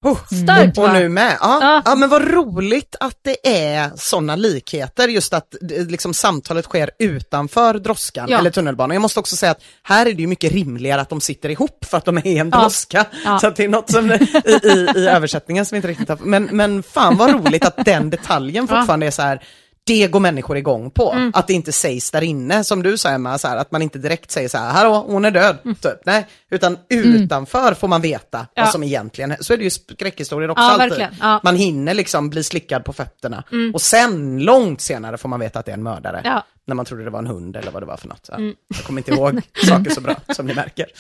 Oh, 0.06 0.18
Starkt, 0.44 0.78
och 0.78 0.94
nu 0.94 1.10
med. 1.10 1.38
Ja, 1.42 1.58
Ja. 1.62 1.82
ja. 1.86 1.96
men 1.96 2.10
vad 2.10 2.32
roligt 2.34 2.96
att 3.00 3.18
det 3.22 3.48
är 3.68 3.92
sådana 3.96 4.36
likheter, 4.36 5.08
just 5.08 5.34
att 5.34 5.56
eh, 5.72 5.86
liksom, 5.88 6.14
samtalet 6.14 6.66
sker 6.66 6.92
utanför 7.00 7.74
droskan 7.74 8.28
Ja. 8.30 8.38
eller 8.40 8.50
tunnelbanan. 8.50 8.96
Jag 8.96 9.02
måste 9.02 9.20
också 9.20 9.36
säga 9.36 9.52
att 9.52 9.62
här 9.84 10.06
är 10.06 10.14
det 10.14 10.22
ju 10.22 10.28
mycket 10.28 10.52
rimligare 10.52 11.02
att 11.02 11.10
de 11.10 11.22
sitter 11.22 11.50
ihop 11.50 11.86
för 11.86 11.98
att 11.98 12.06
de 12.06 12.18
är 12.18 12.28
i 12.28 12.38
en 12.38 12.50
droska. 12.50 13.06
Så 13.42 13.48
att 13.48 13.56
det 13.56 13.64
är 13.64 13.68
något 13.70 13.92
som, 13.92 14.12
i, 14.12 14.16
i, 14.64 14.88
i 14.96 15.08
översättningen 15.08 15.66
som 15.66 15.76
vi 15.76 15.78
inte 15.78 15.88
riktigt 15.88 16.10
har, 16.10 16.18
men, 16.22 16.44
men 16.44 16.84
fan 16.84 17.18
vad 17.18 17.32
roligt 17.32 17.66
att 17.66 17.86
den 17.86 18.10
detaljen 18.10 18.68
fortfarande 18.68 19.06
är 19.06 19.12
så 19.12 19.22
här, 19.22 19.44
det 19.88 20.08
går 20.08 20.20
människor 20.20 20.58
igång 20.58 20.92
på. 20.92 21.12
Mm. 21.12 21.32
Att 21.36 21.48
det 21.48 21.54
inte 21.54 21.72
sägs 21.72 22.12
där 22.12 22.24
inne, 22.24 22.64
som 22.64 22.84
du 22.84 22.98
sa 22.98 23.10
Emma, 23.10 23.38
så 23.38 23.48
här, 23.48 23.58
att 23.58 23.72
man 23.72 23.82
inte 23.82 24.00
direkt 24.00 24.32
säger 24.32 24.50
så 24.50 24.58
här, 24.58 24.72
hallå, 24.72 25.06
hon 25.08 25.26
är 25.26 25.32
död, 25.32 25.58
typ. 25.64 26.06
Nej, 26.06 26.28
utan 26.52 26.78
utanför 26.90 27.74
får 27.74 27.88
man 27.88 28.02
veta 28.02 28.38
Mm. 28.38 28.48
Ja. 28.54 28.64
vad 28.64 28.72
som 28.72 28.84
egentligen. 28.84 29.36
Så 29.40 29.54
är 29.54 29.58
det 29.58 29.64
ju 29.64 29.70
skräckhistorier 29.70 30.50
också 30.50 30.64
Ja, 30.64 30.84
alltid. 30.84 31.08
Ja. 31.20 31.40
Man 31.44 31.56
hinner 31.56 31.94
liksom 31.94 32.30
bli 32.30 32.44
slickad 32.44 32.86
på 32.86 32.94
fötterna. 32.94 33.44
Och 33.74 33.82
sen, 33.82 34.40
långt 34.40 34.82
senare, 34.82 35.18
får 35.18 35.30
man 35.30 35.40
veta 35.40 35.60
att 35.60 35.66
det 35.66 35.72
är 35.72 35.78
en 35.78 35.84
mördare. 35.84 36.42
När 36.68 36.76
man 36.76 36.86
trodde 36.86 37.04
det 37.04 37.10
var 37.10 37.20
en 37.20 37.28
hund 37.28 37.56
eller 37.56 37.72
vad 37.72 37.82
det 37.82 37.86
var 37.86 37.98
för 37.98 38.08
något. 38.08 38.30
Ja. 38.32 38.40
Jag 38.76 38.84
kommer 38.86 39.00
inte 39.00 39.12
ihåg 39.12 39.42
saker 39.68 39.90
så 39.92 40.02
bra, 40.02 40.16
som 40.36 40.46
ni 40.46 40.54
märker. 40.54 40.86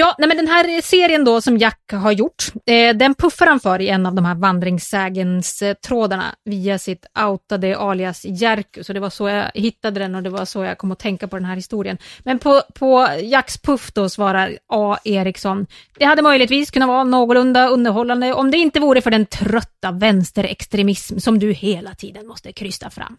Ja, 0.00 0.14
nej 0.18 0.28
men 0.28 0.36
den 0.36 0.48
här 0.48 0.80
serien 0.80 1.24
då 1.24 1.40
som 1.40 1.58
Jack 1.58 1.92
har 1.92 2.12
gjort, 2.12 2.44
eh, 2.66 2.96
den 2.96 3.14
puffar 3.14 3.46
han 3.46 3.60
för 3.60 3.80
i 3.80 3.88
en 3.88 4.06
av 4.06 4.14
de 4.14 4.24
här 4.24 4.34
vandringssägens 4.34 5.62
eh, 5.62 5.74
trådarna 5.74 6.34
via 6.44 6.78
sitt 6.78 7.06
outade 7.26 7.78
alias 7.78 8.24
Jerkus. 8.24 8.88
Och 8.88 8.94
det 8.94 9.00
var 9.00 9.10
så 9.10 9.28
jag 9.28 9.50
hittade 9.54 10.00
den 10.00 10.14
och 10.14 10.22
det 10.22 10.30
var 10.30 10.44
så 10.44 10.64
jag 10.64 10.78
kom 10.78 10.92
att 10.92 10.98
tänka 10.98 11.28
på 11.28 11.36
den 11.36 11.44
här 11.44 11.56
historien. 11.56 11.98
Men 12.18 12.38
på, 12.38 12.62
på 12.74 13.08
Jacks 13.22 13.58
puff 13.58 13.92
då 13.92 14.08
svarar 14.08 14.58
A. 14.68 14.96
Eriksson, 15.04 15.66
det 15.98 16.04
hade 16.04 16.22
möjligtvis 16.22 16.70
kunnat 16.70 16.88
vara 16.88 17.04
någorlunda 17.04 17.68
underhållande 17.68 18.34
om 18.34 18.50
det 18.50 18.58
inte 18.58 18.80
vore 18.80 19.00
för 19.00 19.10
den 19.10 19.26
trötta 19.26 19.92
vänsterextremism 19.92 21.18
som 21.18 21.38
du 21.38 21.52
hela 21.52 21.94
tiden 21.94 22.26
måste 22.26 22.52
krysta 22.52 22.90
fram. 22.90 23.16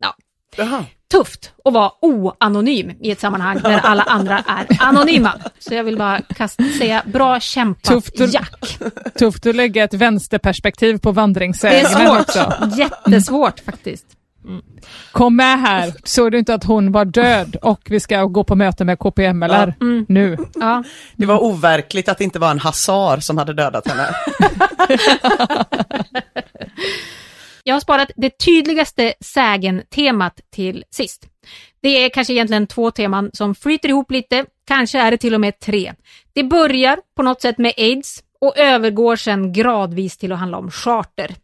Ja, 0.00 0.14
Jaha. 0.56 0.84
tufft 1.12 1.52
att 1.64 1.72
vara 1.72 1.90
oanonym 2.00 2.90
i 3.00 3.10
ett 3.10 3.20
sammanhang 3.20 3.60
där 3.62 3.78
alla 3.82 4.02
andra 4.02 4.38
är 4.48 4.66
anonyma. 4.80 5.32
Så 5.58 5.74
jag 5.74 5.84
vill 5.84 5.96
bara 5.98 6.20
kast, 6.20 6.60
säga 6.78 7.02
bra 7.06 7.40
kämpat 7.40 7.82
Tufft 7.84 8.20
och- 8.20 8.28
Jack. 8.28 8.78
Tufft 9.18 9.46
att 9.46 9.54
lägga 9.56 9.84
ett 9.84 9.94
vänsterperspektiv 9.94 10.98
på 10.98 11.08
Det 11.08 11.12
är 11.12 11.14
vandringssägnen 11.14 11.90
svårt. 11.90 12.20
också. 12.20 12.52
Jättesvårt 12.76 13.60
faktiskt. 13.60 14.06
Kom 15.12 15.36
med 15.36 15.60
här, 15.60 15.92
såg 16.04 16.32
du 16.32 16.38
inte 16.38 16.54
att 16.54 16.64
hon 16.64 16.92
var 16.92 17.04
död 17.04 17.56
och 17.62 17.80
vi 17.84 18.00
ska 18.00 18.24
gå 18.24 18.44
på 18.44 18.54
möte 18.54 18.84
med 18.84 18.98
KPMLR 18.98 19.74
Mm. 19.80 20.06
nu? 20.08 20.36
Ja. 20.54 20.84
Det 21.16 21.26
var 21.26 21.42
overkligt 21.42 22.08
att 22.08 22.18
det 22.18 22.24
inte 22.24 22.38
var 22.38 22.50
en 22.50 22.58
hasar 22.58 23.20
som 23.20 23.38
hade 23.38 23.52
dödat 23.54 23.88
henne. 23.88 24.08
Jag 27.66 27.74
har 27.74 27.80
sparat 27.80 28.10
det 28.16 28.38
tydligaste 28.38 29.14
sägen-temat 29.20 30.40
till 30.50 30.84
sist. 30.90 31.26
Det 31.82 31.88
är 31.88 32.08
kanske 32.08 32.32
egentligen 32.32 32.66
två 32.66 32.90
teman 32.90 33.30
som 33.32 33.54
flyter 33.54 33.88
ihop 33.88 34.10
lite, 34.10 34.44
kanske 34.66 34.98
är 34.98 35.10
det 35.10 35.16
till 35.16 35.34
och 35.34 35.40
med 35.40 35.60
tre. 35.60 35.92
Det 36.32 36.44
börjar 36.44 36.98
på 37.16 37.22
något 37.22 37.42
sätt 37.42 37.58
med 37.58 37.72
aids 37.76 38.22
och 38.40 38.58
övergår 38.58 39.16
sen 39.16 39.52
gradvis 39.52 40.16
till 40.16 40.32
att 40.32 40.38
handla 40.38 40.58
om 40.58 40.70
charter. 40.70 41.34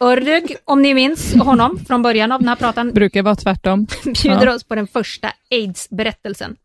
Örrög, 0.00 0.56
om 0.64 0.82
ni 0.82 0.94
minns 0.94 1.34
honom 1.34 1.78
från 1.88 2.02
början 2.02 2.32
av 2.32 2.40
den 2.40 2.48
här 2.48 2.56
pratan, 2.56 2.92
Brukar 2.92 3.22
vara 3.22 3.36
tvärtom. 3.36 3.86
bjuder 4.22 4.48
oss 4.48 4.64
på 4.64 4.74
den 4.74 4.86
första 4.86 5.32
aids-berättelsen. 5.50 6.56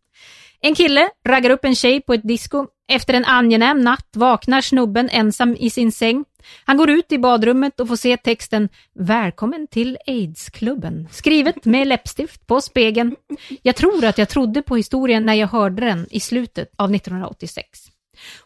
En 0.61 0.75
kille 0.75 1.09
raggar 1.27 1.49
upp 1.49 1.65
en 1.65 1.75
tjej 1.75 2.01
på 2.01 2.13
ett 2.13 2.27
disco. 2.27 2.65
Efter 2.91 3.13
en 3.13 3.25
angenäm 3.25 3.81
natt 3.81 4.07
vaknar 4.15 4.61
snubben 4.61 5.09
ensam 5.09 5.55
i 5.59 5.69
sin 5.69 5.91
säng. 5.91 6.25
Han 6.65 6.77
går 6.77 6.89
ut 6.89 7.11
i 7.11 7.17
badrummet 7.17 7.79
och 7.79 7.87
får 7.87 7.95
se 7.95 8.17
texten 8.17 8.69
“Välkommen 8.93 9.67
till 9.67 9.97
aids-klubben” 10.07 11.07
skrivet 11.11 11.65
med 11.65 11.87
läppstift 11.87 12.47
på 12.47 12.61
spegeln. 12.61 13.15
Jag 13.61 13.75
tror 13.75 14.05
att 14.05 14.17
jag 14.17 14.29
trodde 14.29 14.61
på 14.61 14.75
historien 14.75 15.25
när 15.25 15.33
jag 15.33 15.47
hörde 15.47 15.85
den 15.85 16.07
i 16.11 16.19
slutet 16.19 16.71
av 16.75 16.95
1986. 16.95 17.89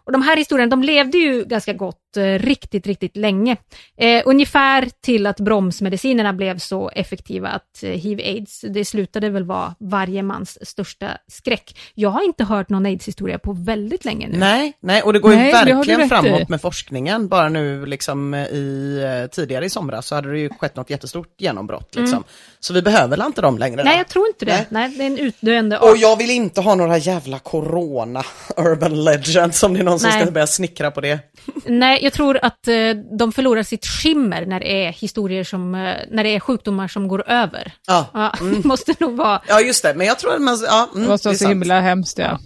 Och 0.06 0.12
de 0.12 0.22
här 0.22 0.38
historierna, 0.38 0.70
de 0.70 0.84
levde 0.84 1.18
ju 1.18 1.46
ganska 1.46 1.74
gott 1.74 2.18
eh, 2.18 2.24
riktigt, 2.24 2.88
riktigt 2.88 3.18
länge. 3.18 3.58
Eh, 3.98 4.22
ungefär 4.26 4.90
till 5.02 5.28
att 5.28 5.40
bromsmedicinerna 5.40 6.34
blev 6.34 6.58
så 6.58 6.90
effektiva 6.90 7.50
att 7.50 7.84
eh, 7.84 7.90
hiv-aids, 7.90 8.66
det 8.70 8.86
slutade 8.86 9.30
väl 9.30 9.44
vara 9.44 9.76
varje 9.80 10.24
mans 10.24 10.70
största 10.70 11.08
skräck. 11.28 11.80
Jag 11.94 12.10
har 12.10 12.26
inte 12.26 12.44
hört 12.44 12.70
någon 12.70 12.86
aids-historia 12.86 13.40
på 13.40 13.54
väldigt 13.54 14.06
länge 14.06 14.28
nu. 14.28 14.38
Nej, 14.38 14.74
nej, 14.80 15.02
och 15.02 15.14
det 15.14 15.20
går 15.20 15.32
ju 15.32 15.38
Nej, 15.38 15.66
du 15.66 15.74
verkligen 15.74 16.10
framåt 16.10 16.50
med 16.50 16.62
forskningen. 16.62 17.28
Bara 17.28 17.50
nu 17.50 17.86
liksom 17.86 18.36
i, 18.36 19.00
eh, 19.24 19.30
tidigare 19.30 19.66
i 19.66 19.70
somras 19.70 20.08
så 20.08 20.16
hade 20.16 20.32
det 20.32 20.40
ju 20.40 20.50
skett 20.50 20.76
något 20.76 20.90
jättestort 20.90 21.42
genombrott 21.42 21.96
liksom. 21.96 22.24
Så 22.60 22.74
vi 22.74 22.82
behöver 22.82 23.26
inte 23.26 23.42
dem 23.42 23.58
längre? 23.58 23.82
Mm. 23.82 23.86
Nej, 23.86 23.98
jag 23.98 24.08
tror 24.08 24.28
inte 24.28 24.46
det. 24.46 24.66
Nej. 24.70 24.90
Nej, 24.90 24.98
det 24.98 25.04
är 25.04 25.08
en 25.08 25.18
utdöende 25.18 25.78
Och 25.78 25.90
art. 25.90 25.98
jag 26.00 26.18
vill 26.18 26.30
inte 26.30 26.62
ha 26.62 26.76
några 26.76 26.98
jävla 26.98 27.40
corona 27.40 28.24
urban 28.58 29.04
legends 29.04 29.64
om 29.64 29.74
det 29.74 29.80
är 29.80 29.84
någon 29.84 29.93
som 30.00 30.10
Nej. 30.10 30.22
ska 30.22 30.32
börja 30.32 30.48
snickra 30.48 30.92
på 30.92 31.02
det. 31.02 31.20
Nej, 31.66 32.00
jag 32.04 32.14
tror 32.14 32.40
att 32.42 32.68
eh, 32.68 32.76
de 33.20 33.32
förlorar 33.32 33.64
sitt 33.64 33.86
skimmer 33.86 34.46
när 34.46 34.60
det 34.60 34.86
är 34.86 34.92
historier 34.92 35.44
som, 35.44 35.76
eh, 35.76 35.96
när 36.12 36.24
det 36.24 36.36
är 36.36 36.40
sjukdomar 36.40 36.88
som 36.88 37.08
går 37.08 37.30
över. 37.30 37.72
Ja, 37.88 38.06
Ja, 38.14 38.34
det 38.62 38.64
måste 38.68 38.94
nog 39.00 39.16
vara. 39.18 39.42
ja 39.48 39.62
just 39.62 39.84
det, 39.84 39.94
men 39.94 40.08
jag 40.08 40.20
tror 40.20 40.36
att 40.36 40.42
man, 40.42 40.58
ja, 40.68 40.90
mm, 40.94 41.04
Det 41.04 41.10
måste 41.10 41.30
det 41.30 41.30
vara 41.30 41.34
är 41.34 41.38
så 41.38 41.44
sant. 41.44 41.52
himla 41.52 41.82
hemskt 41.82 42.18
ja. 42.18 42.40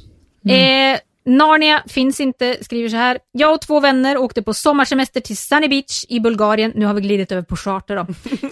Eh, 0.53 0.99
Narnia 1.25 1.83
finns 1.87 2.19
inte, 2.19 2.57
skriver 2.61 2.89
så 2.89 2.95
här. 2.95 3.17
Jag 3.31 3.53
och 3.53 3.61
två 3.61 3.79
vänner 3.79 4.17
åkte 4.17 4.41
på 4.41 4.53
sommarsemester 4.53 5.21
till 5.21 5.37
Sunny 5.37 5.67
Beach 5.67 6.05
i 6.09 6.19
Bulgarien. 6.19 6.71
Nu 6.75 6.85
har 6.85 6.93
vi 6.93 7.01
glidit 7.01 7.31
över 7.31 7.41
på 7.41 7.55
charter 7.55 7.95
då. 7.95 8.05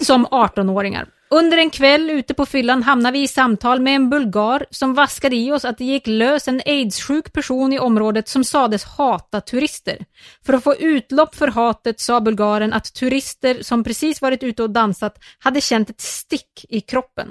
Som 0.04 0.26
18-åringar. 0.26 1.06
Under 1.28 1.58
en 1.58 1.70
kväll 1.70 2.10
ute 2.10 2.34
på 2.34 2.46
fyllan 2.46 2.82
hamnade 2.82 3.18
vi 3.18 3.22
i 3.22 3.28
samtal 3.28 3.80
med 3.80 3.96
en 3.96 4.10
bulgar 4.10 4.66
som 4.70 4.94
vaskade 4.94 5.36
i 5.36 5.52
oss 5.52 5.64
att 5.64 5.78
det 5.78 5.84
gick 5.84 6.06
lös 6.06 6.48
en 6.48 6.62
aidssjuk 6.66 7.32
person 7.32 7.72
i 7.72 7.78
området 7.78 8.28
som 8.28 8.44
sades 8.44 8.84
hata 8.84 9.40
turister. 9.40 10.04
För 10.46 10.52
att 10.52 10.64
få 10.64 10.74
utlopp 10.74 11.34
för 11.34 11.48
hatet 11.48 12.00
sa 12.00 12.20
bulgaren 12.20 12.72
att 12.72 12.94
turister 12.94 13.62
som 13.62 13.84
precis 13.84 14.22
varit 14.22 14.42
ute 14.42 14.62
och 14.62 14.70
dansat 14.70 15.18
hade 15.38 15.60
känt 15.60 15.90
ett 15.90 16.00
stick 16.00 16.66
i 16.68 16.80
kroppen. 16.80 17.28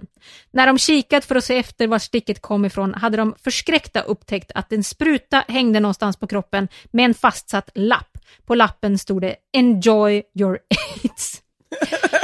När 0.52 0.68
de 0.68 0.78
kikat 0.78 1.26
för 1.26 1.36
att 1.36 1.46
se 1.46 1.58
efter 1.58 1.88
var 1.88 2.00
sticket 2.00 2.42
kom 2.42 2.66
ifrån 2.66 2.94
hade 2.94 3.18
de 3.18 3.36
förskräckta 3.44 4.02
upptäckt 4.02 4.52
att 4.56 4.72
en 4.72 4.84
spruta 4.84 5.44
hängde 5.48 5.80
någonstans 5.80 6.18
på 6.18 6.28
kroppen 6.28 6.68
med 6.92 7.06
en 7.06 7.14
fastsatt 7.14 7.70
lapp. 7.76 8.18
På 8.46 8.56
lappen 8.56 8.98
stod 8.98 9.22
det 9.22 9.36
“Enjoy 9.54 10.24
your 10.40 10.60
aids”. 11.04 11.42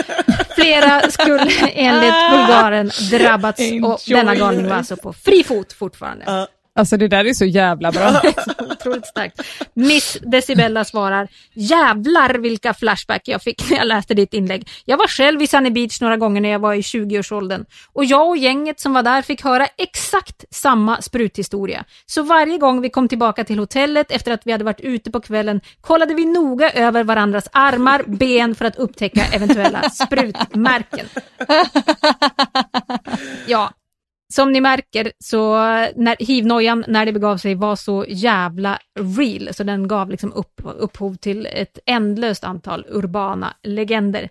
Flera 0.62 1.12
skulle 1.12 1.51
enligt 1.74 2.14
bulgaren 2.32 2.91
drabbats 3.12 3.62
och 3.84 3.99
denna 4.07 4.36
galning 4.36 4.68
var 4.70 4.76
alltså 4.76 4.97
på 4.97 5.14
fri 5.14 5.43
fot 5.43 5.74
fortfarande. 5.74 6.47
Alltså 6.76 6.97
det 6.97 7.07
där 7.07 7.26
är 7.26 7.34
så 7.34 7.45
jävla 7.45 7.91
bra. 7.91 8.22
Otroligt 8.59 9.05
starkt. 9.05 9.41
Miss 9.74 10.17
Decibella 10.22 10.86
svarar, 10.86 11.28
jävlar 11.53 12.34
vilka 12.34 12.74
flashback 12.74 13.22
jag 13.26 13.41
fick 13.41 13.69
när 13.69 13.78
jag 13.78 13.88
läste 13.88 14.13
ditt 14.13 14.34
inlägg. 14.34 14.69
Jag 14.86 14.97
var 14.97 15.07
själv 15.07 15.41
i 15.41 15.47
Sunny 15.47 15.69
Beach 15.69 16.01
några 16.01 16.17
gånger 16.17 16.41
när 16.41 16.49
jag 16.49 16.59
var 16.59 16.74
i 16.74 16.82
20-årsåldern 16.82 17.65
och 17.93 18.05
jag 18.05 18.30
och 18.30 18.38
gänget 18.38 18.80
som 18.80 18.93
var 18.93 19.03
där 19.03 19.22
fick 19.22 19.43
höra 19.43 19.67
exakt 19.78 20.45
samma 20.49 21.01
spruthistoria. 21.01 21.86
Så 22.05 22.24
varje 22.24 22.57
gång 22.57 22.82
vi 22.82 22.89
kom 22.89 23.07
tillbaka 23.07 23.43
till 23.43 23.59
hotellet 23.59 24.11
efter 24.11 24.32
att 24.32 24.41
vi 24.43 24.51
hade 24.51 24.63
varit 24.63 24.82
ute 24.82 25.11
på 25.11 25.22
kvällen 25.22 25.61
kollade 25.82 26.13
vi 26.13 26.26
noga 26.26 26.72
över 26.72 27.03
varandras 27.03 27.47
armar, 27.51 28.03
ben 28.07 28.55
för 28.55 28.65
att 28.65 28.76
upptäcka 28.76 29.26
eventuella 29.34 29.89
sprutmärken. 29.89 31.05
Ja, 33.47 33.72
som 34.32 34.51
ni 34.51 34.61
märker 34.61 35.11
så 35.19 35.55
när 35.95 36.25
hivnojan 36.25 36.86
när 36.88 37.05
det 37.05 37.13
begav 37.13 37.38
sig 37.38 37.55
var 37.55 37.75
så 37.75 38.05
jävla 38.07 38.79
real 38.99 39.53
så 39.53 39.63
den 39.63 39.88
gav 39.88 40.09
liksom 40.09 40.34
upp, 40.34 40.61
upphov 40.63 41.15
till 41.15 41.45
ett 41.45 41.79
ändlöst 41.86 42.43
antal 42.43 42.86
urbana 42.89 43.53
legender. 43.63 44.29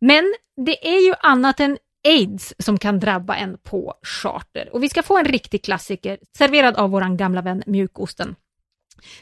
Men 0.00 0.34
det 0.56 0.88
är 0.88 1.06
ju 1.06 1.14
annat 1.20 1.60
än 1.60 1.78
aids 2.08 2.54
som 2.58 2.78
kan 2.78 3.00
drabba 3.00 3.36
en 3.36 3.58
på 3.62 3.94
charter 4.02 4.68
och 4.72 4.82
vi 4.82 4.88
ska 4.88 5.02
få 5.02 5.18
en 5.18 5.24
riktig 5.24 5.64
klassiker 5.64 6.18
serverad 6.38 6.76
av 6.76 6.90
våran 6.90 7.16
gamla 7.16 7.42
vän 7.42 7.62
Mjukosten. 7.66 8.34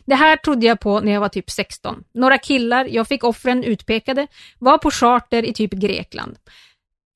Det 0.04 0.14
här 0.14 0.36
trodde 0.36 0.66
jag 0.66 0.80
på 0.80 1.00
när 1.00 1.12
jag 1.12 1.20
var 1.20 1.28
typ 1.28 1.50
16. 1.50 2.04
Några 2.14 2.38
killar, 2.38 2.84
jag 2.90 3.08
fick 3.08 3.24
offren 3.24 3.64
utpekade, 3.64 4.26
var 4.58 4.78
på 4.78 4.90
charter 4.90 5.42
i 5.42 5.52
typ 5.52 5.72
Grekland. 5.72 6.36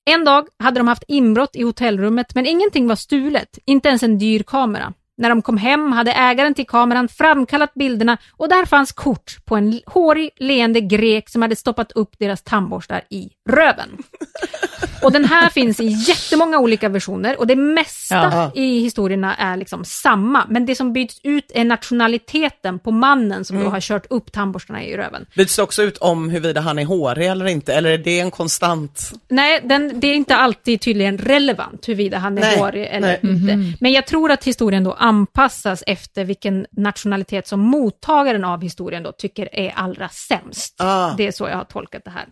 En 0.05 0.25
dag 0.25 0.47
hade 0.59 0.81
de 0.81 0.89
haft 0.89 1.05
inbrott 1.09 1.57
i 1.57 1.63
hotellrummet 1.63 2.35
men 2.35 2.47
ingenting 2.47 2.89
var 2.89 2.97
stulet, 2.97 3.59
inte 3.65 3.89
ens 3.89 4.03
en 4.03 4.19
dyr 4.19 4.43
kamera. 4.43 4.93
När 5.17 5.29
de 5.29 5.43
kom 5.43 5.57
hem 5.57 5.93
hade 5.93 6.13
ägaren 6.13 6.55
till 6.55 6.67
kameran 6.67 7.09
framkallat 7.09 7.75
bilderna 7.75 8.19
och 8.33 8.49
där 8.49 8.65
fanns 8.65 8.93
kort 8.93 9.45
på 9.45 9.57
en 9.57 9.81
hårig, 9.87 10.31
leende 10.37 10.81
grek 10.81 11.29
som 11.29 11.43
hade 11.43 11.57
stoppat 11.57 11.93
upp 11.93 12.19
deras 12.19 12.43
tandborstar 12.43 13.03
i 13.11 13.31
röven. 13.51 13.89
Och 15.03 15.13
den 15.13 15.25
här 15.25 15.51
finns 15.51 15.81
i 15.81 15.87
jättemånga 15.87 16.59
olika 16.59 16.89
versioner 16.89 17.39
och 17.41 17.47
det 17.47 17.57
mesta 17.57 18.15
Jaha. 18.15 18.51
i 18.55 18.81
historierna 18.81 19.35
är 19.35 19.57
liksom 19.57 19.85
samma. 19.85 20.47
Men 20.49 20.67
det 20.67 20.75
som 20.75 20.93
byts 20.93 21.21
ut 21.23 21.51
är 21.55 21.65
nationaliteten 21.65 22.79
på 22.79 22.91
mannen 22.91 23.45
som 23.45 23.65
då 23.65 23.69
har 23.71 23.81
kört 23.81 24.07
upp 24.11 24.33
tandborstarna 24.33 24.85
i 24.85 24.97
röven. 24.97 25.27
Byts 25.37 25.57
det 25.57 25.63
också 25.63 25.83
ut 25.83 25.99
om 25.99 26.31
huruvida 26.31 26.61
han 26.61 26.79
är 26.79 26.85
hårig 26.85 27.27
eller 27.27 27.47
inte, 27.47 27.75
eller 27.75 27.91
är 27.91 27.99
det 27.99 28.21
en 28.21 28.31
konstant? 28.31 29.13
Nej, 29.29 29.61
den, 29.65 30.01
det 30.01 30.07
är 30.07 30.15
inte 30.15 30.37
alltid 30.37 30.81
tydligen 30.81 31.19
relevant 31.19 31.89
huruvida 31.89 32.19
han 32.19 32.39
är 32.39 32.43
Nej, 32.43 32.59
hårig 32.59 32.89
eller 32.91 33.19
nej. 33.23 33.33
inte. 33.33 33.77
Men 33.81 33.93
jag 33.93 34.07
tror 34.07 34.31
att 34.31 34.45
historien 34.45 34.85
då 34.85 34.93
anpassas 34.93 35.85
efter 35.87 36.25
vilken 36.25 36.67
nationalitet 36.71 37.47
som 37.49 37.61
mottagaren 37.61 38.45
av 38.45 38.63
historien 38.63 39.03
då 39.03 39.13
tycker 39.13 39.49
är 39.53 39.73
allra 39.77 40.09
sämst. 40.09 40.75
Ah. 40.79 41.15
Det 41.17 41.27
är 41.27 41.33
så 41.33 41.49
jag 41.49 41.57
har 41.57 41.65
tolkat 41.65 42.05
det 42.05 42.11
här. 42.11 42.27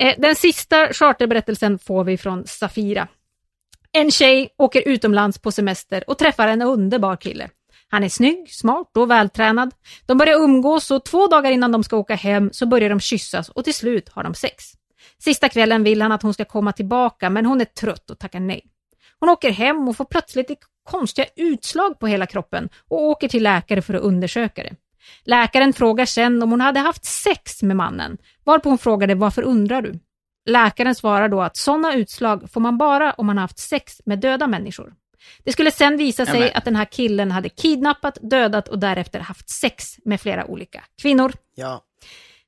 Eh, 0.00 0.14
den 0.18 0.34
sista 0.34 0.92
charterberättelsen 0.92 1.78
får 1.78 2.04
vi 2.04 2.16
från 2.16 2.46
Safira. 2.46 3.08
En 3.92 4.10
tjej 4.10 4.48
åker 4.58 4.88
utomlands 4.88 5.38
på 5.38 5.52
semester 5.52 6.04
och 6.06 6.18
träffar 6.18 6.48
en 6.48 6.62
underbar 6.62 7.16
kille. 7.16 7.48
Han 7.88 8.04
är 8.04 8.08
snygg, 8.08 8.52
smart 8.52 8.96
och 8.96 9.10
vältränad. 9.10 9.74
De 10.06 10.18
börjar 10.18 10.40
umgås 10.40 10.90
och 10.90 11.04
två 11.04 11.26
dagar 11.26 11.50
innan 11.50 11.72
de 11.72 11.84
ska 11.84 11.96
åka 11.96 12.14
hem 12.14 12.50
så 12.52 12.66
börjar 12.66 12.88
de 12.90 13.00
kyssas 13.00 13.48
och 13.48 13.64
till 13.64 13.74
slut 13.74 14.08
har 14.08 14.22
de 14.22 14.34
sex. 14.34 14.64
Sista 15.18 15.48
kvällen 15.48 15.84
vill 15.84 16.02
han 16.02 16.12
att 16.12 16.22
hon 16.22 16.34
ska 16.34 16.44
komma 16.44 16.72
tillbaka 16.72 17.30
men 17.30 17.46
hon 17.46 17.60
är 17.60 17.64
trött 17.64 18.10
och 18.10 18.18
tackar 18.18 18.40
nej. 18.40 18.62
Hon 19.20 19.28
åker 19.28 19.50
hem 19.50 19.88
och 19.88 19.96
får 19.96 20.04
plötsligt 20.04 20.50
konstiga 20.90 21.26
utslag 21.36 21.98
på 21.98 22.06
hela 22.06 22.26
kroppen 22.26 22.68
och 22.88 23.02
åker 23.02 23.28
till 23.28 23.42
läkare 23.42 23.82
för 23.82 23.94
att 23.94 24.02
undersöka 24.02 24.62
det. 24.62 24.74
Läkaren 25.24 25.72
frågar 25.72 26.06
sen 26.06 26.42
om 26.42 26.50
hon 26.50 26.60
hade 26.60 26.80
haft 26.80 27.04
sex 27.04 27.62
med 27.62 27.76
mannen, 27.76 28.18
varpå 28.44 28.68
hon 28.68 28.78
frågade 28.78 29.14
varför 29.14 29.42
undrar 29.42 29.82
du? 29.82 29.98
Läkaren 30.46 30.94
svarar 30.94 31.28
då 31.28 31.42
att 31.42 31.56
sådana 31.56 31.94
utslag 31.94 32.50
får 32.50 32.60
man 32.60 32.78
bara 32.78 33.12
om 33.12 33.26
man 33.26 33.36
har 33.36 33.42
haft 33.42 33.58
sex 33.58 34.00
med 34.04 34.18
döda 34.18 34.46
människor. 34.46 34.94
Det 35.44 35.52
skulle 35.52 35.70
sen 35.70 35.96
visa 35.96 36.26
sig 36.26 36.40
Nämen. 36.40 36.50
att 36.54 36.64
den 36.64 36.76
här 36.76 36.84
killen 36.84 37.30
hade 37.30 37.48
kidnappat, 37.48 38.18
dödat 38.22 38.68
och 38.68 38.78
därefter 38.78 39.20
haft 39.20 39.50
sex 39.50 39.98
med 40.04 40.20
flera 40.20 40.44
olika 40.46 40.84
kvinnor. 41.02 41.32
Ja. 41.54 41.82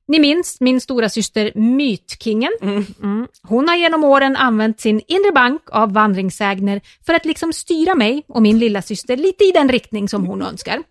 Ni 0.07 0.19
minns 0.19 0.61
min 0.61 0.81
stora 0.81 1.09
syster 1.09 1.51
Mytkingen. 1.55 2.51
Mm. 2.61 3.27
Hon 3.43 3.67
har 3.67 3.75
genom 3.75 4.03
åren 4.03 4.35
använt 4.35 4.79
sin 4.79 5.01
inre 5.07 5.31
bank 5.31 5.61
av 5.71 5.93
vandringssägner 5.93 6.81
för 7.05 7.13
att 7.13 7.25
liksom 7.25 7.53
styra 7.53 7.95
mig 7.95 8.23
och 8.27 8.41
min 8.41 8.59
lilla 8.59 8.81
syster 8.81 9.17
lite 9.17 9.43
i 9.43 9.51
den 9.51 9.69
riktning 9.69 10.09
som 10.09 10.25
hon 10.25 10.41
önskar. 10.41 10.83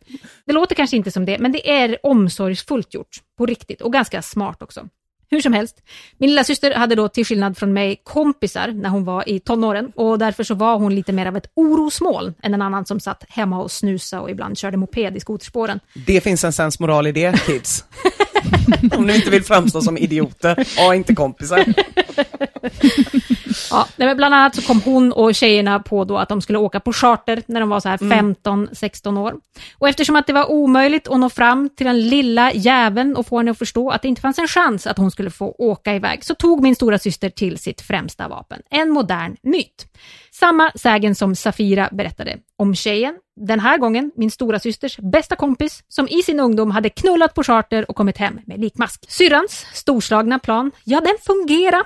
Det 0.46 0.52
låter 0.52 0.74
kanske 0.74 0.96
inte 0.96 1.10
som 1.10 1.24
det, 1.24 1.38
men 1.38 1.52
det 1.52 1.70
är 1.70 1.98
omsorgsfullt 2.02 2.94
gjort. 2.94 3.16
På 3.38 3.46
riktigt 3.46 3.80
och 3.80 3.92
ganska 3.92 4.22
smart 4.22 4.62
också. 4.62 4.88
Hur 5.30 5.40
som 5.40 5.52
helst, 5.52 5.76
min 6.18 6.30
lilla 6.30 6.44
syster 6.44 6.74
hade 6.74 6.94
då 6.94 7.08
till 7.08 7.24
skillnad 7.24 7.58
från 7.58 7.72
mig 7.72 8.00
kompisar 8.04 8.68
när 8.68 8.88
hon 8.88 9.04
var 9.04 9.28
i 9.28 9.40
tonåren 9.40 9.92
och 9.94 10.18
därför 10.18 10.44
så 10.44 10.54
var 10.54 10.78
hon 10.78 10.94
lite 10.94 11.12
mer 11.12 11.26
av 11.26 11.36
ett 11.36 11.50
orosmål 11.54 12.32
än 12.42 12.54
en 12.54 12.62
annan 12.62 12.86
som 12.86 13.00
satt 13.00 13.24
hemma 13.28 13.62
och 13.62 13.70
snusa 13.70 14.20
och 14.20 14.30
ibland 14.30 14.58
körde 14.58 14.76
moped 14.76 15.16
i 15.16 15.20
skoterspåren. 15.20 15.80
Det 16.06 16.20
finns 16.20 16.44
en 16.44 16.52
sensmoral 16.52 17.06
i 17.06 17.12
det, 17.12 17.46
kids. 17.46 17.84
Om 18.96 19.06
ni 19.06 19.14
inte 19.14 19.30
vill 19.30 19.44
framstå 19.44 19.80
som 19.80 19.98
idioter, 19.98 20.78
ha 20.78 20.94
inte 20.94 21.14
kompisar. 21.14 21.64
Ja, 23.70 23.86
men 23.96 24.16
bland 24.16 24.34
annat 24.34 24.54
så 24.54 24.62
kom 24.62 24.80
hon 24.80 25.12
och 25.12 25.34
tjejerna 25.34 25.80
på 25.80 26.04
då 26.04 26.18
att 26.18 26.28
de 26.28 26.42
skulle 26.42 26.58
åka 26.58 26.80
på 26.80 26.92
charter 26.92 27.42
när 27.46 27.60
de 27.60 27.68
var 27.68 27.80
så 27.80 27.88
här 27.88 27.98
15-16 27.98 29.18
år. 29.18 29.34
Och 29.78 29.88
eftersom 29.88 30.16
att 30.16 30.26
det 30.26 30.32
var 30.32 30.50
omöjligt 30.50 31.08
att 31.08 31.20
nå 31.20 31.30
fram 31.30 31.68
till 31.68 31.86
den 31.86 32.08
lilla 32.08 32.52
jäveln 32.52 33.16
och 33.16 33.26
få 33.26 33.38
henne 33.38 33.50
att 33.50 33.58
förstå 33.58 33.90
att 33.90 34.02
det 34.02 34.08
inte 34.08 34.20
fanns 34.20 34.38
en 34.38 34.48
chans 34.48 34.86
att 34.86 34.98
hon 34.98 35.10
skulle 35.10 35.30
få 35.30 35.54
åka 35.58 35.94
iväg, 35.94 36.24
så 36.24 36.34
tog 36.34 36.62
min 36.62 36.74
stora 36.74 36.98
syster 36.98 37.30
till 37.30 37.58
sitt 37.58 37.80
främsta 37.80 38.28
vapen, 38.28 38.62
en 38.70 38.90
modern 38.90 39.36
myt. 39.42 39.86
Samma 40.32 40.70
sägen 40.74 41.14
som 41.14 41.34
Safira 41.34 41.88
berättade 41.92 42.36
om 42.56 42.74
tjejen, 42.74 43.14
den 43.40 43.60
här 43.60 43.78
gången 43.78 44.12
min 44.16 44.30
stora 44.30 44.58
systers 44.58 44.96
bästa 44.98 45.36
kompis 45.36 45.82
som 45.88 46.08
i 46.08 46.22
sin 46.22 46.40
ungdom 46.40 46.70
hade 46.70 46.88
knullat 46.88 47.34
på 47.34 47.42
charter 47.42 47.90
och 47.90 47.96
kommit 47.96 48.18
hem 48.18 48.40
med 48.46 48.60
likmask. 48.60 49.04
Syrrans 49.08 49.66
storslagna 49.72 50.38
plan, 50.38 50.70
ja 50.84 51.00
den 51.00 51.16
fungerar. 51.26 51.82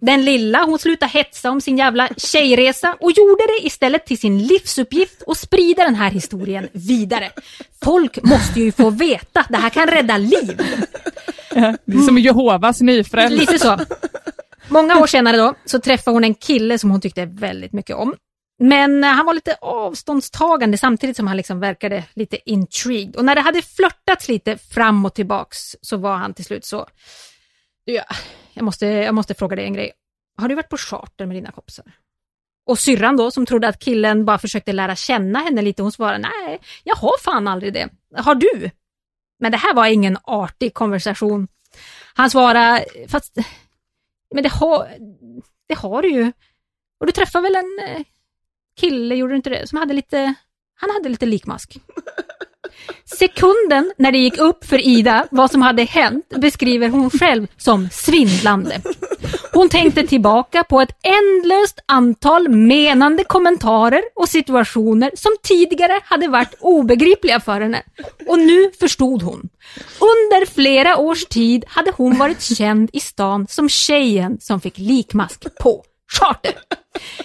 Den 0.00 0.24
lilla, 0.24 0.64
hon 0.64 0.78
slutade 0.78 1.12
hetsa 1.12 1.50
om 1.50 1.60
sin 1.60 1.78
jävla 1.78 2.08
tjejresa 2.16 2.96
och 3.00 3.12
gjorde 3.12 3.42
det 3.46 3.66
istället 3.66 4.06
till 4.06 4.18
sin 4.18 4.46
livsuppgift 4.46 5.22
att 5.26 5.38
sprida 5.38 5.84
den 5.84 5.94
här 5.94 6.10
historien 6.10 6.68
vidare. 6.72 7.30
Folk 7.84 8.22
måste 8.22 8.60
ju 8.60 8.72
få 8.72 8.90
veta, 8.90 9.44
det 9.48 9.56
här 9.56 9.70
kan 9.70 9.86
rädda 9.86 10.16
liv. 10.16 10.60
Det 11.84 11.96
är 11.96 12.06
som 12.06 12.18
Jehovas 12.18 12.80
nyfrälst. 12.80 13.38
Lite 13.38 13.58
så. 13.58 13.78
Många 14.68 14.98
år 14.98 15.06
senare 15.06 15.36
då, 15.36 15.54
så 15.64 15.78
träffade 15.78 16.14
hon 16.16 16.24
en 16.24 16.34
kille 16.34 16.78
som 16.78 16.90
hon 16.90 17.00
tyckte 17.00 17.24
väldigt 17.24 17.72
mycket 17.72 17.96
om. 17.96 18.14
Men 18.58 19.04
eh, 19.04 19.10
han 19.10 19.26
var 19.26 19.34
lite 19.34 19.56
avståndstagande 19.60 20.78
samtidigt 20.78 21.16
som 21.16 21.26
han 21.26 21.36
liksom 21.36 21.60
verkade 21.60 22.04
lite 22.14 22.50
intrigued. 22.50 23.16
Och 23.16 23.24
när 23.24 23.34
det 23.34 23.40
hade 23.40 23.62
flörtats 23.62 24.28
lite 24.28 24.58
fram 24.58 25.04
och 25.04 25.14
tillbaks 25.14 25.76
så 25.80 25.96
var 25.96 26.16
han 26.16 26.34
till 26.34 26.44
slut 26.44 26.64
så... 26.64 26.86
Du, 27.88 28.00
jag, 28.52 28.64
måste, 28.64 28.86
jag 28.86 29.14
måste 29.14 29.34
fråga 29.34 29.56
dig 29.56 29.64
en 29.64 29.72
grej. 29.72 29.92
Har 30.36 30.48
du 30.48 30.54
varit 30.54 30.68
på 30.68 30.76
charter 30.76 31.26
med 31.26 31.36
dina 31.36 31.52
kompisar? 31.52 31.84
Och 32.66 32.78
syrran 32.78 33.16
då, 33.16 33.30
som 33.30 33.46
trodde 33.46 33.68
att 33.68 33.78
killen 33.78 34.24
bara 34.24 34.38
försökte 34.38 34.72
lära 34.72 34.96
känna 34.96 35.38
henne 35.38 35.62
lite, 35.62 35.82
hon 35.82 35.92
svarade 35.92 36.18
nej, 36.18 36.60
jag 36.84 36.96
har 36.96 37.18
fan 37.18 37.48
aldrig 37.48 37.72
det. 37.72 37.88
Har 38.16 38.34
du? 38.34 38.70
Men 39.38 39.52
det 39.52 39.58
här 39.58 39.74
var 39.74 39.86
ingen 39.86 40.18
artig 40.22 40.74
konversation. 40.74 41.48
Han 42.14 42.30
svarade, 42.30 42.84
fast 43.08 43.36
men 44.34 44.42
det 44.42 44.52
har, 44.52 44.88
det 45.66 45.74
har 45.74 46.02
du 46.02 46.08
ju. 46.08 46.32
Och 47.00 47.06
du 47.06 47.12
träffade 47.12 47.42
väl 47.42 47.56
en 47.56 47.88
eh, 47.88 48.02
kille, 48.80 49.14
gjorde 49.14 49.32
du 49.32 49.36
inte 49.36 49.50
det, 49.50 49.66
som 49.66 49.78
hade 49.78 49.94
lite, 49.94 50.34
han 50.74 50.90
hade 50.90 51.08
lite 51.08 51.26
likmask. 51.26 51.78
Sekunden 53.04 53.92
när 53.96 54.12
det 54.12 54.18
gick 54.18 54.38
upp 54.38 54.64
för 54.64 54.78
Ida 54.78 55.26
vad 55.30 55.50
som 55.50 55.62
hade 55.62 55.84
hänt 55.84 56.28
beskriver 56.28 56.88
hon 56.88 57.10
själv 57.10 57.46
som 57.56 57.88
svindlande. 57.92 58.80
Hon 59.52 59.68
tänkte 59.68 60.06
tillbaka 60.06 60.64
på 60.64 60.80
ett 60.80 60.98
ändlöst 61.02 61.80
antal 61.86 62.48
menande 62.48 63.24
kommentarer 63.24 64.02
och 64.14 64.28
situationer 64.28 65.10
som 65.14 65.36
tidigare 65.42 66.00
hade 66.04 66.28
varit 66.28 66.54
obegripliga 66.60 67.40
för 67.40 67.60
henne. 67.60 67.82
Och 68.26 68.38
nu 68.38 68.70
förstod 68.80 69.22
hon. 69.22 69.48
Under 69.98 70.46
flera 70.46 70.96
års 70.96 71.24
tid 71.24 71.64
hade 71.68 71.92
hon 71.96 72.18
varit 72.18 72.42
känd 72.42 72.90
i 72.92 73.00
stan 73.00 73.46
som 73.50 73.68
tjejen 73.68 74.40
som 74.40 74.60
fick 74.60 74.78
likmask 74.78 75.44
på 75.60 75.84
charter. 76.12 76.52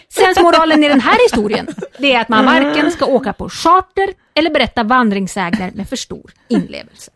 Sensmoralen 0.10 0.84
i 0.84 0.88
den 0.88 1.02
här 1.02 1.18
historien, 1.30 1.68
det 1.98 2.14
är 2.14 2.22
att 2.22 2.30
man 2.30 2.46
varken 2.46 2.92
ska 2.92 3.06
åka 3.06 3.34
på 3.34 3.50
charter 3.50 4.14
eller 4.36 4.50
berätta 4.50 4.84
vandringssägner 4.84 5.72
med 5.76 5.90
för 5.90 5.96
stor 5.96 6.32
inlevelse. 6.50 7.12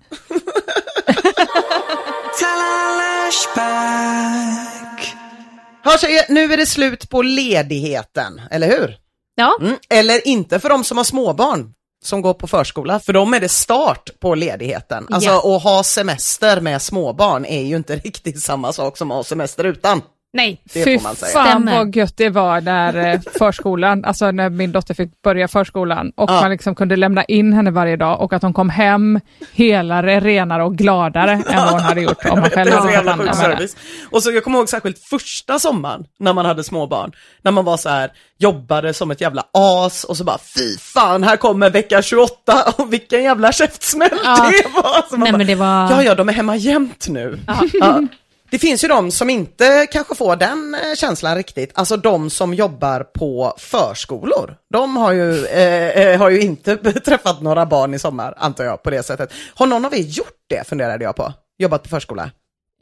Ja 5.84 5.98
tjejer, 5.98 6.26
nu 6.30 6.54
är 6.54 6.58
det 6.58 6.66
slut 6.66 7.10
på 7.10 7.22
ledigheten, 7.22 8.42
eller 8.52 8.68
hur? 8.68 8.96
Ja. 9.36 9.58
Mm. 9.62 9.76
Eller 9.90 10.28
inte 10.28 10.60
för 10.60 10.70
de 10.70 10.84
som 10.84 10.98
har 10.98 11.04
småbarn 11.04 11.74
som 12.04 12.22
går 12.22 12.34
på 12.34 12.48
förskola, 12.48 13.00
för 13.00 13.14
dem 13.14 13.34
är 13.34 13.40
det 13.40 13.50
start 13.50 14.10
på 14.20 14.36
ledigheten. 14.36 15.08
Alltså 15.12 15.30
Ja. 15.30 15.56
att 15.56 15.64
ha 15.64 15.84
semester 15.84 16.62
med 16.62 16.82
småbarn 16.82 17.46
är 17.46 17.62
ju 17.62 17.76
inte 17.76 17.96
riktigt 18.04 18.42
samma 18.44 18.74
sak 18.74 18.98
som 18.98 19.12
att 19.12 19.16
ha 19.18 19.24
semester 19.24 19.64
utan. 19.64 20.02
Nej. 20.38 20.62
Det 20.74 20.84
Fy 20.84 20.98
får 20.98 21.04
man 21.04 21.16
säga. 21.16 21.32
fan 21.32 21.48
Stämmer. 21.48 21.78
vad 21.78 21.96
gött 21.96 22.14
det 22.18 22.30
var 22.30 22.62
när 22.62 23.14
eh, 23.14 23.20
förskolan, 23.40 24.06
alltså 24.06 24.32
när 24.32 24.50
min 24.50 24.72
dotter 24.72 24.94
fick 24.94 25.22
börja 25.22 25.48
förskolan 25.48 26.12
och 26.16 26.30
Ja. 26.32 26.42
man 26.42 26.52
liksom 26.52 26.76
kunde 26.76 26.96
lämna 26.96 27.24
in 27.24 27.54
henne 27.54 27.72
varje 27.72 27.96
dag 27.96 28.22
och 28.22 28.34
att 28.34 28.42
hon 28.42 28.54
kom 28.54 28.70
hem 28.70 29.20
helare, 29.54 30.20
renare 30.20 30.64
och 30.64 30.76
gladare 30.78 31.32
än 31.32 31.44
vad 31.62 31.70
hon 31.72 31.80
hade 31.82 32.02
gjort 32.02 32.26
om 32.26 32.40
man 32.40 32.50
själv 32.50 32.70
Det 32.72 32.76
är 32.78 32.82
så 32.82 32.88
hade 32.88 32.94
tagit 32.94 33.10
hand 33.10 33.22
om 33.22 33.28
henne. 33.28 33.34
service. 33.56 33.76
Och 34.12 34.24
så 34.24 34.32
jag 34.32 34.44
kommer 34.44 34.58
ihåg 34.60 34.70
särskilt 34.70 35.00
första 35.00 35.60
sommaren 35.60 36.04
när 36.20 36.34
man 36.34 36.46
hade 36.46 36.64
småbarn. 36.64 37.12
När 37.42 37.52
man 37.52 37.66
var 37.66 37.78
så 37.78 37.90
här, 37.90 38.12
jobbade 38.40 38.94
som 38.94 39.12
ett 39.12 39.22
jävla 39.22 39.44
as 39.54 40.04
och 40.04 40.18
så 40.18 40.24
bara 40.24 40.38
fy 40.56 40.78
fan, 40.78 41.24
här 41.24 41.38
kommer 41.38 41.70
vecka 41.70 42.02
28 42.02 42.34
och 42.78 42.94
vilken 42.94 43.24
jävla 43.24 43.52
käftsmäll 43.52 44.10
Ja. 44.24 44.36
det 44.52 44.70
var. 44.74 45.10
Så 45.10 45.18
man 45.18 45.20
Nej, 45.20 45.32
bara, 45.32 45.38
men 45.38 45.48
det 45.48 45.56
var- 45.56 45.92
Ja, 45.92 46.04
ja, 46.04 46.16
de 46.16 46.30
är 46.30 46.34
hemma 46.34 46.56
jämt 46.56 47.08
nu. 47.10 47.40
Ja. 47.74 48.02
Det 48.50 48.60
finns 48.60 48.84
ju 48.84 48.88
de 48.88 49.12
som 49.12 49.30
inte 49.30 49.88
kanske 49.92 50.16
får 50.16 50.36
den 50.36 50.76
eh, 50.76 50.96
känslan 50.96 51.36
riktigt, 51.36 51.72
alltså 51.76 51.98
de 51.98 52.30
som 52.30 52.54
jobbar 52.54 53.04
på 53.04 53.54
förskolor. 53.58 54.58
De 54.70 54.98
har 54.98 55.12
ju, 55.12 55.46
eh, 55.46 55.90
eh, 55.90 56.20
har 56.20 56.30
ju 56.30 56.42
inte 56.42 56.78
träffat 57.06 57.42
några 57.42 57.66
barn 57.66 57.94
i 57.94 58.00
sommar, 58.00 58.34
antar 58.38 58.64
jag, 58.64 58.84
på 58.84 58.90
det 58.90 59.04
sättet. 59.04 59.34
Har 59.56 59.68
någon 59.68 59.86
av 59.86 59.94
er 59.94 59.98
gjort 59.98 60.38
det, 60.48 60.68
funderade 60.68 61.04
jag 61.04 61.16
på? 61.16 61.34
Jobbat 61.58 61.84
på 61.84 61.90
förskola? 61.90 62.24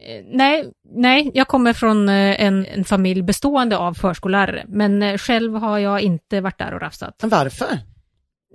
Eh, 0.02 0.24
Nej, 0.32 0.72
nej, 0.96 1.32
jag 1.34 1.48
kommer 1.48 1.74
från 1.74 2.10
en, 2.10 2.66
en 2.66 2.86
familj 2.86 3.22
bestående 3.22 3.78
av 3.78 3.94
förskollärare, 3.94 4.66
men 4.68 5.18
själv 5.18 5.56
har 5.56 5.78
jag 5.80 6.02
inte 6.02 6.42
varit 6.42 6.58
där 6.58 6.74
och 6.74 6.82
rafsat. 6.82 7.16
Varför? 7.22 7.80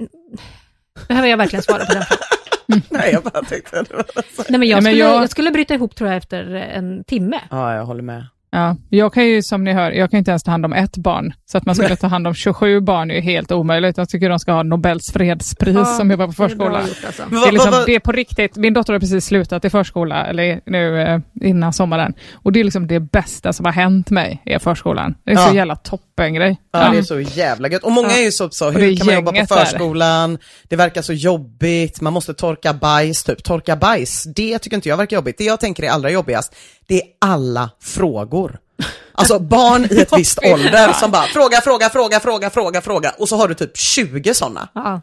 Behöver 1.09 1.29
jag 1.29 1.37
verkligen 1.37 1.63
svara 1.63 1.87
på 1.87 1.93
den 1.93 2.03
frågan? 2.09 2.40
Nej, 2.91 3.11
jag 3.13 3.23
bara 3.23 3.43
tänkte 3.45 3.83
det 3.83 3.95
var 3.95 4.05
så. 4.37 4.43
Nej, 4.49 4.59
men 4.59 4.69
jag, 4.69 4.83
skulle, 4.83 4.99
jag- 4.99 5.23
jag... 5.23 5.31
skulle 5.31 5.51
bryta 5.51 5.75
ihop 5.75 5.95
tror 5.97 6.11
jag 6.11 6.17
efter 6.17 6.45
en 6.55 7.05
timme. 7.05 7.41
Ja, 7.51 7.75
jag 7.75 7.85
håller 7.85 8.03
med. 8.03 8.27
Ja, 8.53 8.77
jag 8.89 9.15
kan 9.15 9.27
ju 9.27 9.43
som 9.43 9.65
ni 9.65 9.73
hör, 9.73 9.93
jag 9.93 10.11
kan 10.11 10.19
inte 10.19 10.31
ens 10.31 10.43
ta 10.43 10.51
hand 10.51 10.65
om 10.65 10.73
ett 10.73 10.97
barn. 10.97 11.33
Så 11.47 11.59
att 11.59 11.67
man 11.67 11.75
skulle 11.75 11.97
ta 11.97 12.07
hand 12.07 12.27
om 12.27 12.35
27 12.35 12.81
barn 12.81 13.11
är 13.11 13.15
ju 13.15 13.21
helt 13.21 13.53
omöjligt. 13.53 13.97
Jag 13.99 14.09
tycker 14.09 14.29
de 14.29 14.39
ska 14.39 14.53
ha 14.53 14.63
Nobels 14.63 15.13
fredspris 15.13 15.97
som 15.97 16.11
jobbar 16.11 16.27
på 16.27 16.33
det 16.33 16.45
är 16.45 16.49
förskola. 16.49 16.81
gjort, 16.81 17.05
alltså. 17.07 17.23
Det 17.31 17.37
är, 17.49 17.53
liksom, 17.53 17.73
det 17.87 17.95
är 17.95 18.01
på 18.01 18.13
riktigt. 18.13 18.57
Min 18.57 18.73
dotter 18.75 18.93
har 18.93 19.01
precis 19.01 19.25
slutat 19.27 19.65
i 19.65 19.71
förskola, 19.71 20.27
eller 20.27 20.61
nu 20.67 21.01
eh, 21.03 21.21
innan 21.43 21.73
sommaren. 21.73 22.15
Och 22.35 22.53
det 22.53 22.61
är 22.61 22.65
liksom 22.65 22.87
det 22.87 23.01
bästa 23.01 23.53
som 23.53 23.65
har 23.67 23.73
hänt 23.73 24.11
mig 24.11 24.43
i 24.47 24.59
förskolan. 24.59 25.15
Det 25.25 25.31
är 25.31 25.35
Ja. 25.35 25.49
så 25.49 25.55
jävla 25.57 25.77
toppengrej. 25.77 26.57
Ja, 26.73 26.89
det 26.93 26.99
är 26.99 27.03
så 27.03 27.21
jävla 27.21 27.69
gött. 27.69 27.83
Och 27.85 27.93
många 27.93 28.09
Ja. 28.09 28.17
är 28.19 28.23
ju 28.25 28.33
så, 28.33 28.51
så 28.51 28.71
hur 28.71 28.97
kan 28.97 29.07
man 29.07 29.15
jobba 29.15 29.31
på 29.31 29.37
gänget 29.37 29.49
där. 29.49 29.65
förskolan? 29.65 30.39
Det 30.69 30.77
verkar 30.77 31.03
så 31.03 31.13
jobbigt, 31.13 32.01
man 32.01 32.13
måste 32.13 32.35
torka 32.35 32.73
bajs, 32.73 33.25
typ. 33.25 33.43
Torka 33.45 33.77
bajs, 33.77 34.25
det 34.25 34.59
tycker 34.59 34.77
inte 34.77 34.89
jag 34.89 34.97
verkar 34.97 35.17
jobbigt. 35.17 35.39
Det 35.39 35.45
jag 35.45 35.61
tänker 35.61 35.83
är 35.83 35.89
allra 35.91 36.11
jobbigast, 36.11 36.57
det 36.89 36.95
är 36.95 37.03
alla 37.21 37.71
frågor. 37.83 38.40
Alltså 39.21 39.39
barn 39.39 39.87
i 39.91 40.01
ett 40.01 40.19
visst 40.19 40.39
ålder 40.45 40.93
som 40.93 41.11
bara 41.11 41.23
fråga, 41.23 41.61
fråga, 41.61 41.89
fråga, 41.91 42.21
fråga, 42.21 42.51
fråga, 42.51 42.81
fråga 42.81 43.11
och 43.19 43.29
så 43.29 43.37
har 43.37 43.49
du 43.49 43.55
typ 43.55 43.77
20 43.79 44.35
sådana. 44.35 44.69
Ja. 44.75 45.01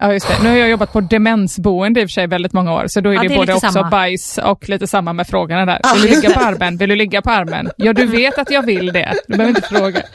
Ja, 0.00 0.12
just 0.12 0.28
det. 0.28 0.34
Nu 0.42 0.48
har 0.48 0.56
jag 0.56 0.68
jobbat 0.68 0.92
på 0.92 1.00
demensboende 1.00 2.00
i 2.00 2.04
och 2.04 2.08
för 2.08 2.12
sig 2.12 2.26
väldigt 2.26 2.52
många 2.52 2.74
år, 2.74 2.84
så 2.88 3.00
då 3.00 3.10
är 3.10 3.14
Ja, 3.14 3.22
det, 3.22 3.28
det 3.28 3.34
är 3.34 3.38
både 3.38 3.54
också 3.54 3.70
samma. 3.72 3.90
bajs 3.90 4.38
och 4.38 4.68
lite 4.68 4.86
samma 4.86 5.12
med 5.12 5.26
frågorna 5.28 5.64
där. 5.66 5.80
Vill 5.94 6.02
du 6.02 6.08
ligga 6.16 6.30
på 6.34 6.40
armen? 6.40 6.76
Vill 6.76 6.88
du 6.88 6.96
ligga 6.96 7.22
på 7.22 7.30
armen? 7.30 7.70
Ja, 7.76 7.92
du 7.92 8.06
vet 8.06 8.38
att 8.38 8.50
jag 8.50 8.62
vill 8.62 8.92
det. 8.92 9.14
Du 9.28 9.36
behöver 9.36 9.56
inte 9.56 9.68
fråga. 9.68 10.02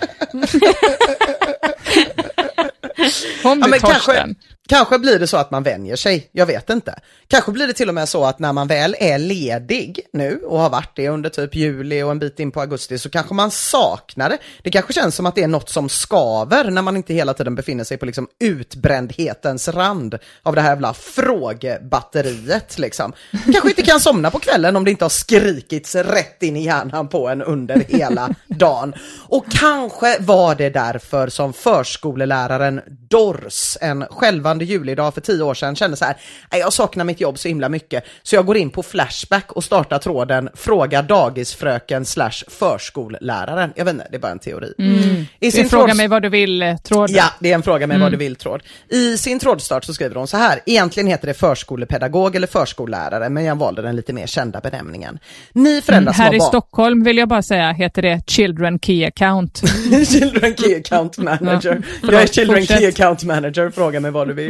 Kom 3.44 3.60
Ja, 3.60 3.66
du 3.66 3.70
men 3.70 3.80
Torsten. 3.80 3.92
kanske, 3.92 4.26
kanske 4.68 5.00
blir 5.00 5.20
det 5.20 5.28
så 5.28 5.38
att 5.38 5.52
man 5.52 5.64
vänjer 5.64 5.96
sig, 5.96 6.30
jag 6.32 6.46
vet 6.46 6.70
inte. 6.70 7.00
Kanske 7.28 7.52
blir 7.52 7.68
det 7.68 7.74
till 7.74 7.90
och 7.90 7.96
med 7.96 8.10
så 8.10 8.26
att 8.26 8.40
när 8.40 8.54
man 8.54 8.68
väl 8.68 8.96
är 9.00 9.18
ledig 9.18 10.00
nu 10.14 10.42
och 10.46 10.60
har 10.60 10.70
varit 10.70 10.96
det 10.96 11.10
under 11.10 11.30
typ 11.30 11.56
juli 11.56 12.04
och 12.04 12.12
en 12.12 12.20
bit 12.20 12.40
in 12.40 12.52
på 12.52 12.62
augusti 12.62 12.98
så 12.98 13.10
kanske 13.10 13.34
man 13.34 13.52
saknar 13.52 14.30
det. 14.30 14.38
Det 14.64 14.72
kanske 14.72 14.94
känns 14.94 15.16
som 15.16 15.26
att 15.26 15.36
det 15.36 15.44
är 15.44 15.48
något 15.48 15.70
som 15.70 15.90
skaver 15.90 16.72
när 16.72 16.82
man 16.82 16.98
inte 16.98 17.14
hela 17.14 17.34
tiden 17.34 17.56
befinner 17.56 17.84
sig 17.84 17.98
på 17.98 18.06
liksom 18.06 18.28
utbrändhetens 18.40 19.68
rand 19.68 20.18
av 20.44 20.56
det 20.56 20.62
här 20.62 20.70
jävla 20.70 20.94
frågebatteriet 20.94 22.80
liksom. 22.80 23.14
Kanske 23.32 23.70
inte 23.70 23.82
kan 23.82 24.00
somna 24.00 24.32
på 24.32 24.40
kvällen 24.40 24.76
om 24.76 24.84
det 24.84 24.92
inte 24.92 25.06
har 25.06 25.10
skrikits 25.10 25.96
rätt 25.96 26.44
in 26.44 26.56
i 26.56 26.66
hjärnan 26.66 27.08
på 27.08 27.30
en 27.30 27.42
under 27.42 27.84
hela 27.88 28.36
dagen. 28.48 28.94
Och 29.28 29.46
kanske 29.52 30.18
var 30.20 30.56
det 30.56 30.70
därför 30.70 31.28
som 31.28 31.54
förskoleläraren 31.54 32.82
Dors, 33.10 33.78
en 33.82 34.06
själva 34.10 34.53
lovande 34.54 34.66
julidag 34.66 35.14
för 35.14 35.22
tio 35.22 35.44
år 35.44 35.54
sedan 35.54 35.76
kände 35.76 35.98
så 35.98 36.06
här, 36.06 36.16
"Nej, 36.52 36.62
jag 36.62 36.74
saknar 36.74 37.06
mitt 37.06 37.22
jobb 37.22 37.40
så 37.40 37.48
himla 37.48 37.70
mycket, 37.70 38.04
så 38.24 38.36
jag 38.36 38.46
går 38.46 38.58
in 38.58 38.70
på 38.70 38.84
Flashback 38.84 39.52
och 39.52 39.64
startar 39.64 40.00
tråden 40.00 40.50
fråga 40.56 41.02
dagisfröken 41.02 42.06
slash 42.06 42.32
förskolläraren. 42.48 43.74
Jag 43.76 43.86
vet 43.86 43.94
inte, 43.94 44.08
det 44.12 44.18
är 44.18 44.20
bara 44.20 44.32
en 44.32 44.40
teori. 44.40 44.74
Mm. 44.80 45.26
I 45.40 45.52
sin 45.52 45.70
fråga 45.70 45.84
tråds- 45.88 45.98
mig 45.98 46.08
vad 46.08 46.22
du 46.22 46.30
vill-tråd. 46.30 47.10
Ja, 47.10 47.24
det 47.40 47.52
är 47.52 47.56
en 47.56 47.64
fråga 47.64 47.88
med 47.88 47.96
Mm. 47.96 48.02
vad 48.02 48.12
du 48.12 48.18
vill-tråd. 48.18 48.64
I 48.90 49.18
sin 49.18 49.40
trådstart 49.40 49.84
så 49.84 49.94
skriver 49.94 50.16
hon 50.16 50.28
så 50.28 50.38
här, 50.38 50.60
egentligen 50.66 51.08
heter 51.08 51.28
det 51.28 51.34
förskolepedagog 51.34 52.36
eller 52.36 52.48
förskollärare, 52.48 53.30
men 53.30 53.44
jag 53.44 53.56
valde 53.56 53.82
den 53.82 53.96
lite 53.96 54.14
mer 54.14 54.28
kända 54.28 54.60
benämningen. 54.60 55.20
Ni 55.54 55.82
föräldrar 55.82 56.14
som 56.14 56.24
Här 56.24 56.34
i 56.34 56.38
barn... 56.40 56.48
Stockholm 56.48 57.04
vill 57.04 57.18
jag 57.18 57.28
bara 57.30 57.42
säga 57.42 57.72
heter 57.72 58.02
det 58.02 58.22
Children 58.28 58.80
Key 58.80 59.06
Account. 59.06 59.62
Children 60.08 60.56
Key 60.58 60.76
Account 60.76 61.18
Manager. 61.24 61.82
Ja, 62.02 62.12
jag 62.12 62.22
är 62.22 62.28
Children 62.28 62.58
fortsätt. 62.62 62.78
Key 62.80 62.88
Account 62.88 63.24
Manager, 63.24 63.70
fråga 63.70 64.00
mig 64.00 64.12
vad 64.12 64.28
du 64.28 64.34
vill. 64.34 64.43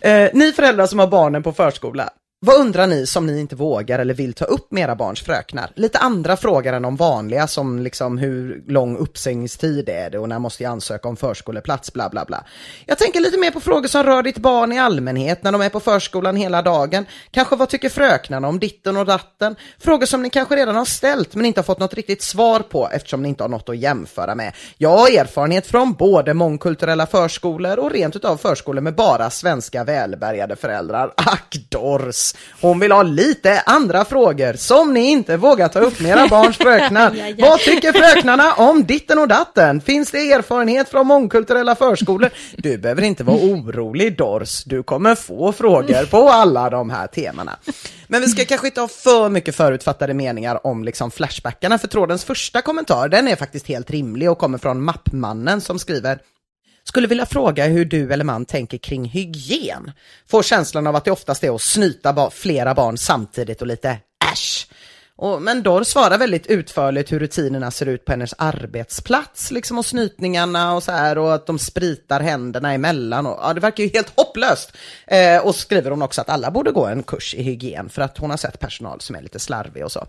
Eh, 0.00 0.30
ni 0.34 0.52
föräldrar 0.52 0.86
som 0.86 0.98
har 0.98 1.06
barnen 1.06 1.42
på 1.42 1.52
förskola, 1.52 2.10
vad 2.40 2.60
undrar 2.60 2.86
ni 2.86 3.06
som 3.06 3.26
ni 3.26 3.40
inte 3.40 3.56
vågar 3.56 3.98
eller 3.98 4.14
vill 4.14 4.34
ta 4.34 4.44
upp 4.44 4.72
med 4.72 4.82
era 4.82 4.94
barns 4.94 5.22
fröknar? 5.22 5.70
Lite 5.74 5.98
andra 5.98 6.36
frågor 6.36 6.72
än 6.72 6.82
de 6.82 6.96
vanliga 6.96 7.46
som 7.46 7.78
liksom 7.78 8.18
hur 8.18 8.64
lång 8.66 8.96
uppsägningstid 8.96 9.88
är 9.88 10.10
det 10.10 10.18
och 10.18 10.28
när 10.28 10.38
måste 10.38 10.62
jag 10.62 10.70
ansöka 10.70 11.08
om 11.08 11.16
förskoleplats, 11.16 11.92
bla 11.92 12.08
bla 12.08 12.24
bla. 12.24 12.44
Jag 12.86 12.98
tänker 12.98 13.20
lite 13.20 13.38
mer 13.38 13.50
på 13.50 13.60
frågor 13.60 13.88
som 13.88 14.02
rör 14.02 14.22
ditt 14.22 14.38
barn 14.38 14.72
i 14.72 14.78
allmänhet 14.78 15.42
när 15.42 15.52
de 15.52 15.60
är 15.60 15.68
på 15.68 15.80
förskolan 15.80 16.36
hela 16.36 16.62
dagen. 16.62 17.06
Kanske 17.30 17.56
vad 17.56 17.68
tycker 17.68 17.88
fröknarna 17.88 18.48
om 18.48 18.58
ditten 18.58 18.96
och 18.96 19.06
datten? 19.06 19.56
Frågor 19.78 20.06
som 20.06 20.22
ni 20.22 20.30
kanske 20.30 20.56
redan 20.56 20.76
har 20.76 20.84
ställt 20.84 21.34
men 21.34 21.46
inte 21.46 21.60
har 21.60 21.64
fått 21.64 21.78
något 21.78 21.94
riktigt 21.94 22.22
svar 22.22 22.60
på 22.60 22.88
eftersom 22.92 23.22
ni 23.22 23.28
inte 23.28 23.44
har 23.44 23.48
något 23.48 23.68
att 23.68 23.78
jämföra 23.78 24.34
med. 24.34 24.52
Jag 24.76 24.96
har 24.98 25.20
erfarenhet 25.20 25.66
från 25.66 25.92
både 25.92 26.34
mångkulturella 26.34 27.06
förskolor 27.06 27.78
och 27.78 27.90
rent 27.90 28.16
utav 28.16 28.36
förskolor 28.36 28.80
med 28.80 28.94
bara 28.94 29.30
svenska 29.30 29.84
välbärgade 29.84 30.56
föräldrar. 30.56 31.14
Ack 31.16 31.56
Dors! 31.70 32.27
Hon 32.60 32.78
vill 32.78 32.92
ha 32.92 33.02
lite 33.02 33.60
andra 33.66 34.04
frågor 34.04 34.52
som 34.52 34.94
ni 34.94 35.10
inte 35.10 35.36
vågar 35.36 35.68
ta 35.68 35.78
upp 35.78 36.00
med 36.00 36.10
era 36.10 36.28
barns 36.28 36.56
fröknar. 36.58 37.14
Ja, 37.14 37.28
ja. 37.28 37.46
Vad 37.48 37.60
tycker 37.60 37.92
fröknarna 37.92 38.54
om 38.54 38.84
ditten 38.84 39.18
och 39.18 39.28
datten? 39.28 39.80
Finns 39.80 40.10
det 40.10 40.32
erfarenhet 40.32 40.88
från 40.88 41.06
mångkulturella 41.06 41.74
förskolor? 41.74 42.30
Du 42.56 42.78
behöver 42.78 43.02
inte 43.02 43.24
vara 43.24 43.36
orolig 43.36 44.16
Dors, 44.16 44.64
du 44.64 44.82
kommer 44.82 45.14
få 45.14 45.52
frågor 45.52 46.06
på 46.06 46.28
alla 46.28 46.70
de 46.70 46.90
här 46.90 47.06
temana. 47.06 47.56
Men 48.06 48.20
vi 48.20 48.28
ska 48.28 48.44
kanske 48.44 48.66
inte 48.66 48.80
ha 48.80 48.88
för 48.88 49.28
mycket 49.28 49.56
förutfattade 49.56 50.14
meningar 50.14 50.66
om 50.66 50.84
liksom 50.84 51.10
flashbackarna, 51.10 51.78
för 51.78 51.88
trådens 51.88 52.24
första 52.24 52.62
kommentar, 52.62 53.08
den 53.08 53.28
är 53.28 53.36
faktiskt 53.36 53.68
helt 53.68 53.90
rimlig 53.90 54.30
och 54.30 54.38
kommer 54.38 54.58
från 54.58 54.82
Mappmannen 54.82 55.60
som 55.60 55.78
skriver 55.78 56.18
skulle 56.88 57.06
vilja 57.06 57.26
fråga 57.26 57.66
hur 57.66 57.84
du 57.84 58.12
eller 58.12 58.24
man 58.24 58.44
tänker 58.44 58.78
kring 58.78 59.04
hygien. 59.04 59.92
Får 60.26 60.42
känslan 60.42 60.86
av 60.86 60.96
att 60.96 61.04
det 61.04 61.10
oftast 61.10 61.44
är 61.44 61.54
att 61.54 61.62
snyta 61.62 62.12
ba- 62.12 62.30
flera 62.30 62.74
barn 62.74 62.98
samtidigt 62.98 63.60
och 63.60 63.66
lite 63.66 63.98
äsch. 64.32 64.68
Och, 65.16 65.42
men 65.42 65.62
Dor 65.62 65.84
svarar 65.84 66.18
väldigt 66.18 66.46
utförligt 66.46 67.12
hur 67.12 67.18
rutinerna 67.20 67.70
ser 67.70 67.86
ut 67.86 68.04
på 68.04 68.12
hennes 68.12 68.34
arbetsplats, 68.38 69.50
liksom 69.50 69.78
och 69.78 69.86
snytningarna 69.86 70.74
och 70.74 70.82
så 70.82 70.92
här 70.92 71.18
och 71.18 71.34
att 71.34 71.46
de 71.46 71.58
spritar 71.58 72.20
händerna 72.20 72.72
emellan 72.74 73.26
och 73.26 73.38
ja, 73.42 73.54
det 73.54 73.60
verkar 73.60 73.84
ju 73.84 73.90
helt 73.90 74.12
hopplöst. 74.16 74.72
Eh, 75.06 75.46
och 75.46 75.54
skriver 75.54 75.90
hon 75.90 76.02
också 76.02 76.20
att 76.20 76.28
alla 76.28 76.50
borde 76.50 76.70
gå 76.70 76.86
en 76.86 77.02
kurs 77.02 77.34
i 77.34 77.42
hygien 77.42 77.88
för 77.88 78.02
att 78.02 78.18
hon 78.18 78.30
har 78.30 78.36
sett 78.36 78.60
personal 78.60 79.00
som 79.00 79.16
är 79.16 79.22
lite 79.22 79.38
slarvig 79.38 79.84
och 79.84 79.92
så. 79.92 80.06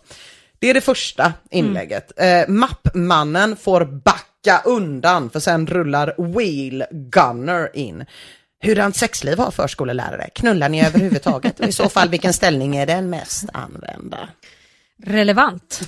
Det 0.60 0.70
är 0.70 0.74
det 0.74 0.82
första 0.82 1.34
inlägget. 1.52 2.12
Eh, 2.20 2.48
mappmannen 2.48 3.56
får 3.56 3.86
backa 3.86 4.62
undan 4.66 5.30
för 5.30 5.40
sen 5.40 5.68
rullar 5.68 6.14
Wheel 6.38 6.84
Gunner 6.92 7.76
in. 7.76 8.06
Hurdant 8.64 8.96
sexliv 8.96 9.38
har 9.38 9.52
förskolelärare? 9.52 10.30
Knullar 10.36 10.70
ni 10.70 10.86
överhuvudtaget? 10.86 11.60
Och 11.60 11.68
i 11.68 11.72
så 11.72 11.90
fall 11.90 12.10
vilken 12.10 12.34
ställning 12.34 12.76
är 12.76 12.86
den 12.86 13.10
mest 13.10 13.46
använda? 13.54 14.30
Relevant. 15.04 15.82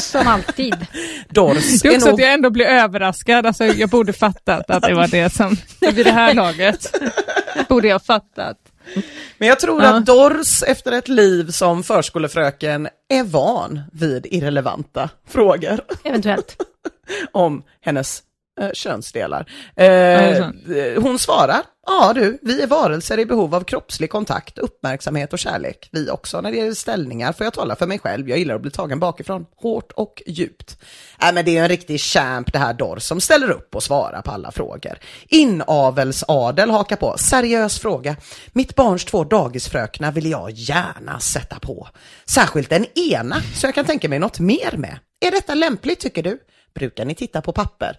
Som 0.00 0.26
alltid. 0.26 0.86
Dors 1.28 1.80
Det 1.82 1.88
är 1.88 1.94
också 1.96 2.06
nog- 2.06 2.14
att 2.14 2.20
jag 2.20 2.32
ändå 2.32 2.50
blir 2.50 2.66
överraskad. 2.66 3.46
Alltså, 3.46 3.64
jag 3.64 3.88
borde 3.88 4.12
fattat 4.12 4.70
att 4.70 4.82
det 4.82 4.94
var 4.94 5.08
det 5.08 5.30
som, 5.32 5.56
vid 5.80 6.06
det 6.06 6.12
här 6.12 6.34
laget, 6.34 6.96
borde 7.68 7.88
jag 7.88 8.04
fattat. 8.04 8.56
Men 9.38 9.48
jag 9.48 9.60
tror 9.60 9.82
att 9.82 10.06
Dors 10.06 10.62
efter 10.62 10.92
ett 10.92 11.08
liv 11.08 11.50
som 11.50 11.82
förskolefröken 11.82 12.88
är 13.08 13.24
van 13.24 13.82
vid 13.92 14.26
irrelevanta 14.30 15.10
frågor 15.28 15.80
Eventuellt. 16.04 16.56
om 17.32 17.62
hennes 17.80 18.22
eh, 18.60 18.70
könsdelar. 18.72 19.46
eh, 19.76 21.02
hon 21.02 21.18
svarar, 21.18 21.62
ja 21.86 22.12
du, 22.14 22.38
vi 22.42 22.62
är 22.62 22.66
varelser 22.66 23.18
i 23.18 23.26
behov 23.26 23.54
av 23.54 23.64
kroppslig 23.64 24.10
kontakt, 24.10 24.58
uppmärksamhet 24.58 25.32
och 25.32 25.38
kärlek. 25.38 25.88
Vi 25.92 26.10
också. 26.10 26.40
När 26.40 26.50
det 26.50 26.56
gäller 26.56 26.74
ställningar 26.74 27.32
får 27.32 27.44
jag 27.44 27.54
tala 27.54 27.76
för 27.76 27.86
mig 27.86 27.98
själv, 27.98 28.28
jag 28.28 28.38
gillar 28.38 28.54
att 28.54 28.62
bli 28.62 28.70
tagen 28.70 29.00
bakifrån, 29.00 29.46
hårt 29.56 29.92
och 29.92 30.22
djupt. 30.26 30.78
Äh, 31.22 31.34
men 31.34 31.44
det 31.44 31.56
är 31.56 31.62
en 31.62 31.68
riktig 31.68 32.00
champ 32.00 32.52
det 32.52 32.58
här 32.58 32.74
Dors 32.74 33.02
som 33.02 33.20
ställer 33.20 33.50
upp 33.50 33.74
och 33.74 33.82
svarar 33.82 34.22
på 34.22 34.30
alla 34.30 34.50
frågor. 34.50 34.98
Inavelsadel 35.28 36.70
hakar 36.70 36.96
på, 36.96 37.14
seriös 37.18 37.78
fråga. 37.78 38.16
Mitt 38.52 38.74
barns 38.74 39.04
två 39.04 39.24
dagisfröknar 39.24 40.12
vill 40.12 40.30
jag 40.30 40.50
gärna 40.50 41.20
sätta 41.20 41.58
på. 41.58 41.88
Särskilt 42.24 42.70
den 42.70 42.86
ena, 43.12 43.36
så 43.54 43.66
jag 43.66 43.74
kan 43.74 43.84
tänka 43.84 44.08
mig 44.08 44.18
något 44.18 44.38
mer 44.38 44.76
med. 44.76 44.98
Är 45.20 45.30
detta 45.30 45.54
lämpligt 45.54 46.00
tycker 46.00 46.22
du? 46.22 46.38
Brukar 46.74 47.04
ni 47.04 47.14
titta 47.14 47.42
på 47.42 47.52
papper? 47.52 47.98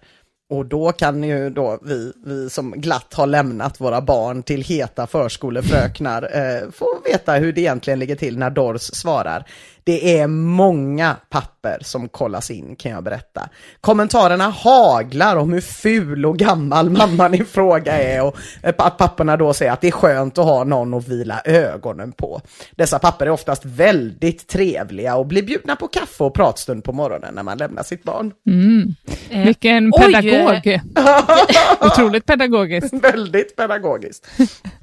Och 0.50 0.66
då 0.66 0.92
kan 0.92 1.24
ju 1.24 1.50
då 1.50 1.78
vi, 1.82 2.12
vi 2.24 2.50
som 2.50 2.70
glatt 2.70 3.14
har 3.14 3.26
lämnat 3.26 3.80
våra 3.80 4.00
barn 4.00 4.42
till 4.42 4.62
heta 4.64 5.06
förskolefröknar 5.06 6.22
eh, 6.22 6.70
få 6.70 6.86
veta 7.04 7.32
hur 7.32 7.52
det 7.52 7.60
egentligen 7.60 7.98
ligger 7.98 8.16
till 8.16 8.38
när 8.38 8.50
Dors 8.50 8.80
svarar. 8.82 9.46
Det 9.88 10.18
är 10.18 10.26
många 10.26 11.16
papper 11.28 11.78
som 11.80 12.08
kollas 12.08 12.50
in 12.50 12.76
kan 12.76 12.92
jag 12.92 13.04
berätta. 13.04 13.48
Kommentarerna 13.80 14.48
haglar 14.48 15.36
om 15.36 15.52
hur 15.52 15.60
ful 15.60 16.26
och 16.26 16.38
gammal 16.38 16.90
mamman 16.98 17.34
i 17.34 17.44
fråga 17.44 17.98
är 17.98 18.24
och 18.24 18.36
eh, 18.62 18.74
att 18.78 18.98
papporna 18.98 19.36
då 19.36 19.52
säger 19.52 19.72
att 19.72 19.80
det 19.80 19.88
är 19.88 19.92
skönt 19.92 20.38
att 20.38 20.44
ha 20.44 20.64
någon 20.64 20.94
att 20.94 21.08
vila 21.08 21.40
ögonen 21.44 22.12
på. 22.12 22.40
Dessa 22.76 22.98
papper 22.98 23.26
är 23.26 23.30
oftast 23.30 23.64
väldigt 23.64 24.46
trevliga 24.46 25.16
och 25.16 25.26
blir 25.26 25.42
bjudna 25.42 25.76
på 25.76 25.88
kaffe 25.88 26.24
och 26.24 26.34
pratstund 26.34 26.84
på 26.84 26.92
morgonen 26.92 27.34
när 27.34 27.42
man 27.42 27.58
lämnar 27.58 27.82
sitt 27.82 28.02
barn. 28.02 28.32
Eh, 29.30 29.44
Vilken 29.44 29.92
oj, 29.94 30.12
pedagog. 30.12 30.80
Otroligt 31.80 32.26
pedagogiskt. 32.26 32.92
Väldigt 32.92 33.56
pedagogiskt. 33.56 34.26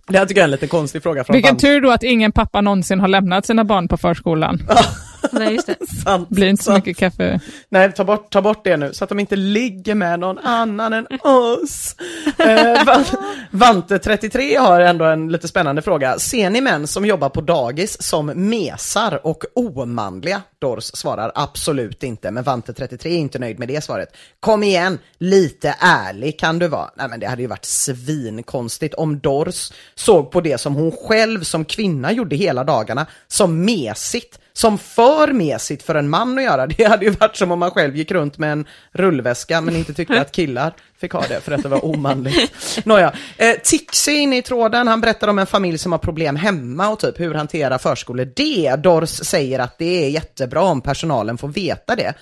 Det 0.08 0.18
här 0.18 0.26
tycker 0.26 0.42
jag 0.42 0.44
är 0.44 0.48
en 0.48 0.52
lite 0.52 0.68
konstig 0.68 1.04
fråga 1.04 1.24
från 1.24 1.34
Vilken 1.34 1.52
Band. 1.52 1.62
tur 1.62 1.82
då 1.82 1.92
att 1.92 2.04
ingen 2.04 2.32
pappa 2.32 2.62
någonsin 2.62 3.00
har 3.00 3.08
lämnat 3.08 3.46
sina 3.46 3.64
barn 3.64 3.88
på 3.88 3.98
förskolan. 3.98 4.60
Nej, 5.32 5.54
just 5.54 5.68
det. 5.68 5.76
Sant, 6.04 6.30
blir 6.30 6.48
inte 6.48 6.64
så 6.64 6.72
sant. 6.72 6.86
mycket 6.86 7.00
kaffe. 7.00 7.40
Nej, 7.70 7.92
ta 7.92 8.04
bort, 8.04 8.32
ta 8.32 8.42
bort 8.42 8.64
det 8.64 8.78
nu 8.78 8.94
så 8.94 9.04
att 9.04 9.10
de 9.10 9.20
inte 9.20 9.36
ligger 9.36 9.96
med 9.96 10.20
någon 10.20 10.38
annan 10.38 10.94
än 10.94 11.08
oss. 11.24 11.96
Eh, 12.38 12.86
Va- 12.86 13.04
Vante33 13.52 14.60
har 14.60 14.82
ändå 14.82 15.06
en 15.06 15.32
lite 15.32 15.48
spännande 15.48 15.82
fråga. 15.82 16.20
Ser 16.20 16.50
ni 16.50 16.62
män 16.62 16.88
som 16.88 17.06
jobbar 17.06 17.30
på 17.30 17.42
dagis 17.42 18.02
som 18.02 18.26
mesar 18.26 19.20
och 19.28 19.44
omanliga? 19.56 20.42
Dors 20.62 20.84
svarar 20.84 21.32
absolut 21.36 22.04
inte, 22.04 22.32
men 22.32 22.44
Vante33 22.44 23.08
är 23.08 23.18
inte 23.18 23.40
nöjd 23.40 23.60
med 23.60 23.68
det 23.68 23.84
svaret. 23.84 24.10
Kom 24.40 24.64
igen, 24.64 25.00
lite 25.18 25.76
ärlig 25.80 26.40
kan 26.40 26.60
du 26.60 26.68
vara. 26.68 26.90
Nej 26.96 27.08
men 27.10 27.20
det 27.20 27.28
hade 27.28 27.42
ju 27.42 27.48
varit 27.48 27.66
svinkonstigt 27.66 28.94
om 28.94 29.20
Dors 29.20 29.72
såg 29.96 30.32
på 30.32 30.42
det 30.42 30.58
som 30.58 30.76
hon 30.76 30.92
själv 30.92 31.44
som 31.44 31.66
kvinna 31.66 32.12
gjorde 32.12 32.36
hela 32.36 32.64
dagarna 32.64 33.06
som 33.28 33.66
mesigt 33.66 34.40
som 34.54 34.78
för 34.78 35.15
mesigt 35.28 35.84
för 35.84 35.96
en 35.96 36.10
man 36.10 36.38
att 36.38 36.44
göra. 36.44 36.68
Det 36.78 36.84
hade 36.84 37.06
ju 37.06 37.12
varit 37.12 37.36
som 37.36 37.52
om 37.52 37.60
man 37.60 37.72
själv 37.72 37.96
gick 37.96 38.12
runt 38.12 38.38
med 38.38 38.52
en 38.52 38.66
rullväska 38.92 39.62
men 39.62 39.76
inte 39.76 39.94
tyckte 39.94 40.22
att 40.22 40.32
killar 40.32 40.74
fick 40.98 41.14
ha 41.14 41.22
det 41.28 41.42
för 41.42 41.52
att 41.52 41.64
det 41.64 41.70
var 41.70 41.86
omanligt. 41.86 42.80
Nåja, 42.84 43.14
eh, 43.38 43.56
Tixi 43.64 44.12
inne 44.12 44.38
i 44.38 44.42
tråden, 44.42 44.88
han 44.88 45.02
berättar 45.02 45.28
om 45.28 45.40
en 45.40 45.48
familj 45.48 45.78
som 45.78 45.92
har 45.92 46.00
problem 46.00 46.36
hemma 46.36 46.90
och 46.90 47.00
typ 47.00 47.20
hur 47.20 47.34
hantera 47.34 47.80
förskolor 47.80 48.32
det. 48.36 48.76
Dors 48.76 49.10
säger 49.10 49.60
att 49.60 49.78
det 49.78 50.06
är 50.06 50.10
jättebra 50.10 50.62
om 50.62 50.82
personalen 50.82 51.38
får 51.38 51.48
veta 51.48 51.96
det. 51.96 52.14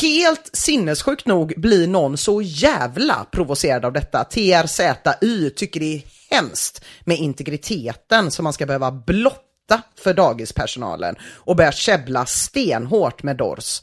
Helt 0.00 0.50
sinnessjukt 0.52 1.26
nog 1.26 1.54
blir 1.56 1.88
någon 1.88 2.16
så 2.16 2.42
jävla 2.42 3.26
provocerad 3.30 3.84
av 3.84 3.92
detta. 3.92 4.24
TRZY 4.24 5.50
tycker 5.50 5.80
det 5.80 5.94
är 5.94 6.02
hemskt 6.30 6.84
med 7.04 7.18
integriteten 7.18 8.30
som 8.30 8.44
man 8.44 8.52
ska 8.52 8.66
behöva 8.66 8.90
blotta 8.90 9.47
för 10.00 10.14
dagispersonalen 10.14 11.16
och 11.22 11.56
börjar 11.56 11.72
käbbla 11.72 12.26
stenhårt 12.26 13.22
med 13.22 13.36
Dors. 13.36 13.82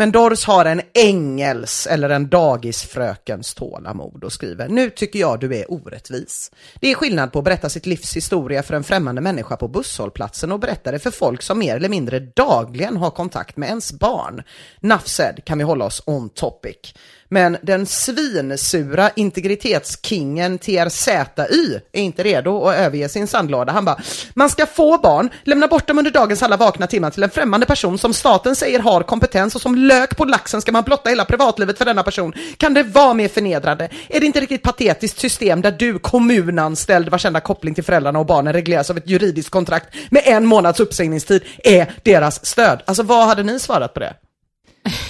Men 0.00 0.12
Dors 0.12 0.44
har 0.44 0.64
en 0.64 0.82
ängels 0.94 1.86
eller 1.86 2.10
en 2.10 2.28
dagisfrökens 2.28 3.54
tålamod 3.54 4.24
och 4.24 4.32
skriver 4.32 4.68
Nu 4.68 4.90
tycker 4.90 5.18
jag 5.18 5.40
du 5.40 5.56
är 5.56 5.72
orättvis. 5.72 6.50
Det 6.74 6.90
är 6.90 6.94
skillnad 6.94 7.32
på 7.32 7.38
att 7.38 7.44
berätta 7.44 7.68
sitt 7.68 7.86
livs 7.86 8.16
historia 8.16 8.62
för 8.62 8.74
en 8.74 8.84
främmande 8.84 9.20
människa 9.20 9.56
på 9.56 9.68
busshållplatsen 9.68 10.52
och 10.52 10.60
berätta 10.60 10.90
det 10.90 10.98
för 10.98 11.10
folk 11.10 11.42
som 11.42 11.58
mer 11.58 11.76
eller 11.76 11.88
mindre 11.88 12.20
dagligen 12.20 12.96
har 12.96 13.10
kontakt 13.10 13.56
med 13.56 13.68
ens 13.68 13.92
barn. 13.92 14.42
Nafsed 14.80 15.44
kan 15.44 15.58
vi 15.58 15.64
hålla 15.64 15.84
oss 15.84 16.02
on 16.06 16.28
topic. 16.28 16.94
Men 17.32 17.56
den 17.62 17.86
svinsura 17.86 19.10
integritetskingen 19.16 20.58
TRZY 20.58 21.80
är 21.92 22.00
inte 22.00 22.22
redo 22.22 22.64
att 22.64 22.76
överge 22.76 23.08
sin 23.08 23.26
sandlåda. 23.26 23.72
Han 23.72 23.84
bara, 23.84 24.00
man 24.34 24.50
ska 24.50 24.66
få 24.66 24.98
barn, 24.98 25.30
lämna 25.44 25.68
bort 25.68 25.86
dem 25.86 25.98
under 25.98 26.10
dagens 26.10 26.42
alla 26.42 26.56
vakna 26.56 26.86
timmar 26.86 27.10
till 27.10 27.22
en 27.22 27.30
främmande 27.30 27.66
person 27.66 27.98
som 27.98 28.14
staten 28.14 28.56
säger 28.56 28.78
har 28.78 29.02
kompetens 29.02 29.54
och 29.54 29.60
som 29.60 29.76
lök 29.76 30.16
på 30.16 30.24
laxen 30.24 30.60
ska 30.60 30.72
man 30.72 30.84
blotta 30.84 31.10
hela 31.10 31.24
privatlivet 31.24 31.78
för 31.78 31.84
denna 31.84 32.02
person. 32.02 32.32
Kan 32.56 32.74
det 32.74 32.82
vara 32.82 33.14
mer 33.14 33.28
förnedrande? 33.28 33.88
Är 34.08 34.20
det 34.20 34.26
inte 34.26 34.40
riktigt 34.40 34.62
patetiskt 34.62 35.18
system 35.18 35.60
där 35.60 35.72
du, 35.72 35.98
kommunanställd 35.98 37.08
vars 37.08 37.26
enda 37.26 37.40
koppling 37.40 37.74
till 37.74 37.84
föräldrarna 37.84 38.18
och 38.18 38.26
barnen 38.26 38.52
regleras 38.52 38.90
av 38.90 38.96
ett 38.96 39.08
juridiskt 39.08 39.50
kontrakt 39.50 39.94
med 40.10 40.22
en 40.26 40.46
månads 40.46 40.80
uppsägningstid, 40.80 41.42
är 41.64 41.92
deras 42.02 42.46
stöd? 42.46 42.82
Alltså 42.84 43.02
vad 43.02 43.26
hade 43.26 43.42
ni 43.42 43.58
svarat 43.58 43.94
på 43.94 44.00
det? 44.00 44.14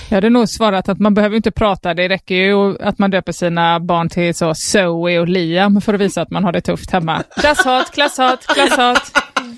Jag 0.09 0.17
hade 0.17 0.31
nog 0.31 0.49
svarat 0.49 0.89
att 0.89 0.99
man 0.99 1.15
behöver 1.15 1.37
inte 1.37 1.51
prata, 1.51 1.95
det 1.95 2.09
räcker 2.09 2.35
ju 2.35 2.79
att 2.83 2.99
man 2.99 3.11
döper 3.11 3.33
sina 3.33 3.81
barn 3.81 4.09
till 4.09 4.35
så 4.35 4.55
Zoe 4.55 5.19
och 5.19 5.29
Liam 5.29 5.81
för 5.81 5.95
att 5.95 6.01
visa 6.01 6.23
att 6.23 6.31
man 6.31 6.45
har 6.45 6.53
det 6.53 6.61
tufft 6.61 6.91
hemma. 6.91 7.23
Klasshat, 7.41 7.91
klasshat, 7.91 8.47
klasshat. 8.47 9.11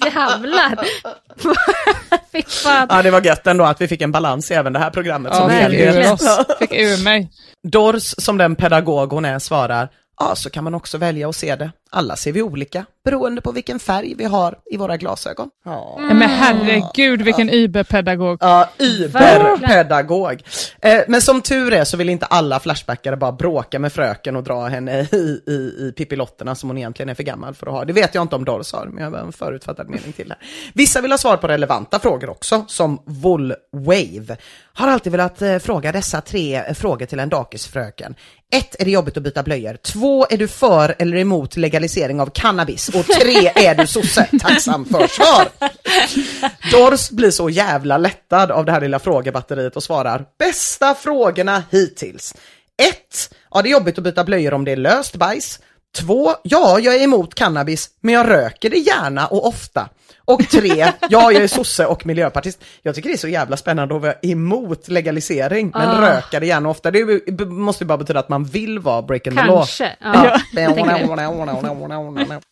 Jävlar! 0.05 0.79
Fy 2.33 2.43
fan. 2.43 2.87
Ja, 2.91 3.03
det 3.03 3.11
var 3.11 3.23
gött 3.27 3.47
ändå 3.47 3.65
att 3.65 3.81
vi 3.81 3.89
fick 3.89 4.03
en 4.03 4.13
balans 4.13 4.51
i 4.51 4.55
även 4.55 4.73
det 4.73 4.79
här 4.79 4.91
programmet 4.91 5.35
som 5.35 5.43
Ja, 5.43 5.49
fick 5.51 5.79
helhet. 5.79 5.97
ur 6.07 6.13
oss. 6.13 6.39
Fick 6.59 6.73
ur 6.73 7.05
mig. 7.05 7.31
Dors, 7.69 8.15
som 8.19 8.39
den 8.39 8.57
pedagog 8.57 9.13
hon 9.13 9.25
är, 9.25 9.39
svarar, 9.39 9.89
ja 10.21 10.35
så 10.35 10.51
kan 10.51 10.65
man 10.65 10.75
också 10.75 10.99
välja 10.99 11.29
att 11.29 11.37
se 11.37 11.57
det. 11.57 11.71
Alla 11.95 12.17
ser 12.17 12.33
vi 12.33 12.43
olika, 12.43 12.85
beroende 13.05 13.41
på 13.41 13.53
vilken 13.53 13.79
färg 13.79 14.15
vi 14.15 14.25
har 14.25 14.59
i 14.71 14.77
våra 14.77 14.97
glasögon. 14.97 15.51
Ja. 15.65 15.97
Nej, 15.99 16.15
Men 16.15 16.29
herregud 16.29 17.23
vilken 17.23 17.51
überpedagog. 17.51 18.39
Ja, 18.41 18.69
überpedagog. 18.79 20.43
Eh, 20.81 21.01
men 21.09 21.23
som 21.23 21.41
tur 21.41 21.73
är 21.73 21.85
så 21.85 21.97
vill 21.97 22.09
inte 22.09 22.27
alla 22.27 22.61
Flashbackare 22.61 23.17
bara 23.17 23.33
bråka 23.33 23.79
med 23.79 23.93
fröken 23.93 24.37
och 24.37 24.43
dra 24.43 24.67
henne 24.67 25.01
i, 25.01 25.43
i, 25.47 25.53
i 25.53 25.93
Pippilotterna 25.97 26.55
som 26.55 26.69
hon 26.69 26.79
egentligen 26.79 27.09
är 27.09 27.15
för 27.15 27.23
gammal 27.23 27.55
för 27.55 27.67
att 27.67 27.73
ha. 27.73 27.85
Det 27.85 27.93
vet 27.93 28.15
jag 28.15 28.23
inte 28.23 28.37
om 28.37 28.45
Doris 28.45 28.73
har, 28.73 28.87
men 28.87 29.05
jag 29.05 29.11
har 29.11 29.19
en 29.19 29.33
förutfattad 29.33 29.89
mening 29.89 30.13
till 30.13 30.29
det. 30.29 30.37
Vissa 30.75 31.01
vill 31.01 31.11
ha 31.11 31.19
svar 31.19 31.37
på 31.37 31.49
relevanta 31.49 31.99
frågor 31.99 32.31
också, 32.31 32.65
som 32.69 33.03
Volwave. 33.07 34.37
Har 34.75 34.89
alltid 34.89 35.13
velat 35.13 35.43
eh, 35.43 35.59
fråga 35.59 35.93
dessa 35.93 36.21
tre 36.21 36.55
eh, 36.55 36.75
frågor 36.75 37.07
till 37.07 37.21
en 37.21 37.29
dakisfröken. 37.29 38.15
Ett, 38.55 38.81
är 38.81 38.85
det 38.85 38.91
jobbigt 38.91 39.17
att 39.17 39.23
byta 39.23 39.43
blöjor? 39.43 39.77
Två, 39.77 40.27
är 40.31 40.37
du 40.37 40.49
för 40.49 40.95
eller 40.99 41.17
emot 41.17 41.57
legalisering 41.83 42.21
av 42.21 42.27
cannabis? 42.27 42.89
Och 42.89 43.07
tre, 43.07 43.53
är 43.55 43.75
du 43.75 43.87
sosse? 43.87 44.29
Tacksam 44.41 44.85
för 44.85 45.07
svar! 45.07 45.49
Dors 46.73 47.11
blir 47.11 47.31
så 47.31 47.51
jävla 47.51 47.99
lättad 47.99 48.51
av 48.51 48.65
det 48.65 48.73
här 48.73 48.81
lilla 48.81 48.99
frågebatteriet 48.99 49.77
och 49.77 49.83
svarar 49.83 50.25
bästa 50.39 50.95
frågorna 50.95 51.63
hittills. 51.71 52.35
1. 52.83 53.35
Ja, 53.51 53.63
det 53.63 53.69
är 53.69 53.73
jobbigt 53.73 53.99
att 53.99 54.05
byta 54.05 54.25
blöjor 54.25 54.55
om 54.55 54.65
det 54.65 54.73
är 54.73 54.77
löst 54.77 55.17
bajs. 55.17 55.61
2. 55.97 56.35
Ja, 56.43 56.79
jag 56.79 56.95
är 56.95 57.03
emot 57.05 57.35
cannabis, 57.35 57.91
men 58.01 58.15
jag 58.15 58.29
röker 58.29 58.71
det 58.71 58.77
gärna 58.79 59.27
och 59.27 59.47
ofta. 59.47 59.89
Och 60.25 60.49
3. 60.49 60.69
Ja, 61.11 61.33
jag 61.33 61.43
är 61.43 61.47
sosse 61.47 61.87
och 61.87 62.07
miljöpartist. 62.07 62.65
Jag 62.83 62.95
tycker 62.95 63.09
det 63.09 63.15
är 63.15 63.19
så 63.19 63.29
jävla 63.29 63.57
spännande 63.57 63.97
att 63.97 64.03
vara 64.03 64.15
emot 64.23 64.89
legalisering, 64.89 65.71
men 65.75 65.89
Ah. 65.89 66.01
röka 66.17 66.41
det 66.41 66.47
gärna 66.47 66.69
och 66.69 66.71
ofta. 66.71 66.91
Det 66.91 67.47
måste 67.47 67.85
ju 67.85 67.89
bara 67.89 67.99
betyda 67.99 68.21
att 68.21 68.29
man 68.29 68.45
vill 68.45 68.79
vara 68.79 69.03
breaking 69.03 69.37
the 69.37 69.43
law. 69.45 69.57
Kanske. 69.57 69.97
Ja. 70.01 70.41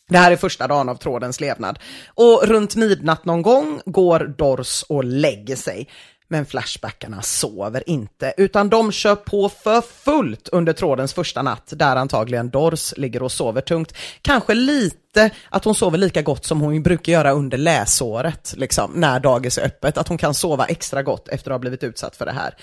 Det 0.09 0.19
här 0.19 0.33
är 0.33 0.37
första 0.37 0.67
dagen 0.67 0.89
av 0.89 0.95
trådens 0.95 1.41
levnad. 1.41 1.79
Och 2.15 2.43
runt 2.47 2.77
midnatt 2.77 3.25
någon 3.25 3.43
gång 3.43 3.81
går 3.85 4.35
Dors 4.39 4.83
och 4.89 5.05
lägger 5.05 5.57
sig. 5.57 5.89
Men 6.33 6.47
Flashbackarna 6.47 7.23
sover 7.23 7.83
inte, 7.87 8.35
utan 8.37 8.69
de 8.69 8.93
kör 8.93 9.17
på 9.17 9.49
för 9.49 9.81
fullt 9.81 10.49
under 10.49 10.73
trådens 10.73 11.15
första 11.15 11.43
natt, 11.43 11.73
där 11.77 11.97
antagligen 11.97 12.51
Dors 12.51 12.95
ligger 12.97 13.23
och 13.23 13.33
sover 13.33 13.61
tungt. 13.61 13.95
Kanske 14.23 14.55
lite 14.55 15.31
att 15.49 15.65
hon 15.65 15.75
sover 15.75 15.99
lika 15.99 16.23
gott 16.23 16.45
som 16.45 16.61
hon 16.61 16.83
brukar 16.83 17.13
göra 17.13 17.33
under 17.33 17.59
läsåret, 17.59 18.55
liksom, 18.57 18.93
när 18.95 19.21
dagis 19.21 19.59
är 19.59 19.63
öppet. 19.63 19.99
Att 19.99 20.09
hon 20.09 20.19
kan 20.19 20.35
sova 20.35 20.67
extra 20.67 21.03
gott 21.03 21.29
efter 21.29 21.51
att 21.51 21.55
ha 21.55 21.59
blivit 21.59 21.85
utsatt 21.85 22.17
för 22.17 22.27
det 22.27 22.33
här. 22.33 22.55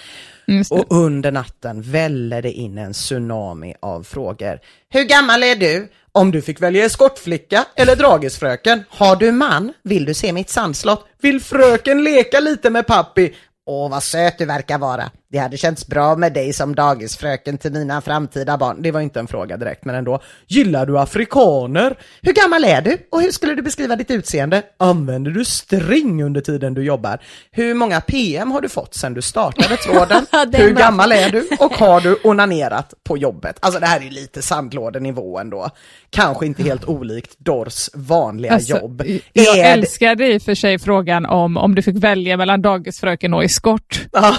Och 0.69 0.85
under 0.89 1.31
natten 1.31 1.81
väller 1.81 2.41
det 2.41 2.51
in 2.51 2.77
en 2.77 2.93
tsunami 2.93 3.75
av 3.81 4.03
frågor. 4.03 4.59
Hur 4.89 5.03
gammal 5.03 5.43
är 5.43 5.55
du? 5.55 5.91
Om 6.11 6.31
du 6.31 6.41
fick 6.41 6.61
välja 6.61 6.85
eskortflicka 6.85 7.65
eller 7.75 7.95
dragisfröken? 7.95 8.83
Har 8.89 9.15
du 9.15 9.31
man? 9.31 9.73
Vill 9.83 10.05
du 10.05 10.13
se 10.13 10.33
mitt 10.33 10.49
sandslott? 10.49 11.07
Vill 11.21 11.41
fröken 11.41 12.03
leka 12.03 12.39
lite 12.39 12.69
med 12.69 12.87
pappi? 12.87 13.35
Åh, 13.69 13.89
vad 13.89 14.03
söt 14.03 14.37
du 14.37 14.45
verkar 14.45 14.77
vara. 14.77 15.11
Det 15.31 15.37
hade 15.37 15.57
känts 15.57 15.87
bra 15.87 16.15
med 16.15 16.33
dig 16.33 16.53
som 16.53 16.75
dagisfröken 16.75 17.57
till 17.57 17.71
mina 17.71 18.01
framtida 18.01 18.57
barn. 18.57 18.81
Det 18.81 18.91
var 18.91 19.01
inte 19.01 19.19
en 19.19 19.27
fråga 19.27 19.57
direkt, 19.57 19.85
men 19.85 19.95
ändå. 19.95 20.21
Gillar 20.47 20.85
du 20.85 20.99
afrikaner? 20.99 21.97
Hur 22.21 22.33
gammal 22.33 22.63
är 22.63 22.81
du? 22.81 22.97
Och 23.11 23.21
hur 23.21 23.31
skulle 23.31 23.55
du 23.55 23.61
beskriva 23.61 23.95
ditt 23.95 24.11
utseende? 24.11 24.63
Använder 24.77 25.31
du 25.31 25.45
string 25.45 26.23
under 26.23 26.41
tiden 26.41 26.73
du 26.73 26.83
jobbar? 26.83 27.21
Hur 27.51 27.73
många 27.73 28.01
PM 28.01 28.51
har 28.51 28.61
du 28.61 28.69
fått 28.69 28.95
sedan 28.95 29.13
du 29.13 29.21
startade 29.21 29.77
tråden? 29.77 30.25
Den 30.51 30.61
Hur 30.61 30.73
gammal 30.73 31.11
är 31.11 31.29
du? 31.29 31.47
Och 31.59 31.73
har 31.73 32.01
du 32.01 32.19
onanerat 32.23 32.93
på 33.03 33.17
jobbet? 33.17 33.57
Alltså 33.59 33.79
det 33.79 33.85
här 33.85 34.05
är 34.05 34.09
lite 34.09 34.41
sandlådenivå 34.41 35.39
ändå. 35.39 35.69
Kanske 36.09 36.45
inte 36.45 36.63
helt 36.63 36.85
olikt 36.85 37.35
Dors 37.39 37.89
vanliga 37.93 38.53
Alltså, 38.53 38.77
jobb. 38.77 39.03
Jag 39.33 39.57
Är 39.57 39.73
älskade 39.73 40.33
i 40.33 40.37
och 40.37 40.41
för 40.41 40.55
sig 40.55 40.79
frågan 40.79 41.25
om 41.25 41.57
om 41.57 41.75
du 41.75 41.81
fick 41.81 41.95
välja 41.95 42.37
mellan 42.37 42.61
dagisfröken 42.61 43.33
och 43.33 43.43
eskort. 43.57 44.07
Ja. 44.11 44.37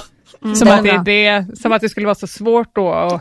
Som, 0.54 0.68
att 0.68 0.82
det 0.82 0.90
är 0.90 1.04
det, 1.04 1.58
som 1.58 1.72
att 1.72 1.80
det 1.80 1.88
skulle 1.88 2.06
vara 2.06 2.14
så 2.14 2.26
svårt 2.26 2.74
då. 2.74 2.88
Och, 2.88 3.20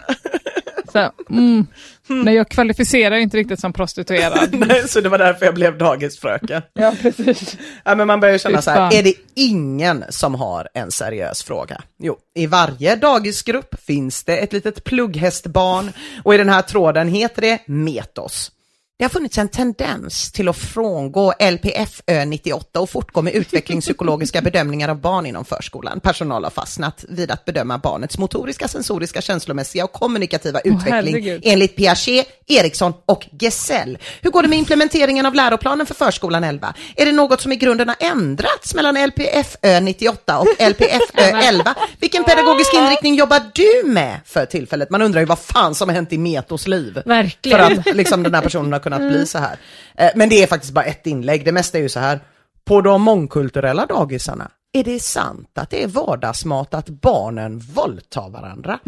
så, 0.92 1.12
mm, 1.30 1.68
nej, 2.08 2.36
jag 2.36 2.50
kvalificerar 2.50 3.16
ju 3.16 3.22
inte 3.22 3.38
riktigt 3.38 3.60
som 3.60 3.74
prostituerad. 3.74 4.50
Nej, 4.68 4.88
så 4.88 5.02
det 5.02 5.10
var 5.10 5.18
därför 5.18 5.46
jag 5.46 5.56
blev 5.56 5.78
dagisfröken. 5.78 6.62
Ja, 6.74 6.94
precis. 7.02 7.58
Ja, 7.84 7.96
men 7.96 8.08
man 8.08 8.20
börjar 8.20 8.34
ju 8.34 8.40
känna 8.40 8.62
så 8.62 8.72
här, 8.72 8.94
är 8.94 9.04
det 9.04 9.14
ingen 9.36 10.04
som 10.10 10.36
har 10.36 10.68
en 10.74 10.92
seriös 10.92 11.44
fråga? 11.44 11.82
Jo, 12.00 12.18
i 12.36 12.48
varje 12.48 12.96
dagisgrupp 12.96 13.76
finns 13.86 14.24
det 14.24 14.38
ett 14.38 14.54
litet 14.54 14.84
plugghästbarn 14.84 15.92
och 16.24 16.36
i 16.36 16.38
den 16.38 16.50
här 16.50 16.62
tråden 16.62 17.08
heter 17.08 17.42
det 17.42 17.60
Metos. 17.66 18.52
Det 19.00 19.04
har 19.04 19.10
funnits 19.10 19.38
en 19.38 19.48
tendens 19.48 20.32
till 20.32 20.50
att 20.50 20.58
frångå 20.58 21.34
LPFÖ 21.40 22.26
98 22.26 22.80
och 22.80 22.90
fortgå 22.90 23.22
med 23.22 23.34
utvecklingspsykologiska 23.34 24.42
bedömningar 24.42 24.90
av 24.90 25.02
barn 25.02 25.26
inom 25.26 25.46
förskolan. 25.46 26.00
Personal 26.00 26.44
har 26.44 26.52
fastnat 26.52 27.06
vid 27.10 27.32
att 27.32 27.46
bedöma 27.46 27.78
barnets 27.78 28.18
motoriska, 28.18 28.68
sensoriska, 28.68 29.22
känslomässiga 29.22 29.84
och 29.84 29.92
kommunikativa 29.92 30.60
utveckling 30.60 31.14
herregud. 31.14 31.42
enligt 31.46 31.76
Piaget, 31.76 32.28
Eriksson 32.48 32.94
och 33.06 33.28
Gesell. 33.40 33.98
Hur 34.22 34.32
går 34.32 34.42
det 34.42 34.48
med 34.48 34.60
implementeringen 34.60 35.26
av 35.26 35.36
läroplanen 35.36 35.86
för 35.86 35.96
förskolan 35.96 36.44
11? 36.44 36.74
Är 36.96 37.06
det 37.06 37.12
något 37.12 37.42
som 37.42 37.52
i 37.52 37.56
grunden 37.56 37.88
har 37.88 37.98
ändrats 38.00 38.76
mellan 38.76 39.08
LPFÖ 39.08 39.80
98 39.80 40.40
och 40.40 40.48
LPFÖ 40.70 41.24
11? 41.24 41.76
Vilken 42.00 42.24
pedagogisk 42.24 42.74
inriktning 42.74 43.16
jobbar 43.16 43.42
du 43.54 43.90
med 43.90 44.20
för 44.26 44.46
tillfället? 44.46 44.90
Man 44.90 45.02
undrar 45.02 45.22
ju 45.22 45.26
vad 45.26 45.40
fan 45.40 45.76
som 45.76 45.90
har 45.90 45.96
hänt 45.96 46.14
i 46.14 46.18
Metos 46.18 46.68
liv. 46.68 47.02
Verkligen. 47.06 47.84
För 47.84 47.90
att 47.90 47.96
liksom, 47.96 48.24
den 48.24 48.34
här 48.34 48.42
personen 48.42 48.74
har 48.74 48.87
kunnat 48.90 49.10
bli 49.12 49.26
så 49.26 49.38
här. 49.38 49.58
Eh, 49.98 50.10
Men 50.16 50.30
det 50.30 50.44
är 50.44 50.48
faktiskt 50.48 50.74
bara 50.74 50.86
ett 50.86 51.08
inlägg, 51.08 51.46
det 51.46 51.52
mesta 51.52 51.78
är 51.78 51.82
ju 51.82 51.90
så 51.90 52.00
här. 52.00 52.20
På 52.66 52.82
de 52.82 53.02
mångkulturella 53.02 53.86
dagisarna, 53.86 54.52
är 54.74 54.84
det 54.84 55.02
sant 55.04 55.50
att 55.56 55.70
det 55.70 55.84
är 55.84 55.88
vardagsmat 55.88 56.74
att 56.74 56.90
barnen 56.90 57.60
våldtar 57.60 58.30
varandra? 58.30 58.80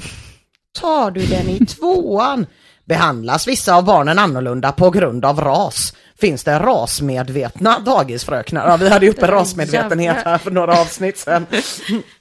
Tar 0.80 1.12
du 1.12 1.26
den 1.26 1.50
i 1.50 1.66
tvåan? 1.80 2.46
Behandlas 2.86 3.48
vissa 3.48 3.76
av 3.76 3.84
barnen 3.86 4.20
annorlunda 4.20 4.72
på 4.72 4.90
grund 4.90 5.26
av 5.26 5.42
ras? 5.42 5.94
Finns 6.20 6.44
det 6.44 6.60
rasmedvetna 6.60 7.80
dagisfröknar? 7.80 8.70
Ja, 8.70 8.78
vi 8.78 8.90
hade 8.90 9.06
ju 9.06 9.12
uppe 9.12 9.28
rasmedvetenhet 9.32 10.18
här 10.26 10.38
för 10.38 10.52
några 10.52 10.82
avsnitt 10.82 11.18
sedan. 11.18 11.46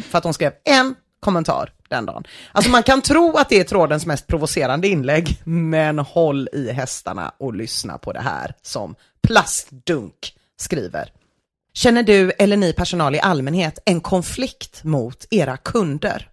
För 0.02 0.18
att 0.18 0.24
hon 0.24 0.34
skrev 0.34 0.52
en 0.64 0.94
kommentar 1.20 1.72
den 1.88 2.06
dagen. 2.06 2.24
Alltså 2.52 2.70
man 2.70 2.82
kan 2.82 3.02
tro 3.02 3.36
att 3.36 3.48
det 3.48 3.60
är 3.60 3.64
trådens 3.64 4.06
mest 4.06 4.26
provocerande 4.26 4.88
inlägg, 4.88 5.40
men 5.44 5.98
håll 5.98 6.48
i 6.52 6.72
hästarna 6.72 7.32
och 7.38 7.54
lyssna 7.54 7.98
på 7.98 8.12
det 8.12 8.20
här 8.20 8.54
som 8.62 8.94
Plastdunk 9.22 10.34
skriver. 10.56 11.12
Känner 11.74 12.02
du 12.02 12.30
eller 12.38 12.56
ni 12.56 12.72
personal 12.72 13.14
i 13.14 13.20
allmänhet 13.20 13.78
en 13.84 14.00
konflikt 14.00 14.84
mot 14.84 15.26
era 15.30 15.56
kunder? 15.56 16.28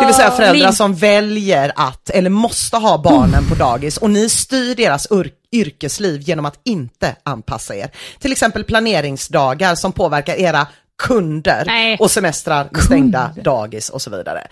Det 0.00 0.06
vill 0.06 0.14
säga 0.14 0.30
föräldrar 0.30 0.66
Liv. 0.68 0.72
som 0.72 0.94
väljer 0.94 1.72
att 1.76 2.10
eller 2.10 2.30
måste 2.30 2.76
ha 2.76 2.98
barnen 2.98 3.48
på 3.48 3.54
dagis 3.54 3.96
och 3.96 4.10
ni 4.10 4.28
styr 4.28 4.74
deras 4.74 5.08
yrkesliv 5.52 6.20
genom 6.20 6.44
att 6.44 6.60
inte 6.64 7.16
anpassa 7.22 7.76
er. 7.76 7.90
Till 8.18 8.32
exempel 8.32 8.64
planeringsdagar 8.64 9.74
som 9.74 9.92
påverkar 9.92 10.34
era 10.34 10.66
kunder 11.02 11.64
Nej. 11.66 11.96
och 12.00 12.10
semestrar 12.10 12.68
med 12.72 12.82
stängda 12.82 13.30
dagis 13.44 13.90
och 13.90 14.02
så 14.02 14.10
vidare. 14.10 14.46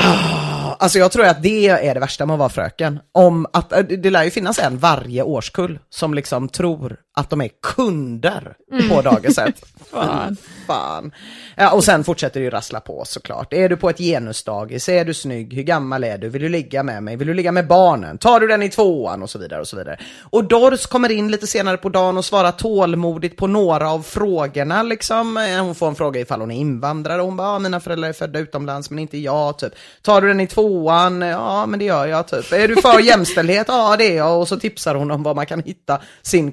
Ah, 0.00 0.44
Alltså 0.78 0.98
jag 0.98 1.12
tror 1.12 1.26
att 1.26 1.42
det 1.42 1.68
är 1.68 1.94
det 1.94 2.00
värsta 2.00 2.26
med 2.26 2.34
att 2.34 2.38
vara 2.38 2.48
fröken. 2.48 3.00
Om 3.12 3.46
att, 3.52 3.72
det 3.88 4.10
lär 4.10 4.24
ju 4.24 4.30
finnas 4.30 4.58
en 4.58 4.78
varje 4.78 5.22
årskull 5.22 5.78
som 5.90 6.14
liksom 6.14 6.48
tror 6.48 6.96
att 7.16 7.30
de 7.30 7.40
är 7.40 7.50
kunder 7.62 8.56
på 8.90 9.02
dagiset. 9.02 9.54
Fan. 9.90 10.36
Fan. 10.66 11.12
Ja, 11.56 11.72
och 11.72 11.84
sen 11.84 12.04
fortsätter 12.04 12.40
det 12.40 12.44
ju 12.44 12.50
rassla 12.50 12.80
på 12.80 13.02
såklart. 13.06 13.52
Är 13.52 13.68
du 13.68 13.76
på 13.76 13.90
ett 13.90 13.98
genusdagis? 13.98 14.88
Är 14.88 15.04
du 15.04 15.14
snygg? 15.14 15.54
Hur 15.54 15.62
gammal 15.62 16.04
är 16.04 16.18
du? 16.18 16.28
Vill 16.28 16.42
du 16.42 16.48
ligga 16.48 16.82
med 16.82 17.02
mig? 17.02 17.16
Vill 17.16 17.26
du 17.28 17.34
ligga 17.34 17.52
med 17.52 17.66
barnen? 17.66 18.18
Tar 18.18 18.40
du 18.40 18.46
den 18.46 18.62
i 18.62 18.68
tvåan? 18.70 19.22
Och 19.22 19.30
så 19.30 19.38
vidare 19.38 19.60
och 19.60 19.68
så 19.68 19.76
vidare. 19.76 19.98
Och 20.30 20.44
Dors 20.44 20.86
kommer 20.86 21.10
in 21.12 21.30
lite 21.30 21.46
senare 21.46 21.76
på 21.76 21.88
dagen 21.88 22.16
och 22.18 22.24
svarar 22.24 22.52
tålmodigt 22.52 23.36
på 23.36 23.46
några 23.46 23.90
av 23.90 24.02
frågorna 24.02 24.82
liksom. 24.82 25.36
Eh, 25.36 25.64
Hon 25.64 25.74
får 25.74 25.88
en 25.88 25.94
fråga 25.94 26.20
ifall 26.20 26.40
hon 26.40 26.50
är 26.50 26.56
invandrare 26.56 27.20
och 27.20 27.26
hon 27.26 27.36
bara, 27.36 27.48
ah, 27.48 27.58
mina 27.58 27.80
föräldrar 27.80 28.08
är 28.08 28.12
födda 28.12 28.38
utomlands 28.38 28.90
men 28.90 28.98
inte 28.98 29.18
jag 29.18 29.58
typ. 29.58 29.72
Tar 30.02 30.20
du 30.20 30.28
den 30.28 30.40
i 30.40 30.46
tvåan? 30.46 31.20
Ja 31.20 31.66
men 31.66 31.78
det 31.78 31.84
gör 31.84 32.06
jag 32.06 32.28
typ. 32.28 32.52
Är 32.52 32.68
du 32.68 32.76
för 32.76 32.98
jämställdhet? 33.02 33.64
Ja 33.68 33.96
det 33.98 34.04
är 34.04 34.16
jag. 34.16 34.40
Och 34.40 34.48
så 34.48 34.56
tipsar 34.56 34.94
hon 34.94 35.10
om 35.10 35.22
var 35.22 35.34
man 35.34 35.46
kan 35.46 35.62
hitta 35.62 36.00
sin 36.22 36.52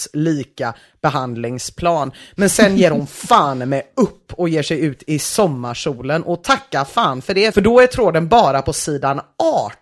kommuns 0.00 0.08
lika 0.12 0.74
behandlingsplan. 1.02 2.12
Men 2.34 2.50
sen 2.50 2.76
ger 2.76 2.90
hon 2.90 3.06
fan 3.28 3.58
med 3.58 3.82
upp 3.96 4.32
och 4.32 4.48
ger 4.48 4.62
sig 4.62 4.80
ut 4.80 5.02
i 5.06 5.18
sommarsolen 5.18 6.22
och 6.22 6.44
tacka 6.44 6.84
fan 6.84 7.22
för 7.22 7.34
det, 7.34 7.54
för 7.54 7.60
då 7.60 7.80
är 7.80 7.86
tråden 7.86 8.28
bara 8.28 8.62
på 8.62 8.72
sidan 8.72 9.20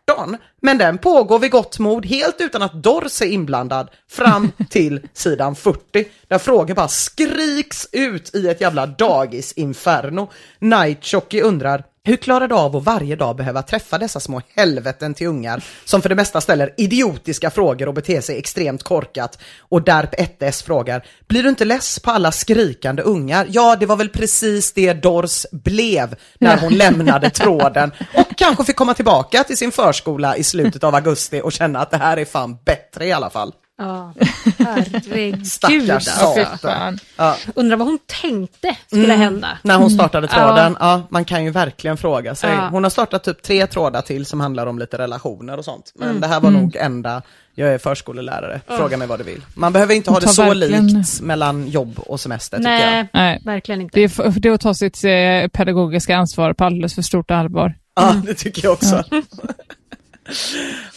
18. 0.07 0.37
Men 0.63 0.79
den 0.79 0.99
pågår 0.99 1.39
vid 1.39 1.51
gott 1.51 1.79
mod 1.79 2.07
helt 2.07 2.41
utan 2.41 2.63
att 2.63 2.83
Dors 2.83 3.23
är 3.23 3.27
inblandad 3.27 3.89
fram 4.11 4.53
till 4.71 5.01
sidan 5.13 5.55
40 5.55 6.05
där 6.29 6.39
frågor 6.39 6.75
bara 6.75 6.89
skriks 6.89 7.89
ut 7.93 8.35
i 8.35 8.49
ett 8.49 8.61
jävla 8.61 8.87
dagisinferno. 8.87 10.29
Nightjockey 10.61 11.41
undrar 11.41 11.85
hur 12.05 12.17
klarar 12.17 12.49
du 12.49 12.55
av 12.55 12.77
att 12.77 12.85
varje 12.85 13.17
dag 13.17 13.37
behöva 13.37 13.63
träffa 13.63 13.99
dessa 13.99 14.21
små 14.21 14.43
helveten 14.57 15.15
till 15.15 15.27
ungar 15.27 15.65
som 15.85 16.03
för 16.03 16.09
det 16.09 16.15
mesta 16.15 16.41
ställer 16.41 16.75
idiotiska 16.77 17.51
frågor 17.51 17.89
och 17.89 17.95
beter 17.95 18.21
sig 18.21 18.39
extremt 18.39 18.83
korkat? 18.83 19.39
Och 19.59 19.83
Derp 19.83 20.15
1S 20.15 20.65
frågar, 20.65 21.07
blir 21.29 21.43
du 21.43 21.49
inte 21.49 21.65
less 21.65 21.99
på 21.99 22.11
alla 22.11 22.33
skrikande 22.33 23.03
ungar? 23.03 23.47
Ja, 23.51 23.77
det 23.77 23.87
var 23.87 23.97
väl 23.97 24.09
precis 24.09 24.73
det 24.73 24.93
Dors 24.93 25.47
blev 25.53 26.15
när 26.39 26.59
hon 26.59 26.73
lämnade 26.73 27.31
tråden 27.35 27.93
och 28.15 28.37
kanske 28.37 28.65
fick 28.65 28.77
komma 28.77 28.95
tillbaka 28.95 29.45
till 29.45 29.57
sin 29.57 29.73
förskola 29.73 30.37
i 30.37 30.45
slutet 30.45 30.85
av 30.85 30.95
augusti 30.95 31.41
och 31.45 31.53
känna 31.53 31.81
att 31.81 31.91
det 31.91 31.97
här 31.97 32.17
är 32.17 32.25
fan 32.25 32.59
bättre 32.65 33.07
i 33.07 33.13
alla 33.13 33.31
fall. 33.31 33.53
Ja, 33.81 34.13
herregud 34.59 35.47
Stackars 35.47 35.91
alltså. 35.91 36.45
satan. 36.61 36.99
Ja. 37.17 37.37
Undrar 37.55 37.77
vad 37.77 37.87
hon 37.87 37.99
tänkte 38.23 38.77
skulle 38.87 39.15
hända. 39.15 39.59
När 39.63 39.77
hon 39.77 39.91
startade 39.91 40.27
Mm. 40.27 40.41
tråden, 40.47 40.77
ja. 40.81 41.03
man 41.11 41.25
kan 41.25 41.45
ju 41.45 41.51
verkligen 41.51 41.97
fråga 41.97 42.35
sig. 42.35 42.51
Ja. 42.55 42.69
Hon 42.69 42.83
har 42.83 42.91
startat 42.91 43.25
typ 43.25 43.43
tre 43.43 43.67
trådar 43.67 44.03
till 44.03 44.27
som 44.27 44.41
handlar 44.41 44.67
om 44.67 44.79
lite 44.79 44.99
relationer 44.99 45.59
och 45.59 45.65
sånt. 45.65 45.93
Men 45.95 46.09
Mm. 46.09 46.21
det 46.21 46.27
här 46.27 46.41
var 46.41 46.51
nog 46.51 46.77
enda, 46.77 47.23
jag 47.55 47.69
är 47.75 47.79
förskolelärare, 47.79 48.61
Ja. 48.67 48.77
fråga 48.79 48.97
mig 48.97 49.09
vad 49.09 49.21
du 49.21 49.25
vill. 49.25 49.43
Man 49.55 49.73
behöver 49.73 49.95
inte 49.95 50.11
ha 50.11 50.21
det 50.21 50.29
så 50.29 50.43
verkligen- 50.45 50.87
likt 50.87 51.21
mellan 51.21 51.69
jobb 51.69 51.99
och 51.99 52.21
semester 52.21 52.57
tycker 52.57 52.71
jag. 52.71 52.81
Nej, 52.81 53.09
Nej. 53.13 53.43
verkligen 53.45 53.81
inte. 53.81 54.01
Det 54.01 54.05
är, 54.05 54.41
det 54.41 54.49
är 54.49 54.53
att 54.53 54.61
ta 54.61 54.75
sitt 54.75 55.05
eh, 55.05 55.49
pedagogiska 55.53 56.17
ansvar 56.17 56.53
på 56.53 56.65
alldeles 56.65 56.95
för 56.95 57.03
stort 57.03 57.31
allvar. 57.31 57.75
Ja, 57.97 58.15
det 58.27 58.35
tycker 58.35 58.65
jag 58.65 58.73
också. 58.73 59.05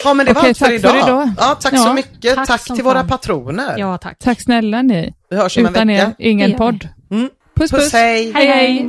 Ja, 0.04 0.14
men 0.14 0.26
det 0.26 0.32
var 0.32 0.40
Okej, 0.40 0.48
allt 0.48 0.58
för 0.58 0.64
tack 0.66 0.74
idag. 0.74 0.92
för 0.92 0.98
idag. 0.98 1.30
Ja, 1.38 1.54
tack 1.60 1.72
Ja, 1.72 1.78
så 1.78 1.92
mycket. 1.92 2.34
tack 2.34 2.46
Tack, 2.46 2.64
till 2.64 2.84
våra 2.84 2.98
fan. 3.00 3.08
patroner. 3.08 3.74
Ja, 3.78 3.98
tack. 3.98 4.18
Tack 4.18 4.40
snälla 4.40 4.82
ni. 4.82 5.14
Vi 5.30 5.36
hörs 5.36 5.56
om 5.58 5.66
en 5.66 5.72
Utan 5.72 5.86
vecka. 5.88 6.02
er, 6.02 6.14
ingen 6.18 6.54
podd. 6.54 6.88
Mm. 7.10 7.30
Puss, 7.56 7.70
Puss, 7.70 7.80
puss. 7.84 7.92
hej. 7.92 8.32
Hej, 8.34 8.46
hej. 8.46 8.88